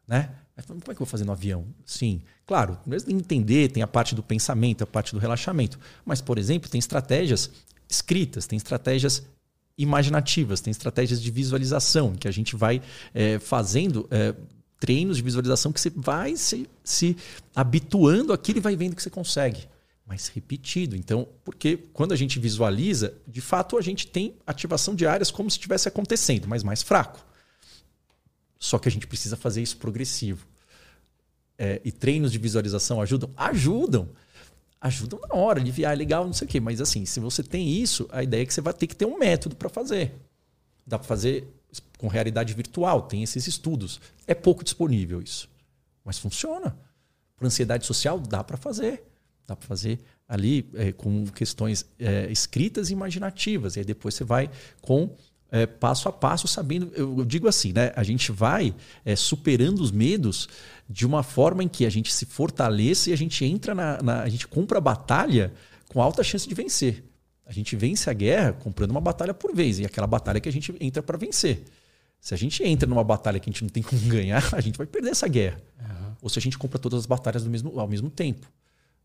Né? 0.07 0.31
Como 0.67 0.79
é 0.79 0.85
que 0.85 0.91
eu 0.91 0.99
vou 0.99 1.07
fazer 1.07 1.25
no 1.25 1.33
avião? 1.33 1.67
Sim, 1.85 2.23
claro, 2.47 2.79
que 2.85 3.13
entender, 3.13 3.69
tem 3.69 3.83
a 3.83 3.87
parte 3.87 4.15
do 4.15 4.23
pensamento, 4.23 4.85
a 4.85 4.87
parte 4.87 5.13
do 5.13 5.19
relaxamento. 5.19 5.79
Mas, 6.05 6.21
por 6.21 6.39
exemplo, 6.39 6.71
tem 6.71 6.79
estratégias 6.79 7.51
escritas, 7.89 8.47
tem 8.47 8.57
estratégias 8.57 9.25
imaginativas, 9.77 10.61
tem 10.61 10.71
estratégias 10.71 11.21
de 11.21 11.31
visualização, 11.31 12.15
que 12.15 12.29
a 12.29 12.31
gente 12.31 12.55
vai 12.55 12.81
é, 13.13 13.39
fazendo 13.41 14.07
é, 14.11 14.35
treinos 14.79 15.17
de 15.17 15.23
visualização 15.23 15.73
que 15.73 15.81
você 15.81 15.91
vai 15.91 16.37
se, 16.37 16.69
se 16.85 17.17
habituando 17.55 18.33
àquilo 18.33 18.59
e 18.59 18.61
vai 18.61 18.77
vendo 18.77 18.95
que 18.95 19.03
você 19.03 19.11
consegue. 19.11 19.67
Mas 20.07 20.29
repetido. 20.29 20.95
Então, 20.95 21.27
porque 21.45 21.79
quando 21.93 22.13
a 22.13 22.17
gente 22.17 22.39
visualiza, 22.39 23.15
de 23.27 23.41
fato 23.41 23.79
a 23.79 23.81
gente 23.81 24.07
tem 24.07 24.35
ativação 24.47 24.95
de 24.95 25.07
áreas 25.07 25.31
como 25.31 25.51
se 25.51 25.57
estivesse 25.57 25.89
acontecendo, 25.89 26.47
mas 26.47 26.63
mais 26.63 26.83
fraco. 26.83 27.25
Só 28.65 28.79
que 28.79 28.89
a 28.89 28.91
gente 28.91 29.07
precisa 29.07 29.37
fazer 29.37 29.61
isso 29.61 29.77
progressivo. 29.77 30.47
É, 31.59 31.83
e 31.85 31.93
treinos 31.93 32.33
de 32.33 32.39
visualização 32.39 32.99
ajudam? 32.99 33.29
Ajudam. 33.37 34.09
Ajudam 34.81 35.21
na 35.29 35.35
hora, 35.35 35.61
aliviar, 35.61 35.93
é 35.93 35.97
legal, 35.97 36.25
não 36.25 36.33
sei 36.33 36.47
o 36.47 36.51
quê. 36.51 36.61
Mas 36.61 36.81
assim, 36.81 37.05
se 37.05 37.21
você 37.21 37.43
tem 37.43 37.69
isso, 37.69 38.09
a 38.11 38.23
ideia 38.23 38.43
é 38.43 38.47
que 38.47 38.55
você 38.55 38.63
vai 38.63 38.73
ter 38.73 38.87
que 38.87 38.97
ter 38.97 39.05
um 39.05 39.19
método 39.19 39.55
para 39.55 39.69
fazer. 39.69 40.15
Dá 40.87 40.99
para 40.99 41.07
fazer 41.07 41.47
com 41.99 42.09
realidade 42.09 42.55
virtual, 42.55 43.03
tem 43.03 43.23
esses 43.23 43.47
estudos. 43.47 44.01
É 44.27 44.33
pouco 44.33 44.65
disponível 44.65 45.21
isso. 45.21 45.47
Mas 46.03 46.19
funciona. 46.19 46.75
Para 47.37 47.47
ansiedade 47.47 47.85
social, 47.85 48.19
dá 48.19 48.43
para 48.43 48.57
fazer. 48.57 49.05
Dá 49.47 49.55
para 49.55 49.69
fazer 49.69 50.01
ali 50.27 50.71
é, 50.73 50.91
com 50.91 51.27
questões 51.27 51.85
é, 51.99 52.33
escritas 52.33 52.89
e 52.89 52.95
imaginativas. 52.95 53.77
E 53.77 53.81
aí 53.81 53.85
depois 53.85 54.15
você 54.15 54.25
vai 54.25 54.51
com 54.81 55.15
é, 55.51 55.67
passo 55.67 56.09
a 56.09 56.13
passo, 56.13 56.49
sabendo. 56.49 56.93
Eu 56.95 57.25
digo 57.25 57.49
assim, 57.49 57.73
né? 57.73 57.93
A 57.95 58.03
gente 58.03 58.33
vai 58.33 58.75
é, 59.05 59.15
superando 59.15 59.81
os 59.81 59.91
medos 59.91 60.49
de 60.89 61.07
uma 61.07 61.23
forma 61.23 61.63
em 61.63 61.69
que 61.69 61.87
a 61.87 61.91
gente 61.91 62.13
se 62.13 62.27
fortalece 62.27 63.11
e 63.11 63.13
a 63.13 63.17
gente 63.17 63.45
entra 63.45 63.75
na, 63.75 64.03
na. 64.03 64.23
A 64.23 64.29
gente 64.29 64.49
compra 64.49 64.79
a 64.79 64.81
batalha 64.81 65.53
com 65.89 66.03
alta 66.03 66.23
chance 66.23 66.49
de 66.49 66.55
vencer. 66.55 67.05
A 67.47 67.53
gente 67.53 67.77
vence 67.77 68.09
a 68.09 68.13
guerra 68.13 68.53
comprando 68.53 68.91
uma 68.91 69.01
batalha 69.01 69.35
por 69.35 69.55
vez, 69.55 69.79
e 69.79 69.85
aquela 69.85 70.07
batalha 70.07 70.41
que 70.41 70.49
a 70.49 70.53
gente 70.53 70.75
entra 70.81 71.03
para 71.03 71.19
vencer. 71.19 71.63
Se 72.19 72.33
a 72.33 72.39
gente 72.39 72.65
entra 72.65 72.89
numa 72.89 73.05
batalha 73.05 73.39
que 73.39 73.51
a 73.51 73.53
gente 73.53 73.63
não 73.63 73.69
tem 73.69 73.83
como 73.83 74.01
ganhar, 74.09 74.43
a 74.55 74.61
gente 74.61 74.79
vai 74.79 74.87
perder 74.87 75.11
essa 75.11 75.29
guerra. 75.29 75.61
Uhum. 75.79 76.13
Ou 76.23 76.29
se 76.31 76.39
a 76.39 76.43
gente 76.43 76.57
compra 76.57 76.79
todas 76.79 77.01
as 77.01 77.07
batalhas 77.07 77.47
mesmo, 77.47 77.79
ao 77.79 77.87
mesmo 77.87 78.09
tempo. 78.09 78.51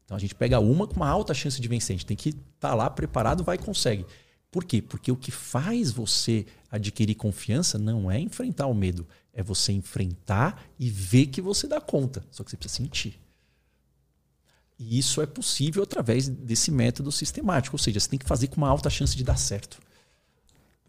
Então 0.06 0.16
a 0.16 0.20
gente 0.20 0.34
pega 0.34 0.60
uma 0.60 0.88
com 0.88 0.96
uma 0.96 1.08
alta 1.08 1.34
chance 1.34 1.60
de 1.60 1.68
vencer. 1.68 1.96
A 1.96 1.98
gente 1.98 2.06
tem 2.06 2.16
que 2.16 2.30
estar 2.30 2.70
tá 2.70 2.74
lá 2.74 2.90
preparado, 2.90 3.44
vai 3.44 3.58
e 3.58 3.60
consegue. 3.60 4.06
Por 4.52 4.66
quê? 4.66 4.82
Porque 4.82 5.12
o 5.12 5.16
que 5.16 5.32
faz 5.32 5.92
você 5.92 6.46
adquirir 6.72 7.16
confiança 7.16 7.78
não 7.78 8.10
é 8.10 8.20
enfrentar 8.20 8.68
o 8.68 8.74
medo, 8.74 9.08
é 9.34 9.44
você 9.44 9.72
enfrentar 9.72 10.64
e 10.80 10.90
ver 10.90 11.28
que 11.28 11.42
você 11.42 11.68
dá 11.68 11.80
conta. 11.80 12.26
Só 12.32 12.44
que 12.44 12.52
você 12.52 12.58
precisa 12.58 12.84
sentir. 12.84 13.20
E 14.78 14.98
isso 14.98 15.22
é 15.22 15.26
possível 15.26 15.84
através 15.84 16.28
desse 16.30 16.72
método 16.72 17.12
sistemático, 17.12 17.76
ou 17.76 17.80
seja, 17.80 18.00
você 18.00 18.10
tem 18.10 18.18
que 18.18 18.26
fazer 18.26 18.48
com 18.48 18.58
uma 18.58 18.70
alta 18.70 18.90
chance 18.90 19.16
de 19.16 19.24
dar 19.24 19.38
certo. 19.38 19.80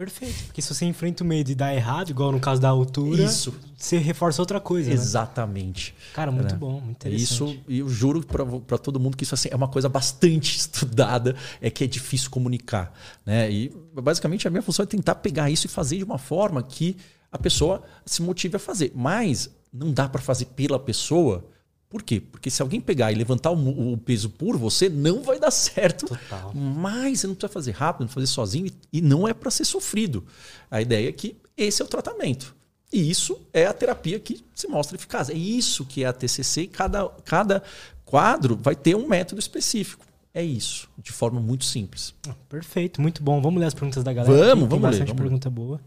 Perfeito. 0.01 0.44
Porque 0.44 0.62
se 0.62 0.74
você 0.74 0.86
enfrenta 0.86 1.22
o 1.22 1.27
medo 1.27 1.51
e 1.51 1.55
dá 1.55 1.74
errado, 1.74 2.09
igual 2.09 2.32
no 2.32 2.40
caso 2.40 2.59
da 2.59 2.70
altura, 2.70 3.22
isso. 3.22 3.55
você 3.77 3.98
reforça 3.98 4.40
outra 4.40 4.59
coisa. 4.59 4.89
Né? 4.89 4.94
Exatamente. 4.94 5.90
Né? 5.90 6.06
Cara, 6.14 6.32
muito 6.32 6.55
é. 6.55 6.56
bom, 6.56 6.81
muito 6.81 7.06
interessante. 7.06 7.22
Isso, 7.22 7.59
e 7.68 7.81
eu 7.81 7.89
juro 7.90 8.24
para 8.24 8.78
todo 8.78 8.98
mundo 8.98 9.14
que 9.14 9.24
isso 9.24 9.35
assim, 9.35 9.51
é 9.52 9.55
uma 9.55 9.68
coisa 9.68 9.90
bastante 9.90 10.56
estudada, 10.56 11.36
é 11.60 11.68
que 11.68 11.85
é 11.85 11.86
difícil 11.86 12.31
comunicar. 12.31 12.98
Né? 13.27 13.52
E 13.52 13.77
basicamente 13.93 14.48
a 14.48 14.51
minha 14.51 14.62
função 14.62 14.85
é 14.85 14.86
tentar 14.86 15.16
pegar 15.16 15.51
isso 15.51 15.66
e 15.66 15.68
fazer 15.68 15.98
de 15.98 16.05
uma 16.05 16.16
forma 16.16 16.62
que 16.62 16.97
a 17.31 17.36
pessoa 17.36 17.82
se 18.06 18.22
motive 18.22 18.56
a 18.56 18.59
fazer. 18.59 18.93
Mas 18.94 19.51
não 19.70 19.93
dá 19.93 20.09
para 20.09 20.22
fazer 20.22 20.47
pela 20.47 20.78
pessoa 20.78 21.44
por 21.90 22.04
quê? 22.04 22.20
Porque 22.20 22.48
se 22.48 22.62
alguém 22.62 22.80
pegar 22.80 23.10
e 23.10 23.16
levantar 23.16 23.50
o, 23.50 23.96
peso 23.98 24.30
por 24.30 24.56
você, 24.56 24.88
não 24.88 25.24
vai 25.24 25.40
dar 25.40 25.50
certo. 25.50 26.06
Total. 26.06 26.54
Mas 26.54 27.18
você 27.18 27.26
não 27.26 27.34
precisa 27.34 27.52
fazer 27.52 27.72
rápido, 27.72 28.02
não 28.02 28.08
fazer 28.08 28.28
sozinho 28.28 28.70
e 28.92 29.02
não 29.02 29.26
é 29.26 29.34
para 29.34 29.50
ser 29.50 29.64
sofrido. 29.64 30.24
A 30.70 30.80
ideia 30.80 31.08
é 31.08 31.12
que 31.12 31.36
esse 31.56 31.82
é 31.82 31.84
o 31.84 31.88
tratamento. 31.88 32.54
E 32.92 33.10
isso 33.10 33.40
é 33.52 33.66
a 33.66 33.72
terapia 33.72 34.20
que 34.20 34.44
se 34.54 34.68
mostra 34.68 34.96
eficaz. 34.96 35.30
É 35.30 35.34
isso 35.34 35.84
que 35.84 36.04
é 36.04 36.06
a 36.06 36.12
TCC 36.12 36.62
e 36.62 36.66
cada, 36.68 37.08
cada 37.24 37.60
quadro 38.04 38.56
vai 38.56 38.76
ter 38.76 38.94
um 38.94 39.08
método 39.08 39.40
específico. 39.40 40.06
É 40.32 40.44
isso, 40.44 40.88
de 40.96 41.10
forma 41.10 41.40
muito 41.40 41.64
simples. 41.64 42.14
Ah, 42.28 42.36
perfeito, 42.48 43.02
muito 43.02 43.20
bom. 43.20 43.42
Vamos 43.42 43.58
ler 43.58 43.66
as 43.66 43.74
perguntas 43.74 44.04
da 44.04 44.12
galera. 44.12 44.32
Vamos, 44.32 44.64
aqui. 44.64 44.70
vamos 44.70 44.70
Tem 44.70 44.80
ler. 44.80 44.98
Bastante 45.00 45.16
pergunta 45.16 45.50
boa. 45.50 45.80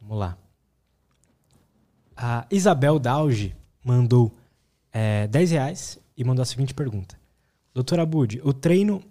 Vamos 0.00 0.18
lá. 0.18 0.38
A 2.16 2.46
Isabel 2.52 3.00
Dauge 3.00 3.52
mandou 3.84 4.34
é, 4.92 5.26
10 5.28 5.50
reais 5.50 5.98
e 6.16 6.24
mandou 6.24 6.42
a 6.42 6.46
seguinte 6.46 6.72
pergunta. 6.72 7.16
Doutor 7.74 8.00
Abud, 8.00 8.40
o 8.42 8.52
treino 8.52 9.02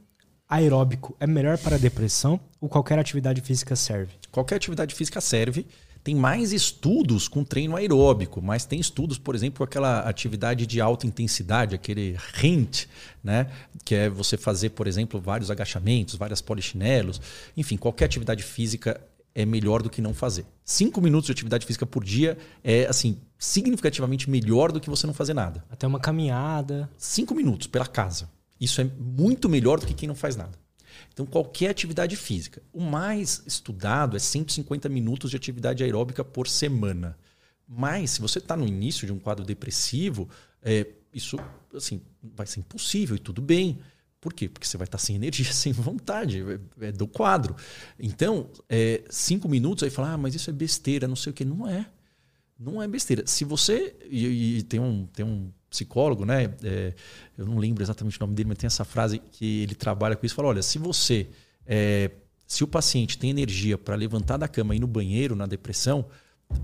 aeróbico 0.50 1.16
é 1.20 1.28
melhor 1.28 1.58
para 1.58 1.78
depressão 1.78 2.40
ou 2.60 2.70
qualquer 2.70 2.98
atividade 3.00 3.41
física 3.41 3.76
serve? 3.76 4.14
Qualquer 4.32 4.56
atividade 4.56 4.95
física 4.95 5.20
serve. 5.22 5.66
Tem 6.04 6.14
mais 6.14 6.52
estudos 6.52 7.30
com 7.30 7.45
treino 7.45 7.78
aeróbico, 7.78 8.41
mas 8.41 8.66
tem 8.66 8.78
estudos, 8.78 9.18
por 9.18 9.36
exemplo, 9.36 9.60
com 9.60 9.64
aquela 9.64 10.02
atividade 10.02 10.66
de 10.68 10.82
alta 10.82 11.08
intensidade, 11.08 11.76
aquele 11.76 12.18
HINT, 12.41 12.88
né? 13.24 13.48
que 13.86 13.95
é 13.95 14.10
você 14.10 14.36
fazer, 14.36 14.72
por 14.72 14.86
exemplo, 14.86 15.22
vários 15.22 15.50
agachamentos, 15.50 16.16
várias 16.16 16.41
polichinelos, 16.41 17.22
enfim, 17.56 17.78
qualquer 17.78 18.06
atividade 18.06 18.44
física 18.44 19.00
é 19.35 19.45
melhor 19.45 19.81
do 19.81 19.89
que 19.89 20.01
não 20.01 20.14
fazer. 20.14 20.45
Cinco 20.64 21.01
minutos 21.01 21.26
de 21.26 21.31
atividade 21.31 21.65
física 21.65 21.85
por 21.85 22.03
dia 22.03 22.38
é 22.64 22.85
assim 22.85 23.18
significativamente 23.38 24.30
melhor 24.30 24.72
do 24.72 24.80
que 24.80 24.89
você 24.89 25.05
não 25.07 25.14
fazer 25.14 25.34
nada. 25.34 25.65
Até 25.69 25.85
uma 25.88 25.99
caminhada. 25.99 26.89
Cinco 26.97 27.34
minutos 27.35 27.68
pela 27.68 27.85
casa. 27.85 28.30
Isso 28.60 28.80
é 28.80 28.84
muito 28.84 29.49
melhor 29.49 29.80
do 29.80 29.85
que 29.85 29.93
quem 29.93 30.07
não 30.07 30.15
faz 30.15 30.35
nada. 30.35 30.57
Então, 31.11 31.26
qualquer 31.26 31.69
atividade 31.69 32.15
física. 32.15 32.61
O 32.72 32.81
mais 32.81 33.43
estudado 33.45 34.15
é 34.15 34.19
150 34.19 34.88
minutos 34.89 35.30
de 35.30 35.38
atividade 35.38 35.84
aeróbica 35.84 36.23
por 36.23 36.47
semana. 36.47 37.18
Mas, 37.68 38.11
se 38.11 38.22
você 38.22 38.39
está 38.39 38.55
no 38.55 38.65
início 38.65 39.05
de 39.05 39.14
um 39.14 39.19
quadro 39.19 39.43
depressivo, 39.43 40.30
é, 40.61 40.88
isso 41.14 41.38
assim, 41.73 42.01
vai 42.22 42.45
ser 42.45 42.61
impossível 42.61 43.15
e 43.15 43.19
tudo 43.19 43.41
bem. 43.41 43.80
Por 44.24 44.32
quê? 44.32 44.48
Porque 44.48 44.66
você 44.66 44.78
vai 44.78 44.86
estar 44.86 44.98
sem 44.98 45.18
energia, 45.18 45.44
sem 45.52 45.74
vontade, 45.74 46.41
é, 46.80 46.88
é 46.88 46.91
do 46.94 47.06
quadro. 47.06 47.58
Então, 48.00 48.50
é, 48.70 49.04
cinco 49.10 49.50
minutos 49.50 49.84
aí 49.84 49.90
falar, 49.90 50.14
ah, 50.14 50.18
mas 50.18 50.34
isso 50.34 50.50
é 50.50 50.54
besteira, 50.54 51.10
não 51.10 51.16
sei 51.18 51.32
o 51.32 51.34
que. 51.34 51.44
Não 51.44 51.68
é. 51.68 51.86
Não 52.58 52.82
é 52.82 52.88
besteira. 52.88 53.28
Se 53.28 53.44
você. 53.44 53.94
E, 54.10 54.60
e 54.60 54.64
tem, 54.64 54.80
um, 54.80 55.06
tem 55.08 55.26
um 55.26 55.52
psicólogo, 55.70 56.24
né? 56.24 56.54
É, 56.64 56.94
eu 57.38 57.45
não 57.45 57.58
lembro 57.58 57.84
exatamente 57.84 58.16
o 58.18 58.22
nome 58.22 58.34
dele, 58.34 58.48
mas 58.48 58.60
tem 58.60 58.68
essa 58.68 58.86
frase 58.86 59.20
que 59.20 59.64
ele 59.64 59.76
trabalha 59.76 60.16
com 60.16 60.26
isso. 60.26 60.36
Fala: 60.36 60.48
olha, 60.48 60.62
se 60.62 60.80
você. 60.80 61.28
É, 61.68 62.10
se 62.48 62.64
o 62.64 62.68
paciente 62.68 63.18
tem 63.18 63.30
energia 63.30 63.78
para 63.78 63.95
levantar 63.95 64.38
da 64.38 64.48
cama 64.48 64.74
e 64.74 64.78
ir 64.78 64.80
no 64.80 64.88
banheiro, 64.88 65.36
na 65.36 65.45
depressão, 65.45 66.06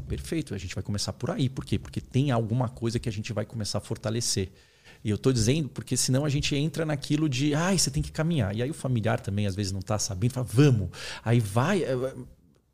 perfeito, 0.07 0.55
a 0.55 0.57
gente 0.57 0.73
vai 0.75 0.83
começar 0.83 1.11
por 1.11 1.31
aí. 1.31 1.49
Por 1.49 1.65
quê? 1.65 1.77
Porque 1.77 1.99
tem 1.99 2.31
alguma 2.31 2.69
coisa 2.69 2.99
que 2.99 3.09
a 3.09 3.11
gente 3.11 3.33
vai 3.33 3.45
começar 3.45 3.79
a 3.79 3.81
fortalecer. 3.81 4.49
E 5.03 5.09
eu 5.09 5.15
estou 5.15 5.31
dizendo 5.31 5.69
porque 5.69 5.95
senão 5.95 6.25
a 6.25 6.29
gente 6.29 6.55
entra 6.55 6.85
naquilo 6.85 7.29
de, 7.29 7.53
ai, 7.53 7.75
ah, 7.75 7.77
você 7.77 7.89
tem 7.89 8.03
que 8.03 8.11
caminhar. 8.11 8.55
E 8.55 8.61
aí 8.61 8.69
o 8.69 8.73
familiar 8.73 9.19
também 9.19 9.47
às 9.47 9.55
vezes 9.55 9.71
não 9.71 9.79
está 9.79 9.97
sabendo, 9.97 10.33
fala, 10.33 10.47
vamos. 10.49 10.89
Aí 11.23 11.39
vai, 11.39 11.83
eh, 11.83 12.15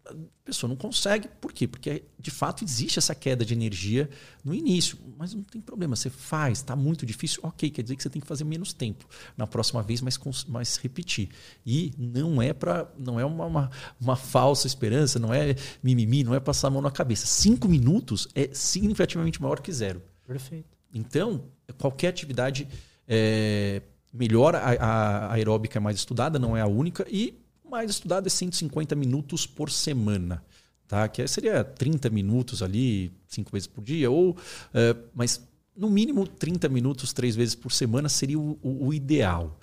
a 0.07 0.13
pessoa 0.43 0.69
não 0.69 0.75
consegue. 0.75 1.27
Por 1.41 1.51
quê? 1.51 1.67
Porque 1.67 2.03
de 2.19 2.29
fato 2.29 2.63
existe 2.63 2.99
essa 2.99 3.15
queda 3.15 3.43
de 3.43 3.53
energia 3.53 4.09
no 4.43 4.53
início, 4.53 4.97
mas 5.17 5.33
não 5.33 5.43
tem 5.43 5.59
problema. 5.59 5.95
Você 5.95 6.09
faz, 6.09 6.59
está 6.59 6.75
muito 6.75 7.05
difícil, 7.05 7.39
ok, 7.43 7.69
quer 7.69 7.81
dizer 7.81 7.95
que 7.95 8.03
você 8.03 8.09
tem 8.09 8.21
que 8.21 8.27
fazer 8.27 8.43
menos 8.43 8.73
tempo 8.73 9.07
na 9.35 9.47
próxima 9.47 9.81
vez, 9.81 10.01
mas, 10.01 10.19
mas 10.47 10.77
repetir. 10.77 11.29
E 11.65 11.93
não 11.97 12.41
é 12.41 12.53
para, 12.53 12.91
não 12.97 13.19
é 13.19 13.25
uma, 13.25 13.45
uma, 13.45 13.71
uma, 13.99 14.15
falsa 14.15 14.67
esperança, 14.67 15.17
não 15.17 15.33
é 15.33 15.55
mimimi, 15.81 16.23
não 16.23 16.35
é 16.35 16.39
passar 16.39 16.67
a 16.67 16.71
mão 16.71 16.81
na 16.81 16.91
cabeça. 16.91 17.25
Cinco 17.25 17.67
minutos 17.67 18.27
é 18.35 18.49
significativamente 18.53 19.41
maior 19.41 19.59
que 19.59 19.71
zero. 19.71 20.01
Perfeito. 20.27 20.75
Então, 20.93 21.43
qualquer 21.77 22.09
atividade 22.09 22.67
é, 23.07 23.81
melhor, 24.13 24.55
a, 24.55 24.59
a 24.59 25.33
aeróbica 25.33 25.79
é 25.79 25.81
mais 25.81 25.97
estudada, 25.97 26.39
não 26.39 26.55
é 26.55 26.61
a 26.61 26.67
única, 26.67 27.05
e 27.09 27.39
mais 27.69 27.89
estudada 27.91 28.27
é 28.27 28.29
150 28.29 28.95
minutos 28.95 29.45
por 29.45 29.69
semana. 29.69 30.43
Tá? 30.87 31.07
Que 31.07 31.27
seria 31.27 31.63
30 31.63 32.09
minutos 32.09 32.61
ali, 32.61 33.11
cinco 33.27 33.51
vezes 33.51 33.67
por 33.67 33.83
dia, 33.83 34.09
ou 34.09 34.37
é, 34.73 34.95
mas 35.13 35.41
no 35.75 35.89
mínimo 35.89 36.25
30 36.27 36.69
minutos, 36.69 37.11
três 37.11 37.35
vezes 37.35 37.55
por 37.55 37.71
semana 37.71 38.07
seria 38.07 38.39
o, 38.39 38.57
o, 38.61 38.87
o 38.87 38.93
ideal. 38.93 39.59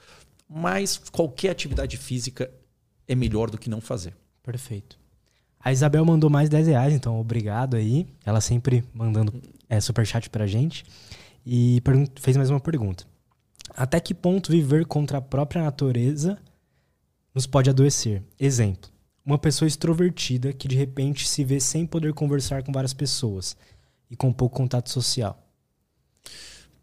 Mas 0.49 0.99
qualquer 1.11 1.51
atividade 1.51 1.97
física 1.97 2.51
é 3.09 3.15
melhor 3.15 3.51
do 3.51 3.57
que 3.57 3.71
não 3.71 3.81
fazer. 3.81 4.15
Perfeito. 4.43 4.99
A 5.59 5.73
Isabel 5.73 6.05
mandou 6.05 6.29
mais 6.29 6.49
10 6.49 6.67
reais, 6.67 6.93
então 6.93 7.19
obrigado 7.19 7.77
aí. 7.77 8.07
Ela 8.25 8.41
sempre 8.41 8.85
mandando 8.93 9.33
é, 9.69 9.81
superchat 9.81 10.29
pra 10.29 10.47
gente. 10.47 10.85
E 11.45 11.83
fez 12.21 12.37
mais 12.37 12.51
uma 12.51 12.61
pergunta. 12.61 13.05
Até 13.71 13.99
que 14.01 14.15
ponto 14.15 14.53
viver 14.53 14.87
contra 14.87 15.19
a 15.19 15.23
própria 15.23 15.63
natureza 15.63 16.39
nos 17.35 17.47
pode 17.47 17.71
adoecer? 17.71 18.23
Exemplo: 18.39 18.91
uma 19.25 19.39
pessoa 19.39 19.67
extrovertida 19.67 20.53
que 20.53 20.69
de 20.69 20.77
repente 20.77 21.29
se 21.29 21.45
vê 21.45 21.59
sem 21.61 21.87
poder 21.87 22.13
conversar 22.13 22.63
com 22.63 22.73
várias 22.73 22.93
pessoas 22.93 23.57
e 24.11 24.17
com 24.17 24.33
pouco 24.33 24.57
contato 24.57 24.91
social. 24.91 25.39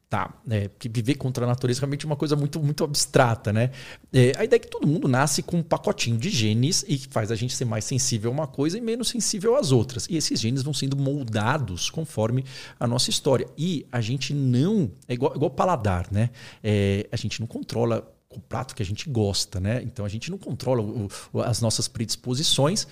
Tá, 0.09 0.33
é, 0.49 0.67
porque 0.69 0.89
viver 0.89 1.13
contra 1.15 1.45
a 1.45 1.47
natureza 1.47 1.79
é 1.79 1.81
realmente 1.81 2.03
uma 2.03 2.15
coisa 2.15 2.35
muito, 2.35 2.59
muito 2.59 2.83
abstrata, 2.83 3.53
né? 3.53 3.69
É, 4.11 4.33
a 4.37 4.43
ideia 4.43 4.57
é 4.57 4.59
que 4.59 4.67
todo 4.67 4.87
mundo 4.87 5.07
nasce 5.07 5.43
com 5.43 5.57
um 5.57 5.61
pacotinho 5.61 6.17
de 6.17 6.31
genes 6.31 6.83
e 6.87 6.97
faz 6.97 7.29
a 7.29 7.35
gente 7.35 7.55
ser 7.55 7.65
mais 7.65 7.85
sensível 7.85 8.31
a 8.31 8.33
uma 8.33 8.47
coisa 8.47 8.75
e 8.75 8.81
menos 8.81 9.09
sensível 9.09 9.55
às 9.55 9.71
outras. 9.71 10.07
E 10.09 10.17
esses 10.17 10.39
genes 10.39 10.63
vão 10.63 10.73
sendo 10.73 10.97
moldados 10.97 11.91
conforme 11.91 12.43
a 12.79 12.87
nossa 12.87 13.11
história. 13.11 13.47
E 13.55 13.85
a 13.91 14.01
gente 14.01 14.33
não. 14.33 14.89
É 15.07 15.13
igual, 15.13 15.35
igual 15.35 15.51
paladar, 15.51 16.07
né? 16.11 16.31
É, 16.63 17.07
a 17.11 17.15
gente 17.15 17.39
não 17.39 17.45
controla 17.45 18.11
o 18.31 18.39
prato 18.39 18.73
que 18.73 18.81
a 18.81 18.85
gente 18.85 19.07
gosta, 19.07 19.59
né? 19.59 19.79
Então 19.83 20.03
a 20.03 20.09
gente 20.09 20.31
não 20.31 20.39
controla 20.39 20.81
o, 20.81 21.07
as 21.41 21.61
nossas 21.61 21.87
predisposições, 21.87 22.87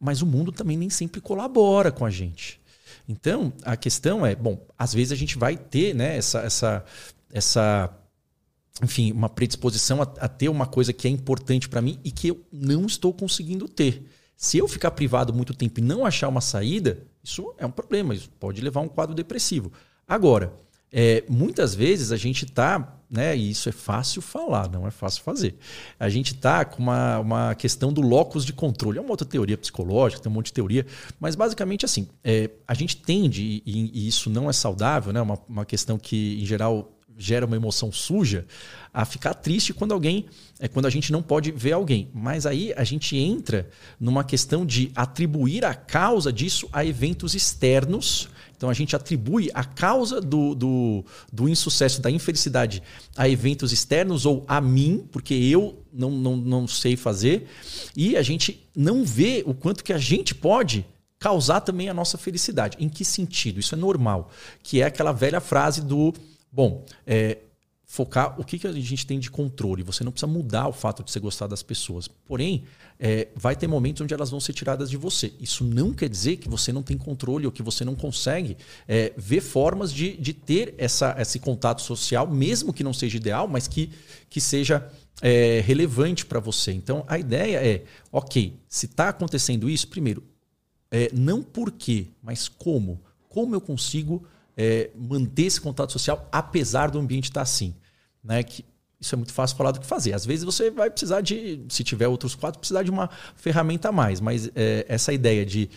mas 0.00 0.20
o 0.20 0.26
mundo 0.26 0.50
também 0.50 0.76
nem 0.76 0.90
sempre 0.90 1.20
colabora 1.20 1.92
com 1.92 2.04
a 2.04 2.10
gente. 2.10 2.60
Então, 3.08 3.52
a 3.62 3.76
questão 3.76 4.26
é, 4.26 4.34
bom, 4.34 4.66
às 4.78 4.92
vezes 4.92 5.12
a 5.12 5.16
gente 5.16 5.38
vai 5.38 5.56
ter 5.56 5.94
né, 5.94 6.16
essa, 6.16 6.40
essa, 6.40 6.84
essa 7.32 7.96
enfim, 8.82 9.12
uma 9.12 9.28
predisposição 9.28 10.02
a, 10.02 10.04
a 10.20 10.28
ter 10.28 10.48
uma 10.48 10.66
coisa 10.66 10.92
que 10.92 11.06
é 11.06 11.10
importante 11.10 11.68
para 11.68 11.80
mim 11.80 12.00
e 12.04 12.10
que 12.10 12.28
eu 12.28 12.40
não 12.52 12.86
estou 12.86 13.12
conseguindo 13.12 13.68
ter. 13.68 14.06
Se 14.36 14.58
eu 14.58 14.68
ficar 14.68 14.90
privado 14.90 15.32
muito 15.32 15.54
tempo 15.54 15.80
e 15.80 15.82
não 15.82 16.04
achar 16.04 16.28
uma 16.28 16.40
saída, 16.40 17.02
isso 17.22 17.54
é 17.58 17.64
um 17.64 17.70
problema, 17.70 18.14
isso 18.14 18.30
pode 18.38 18.60
levar 18.60 18.80
a 18.80 18.84
um 18.84 18.88
quadro 18.88 19.14
depressivo. 19.14 19.72
Agora, 20.06 20.52
é, 20.92 21.24
muitas 21.28 21.74
vezes 21.74 22.12
a 22.12 22.16
gente 22.16 22.44
está, 22.44 22.96
né, 23.10 23.36
e 23.36 23.50
isso 23.50 23.68
é 23.68 23.72
fácil 23.72 24.22
falar, 24.22 24.70
não 24.70 24.86
é 24.86 24.90
fácil 24.90 25.22
fazer. 25.22 25.56
A 25.98 26.08
gente 26.08 26.34
está 26.34 26.64
com 26.64 26.82
uma, 26.82 27.18
uma 27.18 27.54
questão 27.54 27.92
do 27.92 28.00
locus 28.00 28.44
de 28.44 28.52
controle. 28.52 28.98
É 28.98 29.00
uma 29.00 29.10
outra 29.10 29.26
teoria 29.26 29.58
psicológica, 29.58 30.22
tem 30.22 30.30
um 30.30 30.34
monte 30.34 30.46
de 30.46 30.52
teoria, 30.52 30.86
mas 31.20 31.34
basicamente 31.34 31.84
assim, 31.84 32.08
é, 32.22 32.50
a 32.66 32.74
gente 32.74 32.96
tende, 32.96 33.62
e, 33.64 33.90
e, 33.92 34.08
isso 34.08 34.30
não 34.30 34.48
é 34.48 34.52
saudável, 34.52 35.12
né, 35.12 35.20
uma, 35.20 35.38
uma 35.48 35.64
questão 35.64 35.98
que 35.98 36.40
em 36.40 36.46
geral 36.46 36.92
gera 37.18 37.46
uma 37.46 37.56
emoção 37.56 37.90
suja, 37.90 38.46
a 38.92 39.04
ficar 39.04 39.34
triste 39.34 39.72
quando 39.72 39.92
alguém, 39.92 40.26
é 40.60 40.68
quando 40.68 40.86
a 40.86 40.90
gente 40.90 41.10
não 41.10 41.22
pode 41.22 41.50
ver 41.50 41.72
alguém. 41.72 42.10
Mas 42.14 42.46
aí 42.46 42.72
a 42.76 42.84
gente 42.84 43.16
entra 43.16 43.68
numa 43.98 44.22
questão 44.22 44.66
de 44.66 44.90
atribuir 44.94 45.64
a 45.64 45.74
causa 45.74 46.32
disso 46.32 46.68
a 46.72 46.84
eventos 46.84 47.34
externos 47.34 48.28
então 48.56 48.70
a 48.70 48.74
gente 48.74 48.96
atribui 48.96 49.50
a 49.52 49.62
causa 49.62 50.20
do, 50.20 50.54
do, 50.54 51.04
do 51.32 51.48
insucesso, 51.48 52.00
da 52.00 52.10
infelicidade 52.10 52.82
a 53.16 53.28
eventos 53.28 53.72
externos 53.72 54.24
ou 54.24 54.44
a 54.48 54.60
mim, 54.60 55.06
porque 55.12 55.34
eu 55.34 55.82
não, 55.92 56.10
não, 56.10 56.36
não 56.36 56.68
sei 56.68 56.96
fazer, 56.96 57.46
e 57.96 58.16
a 58.16 58.22
gente 58.22 58.66
não 58.74 59.04
vê 59.04 59.42
o 59.46 59.54
quanto 59.54 59.84
que 59.84 59.92
a 59.92 59.98
gente 59.98 60.34
pode 60.34 60.86
causar 61.18 61.60
também 61.60 61.88
a 61.88 61.94
nossa 61.94 62.18
felicidade. 62.18 62.76
Em 62.80 62.88
que 62.88 63.04
sentido? 63.04 63.60
Isso 63.60 63.74
é 63.74 63.78
normal. 63.78 64.30
Que 64.62 64.80
é 64.80 64.84
aquela 64.84 65.12
velha 65.12 65.40
frase 65.40 65.80
do. 65.80 66.14
Bom, 66.52 66.84
é, 67.06 67.38
focar 67.96 68.38
o 68.38 68.44
que, 68.44 68.58
que 68.58 68.66
a 68.66 68.72
gente 68.72 69.06
tem 69.06 69.18
de 69.18 69.30
controle. 69.30 69.82
Você 69.82 70.04
não 70.04 70.12
precisa 70.12 70.30
mudar 70.30 70.68
o 70.68 70.72
fato 70.72 71.02
de 71.02 71.10
você 71.10 71.18
gostar 71.18 71.46
das 71.46 71.62
pessoas. 71.62 72.06
Porém, 72.06 72.64
é, 73.00 73.28
vai 73.34 73.56
ter 73.56 73.66
momentos 73.66 74.02
onde 74.02 74.12
elas 74.12 74.30
vão 74.30 74.38
ser 74.38 74.52
tiradas 74.52 74.90
de 74.90 74.98
você. 74.98 75.32
Isso 75.40 75.64
não 75.64 75.94
quer 75.94 76.10
dizer 76.10 76.36
que 76.36 76.46
você 76.46 76.74
não 76.74 76.82
tem 76.82 76.98
controle 76.98 77.46
ou 77.46 77.52
que 77.52 77.62
você 77.62 77.86
não 77.86 77.94
consegue 77.94 78.58
é, 78.86 79.14
ver 79.16 79.40
formas 79.40 79.90
de, 79.90 80.14
de 80.18 80.34
ter 80.34 80.74
essa, 80.76 81.16
esse 81.18 81.38
contato 81.38 81.80
social, 81.80 82.30
mesmo 82.30 82.70
que 82.70 82.84
não 82.84 82.92
seja 82.92 83.16
ideal, 83.16 83.48
mas 83.48 83.66
que, 83.66 83.90
que 84.28 84.42
seja 84.42 84.86
é, 85.22 85.62
relevante 85.64 86.26
para 86.26 86.38
você. 86.38 86.72
Então, 86.72 87.02
a 87.08 87.18
ideia 87.18 87.66
é, 87.66 87.84
ok, 88.12 88.60
se 88.68 88.84
está 88.84 89.08
acontecendo 89.08 89.70
isso, 89.70 89.88
primeiro, 89.88 90.22
é, 90.90 91.10
não 91.14 91.42
por 91.42 91.72
quê, 91.72 92.08
mas 92.22 92.46
como. 92.46 93.00
Como 93.30 93.54
eu 93.54 93.60
consigo 93.60 94.22
é, 94.54 94.90
manter 94.94 95.44
esse 95.44 95.60
contato 95.60 95.92
social 95.92 96.28
apesar 96.30 96.90
do 96.90 96.98
ambiente 96.98 97.24
estar 97.24 97.40
tá 97.40 97.42
assim. 97.42 97.74
Né? 98.26 98.42
Que 98.42 98.64
isso 99.00 99.14
é 99.14 99.16
muito 99.16 99.32
fácil 99.32 99.56
falar 99.56 99.72
do 99.72 99.80
que 99.80 99.86
fazer. 99.86 100.14
Às 100.14 100.24
vezes 100.24 100.44
você 100.44 100.70
vai 100.70 100.90
precisar 100.90 101.20
de, 101.20 101.60
se 101.68 101.84
tiver 101.84 102.08
outros 102.08 102.34
quatro, 102.34 102.58
precisar 102.58 102.82
de 102.82 102.90
uma 102.90 103.08
ferramenta 103.36 103.90
a 103.90 103.92
mais. 103.92 104.20
Mas 104.20 104.50
é, 104.54 104.84
essa 104.88 105.12
ideia 105.12 105.44
de 105.44 105.70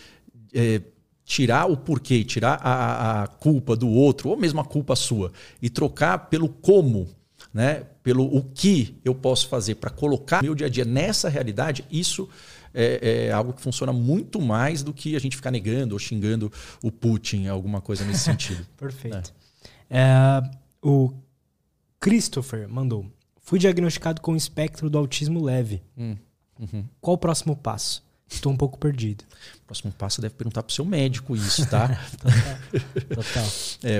é, 0.52 0.80
tirar 1.24 1.66
o 1.66 1.76
porquê, 1.76 2.24
tirar 2.24 2.54
a, 2.62 3.22
a, 3.22 3.26
culpa 3.26 3.76
do 3.76 3.88
outro, 3.88 4.30
ou 4.30 4.36
mesmo 4.36 4.60
a 4.60 4.64
culpa 4.64 4.96
sua, 4.96 5.32
e 5.62 5.70
trocar 5.70 6.18
pelo 6.30 6.48
como, 6.48 7.08
né? 7.52 7.84
pelo 8.02 8.24
o 8.24 8.42
que 8.42 8.96
eu 9.04 9.14
posso 9.14 9.48
fazer 9.48 9.76
para 9.76 9.90
colocar 9.90 10.42
meu 10.42 10.54
dia 10.54 10.66
a 10.66 10.70
dia 10.70 10.84
nessa 10.84 11.28
realidade, 11.28 11.84
isso 11.90 12.28
é, 12.72 13.26
é, 13.28 13.32
algo 13.32 13.52
que 13.52 13.60
funciona 13.60 13.92
muito 13.92 14.40
mais 14.40 14.82
do 14.82 14.92
que 14.92 15.14
a 15.14 15.18
gente 15.18 15.36
ficar 15.36 15.50
negando 15.50 15.94
ou 15.94 15.98
xingando 15.98 16.50
o 16.82 16.90
Putin, 16.90 17.46
alguma 17.46 17.80
coisa 17.80 18.04
nesse 18.04 18.24
sentido. 18.24 18.66
Perfeito. 18.76 19.32
É. 19.88 20.00
é. 20.00 20.50
o 20.82 21.12
Christopher 22.00 22.68
mandou. 22.68 23.06
Fui 23.42 23.58
diagnosticado 23.58 24.20
com 24.20 24.34
espectro 24.34 24.88
do 24.88 24.96
autismo 24.96 25.42
leve. 25.42 25.82
Hum. 25.96 26.16
Uhum. 26.58 26.84
Qual 27.00 27.14
o 27.14 27.18
próximo 27.18 27.54
passo? 27.56 28.02
Estou 28.28 28.52
um 28.52 28.56
pouco 28.56 28.78
perdido. 28.78 29.24
O 29.62 29.66
próximo 29.66 29.92
passo 29.92 30.20
deve 30.20 30.34
perguntar 30.34 30.62
para 30.62 30.70
o 30.70 30.74
seu 30.74 30.84
médico 30.84 31.34
isso, 31.34 31.68
tá? 31.68 31.88
Total. 32.16 33.14
Total. 33.16 33.46
É, 33.82 33.98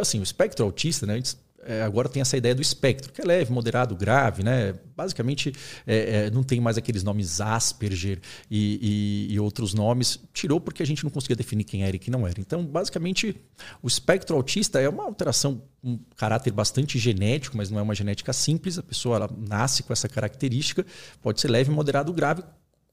assim, 0.00 0.18
o 0.18 0.22
espectro 0.22 0.64
autista, 0.64 1.06
né? 1.06 1.22
É, 1.64 1.82
agora 1.82 2.08
tem 2.08 2.22
essa 2.22 2.36
ideia 2.36 2.54
do 2.54 2.62
espectro, 2.62 3.12
que 3.12 3.20
é 3.20 3.24
leve, 3.24 3.52
moderado, 3.52 3.94
grave, 3.94 4.42
né? 4.42 4.74
Basicamente, 4.96 5.52
é, 5.86 6.26
é, 6.26 6.30
não 6.30 6.42
tem 6.42 6.60
mais 6.60 6.78
aqueles 6.78 7.02
nomes 7.02 7.40
Asperger 7.40 8.18
e, 8.50 9.28
e, 9.28 9.34
e, 9.34 9.40
outros 9.40 9.74
nomes. 9.74 10.18
Tirou 10.32 10.60
porque 10.60 10.82
a 10.82 10.86
gente 10.86 11.04
não 11.04 11.10
conseguia 11.10 11.36
definir 11.36 11.64
quem 11.64 11.84
era 11.84 11.94
e 11.94 11.98
quem 11.98 12.10
não 12.10 12.26
era. 12.26 12.40
Então, 12.40 12.64
basicamente, 12.64 13.36
o 13.82 13.88
espectro 13.88 14.36
autista 14.36 14.80
é 14.80 14.88
uma 14.88 15.04
alteração, 15.04 15.62
um 15.84 15.98
caráter 16.16 16.52
bastante 16.52 16.98
genético, 16.98 17.56
mas 17.56 17.70
não 17.70 17.78
é 17.78 17.82
uma 17.82 17.94
genética 17.94 18.32
simples. 18.32 18.78
A 18.78 18.82
pessoa 18.82 19.28
nasce 19.36 19.82
com 19.82 19.92
essa 19.92 20.08
característica, 20.08 20.84
pode 21.22 21.40
ser 21.40 21.48
leve, 21.48 21.70
moderado, 21.70 22.12
grave, 22.12 22.42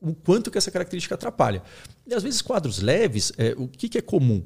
o 0.02 0.14
quanto 0.14 0.52
que 0.52 0.57
essa 0.57 0.72
característica 0.72 1.15
atrapalha. 1.15 1.61
E 2.06 2.14
às 2.14 2.24
vezes 2.24 2.41
quadros 2.41 2.80
leves, 2.80 3.32
é, 3.38 3.53
o 3.57 3.68
que, 3.68 3.90
que 3.90 3.98
é 3.98 4.02
comum? 4.02 4.44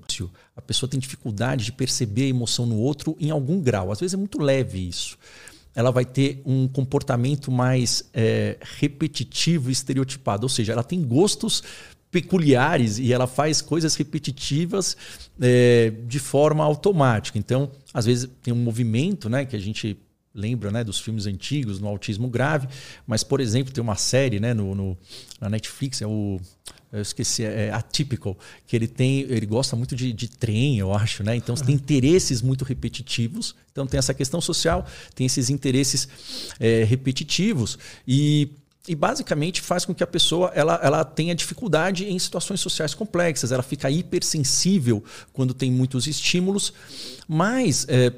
A 0.56 0.62
pessoa 0.62 0.90
tem 0.90 1.00
dificuldade 1.00 1.66
de 1.66 1.72
perceber 1.72 2.24
a 2.24 2.30
emoção 2.30 2.66
no 2.66 2.78
outro 2.78 3.16
em 3.20 3.30
algum 3.30 3.60
grau. 3.60 3.92
Às 3.92 4.00
vezes 4.00 4.14
é 4.14 4.18
muito 4.18 4.42
leve 4.42 4.88
isso. 4.88 5.18
Ela 5.74 5.92
vai 5.92 6.04
ter 6.04 6.42
um 6.46 6.68
comportamento 6.68 7.52
mais 7.52 8.10
é, 8.14 8.58
repetitivo 8.78 9.70
e 9.70 9.74
estereotipado, 9.74 10.44
ou 10.44 10.50
seja, 10.50 10.74
ela 10.74 10.84
tem 10.84 11.02
gostos 11.02 11.64
peculiares 12.12 13.00
e 13.00 13.14
ela 13.14 13.26
faz 13.26 13.62
coisas 13.62 13.96
repetitivas 13.96 14.98
é, 15.40 15.94
de 16.06 16.20
forma 16.20 16.64
automática. 16.64 17.38
Então, 17.38 17.72
às 17.94 18.06
vezes 18.06 18.30
tem 18.44 18.54
um 18.54 18.58
movimento, 18.58 19.30
né, 19.30 19.46
que 19.46 19.56
a 19.56 19.60
gente 19.60 19.98
lembra 20.34 20.72
né, 20.72 20.84
dos 20.84 21.00
filmes 21.00 21.26
antigos 21.26 21.80
no 21.80 21.88
autismo 21.88 22.28
grave, 22.28 22.68
mas, 23.06 23.24
por 23.24 23.40
exemplo, 23.40 23.74
tem 23.74 23.82
uma 23.82 23.96
série 23.96 24.40
né, 24.40 24.54
no, 24.54 24.74
no 24.74 24.98
na 25.40 25.50
Netflix, 25.50 26.02
é 26.02 26.08
o. 26.08 26.40
Eu 26.92 27.02
esqueci, 27.02 27.46
é 27.46 27.72
Atypical, 27.72 28.38
que 28.68 28.76
ele 28.76 28.88
tem. 28.88 29.22
Ele 29.22 29.46
gosta 29.46 29.78
muito 29.78 29.96
de, 29.96 30.12
de 30.12 30.28
trem, 30.30 30.78
eu 30.78 30.94
acho, 30.94 31.24
né? 31.24 31.34
Então 31.38 31.56
tem 31.56 31.74
interesses 31.74 32.42
muito 32.42 32.66
repetitivos. 32.66 33.56
Então 33.72 33.88
tem 33.88 33.98
essa 33.98 34.14
questão 34.14 34.42
social, 34.42 34.86
tem 35.16 35.26
esses 35.26 35.50
interesses 35.50 36.10
é, 36.60 36.84
repetitivos. 36.84 37.80
E 38.06 38.50
e 38.88 38.96
basicamente 38.96 39.62
faz 39.62 39.86
com 39.86 39.94
que 39.94 40.04
a 40.04 40.08
pessoa 40.08 40.52
ela, 40.56 40.80
ela 40.82 41.06
tenha 41.06 41.36
dificuldade 41.36 42.06
em 42.06 42.18
situações 42.18 42.60
sociais 42.60 42.96
complexas, 42.96 43.52
ela 43.52 43.62
fica 43.62 43.90
hipersensível 43.92 45.04
quando 45.32 45.54
tem 45.54 45.72
muitos 45.72 46.08
estímulos, 46.08 46.74
mas 47.28 47.86
é, 47.88 48.12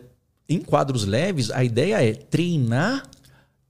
em 0.48 0.62
quadros 0.62 1.06
leves, 1.06 1.50
a 1.52 1.64
ideia 1.64 2.04
é 2.04 2.14
treinar 2.14 3.10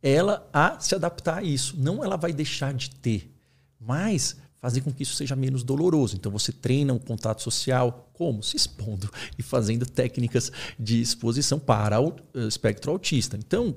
ela 0.02 0.48
a 0.52 0.80
se 0.80 0.94
adaptar 0.94 1.38
a 1.38 1.44
isso. 1.44 1.76
Não 1.78 2.04
ela 2.04 2.18
vai 2.18 2.34
deixar 2.34 2.74
de 2.74 2.90
ter, 2.90 3.32
mas 3.80 4.36
fazer 4.60 4.82
com 4.82 4.94
que 4.94 5.04
isso 5.04 5.16
seja 5.16 5.36
menos 5.36 5.64
doloroso. 5.64 6.16
Então 6.16 6.32
você 6.32 6.52
treina 6.52 6.94
um 6.94 7.00
contato 7.00 7.42
social, 7.42 8.10
como? 8.14 8.42
Se 8.42 8.56
expondo 8.56 9.10
e 9.38 9.44
fazendo 9.44 9.86
técnicas 9.86 10.52
de 10.80 11.02
exposição 11.02 11.60
para 11.60 12.02
o 12.02 12.16
eh, 12.34 12.48
espectro 12.48 12.92
autista. 12.92 13.38
Então, 13.38 13.76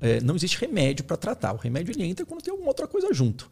é, 0.00 0.20
não 0.20 0.34
existe 0.34 0.58
remédio 0.58 1.04
para 1.04 1.16
tratar. 1.16 1.52
O 1.52 1.56
remédio 1.56 1.92
ele 1.92 2.04
entra 2.04 2.26
quando 2.26 2.42
tem 2.42 2.50
alguma 2.50 2.68
outra 2.68 2.86
coisa 2.86 3.12
junto. 3.14 3.48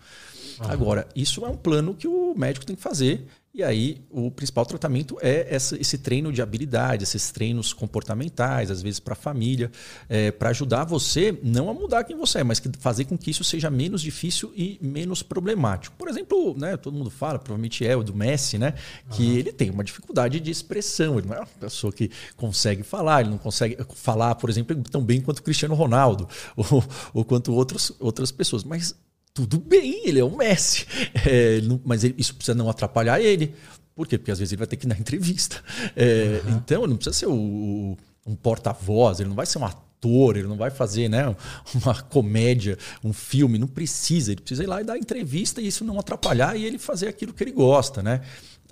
Uhum. 0.61 0.71
Agora, 0.71 1.09
isso 1.15 1.45
é 1.47 1.49
um 1.49 1.57
plano 1.57 1.95
que 1.95 2.09
o 2.09 2.35
médico 2.37 2.67
tem 2.67 2.75
que 2.75 2.83
fazer 2.83 3.27
e 3.55 3.63
aí, 3.63 4.03
o 4.11 4.31
principal 4.31 4.65
tratamento 4.65 5.19
é 5.21 5.55
essa, 5.55 5.79
esse 5.79 5.99
treino 5.99 6.33
de 6.33 6.41
habilidade, 6.41 7.05
esses 7.05 7.31
treinos 7.31 7.75
comportamentais, 7.75 8.71
às 8.71 8.81
vezes 8.81 8.99
para 8.99 9.13
a 9.13 9.17
família, 9.17 9.71
é, 10.09 10.31
para 10.31 10.49
ajudar 10.49 10.85
você 10.85 11.39
não 11.43 11.69
a 11.69 11.75
mudar 11.75 12.05
quem 12.05 12.17
você 12.17 12.39
é, 12.39 12.45
mas 12.45 12.59
que 12.59 12.71
fazer 12.79 13.05
com 13.05 13.19
que 13.19 13.31
isso 13.31 13.45
seja 13.45 13.69
menos 13.69 14.01
difícil 14.01 14.51
e 14.57 14.79
menos 14.81 15.23
problemático. 15.23 15.95
Por 15.99 16.09
exemplo, 16.09 16.57
né, 16.59 16.79
todo 16.79 16.97
mundo 16.97 17.11
fala, 17.11 17.39
provavelmente 17.39 17.87
é 17.87 17.95
o 17.95 18.03
do 18.03 18.15
Messi, 18.15 18.57
né, 18.57 18.73
que 19.11 19.23
uhum. 19.23 19.37
ele 19.37 19.53
tem 19.53 19.69
uma 19.69 19.85
dificuldade 19.85 20.41
de 20.41 20.51
expressão. 20.51 21.19
Ele 21.19 21.29
não 21.29 21.35
é 21.35 21.41
uma 21.41 21.47
pessoa 21.47 21.93
que 21.93 22.11
consegue 22.39 22.83
falar, 22.83 23.21
ele 23.21 23.31
não 23.31 23.39
consegue 23.39 23.77
falar, 23.95 24.35
por 24.37 24.49
exemplo, 24.49 24.75
tão 24.91 25.05
bem 25.05 25.21
quanto 25.21 25.41
o 25.41 25.43
Cristiano 25.43 25.75
Ronaldo 25.75 26.27
ou, 26.57 26.83
ou 27.13 27.23
quanto 27.23 27.53
outros, 27.53 27.93
outras 28.01 28.33
pessoas. 28.33 28.65
Mas 28.65 28.95
tudo 29.35 29.59
bem, 29.59 30.07
ele 30.07 30.19
é 30.19 30.25
o 30.25 30.37
Messi. 30.37 30.87
É, 31.25 31.61
não, 31.61 31.81
mas 31.85 32.05
ele, 32.05 32.15
isso 32.19 32.35
precisa 32.35 32.55
não 32.55 32.69
atrapalhar 32.69 33.21
ele. 33.21 33.55
Por 33.95 34.07
quê? 34.09 34.19
Porque 34.19 34.31
às 34.31 34.39
vezes 34.39 34.53
ele 34.53 34.59
vai 34.59 34.67
ter 34.67 34.77
que 34.77 34.87
dar 34.87 34.99
entrevista. 35.01 35.63
É, 35.95 36.41
uhum. 36.45 36.57
Então, 36.57 36.83
ele 36.83 36.91
não 36.91 36.97
precisa 36.97 37.17
ser 37.17 37.27
o, 37.27 37.35
o, 37.35 37.97
um 38.27 38.35
porta-voz, 38.35 39.21
ele 39.21 39.29
não 39.29 39.37
vai 39.37 39.47
ser 39.47 39.59
um 39.59 39.65
ator, 39.65 40.37
ele 40.37 40.49
não 40.49 40.57
vai 40.57 40.71
fazer 40.71 41.09
né, 41.09 41.35
uma 41.75 42.03
comédia, 42.03 42.77
um 43.05 43.13
filme, 43.13 43.59
não 43.59 43.69
precisa. 43.69 44.33
Ele 44.33 44.41
precisa 44.41 44.65
ir 44.65 44.67
lá 44.67 44.81
e 44.81 44.85
dar 44.85 44.99
entrevista 44.99 45.61
e 45.61 45.67
isso 45.67 45.85
não 45.85 45.99
atrapalhar 45.99 46.57
e 46.57 46.65
ele 46.65 46.79
fazer 46.79 47.09
aquilo 47.09 47.33
que 47.33 47.45
ele 47.45 47.53
gosta. 47.53 48.03
Né? 48.03 48.21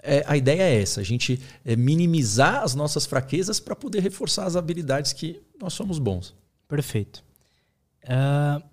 É, 0.03 0.25
a 0.27 0.37
ideia 0.37 0.63
é 0.63 0.83
essa: 0.83 1.01
a 1.01 1.05
gente 1.05 1.41
é 1.65 1.77
minimizar 1.77 2.63
as 2.63 2.75
nossas 2.75 3.07
fraquezas 3.07 3.61
para 3.61 3.77
poder 3.77 4.01
reforçar 4.01 4.45
as 4.45 4.57
habilidades 4.57 5.13
que 5.13 5.41
nós 5.61 5.73
somos 5.73 5.99
bons. 5.99 6.35
Perfeito. 6.67 7.23
Uh, 8.05 8.70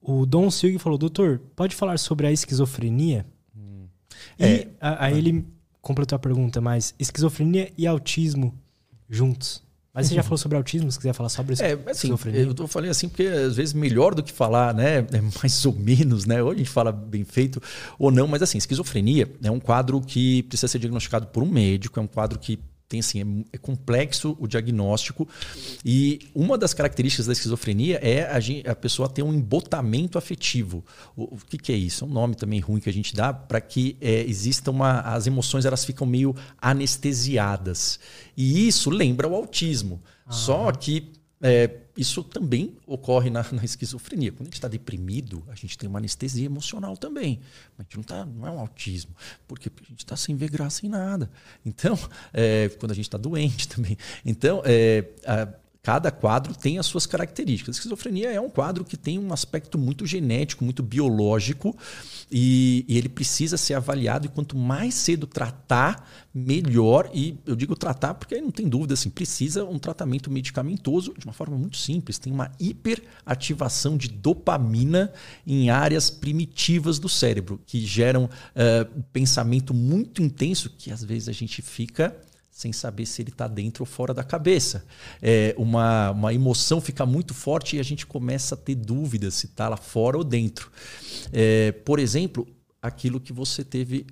o 0.00 0.24
Dom 0.24 0.50
Silg 0.50 0.78
falou, 0.78 0.98
doutor, 0.98 1.40
pode 1.54 1.74
falar 1.74 1.98
sobre 1.98 2.26
a 2.26 2.32
esquizofrenia? 2.32 3.26
Hum. 3.56 3.86
E 4.38 4.44
é, 4.44 4.68
aí 4.80 5.18
ele 5.18 5.46
completou 5.80 6.16
a 6.16 6.18
pergunta, 6.18 6.60
mas 6.60 6.94
esquizofrenia 6.98 7.72
e 7.76 7.86
autismo 7.86 8.54
juntos? 9.08 9.62
Mas 9.92 10.06
você 10.06 10.14
já 10.14 10.22
falou 10.22 10.38
sobre 10.38 10.56
autismo, 10.56 10.92
se 10.92 10.98
quiser 10.98 11.12
falar 11.12 11.28
sobre 11.28 11.54
isso. 11.54 11.62
É, 11.64 11.76
assim, 11.88 12.14
eu 12.32 12.54
tô 12.54 12.68
falando 12.68 12.90
assim 12.90 13.08
porque 13.08 13.24
às 13.24 13.56
vezes 13.56 13.74
melhor 13.74 14.14
do 14.14 14.22
que 14.22 14.30
falar, 14.30 14.72
né? 14.72 14.98
É 14.98 15.20
mais 15.42 15.66
ou 15.66 15.72
menos, 15.74 16.24
né? 16.24 16.40
Ou 16.40 16.52
a 16.52 16.54
gente 16.54 16.70
fala 16.70 16.92
bem 16.92 17.24
feito 17.24 17.60
ou 17.98 18.10
não, 18.12 18.28
mas 18.28 18.40
assim, 18.40 18.58
esquizofrenia 18.58 19.28
é 19.42 19.50
um 19.50 19.58
quadro 19.58 20.00
que 20.00 20.44
precisa 20.44 20.68
ser 20.68 20.78
diagnosticado 20.78 21.26
por 21.26 21.42
um 21.42 21.50
médico, 21.50 21.98
é 21.98 22.02
um 22.02 22.06
quadro 22.06 22.38
que 22.38 22.60
tem 22.88 23.00
assim, 23.00 23.20
é, 23.52 23.56
é, 23.56 23.58
complexo 23.58 24.36
o 24.40 24.46
diagnóstico. 24.46 25.28
E 25.84 26.20
uma 26.34 26.56
das 26.56 26.72
características 26.72 27.26
da 27.26 27.32
esquizofrenia 27.32 27.98
é 28.02 28.24
a, 28.24 28.40
gente, 28.40 28.68
a 28.68 28.74
pessoa 28.74 29.08
ter 29.08 29.22
um 29.22 29.32
embotamento 29.32 30.16
afetivo. 30.16 30.84
O, 31.14 31.34
o 31.34 31.38
que, 31.46 31.58
que, 31.58 31.72
é 31.72 31.76
isso? 31.76 32.04
É 32.04 32.08
um 32.08 32.10
nome 32.10 32.34
também 32.34 32.60
ruim 32.60 32.80
que 32.80 32.88
a 32.88 32.92
gente 32.92 33.14
dá 33.14 33.32
para 33.32 33.60
que 33.60 33.96
é, 34.00 34.22
exista 34.22 34.70
uma. 34.70 35.00
As 35.00 35.26
emoções 35.26 35.66
elas 35.66 35.84
ficam 35.84 36.06
meio 36.06 36.34
anestesiadas. 36.60 38.00
E 38.36 38.66
isso 38.66 38.88
lembra 38.88 39.28
o 39.28 39.34
autismo. 39.34 40.00
Ah. 40.26 40.32
Só 40.32 40.72
que 40.72 41.12
é, 41.40 41.70
isso 41.96 42.24
também 42.24 42.76
ocorre 42.86 43.30
na, 43.30 43.44
na, 43.52 43.64
esquizofrenia. 43.64 44.32
Quando 44.32 44.42
a 44.42 44.44
gente 44.44 44.54
está 44.54 44.68
deprimido, 44.68 45.44
a 45.48 45.54
gente 45.54 45.78
tem 45.78 45.88
uma 45.88 45.98
anestesia 45.98 46.46
emocional 46.46 46.96
também. 46.96 47.40
A 47.78 47.82
gente 47.82 47.96
não, 47.96 48.02
tá, 48.02 48.26
não 48.26 48.46
é 48.46 48.50
um 48.50 48.58
autismo. 48.58 49.14
Por 49.46 49.58
quê? 49.58 49.70
Porque 49.70 49.86
a 49.88 49.90
gente 49.90 50.04
está 50.04 50.16
sem 50.16 50.36
ver 50.36 50.50
graça 50.50 50.84
em 50.84 50.88
nada. 50.88 51.30
Então, 51.64 51.98
é, 52.32 52.68
quando 52.80 52.92
a 52.92 52.94
gente 52.94 53.06
está 53.06 53.18
doente 53.18 53.68
também. 53.68 53.96
Então, 54.24 54.62
é, 54.64 55.04
a, 55.24 55.48
cada 55.82 56.10
quadro 56.10 56.54
tem 56.54 56.78
as 56.78 56.86
suas 56.86 57.06
características. 57.06 57.76
A 57.76 57.78
esquizofrenia 57.78 58.30
é 58.30 58.40
um 58.40 58.50
quadro 58.50 58.84
que 58.84 58.96
tem 58.96 59.18
um 59.18 59.32
aspecto 59.32 59.78
muito 59.78 60.04
genético, 60.06 60.64
muito 60.64 60.82
biológico, 60.82 61.76
e, 62.30 62.84
e, 62.88 62.98
ele 62.98 63.08
precisa 63.08 63.56
ser 63.56 63.74
avaliado. 63.74 64.26
E 64.26 64.28
quanto 64.28 64.56
mais 64.56 64.94
cedo 64.94 65.26
tratar, 65.26 66.06
melhor. 66.34 67.10
E 67.14 67.38
eu 67.46 67.56
digo 67.56 67.74
tratar 67.74 68.14
porque 68.14 68.34
aí 68.34 68.40
não 68.40 68.50
tem 68.50 68.68
dúvida, 68.68 68.94
assim, 68.94 69.08
precisa 69.08 69.64
um 69.64 69.78
tratamento 69.78 70.30
medicamentoso 70.30 71.14
de 71.16 71.24
uma 71.24 71.32
forma 71.32 71.56
muito 71.56 71.76
simples. 71.76 72.18
Tem 72.18 72.32
uma 72.32 72.50
hiperativação 72.60 73.96
de 73.96 74.08
dopamina 74.08 75.12
em 75.46 75.70
áreas 75.70 76.10
primitivas 76.10 76.98
do 76.98 77.08
cérebro, 77.08 77.60
que 77.64 77.80
geram 77.80 78.24
uh, 78.24 79.02
pensamento 79.12 79.72
muito 79.72 80.22
intenso, 80.22 80.70
que 80.76 80.90
às 80.90 81.02
vezes 81.02 81.28
a 81.28 81.32
gente 81.32 81.62
fica 81.62 82.14
sem 82.58 82.72
saber 82.72 83.06
se 83.06 83.22
ele 83.22 83.30
está 83.30 83.46
dentro 83.46 83.82
ou 83.82 83.86
fora 83.86 84.12
da 84.12 84.24
cabeça. 84.24 84.84
É, 85.22 85.54
uma, 85.56 86.10
uma 86.10 86.34
emoção 86.34 86.80
fica 86.80 87.06
muito 87.06 87.32
forte 87.32 87.76
e 87.76 87.78
a 87.78 87.84
gente 87.84 88.04
começa 88.04 88.56
a 88.56 88.58
ter 88.58 88.74
dúvidas 88.74 89.34
se 89.34 89.46
está 89.46 89.68
lá 89.68 89.76
fora 89.76 90.18
ou 90.18 90.24
dentro. 90.24 90.68
É, 91.32 91.70
por 91.70 92.00
exemplo, 92.00 92.48
aquilo 92.82 93.20
que 93.20 93.32
você 93.32 93.62
teve 93.62 94.08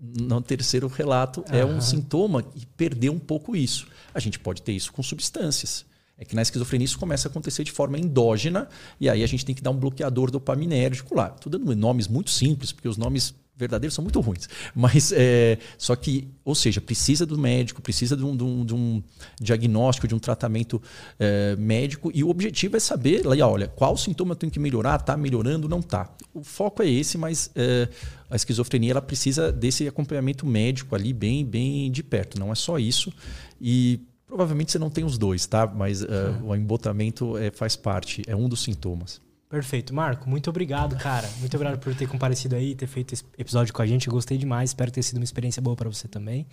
no 0.00 0.40
terceiro 0.40 0.86
relato 0.86 1.44
é 1.48 1.64
um 1.64 1.80
sintoma 1.80 2.44
e 2.54 2.64
perdeu 2.64 3.12
um 3.12 3.18
pouco 3.18 3.56
isso. 3.56 3.88
A 4.14 4.20
gente 4.20 4.38
pode 4.38 4.62
ter 4.62 4.74
isso 4.74 4.92
com 4.92 5.02
substâncias. 5.02 5.84
É 6.18 6.24
que 6.24 6.34
na 6.34 6.42
esquizofrenia 6.42 6.84
isso 6.84 6.98
começa 6.98 7.28
a 7.28 7.30
acontecer 7.30 7.62
de 7.62 7.70
forma 7.70 7.98
endógena 7.98 8.68
e 9.00 9.08
aí 9.08 9.22
a 9.22 9.26
gente 9.26 9.44
tem 9.44 9.54
que 9.54 9.62
dar 9.62 9.70
um 9.70 9.76
bloqueador 9.76 10.30
dopaminérgico 10.30 11.14
lá. 11.14 11.32
Estou 11.34 11.50
dando 11.50 11.74
nomes 11.76 12.08
muito 12.08 12.30
simples, 12.30 12.72
porque 12.72 12.88
os 12.88 12.96
nomes 12.96 13.34
verdadeiros 13.58 13.94
são 13.94 14.02
muito 14.02 14.20
ruins. 14.20 14.48
Mas 14.74 15.12
é, 15.12 15.58
só 15.76 15.96
que, 15.96 16.28
ou 16.44 16.54
seja, 16.54 16.80
precisa 16.80 17.26
do 17.26 17.36
médico, 17.36 17.82
precisa 17.82 18.16
de 18.16 18.24
um, 18.24 18.36
de 18.36 18.44
um, 18.44 18.64
de 18.64 18.74
um 18.74 19.02
diagnóstico, 19.40 20.06
de 20.06 20.14
um 20.14 20.18
tratamento 20.18 20.80
é, 21.18 21.56
médico. 21.56 22.10
E 22.14 22.22
o 22.22 22.28
objetivo 22.28 22.76
é 22.76 22.80
saber, 22.80 23.26
olha, 23.26 23.66
qual 23.66 23.96
sintoma 23.96 24.32
eu 24.32 24.36
tenho 24.36 24.52
que 24.52 24.60
melhorar, 24.60 25.00
está 25.00 25.16
melhorando, 25.16 25.68
não 25.68 25.80
está. 25.80 26.08
O 26.32 26.44
foco 26.44 26.82
é 26.82 26.88
esse, 26.88 27.18
mas 27.18 27.50
é, 27.54 27.88
a 28.30 28.36
esquizofrenia 28.36 28.92
ela 28.92 29.02
precisa 29.02 29.50
desse 29.50 29.88
acompanhamento 29.88 30.46
médico 30.46 30.94
ali 30.94 31.12
bem, 31.12 31.44
bem 31.44 31.90
de 31.90 32.02
perto. 32.02 32.38
Não 32.38 32.52
é 32.52 32.54
só 32.54 32.78
isso. 32.78 33.12
E 33.60 34.00
provavelmente 34.28 34.70
você 34.70 34.78
não 34.78 34.90
tem 34.90 35.04
os 35.04 35.18
dois, 35.18 35.46
tá? 35.46 35.66
Mas 35.66 36.02
uh, 36.02 36.06
o 36.44 36.54
embotamento 36.54 37.36
é, 37.36 37.50
faz 37.50 37.74
parte, 37.74 38.22
é 38.26 38.36
um 38.36 38.48
dos 38.48 38.62
sintomas. 38.62 39.20
Perfeito. 39.48 39.94
Marco, 39.94 40.28
muito 40.28 40.50
obrigado, 40.50 40.94
cara. 40.96 41.26
Muito 41.40 41.54
obrigado 41.56 41.80
por 41.80 41.94
ter 41.94 42.06
comparecido 42.06 42.54
aí, 42.54 42.74
ter 42.74 42.86
feito 42.86 43.14
esse 43.14 43.24
episódio 43.38 43.72
com 43.72 43.80
a 43.80 43.86
gente. 43.86 44.06
Eu 44.06 44.12
gostei 44.12 44.36
demais. 44.36 44.70
Espero 44.70 44.90
ter 44.90 45.02
sido 45.02 45.16
uma 45.16 45.24
experiência 45.24 45.62
boa 45.62 45.74
para 45.74 45.88
você 45.88 46.06
também. 46.06 46.46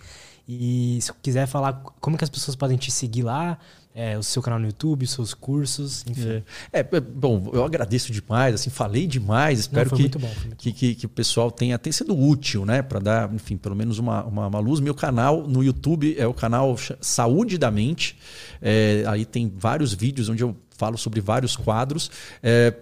E 0.48 0.98
se 1.02 1.12
quiser 1.22 1.46
falar 1.46 1.74
como 2.00 2.16
que 2.16 2.24
as 2.24 2.30
pessoas 2.30 2.56
podem 2.56 2.78
te 2.78 2.90
seguir 2.90 3.22
lá, 3.22 3.58
é, 3.98 4.18
o 4.18 4.22
seu 4.22 4.42
canal 4.42 4.58
no 4.58 4.66
YouTube, 4.66 5.04
os 5.04 5.10
seus 5.10 5.32
cursos, 5.32 6.04
enfim. 6.06 6.42
É. 6.70 6.80
é. 6.80 7.00
bom, 7.00 7.50
eu 7.54 7.64
agradeço 7.64 8.12
demais, 8.12 8.54
assim, 8.54 8.68
falei 8.68 9.06
demais. 9.06 9.60
Espero 9.60 9.88
Não, 9.90 9.96
que, 9.96 10.18
bom, 10.18 10.30
que, 10.58 10.70
que, 10.70 10.94
que, 10.96 11.06
o 11.06 11.08
pessoal 11.08 11.50
tenha, 11.50 11.78
tenha 11.78 11.94
sido 11.94 12.14
útil, 12.14 12.66
né? 12.66 12.82
Para 12.82 13.00
dar, 13.00 13.32
enfim, 13.32 13.56
pelo 13.56 13.74
menos 13.74 13.98
uma, 13.98 14.22
uma, 14.24 14.48
uma, 14.48 14.58
luz. 14.58 14.80
Meu 14.80 14.94
canal 14.94 15.48
no 15.48 15.64
YouTube 15.64 16.14
é 16.18 16.26
o 16.26 16.34
canal 16.34 16.76
Saúde 17.00 17.56
da 17.56 17.70
Mente. 17.70 18.18
É, 18.60 19.02
aí 19.06 19.24
tem 19.24 19.50
vários 19.56 19.94
vídeos 19.94 20.28
onde 20.28 20.44
eu 20.44 20.54
falo 20.76 20.98
sobre 20.98 21.22
vários 21.22 21.56
quadros. 21.56 22.10
É, 22.42 22.74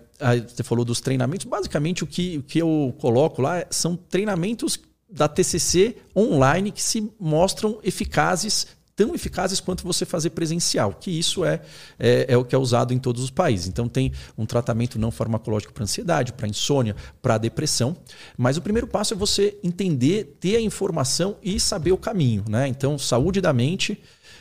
você 0.48 0.64
falou 0.64 0.84
dos 0.84 1.00
treinamentos. 1.00 1.46
Basicamente, 1.46 2.02
o 2.02 2.08
que, 2.08 2.38
o 2.38 2.42
que 2.42 2.58
eu 2.58 2.92
coloco 2.98 3.40
lá 3.40 3.64
são 3.70 3.94
treinamentos 3.94 4.80
da 5.08 5.28
TCC 5.28 5.94
online 6.16 6.72
que 6.72 6.82
se 6.82 7.08
mostram 7.20 7.78
eficazes 7.84 8.66
tão 8.96 9.14
eficazes 9.14 9.60
quanto 9.60 9.84
você 9.84 10.04
fazer 10.04 10.30
presencial, 10.30 10.92
que 10.92 11.10
isso 11.10 11.44
é, 11.44 11.60
é, 11.98 12.26
é, 12.28 12.36
o 12.36 12.44
que 12.44 12.54
é 12.54 12.58
usado 12.58 12.94
em 12.94 12.98
todos 12.98 13.22
os 13.22 13.30
países. 13.30 13.66
Então 13.66 13.88
tem 13.88 14.12
um 14.38 14.46
tratamento 14.46 14.98
não 14.98 15.10
farmacológico 15.10 15.72
para 15.72 15.84
ansiedade, 15.84 16.32
para 16.32 16.48
insônia, 16.48 16.94
para 17.20 17.38
depressão. 17.38 17.96
Mas 18.36 18.56
o 18.56 18.62
primeiro 18.62 18.86
passo 18.86 19.14
é 19.14 19.16
você 19.16 19.58
entender, 19.62 20.36
ter 20.38 20.56
a 20.56 20.60
informação 20.60 21.36
e 21.42 21.58
saber 21.58 21.92
o 21.92 21.98
caminho. 21.98 22.44
Né? 22.48 22.68
Então, 22.68 22.98
saúde 22.98 23.40
da 23.40 23.52
mente 23.52 24.00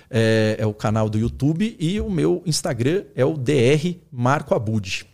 é, 0.09 0.57
é 0.59 0.65
o 0.65 0.73
canal 0.73 1.09
do 1.09 1.17
YouTube 1.17 1.75
e 1.79 1.99
o 1.99 2.09
meu 2.09 2.43
Instagram 2.45 3.05
é 3.15 3.25
o 3.25 3.35
DR 3.35 3.97
Marco 4.11 4.53
Abud. 4.53 5.07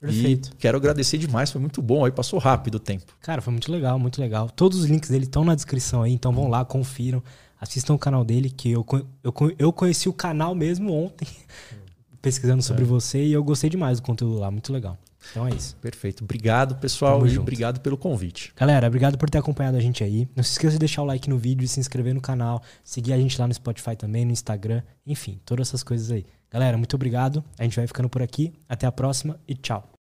Perfeito. 0.00 0.50
E 0.54 0.56
quero 0.56 0.76
agradecer 0.78 1.18
demais, 1.18 1.50
foi 1.50 1.60
muito 1.60 1.82
bom 1.82 2.04
aí, 2.04 2.12
passou 2.12 2.38
rápido 2.38 2.76
o 2.76 2.78
tempo. 2.78 3.12
Cara, 3.20 3.42
foi 3.42 3.50
muito 3.50 3.70
legal, 3.72 3.98
muito 3.98 4.20
legal. 4.20 4.48
Todos 4.48 4.78
os 4.78 4.86
links 4.86 5.10
dele 5.10 5.24
estão 5.24 5.44
na 5.44 5.56
descrição 5.56 6.02
aí, 6.02 6.12
então 6.12 6.32
vão 6.32 6.46
lá, 6.46 6.64
confiram, 6.64 7.20
assistam 7.60 7.94
o 7.94 7.98
canal 7.98 8.24
dele, 8.24 8.50
que 8.50 8.70
eu, 8.70 8.84
eu, 9.22 9.34
eu 9.58 9.72
conheci 9.72 10.08
o 10.08 10.12
canal 10.12 10.54
mesmo 10.54 10.92
ontem, 10.92 11.28
pesquisando 12.22 12.62
sobre 12.62 12.82
é. 12.82 12.86
você, 12.86 13.24
e 13.24 13.32
eu 13.32 13.42
gostei 13.42 13.70
demais 13.70 14.00
do 14.00 14.04
conteúdo 14.04 14.38
lá, 14.38 14.50
muito 14.50 14.72
legal. 14.72 14.96
Então 15.30 15.46
é 15.46 15.50
isso. 15.50 15.76
Perfeito. 15.76 16.24
Obrigado, 16.24 16.76
pessoal, 16.76 17.18
Tamo 17.18 17.26
e 17.26 17.30
junto. 17.30 17.42
obrigado 17.42 17.80
pelo 17.80 17.96
convite. 17.96 18.52
Galera, 18.56 18.86
obrigado 18.86 19.18
por 19.18 19.28
ter 19.28 19.38
acompanhado 19.38 19.76
a 19.76 19.80
gente 19.80 20.02
aí. 20.02 20.28
Não 20.34 20.42
se 20.42 20.52
esqueça 20.52 20.72
de 20.72 20.78
deixar 20.78 21.02
o 21.02 21.04
like 21.04 21.28
no 21.28 21.36
vídeo 21.36 21.64
e 21.64 21.68
se 21.68 21.80
inscrever 21.80 22.14
no 22.14 22.20
canal, 22.20 22.62
seguir 22.84 23.12
a 23.12 23.18
gente 23.18 23.38
lá 23.38 23.46
no 23.46 23.52
Spotify 23.52 23.96
também, 23.96 24.24
no 24.24 24.32
Instagram, 24.32 24.82
enfim, 25.06 25.40
todas 25.44 25.68
essas 25.68 25.82
coisas 25.82 26.10
aí. 26.10 26.24
Galera, 26.50 26.78
muito 26.78 26.94
obrigado. 26.94 27.44
A 27.58 27.64
gente 27.64 27.76
vai 27.76 27.86
ficando 27.86 28.08
por 28.08 28.22
aqui. 28.22 28.52
Até 28.68 28.86
a 28.86 28.92
próxima 28.92 29.38
e 29.46 29.54
tchau. 29.54 29.97